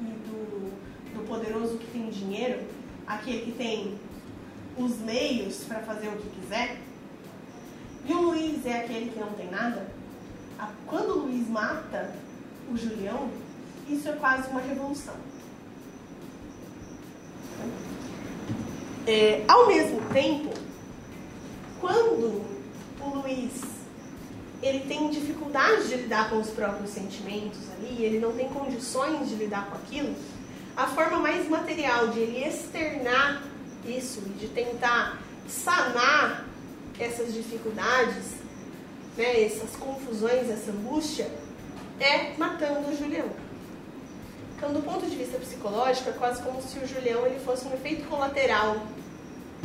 e 0.00 0.04
do, 0.04 0.72
do 1.14 1.28
poderoso 1.28 1.76
que 1.76 1.86
tem 1.88 2.08
dinheiro, 2.08 2.58
aquele 3.06 3.42
que 3.42 3.52
tem 3.52 3.98
os 4.78 4.96
meios 5.00 5.62
para 5.64 5.80
fazer 5.80 6.08
o 6.08 6.12
que 6.12 6.40
quiser, 6.40 6.80
e 8.06 8.14
o 8.14 8.22
Luiz 8.22 8.64
é 8.64 8.80
aquele 8.80 9.10
que 9.10 9.20
não 9.20 9.34
tem 9.34 9.50
nada, 9.50 9.86
quando 10.86 11.10
o 11.10 11.18
Luiz 11.26 11.46
mata 11.50 12.14
o 12.72 12.78
Julião, 12.78 13.28
isso 13.86 14.08
é 14.08 14.12
quase 14.12 14.48
uma 14.48 14.62
revolução. 14.62 15.16
É, 19.06 19.44
ao 19.46 19.66
mesmo 19.66 20.00
tempo, 20.14 20.48
quando 21.78 22.42
o 23.02 23.18
Luiz 23.18 23.71
ele 24.62 24.80
tem 24.86 25.10
dificuldade 25.10 25.88
de 25.88 25.96
lidar 25.96 26.30
com 26.30 26.38
os 26.38 26.50
próprios 26.50 26.90
sentimentos 26.90 27.58
ali, 27.76 28.04
ele 28.04 28.20
não 28.20 28.32
tem 28.32 28.48
condições 28.48 29.28
de 29.28 29.34
lidar 29.34 29.68
com 29.68 29.76
aquilo, 29.76 30.14
a 30.76 30.86
forma 30.86 31.18
mais 31.18 31.48
material 31.48 32.08
de 32.08 32.20
ele 32.20 32.44
externar 32.44 33.42
isso 33.84 34.22
e 34.24 34.30
de 34.38 34.48
tentar 34.48 35.18
sanar 35.48 36.46
essas 36.98 37.34
dificuldades, 37.34 38.36
né, 39.16 39.42
essas 39.44 39.74
confusões, 39.76 40.48
essa 40.48 40.70
angústia, 40.70 41.28
é 41.98 42.34
matando 42.38 42.88
o 42.88 42.96
Julião. 42.96 43.28
Então, 44.56 44.72
do 44.72 44.80
ponto 44.80 45.04
de 45.04 45.16
vista 45.16 45.38
psicológico, 45.38 46.08
é 46.10 46.12
quase 46.12 46.40
como 46.40 46.62
se 46.62 46.78
o 46.78 46.86
Julião 46.86 47.26
ele 47.26 47.40
fosse 47.40 47.66
um 47.66 47.74
efeito 47.74 48.08
colateral. 48.08 48.86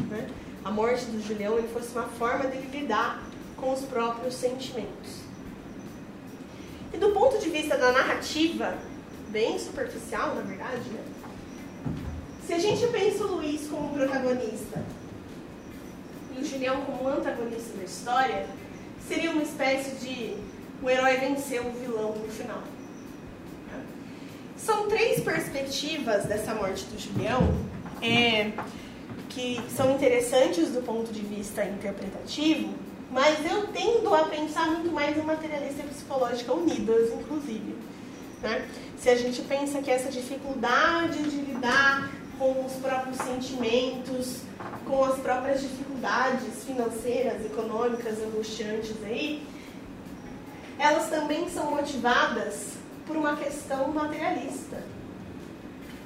Né? 0.09 0.27
A 0.65 0.71
morte 0.71 1.05
do 1.05 1.21
Julião 1.21 1.57
ele 1.57 1.67
fosse 1.67 1.91
uma 1.91 2.07
forma 2.07 2.45
dele 2.45 2.67
lidar 2.71 3.26
com 3.57 3.73
os 3.73 3.81
próprios 3.81 4.35
sentimentos. 4.35 5.27
E 6.93 6.97
do 6.97 7.11
ponto 7.11 7.37
de 7.39 7.49
vista 7.49 7.77
da 7.77 7.91
narrativa, 7.91 8.77
bem 9.29 9.59
superficial, 9.59 10.35
na 10.35 10.41
verdade, 10.41 10.89
né? 10.89 11.03
se 12.45 12.53
a 12.53 12.59
gente 12.59 12.87
pensa 12.87 13.25
o 13.25 13.35
Luiz 13.35 13.67
como 13.67 13.93
protagonista 13.93 14.81
e 16.35 16.41
o 16.41 16.45
Julião 16.45 16.81
como 16.85 17.09
antagonista 17.09 17.77
da 17.77 17.83
história, 17.83 18.45
seria 19.05 19.31
uma 19.31 19.43
espécie 19.43 19.95
de 19.97 20.37
o 20.81 20.89
herói 20.89 21.17
venceu 21.17 21.65
o 21.65 21.71
vilão 21.71 22.15
no 22.15 22.29
final. 22.29 22.61
São 24.55 24.87
três 24.87 25.21
perspectivas 25.21 26.25
dessa 26.25 26.53
morte 26.53 26.85
do 26.85 26.99
Julião 26.99 27.41
é, 28.01 28.51
que 29.29 29.61
são 29.75 29.93
interessantes 29.93 30.69
do 30.69 30.81
ponto 30.81 31.11
de 31.11 31.21
vista 31.21 31.63
interpretativo, 31.65 32.73
mas 33.11 33.45
eu 33.49 33.67
tendo 33.67 34.13
a 34.13 34.25
pensar 34.25 34.67
muito 34.67 34.91
mais 34.91 35.17
em 35.17 35.21
materialista 35.21 35.81
e 35.81 35.87
psicológica 35.87 36.53
unidas, 36.53 37.11
inclusive. 37.13 37.75
Né? 38.41 38.67
Se 38.97 39.09
a 39.09 39.15
gente 39.15 39.41
pensa 39.43 39.81
que 39.81 39.89
essa 39.89 40.09
dificuldade 40.09 41.23
de 41.23 41.37
lidar 41.37 42.11
com 42.37 42.65
os 42.65 42.73
próprios 42.73 43.17
sentimentos, 43.17 44.41
com 44.85 45.03
as 45.03 45.17
próprias 45.19 45.61
dificuldades 45.61 46.63
financeiras, 46.65 47.45
econômicas, 47.45 48.19
angustiantes 48.21 48.95
aí, 49.03 49.45
elas 50.77 51.09
também 51.09 51.49
são 51.49 51.71
motivadas 51.71 52.73
por 53.05 53.15
uma 53.15 53.35
questão 53.35 53.87
materialista. 53.89 54.83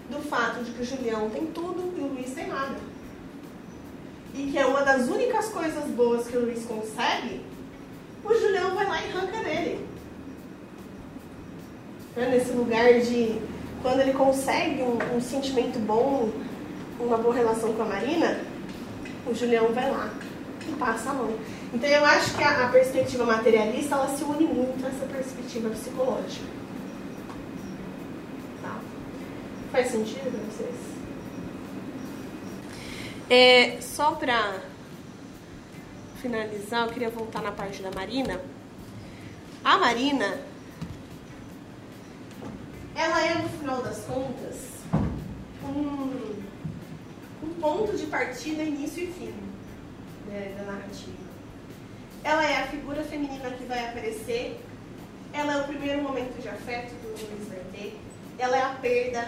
Do 0.10 0.22
fato 0.22 0.64
de 0.64 0.72
que 0.72 0.82
o 0.82 0.86
Julião 0.86 1.30
tem 1.30 1.48
tudo 1.48 1.94
e 1.98 2.02
o 2.02 2.08
Luiz 2.08 2.32
tem 2.34 2.48
nada. 2.48 2.91
E 4.34 4.52
que 4.52 4.58
é 4.58 4.66
uma 4.66 4.82
das 4.82 5.08
únicas 5.08 5.50
coisas 5.50 5.84
boas 5.92 6.28
que 6.28 6.38
o 6.38 6.46
Luiz 6.46 6.64
consegue, 6.66 7.42
o 8.24 8.34
Julião 8.34 8.76
vai 8.76 8.88
lá 8.88 9.02
e 9.02 9.12
arranca 9.12 9.44
dele. 9.44 9.86
Né? 12.16 12.30
Nesse 12.30 12.52
lugar 12.52 13.00
de 13.00 13.42
quando 13.82 14.00
ele 14.00 14.14
consegue 14.14 14.82
um, 14.82 14.98
um 15.16 15.22
sentimento 15.22 15.80
bom, 15.80 16.30
uma 17.00 17.18
boa 17.18 17.34
relação 17.34 17.74
com 17.74 17.82
a 17.82 17.86
Marina, 17.86 18.40
o 19.26 19.34
Julião 19.34 19.68
vai 19.74 19.90
lá 19.90 20.10
e 20.68 20.72
passa 20.74 21.10
a 21.10 21.14
mão. 21.14 21.34
Então 21.74 21.90
eu 21.90 22.06
acho 22.06 22.36
que 22.36 22.44
a, 22.44 22.66
a 22.66 22.70
perspectiva 22.70 23.26
materialista 23.26 23.96
ela 23.96 24.08
se 24.10 24.24
une 24.24 24.46
muito 24.46 24.86
a 24.86 24.90
essa 24.90 25.06
perspectiva 25.06 25.70
psicológica. 25.70 26.46
Tá? 28.62 28.80
Faz 29.72 29.88
sentido 29.88 30.32
para 30.32 30.42
vocês? 30.52 30.91
É, 33.34 33.80
só 33.80 34.12
para 34.12 34.60
finalizar, 36.22 36.86
eu 36.86 36.92
queria 36.92 37.10
voltar 37.10 37.42
na 37.42 37.54
parte 37.54 37.82
da 37.82 37.90
Marina. 37.90 38.42
A 39.64 39.78
Marina, 39.78 40.38
ela 42.94 43.26
é, 43.26 43.36
no 43.36 43.48
final 43.48 43.82
das 43.82 44.00
contas, 44.00 44.82
um, 45.64 46.44
um 47.42 47.54
ponto 47.62 47.96
de 47.96 48.06
partida, 48.08 48.64
início 48.64 49.06
e 49.06 49.14
fim 49.14 49.34
né, 50.28 50.54
da 50.58 50.70
narrativa. 50.70 51.24
Ela 52.26 52.46
é 52.46 52.58
a 52.58 52.68
figura 52.68 53.02
feminina 53.02 53.50
que 53.52 53.64
vai 53.64 53.88
aparecer, 53.88 54.60
ela 55.32 55.54
é 55.54 55.62
o 55.62 55.68
primeiro 55.68 56.02
momento 56.02 56.38
de 56.42 56.50
afeto 56.50 56.94
que 57.00 57.08
o 57.08 57.12
Luiz 57.12 57.48
vai 57.48 57.64
ter, 57.72 57.98
ela 58.38 58.58
é 58.58 58.62
a 58.62 58.76
perda, 58.76 59.22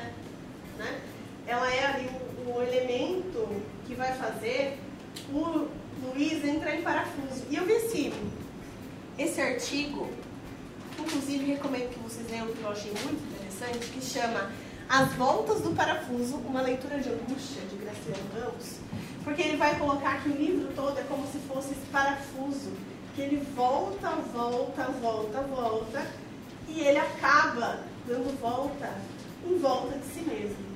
né? 0.77 0.99
ela 1.47 1.73
é 1.73 1.85
ali 1.85 2.07
o, 2.07 2.22
o 2.45 2.61
elemento 2.61 3.47
que 3.85 3.95
vai 3.95 4.13
fazer 4.13 4.79
o 5.31 5.67
Luiz 6.03 6.43
entrar 6.43 6.75
em 6.75 6.81
parafuso. 6.81 7.45
E 7.49 7.55
eu 7.55 7.65
vi 7.65 7.73
esse, 7.73 8.13
esse 9.17 9.41
artigo, 9.41 10.09
inclusive 10.99 11.45
recomendo 11.45 11.89
que 11.89 11.99
vocês 11.99 12.29
leiam, 12.29 12.47
que 12.47 12.61
eu 12.61 12.69
achei 12.69 12.91
muito 12.91 13.23
interessante, 13.31 13.87
que 13.87 14.01
chama 14.01 14.51
As 14.89 15.13
Voltas 15.13 15.61
do 15.61 15.71
Parafuso, 15.71 16.37
uma 16.37 16.61
leitura 16.61 16.99
de 16.99 17.09
angústia, 17.09 17.61
de 17.69 17.77
Graciano 17.77 18.29
Ramos, 18.33 18.77
porque 19.23 19.41
ele 19.41 19.57
vai 19.57 19.77
colocar 19.79 20.21
que 20.21 20.29
o 20.29 20.35
livro 20.35 20.73
todo 20.75 20.99
é 20.99 21.03
como 21.03 21.25
se 21.27 21.39
fosse 21.39 21.71
esse 21.71 21.85
parafuso, 21.91 22.71
que 23.15 23.21
ele 23.21 23.45
volta, 23.55 24.09
volta, 24.33 24.83
volta, 25.01 25.41
volta, 25.41 26.07
e 26.67 26.81
ele 26.81 26.97
acaba 26.97 27.79
dando 28.07 28.37
volta 28.41 28.91
em 29.45 29.57
volta 29.59 29.97
de 29.97 30.05
si 30.07 30.21
mesmo. 30.21 30.72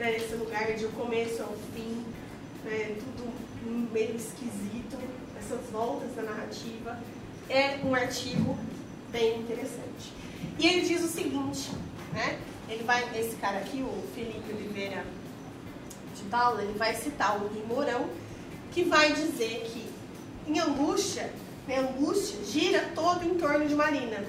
Né? 0.00 0.16
Esse 0.16 0.34
lugar 0.34 0.72
de 0.72 0.86
o 0.86 0.92
começo 0.92 1.42
ao 1.42 1.54
fim, 1.74 2.02
né? 2.64 2.96
tudo 2.98 3.30
meio 3.92 4.16
esquisito, 4.16 4.96
essas 5.38 5.60
voltas 5.70 6.14
da 6.16 6.22
narrativa. 6.22 6.98
É 7.50 7.78
um 7.84 7.94
artigo 7.94 8.56
bem 9.12 9.40
interessante. 9.40 10.10
E 10.58 10.66
ele 10.66 10.88
diz 10.88 11.04
o 11.04 11.08
seguinte, 11.08 11.70
né? 12.14 12.38
Ele 12.66 12.82
vai, 12.84 13.04
esse 13.18 13.36
cara 13.36 13.58
aqui, 13.58 13.82
o 13.82 14.02
Felipe 14.14 14.50
Oliveira 14.50 15.04
de 16.16 16.22
Paula, 16.30 16.62
ele 16.62 16.78
vai 16.78 16.94
citar 16.94 17.36
o 17.36 17.48
Rui 17.48 17.62
Mourão, 17.66 18.08
que 18.72 18.84
vai 18.84 19.12
dizer 19.12 19.64
que 19.66 19.86
em 20.50 20.58
angústia, 20.60 21.30
né, 21.68 21.78
angústia 21.78 22.42
gira 22.44 22.90
todo 22.94 23.22
em 23.26 23.34
torno 23.34 23.68
de 23.68 23.74
Marina. 23.74 24.24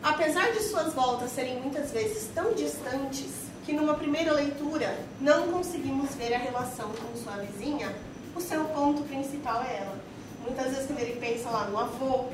Apesar 0.00 0.52
de 0.52 0.62
suas 0.62 0.92
voltas 0.92 1.32
serem 1.32 1.60
muitas 1.60 1.90
vezes 1.90 2.30
tão 2.34 2.52
distantes 2.52 3.43
que 3.64 3.72
numa 3.72 3.94
primeira 3.94 4.32
leitura 4.32 4.96
não 5.20 5.50
conseguimos 5.50 6.14
ver 6.14 6.34
a 6.34 6.38
relação 6.38 6.90
com 6.90 7.16
sua 7.16 7.36
vizinha, 7.36 7.94
o 8.36 8.40
seu 8.40 8.64
ponto 8.66 9.02
principal 9.02 9.62
é 9.62 9.78
ela. 9.78 9.98
Muitas 10.42 10.72
vezes 10.72 10.86
quando 10.86 11.00
ele 11.00 11.18
pensa 11.18 11.48
lá 11.48 11.66
no 11.66 11.78
avô, 11.78 12.24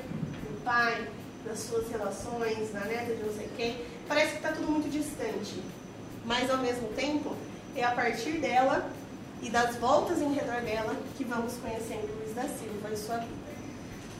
no 0.48 0.60
pai, 0.64 1.08
nas 1.46 1.60
suas 1.60 1.88
relações, 1.88 2.72
na 2.72 2.80
neta 2.80 3.14
de 3.14 3.22
não 3.22 3.32
sei 3.32 3.48
quem, 3.56 3.84
parece 4.08 4.32
que 4.32 4.36
está 4.38 4.52
tudo 4.52 4.70
muito 4.70 4.90
distante. 4.90 5.62
Mas 6.24 6.50
ao 6.50 6.58
mesmo 6.58 6.88
tempo, 6.88 7.36
é 7.76 7.84
a 7.84 7.92
partir 7.92 8.38
dela 8.38 8.90
e 9.40 9.48
das 9.48 9.76
voltas 9.76 10.20
em 10.20 10.32
redor 10.32 10.60
dela 10.62 10.96
que 11.16 11.24
vamos 11.24 11.54
conhecendo 11.54 12.12
Luiz 12.18 12.34
da 12.34 12.42
Silva 12.42 12.90
e 12.92 12.96
sua 12.96 13.18
vida. 13.18 13.40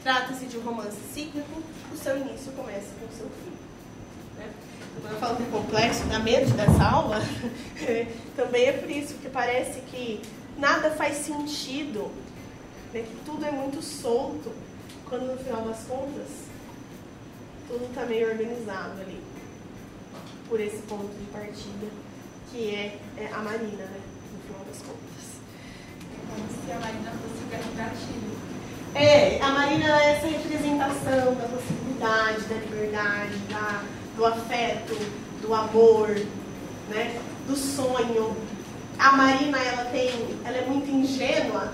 Trata-se 0.03 0.47
de 0.47 0.57
um 0.57 0.63
romance 0.63 0.97
cíclico, 1.13 1.61
o 1.93 1.97
seu 1.97 2.17
início 2.17 2.53
começa 2.53 2.89
com 2.99 3.07
o 3.07 3.17
seu 3.17 3.27
fim. 3.29 3.50
Quando 5.01 5.13
eu 5.13 5.19
falo 5.19 5.37
que 5.37 5.43
é 5.43 5.47
complexo, 5.47 6.05
dá 6.05 6.19
medo 6.19 6.51
dessa 6.53 6.85
aula, 6.85 7.21
também 8.37 8.67
é 8.67 8.73
por 8.73 8.91
isso, 8.91 9.15
porque 9.15 9.29
parece 9.29 9.81
que 9.83 10.21
nada 10.59 10.91
faz 10.91 11.17
sentido, 11.17 12.11
né? 12.93 13.03
que 13.03 13.17
tudo 13.25 13.45
é 13.45 13.51
muito 13.51 13.83
solto, 13.83 14.53
quando 15.09 15.33
no 15.33 15.39
final 15.39 15.63
das 15.63 15.85
contas, 15.85 16.29
tudo 17.67 17.87
está 17.87 18.05
meio 18.05 18.29
organizado 18.29 19.01
ali, 19.01 19.21
por 20.49 20.61
esse 20.61 20.79
ponto 20.83 21.09
de 21.19 21.25
partida, 21.33 21.87
que 22.51 22.75
é, 22.75 22.99
é 23.17 23.31
a 23.33 23.39
Marina, 23.39 23.85
né? 23.85 24.01
no 24.33 24.41
final 24.43 24.65
das 24.67 24.79
contas. 24.83 25.41
É 26.03 26.31
como 26.31 26.47
se 26.49 26.73
a 26.73 26.79
Marina 26.79 27.13
fosse 27.13 27.45
o 27.45 27.77
gatilho. 27.77 28.51
É, 28.95 29.41
a 29.41 29.51
Marina 29.53 30.03
é 30.03 30.17
essa 30.17 30.27
representação 30.27 31.35
da 31.35 31.49
possibilidade, 31.49 32.43
da 32.43 32.55
liberdade, 32.57 33.37
da, 33.49 33.85
do 34.21 34.27
afeto, 34.27 34.95
do 35.41 35.55
amor, 35.55 36.11
né? 36.91 37.19
do 37.49 37.57
sonho. 37.57 38.37
A 38.99 39.13
Marina, 39.13 39.59
ela 39.59 39.87
tem, 39.87 40.11
ela 40.45 40.59
é 40.59 40.67
muito 40.67 40.91
ingênua, 40.91 41.73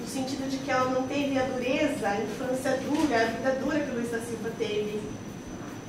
no 0.00 0.06
sentido 0.06 0.48
de 0.48 0.58
que 0.58 0.70
ela 0.70 0.88
não 0.90 1.08
teve 1.08 1.36
a 1.36 1.42
dureza, 1.42 2.08
a 2.08 2.20
infância 2.20 2.76
dura, 2.76 3.22
a 3.22 3.24
vida 3.24 3.58
dura 3.64 3.80
que 3.80 3.90
o 3.90 3.94
Luiz 3.94 4.12
da 4.12 4.20
Silva 4.20 4.48
teve. 4.56 5.00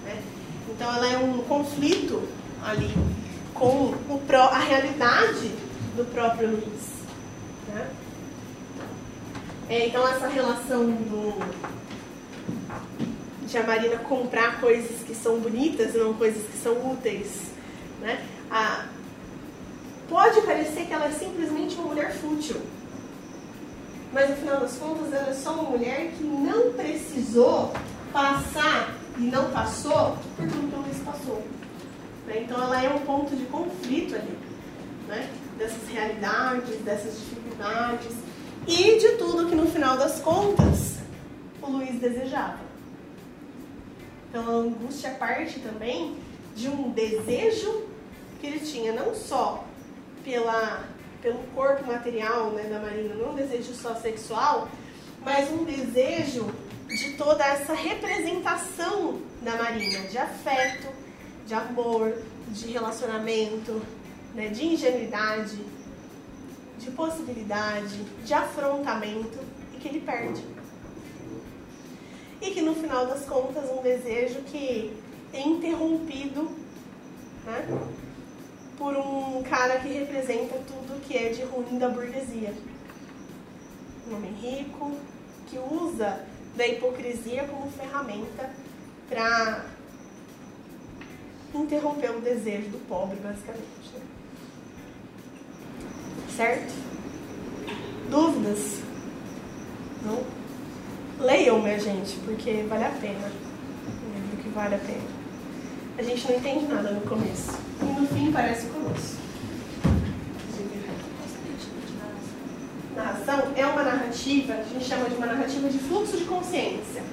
Né? 0.03 0.23
Então 0.67 0.91
ela 0.95 1.07
é 1.07 1.17
um 1.19 1.43
conflito 1.43 2.27
ali 2.65 2.91
com 3.53 3.93
o 4.09 4.19
pró, 4.25 4.45
a 4.45 4.57
realidade 4.57 5.51
do 5.95 6.11
próprio 6.11 6.49
Luiz. 6.49 6.89
Né? 7.67 7.87
É, 9.69 9.87
então 9.87 10.07
essa 10.07 10.27
relação 10.27 10.85
do, 10.87 11.35
de 13.51 13.57
a 13.57 13.63
Marina 13.63 13.97
comprar 13.97 14.61
coisas 14.61 15.03
que 15.05 15.13
são 15.13 15.39
bonitas 15.39 15.93
e 15.93 15.97
não 15.97 16.13
coisas 16.13 16.41
que 16.43 16.57
são 16.57 16.73
úteis. 16.91 17.27
Né? 17.99 18.25
Pode 20.09 20.41
parecer 20.41 20.85
que 20.85 20.93
ela 20.93 21.07
é 21.07 21.11
simplesmente 21.11 21.75
uma 21.75 21.87
mulher 21.87 22.13
fútil. 22.13 22.57
Mas 24.13 24.29
no 24.29 24.35
final 24.37 24.59
das 24.59 24.77
contas 24.77 25.13
ela 25.13 25.29
é 25.29 25.33
só 25.33 25.53
uma 25.53 25.69
mulher 25.69 26.11
que 26.17 26.23
não 26.23 26.73
precisou 26.73 27.73
passar 28.11 28.93
e 29.17 29.21
não 29.21 29.51
passou 29.51 30.17
por 30.35 30.47
tudo 30.47 30.69
que 30.69 30.75
Luiz 30.75 30.97
passou. 30.99 31.43
Né? 32.27 32.41
Então 32.43 32.61
ela 32.61 32.83
é 32.83 32.89
um 32.89 32.99
ponto 32.99 33.35
de 33.35 33.45
conflito 33.45 34.15
ali. 34.15 34.37
Né? 35.07 35.29
Dessas 35.57 35.87
realidades, 35.89 36.77
dessas 36.79 37.19
dificuldades 37.19 38.13
e 38.67 38.97
de 38.97 39.17
tudo 39.17 39.47
que 39.47 39.55
no 39.55 39.67
final 39.67 39.97
das 39.97 40.19
contas 40.19 40.97
o 41.61 41.69
Luiz 41.69 41.99
desejava. 41.99 42.70
Então 44.31 44.47
a 44.47 44.51
angústia 44.59 45.09
parte 45.11 45.59
também 45.59 46.15
de 46.55 46.69
um 46.69 46.89
desejo 46.91 47.85
que 48.39 48.47
ele 48.47 48.61
tinha, 48.61 48.93
não 48.93 49.13
só 49.13 49.65
pela, 50.23 50.85
pelo 51.21 51.39
corpo 51.53 51.85
material 51.85 52.51
né, 52.51 52.63
da 52.63 52.79
Marina, 52.79 53.13
não 53.13 53.33
um 53.33 53.35
desejo 53.35 53.73
só 53.73 53.93
sexual, 53.95 54.69
mas 55.21 55.51
um 55.51 55.65
desejo 55.65 56.49
de 56.87 57.11
toda 57.17 57.45
essa 57.45 57.73
representação 57.73 59.19
da 59.41 59.57
Marina, 59.57 59.99
de 60.07 60.17
afeto, 60.17 60.87
de 61.45 61.53
amor, 61.53 62.15
de 62.47 62.67
relacionamento, 62.71 63.81
né, 64.33 64.47
de 64.47 64.65
ingenuidade, 64.65 65.59
de 66.79 66.89
possibilidade, 66.91 68.01
de 68.23 68.33
afrontamento 68.33 69.39
e 69.73 69.77
que 69.77 69.89
ele 69.89 69.99
perde. 69.99 70.41
E 72.41 72.51
que 72.51 72.61
no 72.61 72.75
final 72.75 73.05
das 73.05 73.25
contas 73.25 73.69
um 73.69 73.81
desejo 73.81 74.41
que 74.41 74.91
é 75.31 75.41
interrompido 75.41 76.49
né, 77.45 77.65
por 78.77 78.95
um 78.97 79.43
cara 79.43 79.79
que 79.79 79.89
representa 79.89 80.55
tudo 80.67 81.01
que 81.01 81.15
é 81.15 81.29
de 81.29 81.43
ruim 81.43 81.77
da 81.77 81.87
burguesia. 81.87 82.53
Um 84.09 84.15
homem 84.15 84.33
rico 84.33 84.97
que 85.47 85.57
usa 85.57 86.25
da 86.55 86.67
hipocrisia 86.67 87.43
como 87.45 87.71
ferramenta 87.71 88.49
para 89.07 89.65
interromper 91.53 92.11
o 92.11 92.21
desejo 92.21 92.69
do 92.69 92.87
pobre, 92.87 93.17
basicamente. 93.17 93.91
Né? 93.93 94.01
Certo? 96.35 96.73
Dúvidas? 98.09 98.81
Não? 100.03 100.40
Leiam, 101.21 101.61
minha 101.61 101.79
gente, 101.79 102.15
porque 102.25 102.65
vale 102.67 102.83
a 102.83 102.89
pena. 102.89 103.31
Um 104.03 104.21
livro 104.21 104.37
que 104.41 104.49
vale 104.49 104.73
a 104.73 104.79
pena. 104.79 105.21
A 105.95 106.01
gente 106.01 106.27
não 106.27 106.35
entende 106.35 106.65
nada 106.65 106.89
no 106.89 107.01
começo. 107.01 107.59
E 107.79 107.85
no 107.85 108.07
fim 108.07 108.31
parece 108.31 108.65
conosco. 108.67 109.21
Narração 112.95 113.51
é 113.55 113.65
uma 113.67 113.83
narrativa, 113.83 114.53
a 114.53 114.63
gente 114.63 114.83
chama 114.83 115.09
de 115.09 115.15
uma 115.15 115.27
narrativa 115.27 115.69
de 115.69 115.77
fluxo 115.77 116.17
de 116.17 116.25
consciência. 116.25 117.03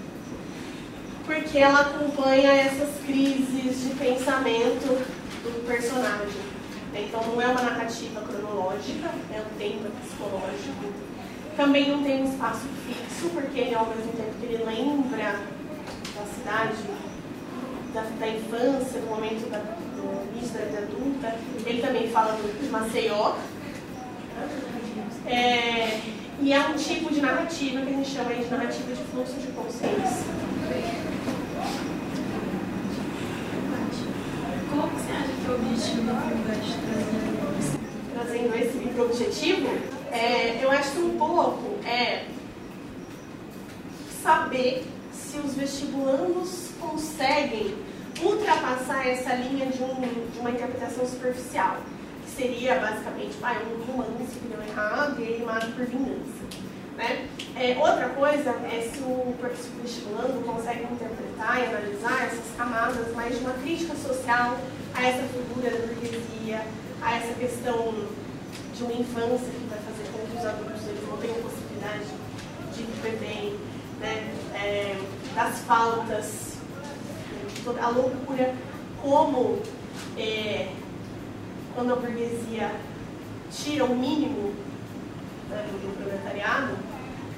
Porque 1.26 1.58
ela 1.58 1.80
acompanha 1.80 2.50
essas 2.50 2.88
crises 3.04 3.82
de 3.82 3.94
pensamento 3.94 5.04
do 5.42 5.66
personagem. 5.66 6.48
Então 6.94 7.22
não 7.26 7.42
é 7.42 7.46
uma 7.46 7.60
narrativa 7.60 8.22
cronológica, 8.22 9.10
é 9.34 9.40
um 9.40 9.58
tema 9.58 9.90
psicológico. 10.00 11.07
Também 11.58 11.90
não 11.90 12.04
tem 12.04 12.22
um 12.22 12.30
espaço 12.32 12.66
fixo, 12.86 13.30
porque 13.30 13.58
ele, 13.58 13.74
ao 13.74 13.86
mesmo 13.86 14.12
tempo 14.12 14.30
que 14.38 14.46
ele 14.46 14.62
lembra 14.64 15.40
da 16.14 16.24
cidade, 16.32 16.76
da, 17.92 18.02
da 18.02 18.28
infância, 18.28 19.00
do 19.00 19.08
momento 19.08 19.50
da, 19.50 19.58
do 19.58 20.36
início 20.36 20.56
da 20.56 20.64
vida 20.66 20.78
adulta, 20.78 21.34
ele 21.66 21.82
também 21.82 22.08
fala 22.10 22.34
do, 22.34 22.62
de 22.62 22.68
Maceió. 22.70 23.34
É, 25.26 26.00
E 26.40 26.52
é 26.52 26.60
um 26.60 26.74
tipo 26.74 27.12
de 27.12 27.20
narrativa 27.20 27.80
que 27.80 27.88
a 27.88 27.96
gente 27.96 28.08
chama 28.08 28.32
de 28.32 28.44
narrativa 28.44 28.94
de 28.94 29.02
fluxo 29.10 29.34
de 29.34 29.48
consciência. 29.48 30.26
Que 34.68 34.76
você 34.76 35.10
acha 35.10 35.32
que 35.32 35.44
é 35.44 35.50
o 35.50 35.54
objetivo 35.56 36.02
trazendo 36.06 37.58
isso? 37.58 37.78
trazendo 38.14 38.54
esse 38.54 38.78
livro 38.78 39.06
objetivo, 39.06 39.97
é, 40.12 40.60
eu 40.62 40.70
acho 40.70 40.92
que 40.92 40.98
um 40.98 41.18
pouco 41.18 41.78
é 41.86 42.24
saber 44.22 44.84
se 45.12 45.38
os 45.38 45.54
vestibulandos 45.54 46.70
conseguem 46.80 47.74
ultrapassar 48.22 49.06
essa 49.06 49.34
linha 49.34 49.66
de, 49.66 49.82
um, 49.82 49.94
de 50.32 50.38
uma 50.38 50.50
interpretação 50.50 51.06
superficial, 51.06 51.78
que 52.24 52.30
seria 52.30 52.76
basicamente 52.76 53.36
ah, 53.42 53.60
um 53.70 53.92
romance 53.92 54.38
que 54.38 54.48
deu 54.48 54.62
errado 54.62 55.20
e 55.20 55.22
ele 55.22 55.44
mata 55.44 55.66
por 55.68 55.84
vingança. 55.86 56.44
Né? 56.96 57.28
É, 57.54 57.76
outra 57.78 58.08
coisa 58.08 58.50
é 58.50 58.90
se 58.92 58.98
o, 58.98 59.34
se 59.56 59.68
o 59.68 59.82
vestibulando 59.82 60.44
consegue 60.44 60.82
interpretar 60.82 61.60
e 61.60 61.66
analisar 61.66 62.26
essas 62.26 62.56
camadas 62.56 63.14
mais 63.14 63.36
de 63.36 63.40
uma 63.40 63.52
crítica 63.52 63.94
social 63.94 64.58
a 64.94 65.02
essa 65.06 65.22
figura 65.28 65.70
da 65.70 65.86
burguesia, 65.86 66.66
a 67.00 67.16
essa 67.16 67.34
questão 67.34 67.94
de 68.74 68.82
uma 68.82 68.92
infância 68.92 69.46
que 69.46 69.66
vai 69.68 69.78
fazer 69.78 70.10
com 70.12 70.18
que 70.18 70.26
os 70.38 70.46
adultos 70.46 70.86
eles 70.86 71.08
não 71.08 71.16
tenham 71.16 71.36
possibilidade 71.42 72.04
de 72.74 72.82
viver 72.84 73.18
bem, 73.18 73.58
né? 73.98 74.34
É, 74.54 75.00
das 75.34 75.58
faltas, 75.60 76.54
toda 77.64 77.82
a 77.82 77.88
loucura, 77.88 78.54
como 79.02 79.60
é, 80.16 80.72
quando 81.74 81.92
a 81.92 81.96
burguesia 81.96 82.72
tira 83.50 83.84
o 83.84 83.96
mínimo 83.96 84.54
né, 85.48 85.66
do 85.70 85.96
proletariado, 85.96 86.76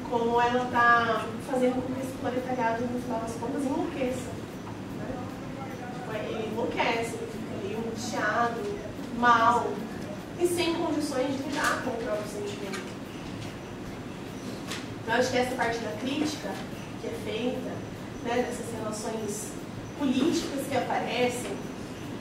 como 0.09 0.41
ela 0.41 0.65
está 0.65 1.25
fazendo 1.51 1.83
com 1.83 1.95
que 1.95 2.01
esse 2.01 2.13
proletariado, 2.19 2.83
no 2.83 3.01
final 3.01 3.21
das 3.21 3.33
contas, 3.35 3.65
enlouqueça. 3.65 4.31
Né? 4.99 5.07
Tipo, 5.95 6.17
Ele 6.17 6.49
enlouquece, 6.49 7.15
ele 7.15 7.31
fica 7.33 7.79
angustiado, 7.79 8.61
mal, 9.19 9.71
e 10.41 10.47
sem 10.47 10.75
condições 10.75 11.37
de 11.37 11.43
lidar 11.43 11.83
com 11.85 11.91
o 11.91 12.05
próprio 12.05 12.29
sentimento. 12.29 12.50
Então, 15.11 15.19
acho 15.19 15.33
que 15.33 15.39
essa 15.39 15.57
parte 15.57 15.79
da 15.79 15.91
crítica 16.01 16.51
que 17.03 17.09
é 17.09 17.15
feita, 17.25 17.71
né, 18.23 18.47
dessas 18.47 18.73
relações 18.79 19.51
políticas 19.99 20.69
que 20.71 20.77
aparecem, 20.77 21.51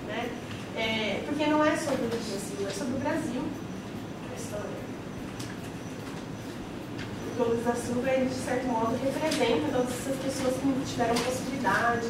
né, 0.07 0.27
é, 0.75 1.21
porque 1.23 1.45
não 1.45 1.63
é 1.63 1.77
sobre 1.77 2.05
o 2.05 2.09
Brasil, 2.09 2.67
é 2.67 2.71
sobre 2.71 2.95
o 2.95 2.97
Brasil 2.97 3.43
a 4.31 4.35
história. 4.35 4.81
O 7.29 7.37
Douglas 7.37 7.63
da 7.63 7.75
Silva, 7.75 8.09
ele, 8.09 8.25
de 8.25 8.33
certo 8.33 8.65
modo, 8.65 8.97
representa 9.03 9.71
todas 9.71 9.93
essas 9.93 10.15
pessoas 10.23 10.55
que 10.55 10.65
não 10.65 10.81
tiveram 10.81 11.13
possibilidade, 11.13 12.09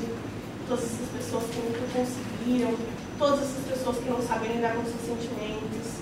todas 0.65 0.85
essas 0.85 1.09
pessoas 1.09 1.43
que 1.51 1.59
nunca 1.59 1.81
conseguiram, 1.91 2.73
todas 3.17 3.41
essas 3.41 3.65
pessoas 3.67 3.97
que 3.97 4.09
não 4.09 4.21
sabem 4.21 4.53
lidar 4.53 4.75
com 4.75 4.85
seus 4.85 5.03
sentimentos, 5.03 5.99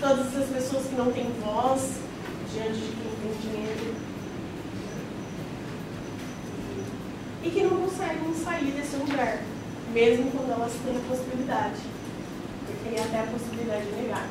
todas 0.00 0.26
essas 0.34 0.50
pessoas 0.50 0.86
que 0.86 0.96
não 0.96 1.12
têm 1.12 1.30
voz 1.44 2.00
diante 2.52 2.74
de 2.74 2.90
quem 2.90 3.14
tem 3.22 3.52
dinheiro 3.52 3.95
e 7.46 7.50
que 7.50 7.62
não 7.62 7.76
conseguem 7.76 8.34
sair 8.34 8.72
desse 8.72 8.96
lugar, 8.96 9.40
mesmo 9.92 10.30
quando 10.32 10.50
elas 10.50 10.72
têm 10.84 10.96
a 10.96 11.08
possibilidade, 11.08 11.80
porque 12.66 12.96
é 12.96 13.02
até 13.02 13.20
a 13.20 13.26
possibilidade 13.32 13.86
de 13.86 14.02
negar. 14.02 14.28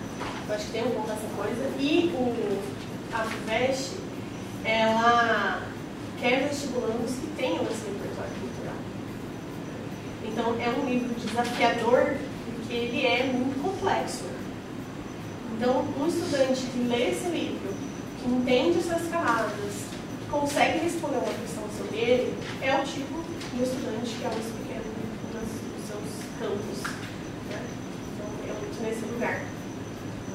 Eu 0.47 0.55
acho 0.55 0.65
que 0.65 0.71
tem 0.73 0.85
um 0.85 0.91
pouco 0.91 1.11
essa 1.11 1.27
coisa. 1.37 1.71
E 1.79 2.11
o, 2.13 2.61
a 3.13 3.23
FUVEST, 3.23 3.93
ela 4.65 5.63
quer 6.19 6.49
vestibulandos 6.49 7.11
que 7.11 7.27
tenham 7.37 7.63
esse 7.63 7.85
repertório 7.85 8.31
cultural. 8.41 8.75
Então, 10.25 10.55
é 10.59 10.69
um 10.69 10.89
livro 10.89 11.15
desafiador, 11.15 12.17
porque 12.53 12.73
ele 12.73 13.05
é 13.05 13.23
muito 13.31 13.61
complexo. 13.63 14.25
Então, 15.57 15.85
um 15.97 16.07
estudante 16.07 16.65
que 16.65 16.79
lê 16.79 17.11
esse 17.11 17.29
livro, 17.29 17.73
que 18.21 18.29
entende 18.29 18.79
essas 18.79 19.07
camadas, 19.07 19.53
que 19.53 20.29
consegue 20.29 20.79
responder 20.79 21.17
uma 21.17 21.33
questão 21.33 21.64
sobre 21.77 21.97
ele, 21.97 22.33
é 22.61 22.75
o 22.75 22.83
tipo 22.83 23.23
de 23.53 23.63
estudante 23.63 24.15
que 24.15 24.25
é 24.25 24.27
mais 24.27 24.45
pequeno 24.45 24.85
nos 25.33 25.87
seus 25.87 26.09
campos. 26.39 26.79
Né? 27.49 27.61
Então, 28.13 28.27
é 28.43 28.53
muito 28.59 28.81
nesse 28.81 29.05
lugar. 29.05 29.41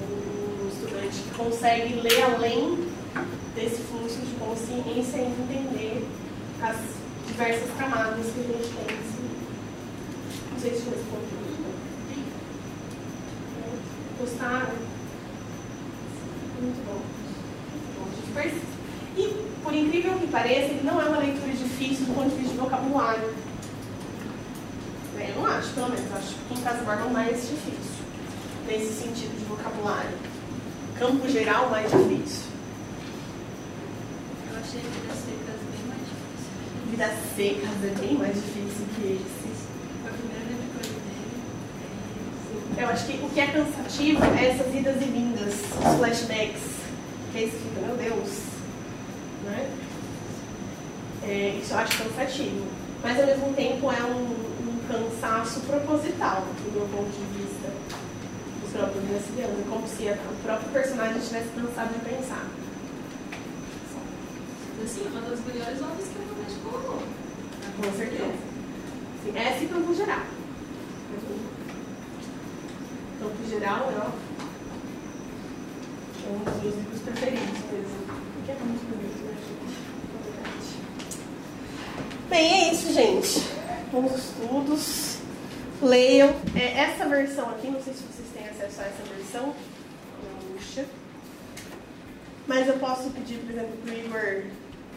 Um 0.03 0.69
estudante 0.69 1.17
que 1.23 1.35
consegue 1.37 1.95
ler 2.01 2.23
além 2.23 2.89
desse 3.55 3.83
fluxo 3.83 4.21
de 4.21 4.35
consciência 4.37 5.19
e 5.19 5.27
entender 5.27 6.07
as 6.63 6.77
diversas 7.27 7.71
camadas 7.79 8.27
que 8.27 8.41
a 8.41 8.45
gente 8.45 8.69
tem. 8.75 8.97
Assim. 8.97 9.31
Não 10.53 10.61
sei 10.61 10.71
se 10.71 10.87
eu 10.87 10.93
respondi. 10.93 11.41
Gostaram? 14.21 14.75
Muito 16.61 16.85
bom. 16.85 17.01
Muito 17.01 18.35
bom. 18.35 18.71
E, 19.17 19.23
por 19.63 19.75
incrível 19.75 20.19
que 20.19 20.27
pareça, 20.29 20.73
ele 20.73 20.83
não 20.85 21.01
é 21.01 21.05
uma 21.05 21.19
leitura 21.19 21.53
difícil 21.53 22.07
do 22.07 22.15
ponto 22.15 22.37
Eu 22.91 22.97
não 25.37 25.47
acho, 25.47 25.71
pelo 25.75 25.91
menos. 25.91 26.13
Acho 26.13 26.35
que 26.49 26.55
em 26.55 26.63
Casa 26.63 26.83
Borba 26.83 27.07
é 27.07 27.11
mais 27.11 27.49
difícil, 27.49 28.05
nesse 28.67 29.01
sentido 29.01 29.39
de 29.39 29.45
vocabulário. 29.45 30.19
Campo 30.99 31.29
geral, 31.29 31.71
mais 31.71 31.89
difícil. 31.89 32.51
Eu 34.51 34.59
achei 34.59 34.81
Vidas 34.81 35.19
Secas 35.19 35.61
bem 35.71 35.85
mais 35.87 36.01
difícil. 36.01 36.51
Vidas 36.91 37.15
secas 37.37 37.79
é 37.85 37.95
bem 38.01 38.19
mais 38.19 38.35
difícil 38.35 38.85
que 38.97 39.03
esse. 39.13 39.51
Foi 40.03 40.11
o 40.11 40.15
primeiro 40.15 40.47
livro 40.49 40.81
que 40.81 40.89
eu. 42.81 42.85
Eu 42.85 42.91
acho 42.91 43.07
que 43.07 43.15
o 43.25 43.31
que 43.31 43.41
é 43.41 43.47
cansativo 43.47 44.25
é 44.25 44.51
essas 44.51 44.75
idas 44.75 45.01
e 45.01 45.05
vindas, 45.05 45.55
os 45.55 45.95
flashbacks. 45.97 46.63
Que 47.31 47.39
aí 47.39 47.49
você 47.51 47.57
fica, 47.57 47.81
meu 47.87 47.97
Deus. 47.97 48.31
Né? 49.45 49.71
É, 51.23 51.61
isso 51.63 51.73
eu 51.73 51.79
acho 51.79 52.03
cansativo. 52.03 52.80
Mas 53.03 53.19
ao 53.21 53.27
mesmo 53.27 53.53
tempo 53.55 53.91
é 53.91 54.03
um, 54.05 54.23
um 54.69 54.79
cansaço 54.89 55.61
proposital, 55.61 56.43
do 56.65 56.73
meu 56.73 56.87
ponto 56.89 57.11
de 57.11 57.39
vista, 57.39 57.69
dos 58.63 58.71
próprios 58.73 59.05
brasileiros. 59.05 59.59
É 59.59 59.65
como 59.71 59.89
se 59.89 60.09
a- 60.09 60.13
o 60.31 60.43
próprio 60.43 60.69
personagem 60.71 61.19
estivesse 61.19 61.49
cansado 61.49 61.93
de 61.95 62.01
pensar. 62.01 62.47
Assim, 64.83 65.07
uma 65.09 65.21
das 65.21 65.41
melhores 65.45 65.81
obras 65.83 66.07
que 66.09 66.17
eu 66.17 66.25
realmente 66.25 66.55
colocou. 66.63 67.03
Com 67.77 67.93
certeza. 67.97 68.35
Sim, 69.25 69.33
essa 69.39 69.65
e 69.65 69.69
campo 69.69 69.95
geral. 69.95 70.23
Campo 73.21 73.49
geral 73.49 73.91
é, 73.91 73.97
é 76.27 76.29
um 76.33 76.39
dos 76.45 76.63
meus 76.63 76.75
livros 76.77 77.01
preferidos 77.03 77.61
mesmo. 77.71 78.01
Porque 78.35 78.51
é 78.53 78.55
muito 78.65 78.85
bonito, 78.89 79.21
né, 79.25 79.35
gente? 79.37 79.60
Bem, 82.31 82.69
é 82.69 82.73
isso, 82.73 82.93
gente. 82.93 83.45
Bons 83.91 84.15
estudos. 84.15 85.19
Leiam. 85.83 86.33
É, 86.55 86.83
essa 86.83 87.09
versão 87.09 87.51
aqui, 87.51 87.67
não 87.69 87.83
sei 87.83 87.93
se 87.93 88.05
vocês 88.05 88.29
têm 88.33 88.49
acesso 88.49 88.81
a 88.81 88.85
essa 88.85 89.03
versão. 89.17 89.53
angústia. 90.39 90.87
Mas 92.47 92.69
eu 92.69 92.75
posso 92.75 93.11
pedir, 93.11 93.39
por 93.39 93.51
exemplo, 93.51 93.77
para 93.85 93.93
o 93.93 93.99
Igor. 93.99 94.45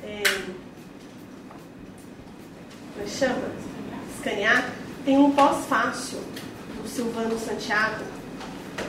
É, 0.04 0.24
como 2.94 3.04
é 3.04 3.08
chama? 3.08 3.52
Escanear. 4.16 4.70
Tem 5.04 5.18
um 5.18 5.32
pós-fácil 5.32 6.20
do 6.20 6.88
Silvano 6.88 7.40
Santiago 7.40 8.06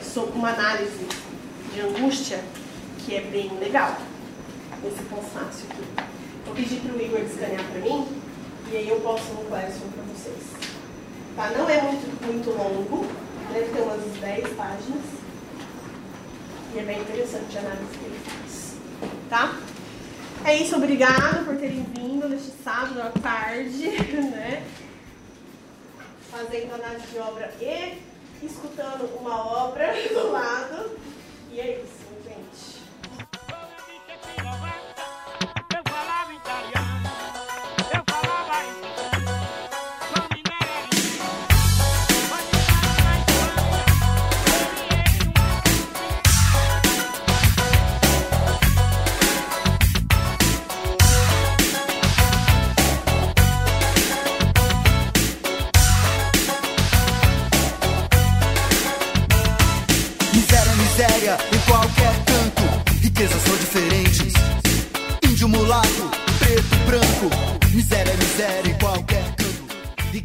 sobre 0.03 0.37
uma 0.37 0.51
análise 0.51 1.07
de 1.73 1.81
angústia 1.81 2.43
que 2.99 3.15
é 3.15 3.21
bem 3.21 3.57
legal. 3.57 3.97
Esse 4.85 5.01
pós-fácil 5.05 5.65
aqui. 5.71 6.09
Eu 6.45 6.53
pedi 6.53 6.75
para 6.75 6.93
o 6.93 7.01
Igor 7.01 7.21
escanear 7.21 7.63
para 7.71 7.81
mim 7.81 8.24
e 8.71 8.77
aí 8.77 8.89
eu 8.89 8.99
posto 9.01 9.33
no 9.33 9.45
Classroom 9.45 9.89
para 9.91 10.03
vocês. 10.03 10.43
Tá? 11.35 11.49
Não 11.51 11.69
é 11.69 11.81
muito, 11.81 12.25
muito 12.25 12.49
longo, 12.51 13.05
deve 13.53 13.71
ter 13.71 13.81
umas 13.81 14.01
10 14.19 14.49
páginas. 14.55 15.03
E 16.73 16.79
é 16.79 16.83
bem 16.83 16.99
interessante 17.01 17.57
a 17.57 17.61
análise 17.61 17.97
que 17.97 18.05
ele 18.05 18.19
faz. 18.25 18.75
Tá? 19.29 19.59
É 20.45 20.55
isso, 20.57 20.75
obrigado 20.75 21.45
por 21.45 21.55
terem 21.57 21.83
vindo 21.95 22.29
neste 22.29 22.51
sábado 22.63 23.01
à 23.01 23.09
tarde, 23.09 23.87
né? 24.31 24.63
Fazendo 26.31 26.75
análise 26.75 27.07
de 27.07 27.19
obra 27.19 27.51
e 27.61 27.97
escutando 28.43 29.09
uma 29.19 29.67
obra 29.67 29.93
do 30.09 30.31
lado. 30.31 30.91
E 31.51 31.59
é 31.59 31.81
isso, 31.81 32.04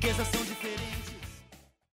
Riquezas 0.02 0.28
são 0.28 0.40
diferentes. 0.40 0.49